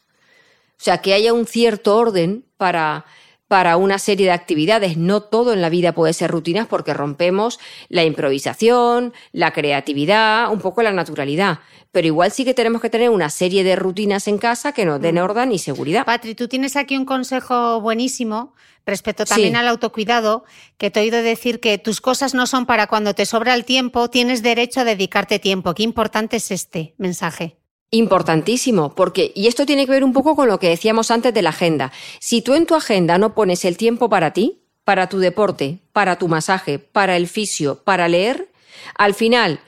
o 0.73 0.83
sea, 0.83 0.99
que 0.99 1.15
haya 1.15 1.33
un 1.33 1.47
cierto 1.47 1.97
orden 1.97 2.45
para, 2.57 3.05
para 3.49 3.79
una 3.79 3.99
serie 3.99 4.27
de 4.27 4.33
actividades. 4.33 4.97
No 4.97 5.23
todo 5.23 5.53
en 5.53 5.63
la 5.63 5.71
vida 5.71 5.93
puede 5.93 6.13
ser 6.13 6.31
rutinas 6.31 6.67
porque 6.67 6.95
rompemos 6.95 7.59
la 7.89 8.05
improvisación, 8.05 9.15
la 9.33 9.53
creatividad, 9.53 10.53
un 10.53 10.61
poco 10.61 10.83
la 10.83 10.93
naturalidad. 10.93 11.61
Pero 11.91 12.07
igual 12.07 12.31
sí 12.31 12.45
que 12.45 12.55
tenemos 12.55 12.83
que 12.83 12.91
tener 12.91 13.09
una 13.09 13.31
serie 13.31 13.65
de 13.65 13.75
rutinas 13.75 14.29
en 14.29 14.39
casa 14.39 14.73
que 14.73 14.85
nos 14.85 15.01
den 15.01 15.17
mm. 15.17 15.19
orden 15.19 15.53
y 15.53 15.59
seguridad. 15.59 16.05
Patri, 16.05 16.35
tú 16.35 16.47
tienes 16.47 16.77
aquí 16.77 16.97
un 16.97 17.07
consejo 17.07 17.81
buenísimo 17.81 18.55
respecto 18.85 19.25
también 19.25 19.57
al 19.57 19.69
autocuidado, 19.69 20.45
que 20.79 20.91
te 20.91 21.01
he 21.01 21.03
oído 21.03 21.23
decir 21.23 21.61
que 21.61 21.77
tus 21.77 22.01
cosas 22.01 22.33
no 22.33 22.47
son 22.47 22.65
para 22.65 22.87
cuando 22.87 23.15
te 23.15 23.27
sobra 23.27 23.55
el 23.55 23.67
tiempo, 23.67 24.09
tienes 24.09 24.43
derecho 24.43 24.81
a 24.81 24.85
dedicarte 24.85 25.39
tiempo. 25.39 25.75
Qué 25.75 25.83
importante 25.83 26.37
es 26.37 26.51
este 26.51 26.95
mensaje. 26.97 27.58
Importantísimo, 27.91 28.95
porque, 28.95 29.33
y 29.35 29.47
esto 29.47 29.65
tiene 29.65 29.87
que 29.87 29.93
ver 29.93 30.05
un 30.05 30.13
poco 30.13 30.37
con 30.37 30.47
lo 30.47 30.59
que 30.59 30.69
decíamos 30.69 31.11
antes 31.11 31.33
de 31.33 31.41
la 31.41 31.51
agenda. 31.51 31.91
Si 32.21 32.43
tú 32.43 32.55
en 32.55 32.67
tu 32.67 32.75
agenda 32.75 33.17
no 33.17 33.35
pones 33.35 33.65
el 33.65 33.79
tiempo 33.79 34.11
para 34.11 34.35
ti, 34.35 34.61
para 34.85 35.09
tu 35.09 35.19
deporte, 35.19 35.79
para 35.93 36.17
tu 36.17 36.29
masaje, 36.29 36.79
para 36.79 37.17
el 37.17 37.29
fisio, 37.29 37.83
para 37.85 38.09
leer, 38.09 38.51
al 38.95 39.15
final, 39.15 39.61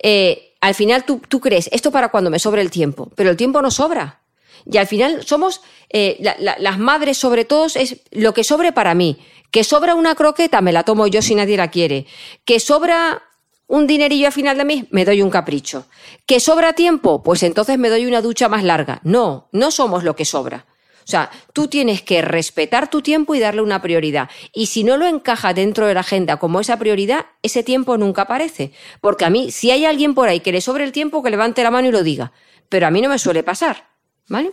eh, 0.00 0.54
al 0.60 0.74
final 0.74 1.04
tú, 1.04 1.20
tú, 1.28 1.40
crees, 1.40 1.68
esto 1.72 1.92
para 1.92 2.08
cuando 2.08 2.30
me 2.30 2.40
sobre 2.40 2.62
el 2.62 2.70
tiempo, 2.70 3.10
pero 3.14 3.30
el 3.30 3.36
tiempo 3.36 3.62
no 3.62 3.70
sobra. 3.70 4.22
Y 4.64 4.78
al 4.78 4.86
final 4.86 5.24
somos, 5.24 5.60
eh, 5.88 6.18
las 6.38 6.78
madres 6.78 7.18
sobre 7.18 7.44
todo, 7.44 7.66
es 7.74 8.00
lo 8.10 8.34
que 8.34 8.44
sobre 8.44 8.72
para 8.72 8.94
mí. 8.94 9.18
Que 9.50 9.64
sobra 9.64 9.94
una 9.94 10.14
croqueta, 10.14 10.60
me 10.60 10.72
la 10.72 10.82
tomo 10.82 11.06
yo 11.06 11.22
si 11.22 11.34
nadie 11.34 11.56
la 11.56 11.70
quiere. 11.70 12.06
Que 12.44 12.60
sobra 12.60 13.22
un 13.66 13.86
dinerillo 13.86 14.28
a 14.28 14.32
final 14.32 14.58
de 14.58 14.64
mes, 14.64 14.84
me 14.90 15.04
doy 15.04 15.22
un 15.22 15.30
capricho. 15.30 15.86
¿Que 16.26 16.40
sobra 16.40 16.74
tiempo? 16.74 17.22
Pues 17.22 17.42
entonces 17.42 17.78
me 17.78 17.88
doy 17.88 18.06
una 18.06 18.20
ducha 18.20 18.48
más 18.48 18.64
larga. 18.64 19.00
No, 19.02 19.48
no 19.52 19.70
somos 19.70 20.04
lo 20.04 20.14
que 20.14 20.24
sobra. 20.24 20.66
O 21.04 21.06
sea, 21.06 21.30
tú 21.52 21.66
tienes 21.66 22.02
que 22.02 22.22
respetar 22.22 22.88
tu 22.88 23.02
tiempo 23.02 23.34
y 23.34 23.40
darle 23.40 23.62
una 23.62 23.82
prioridad. 23.82 24.30
Y 24.52 24.66
si 24.66 24.84
no 24.84 24.96
lo 24.96 25.06
encaja 25.06 25.52
dentro 25.52 25.86
de 25.86 25.94
la 25.94 26.00
agenda 26.00 26.36
como 26.36 26.60
esa 26.60 26.78
prioridad, 26.78 27.26
ese 27.42 27.62
tiempo 27.62 27.98
nunca 27.98 28.22
aparece. 28.22 28.72
Porque 29.00 29.24
a 29.24 29.30
mí, 29.30 29.50
si 29.50 29.70
hay 29.70 29.84
alguien 29.84 30.14
por 30.14 30.28
ahí 30.28 30.40
que 30.40 30.52
le 30.52 30.60
sobre 30.60 30.84
el 30.84 30.92
tiempo, 30.92 31.22
que 31.22 31.30
levante 31.30 31.62
la 31.62 31.70
mano 31.70 31.88
y 31.88 31.92
lo 31.92 32.02
diga. 32.02 32.32
Pero 32.68 32.86
a 32.86 32.90
mí 32.90 33.00
no 33.00 33.08
me 33.08 33.18
suele 33.18 33.42
pasar. 33.42 33.88
¿Vale? 34.28 34.52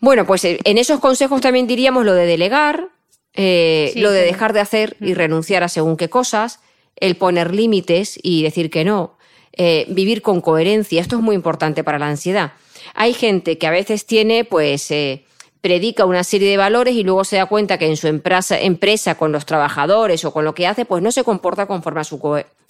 Bueno, 0.00 0.26
pues 0.26 0.44
en 0.44 0.78
esos 0.78 1.00
consejos 1.00 1.40
también 1.40 1.66
diríamos 1.66 2.04
lo 2.04 2.14
de 2.14 2.24
delegar, 2.24 2.88
eh, 3.34 3.92
lo 3.96 4.10
de 4.10 4.22
dejar 4.22 4.52
de 4.52 4.60
hacer 4.60 4.96
y 5.00 5.14
renunciar 5.14 5.62
a 5.62 5.68
según 5.68 5.96
qué 5.96 6.08
cosas, 6.08 6.60
el 7.00 7.16
poner 7.16 7.54
límites 7.54 8.18
y 8.22 8.42
decir 8.42 8.70
que 8.70 8.84
no, 8.84 9.16
eh, 9.52 9.86
vivir 9.88 10.22
con 10.22 10.40
coherencia. 10.40 11.00
Esto 11.00 11.16
es 11.16 11.22
muy 11.22 11.34
importante 11.34 11.84
para 11.84 11.98
la 11.98 12.08
ansiedad. 12.08 12.52
Hay 12.94 13.12
gente 13.12 13.58
que 13.58 13.66
a 13.66 13.70
veces 13.70 14.06
tiene, 14.06 14.44
pues, 14.44 14.90
eh, 14.90 15.24
predica 15.60 16.04
una 16.04 16.22
serie 16.22 16.48
de 16.48 16.56
valores 16.56 16.94
y 16.94 17.02
luego 17.02 17.24
se 17.24 17.36
da 17.36 17.46
cuenta 17.46 17.78
que 17.78 17.86
en 17.86 17.96
su 17.96 18.06
empresa, 18.06 18.58
empresa, 18.58 19.16
con 19.16 19.32
los 19.32 19.44
trabajadores 19.44 20.24
o 20.24 20.32
con 20.32 20.44
lo 20.44 20.54
que 20.54 20.66
hace, 20.66 20.84
pues 20.84 21.02
no 21.02 21.10
se 21.10 21.24
comporta 21.24 21.66
conforme 21.66 22.00
a 22.00 22.04
su, 22.04 22.20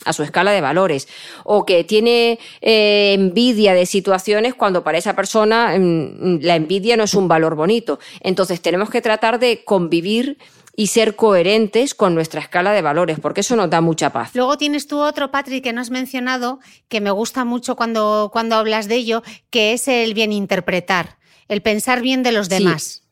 a 0.04 0.12
su 0.12 0.22
escala 0.22 0.52
de 0.52 0.60
valores. 0.60 1.08
O 1.44 1.66
que 1.66 1.84
tiene 1.84 2.38
eh, 2.60 3.12
envidia 3.12 3.74
de 3.74 3.84
situaciones 3.84 4.54
cuando 4.54 4.82
para 4.82 4.98
esa 4.98 5.14
persona 5.14 5.76
mm, 5.78 6.38
la 6.40 6.56
envidia 6.56 6.96
no 6.96 7.04
es 7.04 7.14
un 7.14 7.28
valor 7.28 7.54
bonito. 7.54 7.98
Entonces 8.20 8.62
tenemos 8.62 8.88
que 8.90 9.02
tratar 9.02 9.38
de 9.38 9.62
convivir 9.64 10.38
y 10.78 10.86
ser 10.86 11.16
coherentes 11.16 11.92
con 11.92 12.14
nuestra 12.14 12.40
escala 12.40 12.70
de 12.70 12.82
valores, 12.82 13.18
porque 13.18 13.40
eso 13.40 13.56
nos 13.56 13.68
da 13.68 13.80
mucha 13.80 14.12
paz. 14.12 14.30
Luego 14.34 14.56
tienes 14.56 14.86
tú 14.86 15.00
otro, 15.00 15.32
Patrick, 15.32 15.64
que 15.64 15.72
no 15.72 15.80
has 15.80 15.90
mencionado, 15.90 16.60
que 16.86 17.00
me 17.00 17.10
gusta 17.10 17.44
mucho 17.44 17.74
cuando, 17.74 18.30
cuando 18.32 18.54
hablas 18.54 18.86
de 18.86 18.94
ello, 18.94 19.24
que 19.50 19.72
es 19.72 19.88
el 19.88 20.14
bien 20.14 20.32
interpretar, 20.32 21.18
el 21.48 21.62
pensar 21.62 22.00
bien 22.00 22.22
de 22.22 22.30
los 22.30 22.48
demás, 22.48 23.02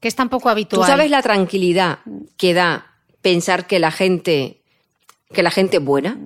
que 0.00 0.08
es 0.08 0.16
tan 0.16 0.28
poco 0.28 0.50
habitual. 0.50 0.82
Tú 0.82 0.86
sabes 0.86 1.10
la 1.10 1.22
tranquilidad 1.22 2.00
que 2.36 2.52
da 2.52 2.98
pensar 3.22 3.66
que 3.66 3.78
la 3.78 3.90
gente, 3.90 4.60
que 5.32 5.42
la 5.42 5.50
gente 5.50 5.78
es 5.78 5.82
buena, 5.82 6.18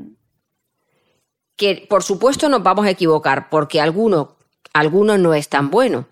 que 1.54 1.86
por 1.88 2.02
supuesto 2.02 2.48
nos 2.48 2.64
vamos 2.64 2.86
a 2.86 2.90
equivocar, 2.90 3.50
porque 3.50 3.80
alguno, 3.80 4.36
alguno 4.72 5.16
no 5.16 5.32
es 5.32 5.48
tan 5.48 5.70
bueno 5.70 6.09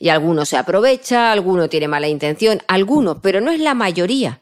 y 0.00 0.08
alguno 0.08 0.46
se 0.46 0.56
aprovecha, 0.56 1.30
alguno 1.30 1.68
tiene 1.68 1.86
mala 1.86 2.08
intención, 2.08 2.62
alguno, 2.66 3.20
pero 3.20 3.42
no 3.42 3.52
es 3.52 3.60
la 3.60 3.74
mayoría. 3.74 4.40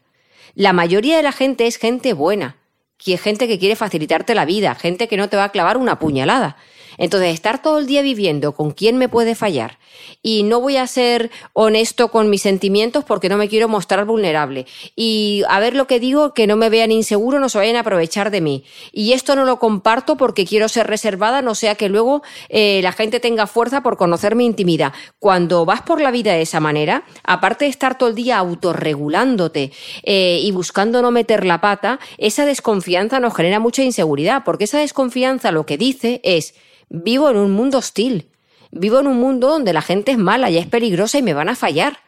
La 0.54 0.72
mayoría 0.72 1.16
de 1.16 1.24
la 1.24 1.32
gente 1.32 1.66
es 1.66 1.76
gente 1.76 2.12
buena, 2.12 2.56
que 2.96 3.14
es 3.14 3.20
gente 3.20 3.48
que 3.48 3.58
quiere 3.58 3.74
facilitarte 3.74 4.36
la 4.36 4.44
vida, 4.44 4.76
gente 4.76 5.08
que 5.08 5.16
no 5.16 5.28
te 5.28 5.36
va 5.36 5.44
a 5.44 5.48
clavar 5.50 5.76
una 5.76 5.98
puñalada. 5.98 6.56
Entonces, 6.98 7.32
estar 7.32 7.62
todo 7.62 7.78
el 7.78 7.86
día 7.86 8.02
viviendo 8.02 8.52
con 8.52 8.72
quién 8.72 8.98
me 8.98 9.08
puede 9.08 9.34
fallar 9.34 9.78
y 10.22 10.42
no 10.42 10.60
voy 10.60 10.76
a 10.76 10.86
ser 10.86 11.30
honesto 11.52 12.08
con 12.08 12.28
mis 12.28 12.42
sentimientos 12.42 13.04
porque 13.04 13.28
no 13.28 13.36
me 13.36 13.48
quiero 13.48 13.68
mostrar 13.68 14.04
vulnerable 14.04 14.66
y 14.96 15.42
a 15.48 15.60
ver 15.60 15.74
lo 15.74 15.86
que 15.86 16.00
digo, 16.00 16.34
que 16.34 16.46
no 16.46 16.56
me 16.56 16.68
vean 16.68 16.92
inseguro, 16.92 17.38
no 17.38 17.48
se 17.48 17.58
vayan 17.58 17.76
a 17.76 17.80
aprovechar 17.80 18.30
de 18.30 18.40
mí. 18.40 18.64
Y 18.92 19.12
esto 19.12 19.36
no 19.36 19.44
lo 19.44 19.58
comparto 19.58 20.16
porque 20.16 20.44
quiero 20.44 20.68
ser 20.68 20.86
reservada, 20.86 21.42
no 21.42 21.54
sea 21.54 21.74
que 21.74 21.88
luego 21.88 22.22
eh, 22.48 22.80
la 22.82 22.92
gente 22.92 23.20
tenga 23.20 23.46
fuerza 23.46 23.82
por 23.82 23.96
conocer 23.96 24.34
mi 24.34 24.44
intimidad. 24.44 24.92
Cuando 25.18 25.64
vas 25.64 25.82
por 25.82 26.00
la 26.00 26.10
vida 26.10 26.32
de 26.32 26.42
esa 26.42 26.60
manera, 26.60 27.04
aparte 27.22 27.64
de 27.64 27.70
estar 27.70 27.98
todo 27.98 28.08
el 28.08 28.14
día 28.14 28.38
autorregulándote 28.38 29.72
eh, 30.02 30.40
y 30.42 30.50
buscando 30.50 31.02
no 31.02 31.10
meter 31.10 31.44
la 31.44 31.60
pata, 31.60 32.00
esa 32.18 32.44
desconfianza 32.44 33.20
nos 33.20 33.34
genera 33.34 33.60
mucha 33.60 33.82
inseguridad, 33.82 34.42
porque 34.44 34.64
esa 34.64 34.78
desconfianza 34.78 35.52
lo 35.52 35.66
que 35.66 35.78
dice 35.78 36.20
es 36.24 36.54
Vivo 36.88 37.30
en 37.30 37.36
un 37.36 37.52
mundo 37.52 37.78
hostil. 37.78 38.30
Vivo 38.70 38.98
en 39.00 39.06
un 39.06 39.18
mundo 39.18 39.48
donde 39.48 39.72
la 39.72 39.82
gente 39.82 40.12
es 40.12 40.18
mala 40.18 40.50
y 40.50 40.58
es 40.58 40.66
peligrosa 40.66 41.18
y 41.18 41.22
me 41.22 41.34
van 41.34 41.48
a 41.48 41.56
fallar. 41.56 41.98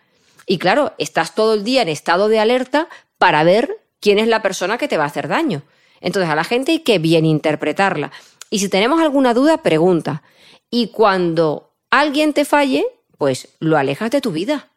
Y 0.47 0.59
claro, 0.59 0.95
estás 0.99 1.35
todo 1.35 1.55
el 1.55 1.65
día 1.65 1.83
en 1.83 1.89
estado 1.89 2.29
de 2.29 2.41
alerta 2.41 2.89
para 3.19 3.45
ver 3.45 3.79
quién 4.01 4.19
es 4.19 4.29
la 4.29 4.43
persona 4.43 4.79
que 4.79 4.89
te 4.89 4.97
va 4.97 5.05
a 5.05 5.09
hacer 5.09 5.29
daño. 5.29 5.63
Entonces 6.01 6.31
a 6.31 6.35
la 6.35 6.45
gente 6.45 6.73
hay 6.73 6.79
que 6.81 6.99
bien 6.99 7.25
interpretarla. 7.25 8.11
Y 8.51 8.59
si 8.59 8.69
tenemos 8.69 9.01
alguna 9.01 9.35
duda, 9.35 9.63
pregunta. 9.63 10.23
Y 10.71 10.89
cuando 10.89 11.75
alguien 11.91 12.33
te 12.33 12.45
falle, 12.45 12.87
pues 13.17 13.49
lo 13.61 13.77
alejas 13.77 14.11
de 14.11 14.21
tu 14.21 14.33
vida. 14.33 14.69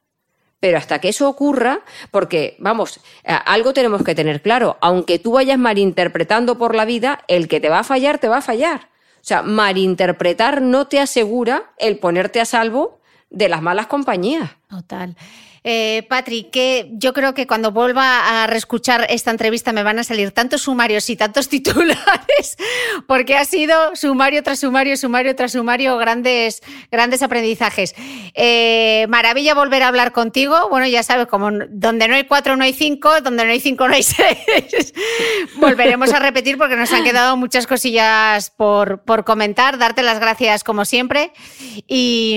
Pero 0.59 0.77
hasta 0.77 0.99
que 0.99 1.09
eso 1.09 1.27
ocurra, 1.27 1.81
porque, 2.11 2.55
vamos, 2.59 2.99
algo 3.25 3.73
tenemos 3.73 4.03
que 4.03 4.15
tener 4.15 4.41
claro, 4.41 4.77
aunque 4.79 5.19
tú 5.19 5.33
vayas 5.33 5.57
malinterpretando 5.57 6.57
por 6.57 6.73
la 6.73 6.85
vida, 6.85 7.23
el 7.27 7.47
que 7.47 7.59
te 7.59 7.69
va 7.69 7.79
a 7.79 7.83
fallar, 7.83 8.19
te 8.19 8.29
va 8.29 8.37
a 8.37 8.41
fallar. 8.41 8.89
O 9.23 9.25
sea, 9.25 9.41
malinterpretar 9.41 10.61
no 10.61 10.87
te 10.87 10.99
asegura 10.99 11.71
el 11.77 11.97
ponerte 11.97 12.41
a 12.41 12.45
salvo 12.45 12.99
de 13.29 13.47
las 13.47 13.61
malas 13.61 13.87
compañías. 13.87 14.51
Total. 14.73 15.15
Eh, 15.65 16.05
Patri, 16.09 16.49
que 16.51 16.89
yo 16.91 17.13
creo 17.13 17.33
que 17.33 17.47
cuando 17.47 17.71
vuelva 17.71 18.43
a 18.43 18.47
reescuchar 18.47 19.07
esta 19.09 19.31
entrevista 19.31 19.71
me 19.71 19.81
van 19.81 19.97
a 19.97 20.03
salir 20.03 20.31
tantos 20.31 20.63
sumarios 20.63 21.09
y 21.09 21.15
tantos 21.15 21.47
titulares, 21.53 22.57
porque 23.07 23.37
ha 23.37 23.45
sido 23.45 23.95
sumario 23.95 24.43
tras 24.43 24.59
sumario, 24.59 24.97
sumario 24.97 25.35
tras 25.35 25.53
sumario, 25.53 25.97
grandes, 25.97 26.61
grandes 26.91 27.23
aprendizajes. 27.23 27.95
Eh, 28.33 29.05
maravilla 29.07 29.53
volver 29.53 29.83
a 29.83 29.87
hablar 29.87 30.11
contigo. 30.11 30.67
Bueno, 30.69 30.85
ya 30.87 31.01
sabes, 31.01 31.27
como 31.27 31.49
donde 31.69 32.09
no 32.09 32.15
hay 32.15 32.25
cuatro 32.25 32.57
no 32.57 32.63
hay 32.65 32.73
cinco, 32.73 33.21
donde 33.21 33.45
no 33.45 33.51
hay 33.51 33.61
cinco 33.61 33.87
no 33.87 33.93
hay 33.93 34.03
seis. 34.03 34.93
Volveremos 35.57 36.11
a 36.11 36.19
repetir 36.19 36.57
porque 36.57 36.75
nos 36.75 36.91
han 36.91 37.05
quedado 37.05 37.37
muchas 37.37 37.67
cosillas 37.67 38.49
por, 38.49 39.03
por 39.03 39.23
comentar. 39.23 39.77
Darte 39.77 40.03
las 40.03 40.19
gracias 40.19 40.65
como 40.65 40.83
siempre. 40.83 41.31
Y, 41.87 42.35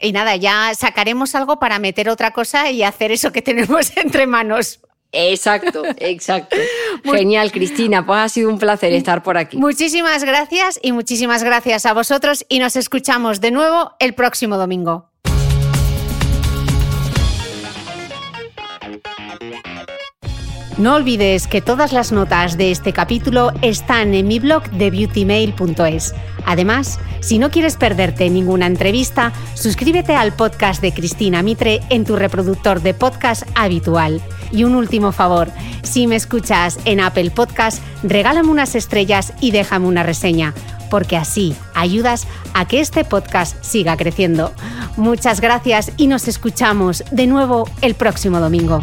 y 0.00 0.12
nada, 0.12 0.36
ya 0.36 0.72
sacaremos 0.74 1.34
algo 1.34 1.53
para 1.58 1.78
meter 1.78 2.08
otra 2.08 2.32
cosa 2.32 2.70
y 2.70 2.82
hacer 2.82 3.12
eso 3.12 3.32
que 3.32 3.42
tenemos 3.42 3.96
entre 3.96 4.26
manos. 4.26 4.80
Exacto, 5.12 5.84
exacto. 5.98 6.56
Genial, 7.04 7.52
Cristina. 7.52 8.04
Pues 8.04 8.18
ha 8.18 8.28
sido 8.28 8.50
un 8.50 8.58
placer 8.58 8.92
estar 8.92 9.22
por 9.22 9.38
aquí. 9.38 9.56
Muchísimas 9.56 10.24
gracias 10.24 10.80
y 10.82 10.92
muchísimas 10.92 11.44
gracias 11.44 11.86
a 11.86 11.92
vosotros 11.92 12.44
y 12.48 12.58
nos 12.58 12.74
escuchamos 12.74 13.40
de 13.40 13.52
nuevo 13.52 13.92
el 14.00 14.14
próximo 14.14 14.56
domingo. 14.56 15.10
No 20.76 20.96
olvides 20.96 21.46
que 21.46 21.60
todas 21.60 21.92
las 21.92 22.10
notas 22.10 22.58
de 22.58 22.72
este 22.72 22.92
capítulo 22.92 23.52
están 23.62 24.12
en 24.12 24.26
mi 24.26 24.40
blog 24.40 24.68
de 24.70 24.90
beautymail.es. 24.90 26.14
Además, 26.44 26.98
si 27.20 27.38
no 27.38 27.50
quieres 27.50 27.76
perderte 27.76 28.28
ninguna 28.30 28.66
entrevista, 28.66 29.32
suscríbete 29.54 30.14
al 30.14 30.34
podcast 30.34 30.80
de 30.82 30.92
Cristina 30.92 31.42
Mitre 31.42 31.80
en 31.90 32.04
tu 32.04 32.16
reproductor 32.16 32.82
de 32.82 32.94
podcast 32.94 33.44
habitual. 33.54 34.20
Y 34.52 34.64
un 34.64 34.74
último 34.74 35.12
favor, 35.12 35.50
si 35.82 36.06
me 36.06 36.16
escuchas 36.16 36.78
en 36.84 37.00
Apple 37.00 37.30
Podcast, 37.30 37.82
regálame 38.02 38.50
unas 38.50 38.74
estrellas 38.74 39.32
y 39.40 39.50
déjame 39.50 39.86
una 39.86 40.02
reseña, 40.02 40.54
porque 40.90 41.16
así 41.16 41.54
ayudas 41.74 42.26
a 42.52 42.66
que 42.66 42.80
este 42.80 43.04
podcast 43.04 43.62
siga 43.64 43.96
creciendo. 43.96 44.52
Muchas 44.96 45.40
gracias 45.40 45.92
y 45.96 46.06
nos 46.06 46.28
escuchamos 46.28 47.04
de 47.10 47.26
nuevo 47.26 47.68
el 47.80 47.94
próximo 47.94 48.38
domingo. 48.38 48.82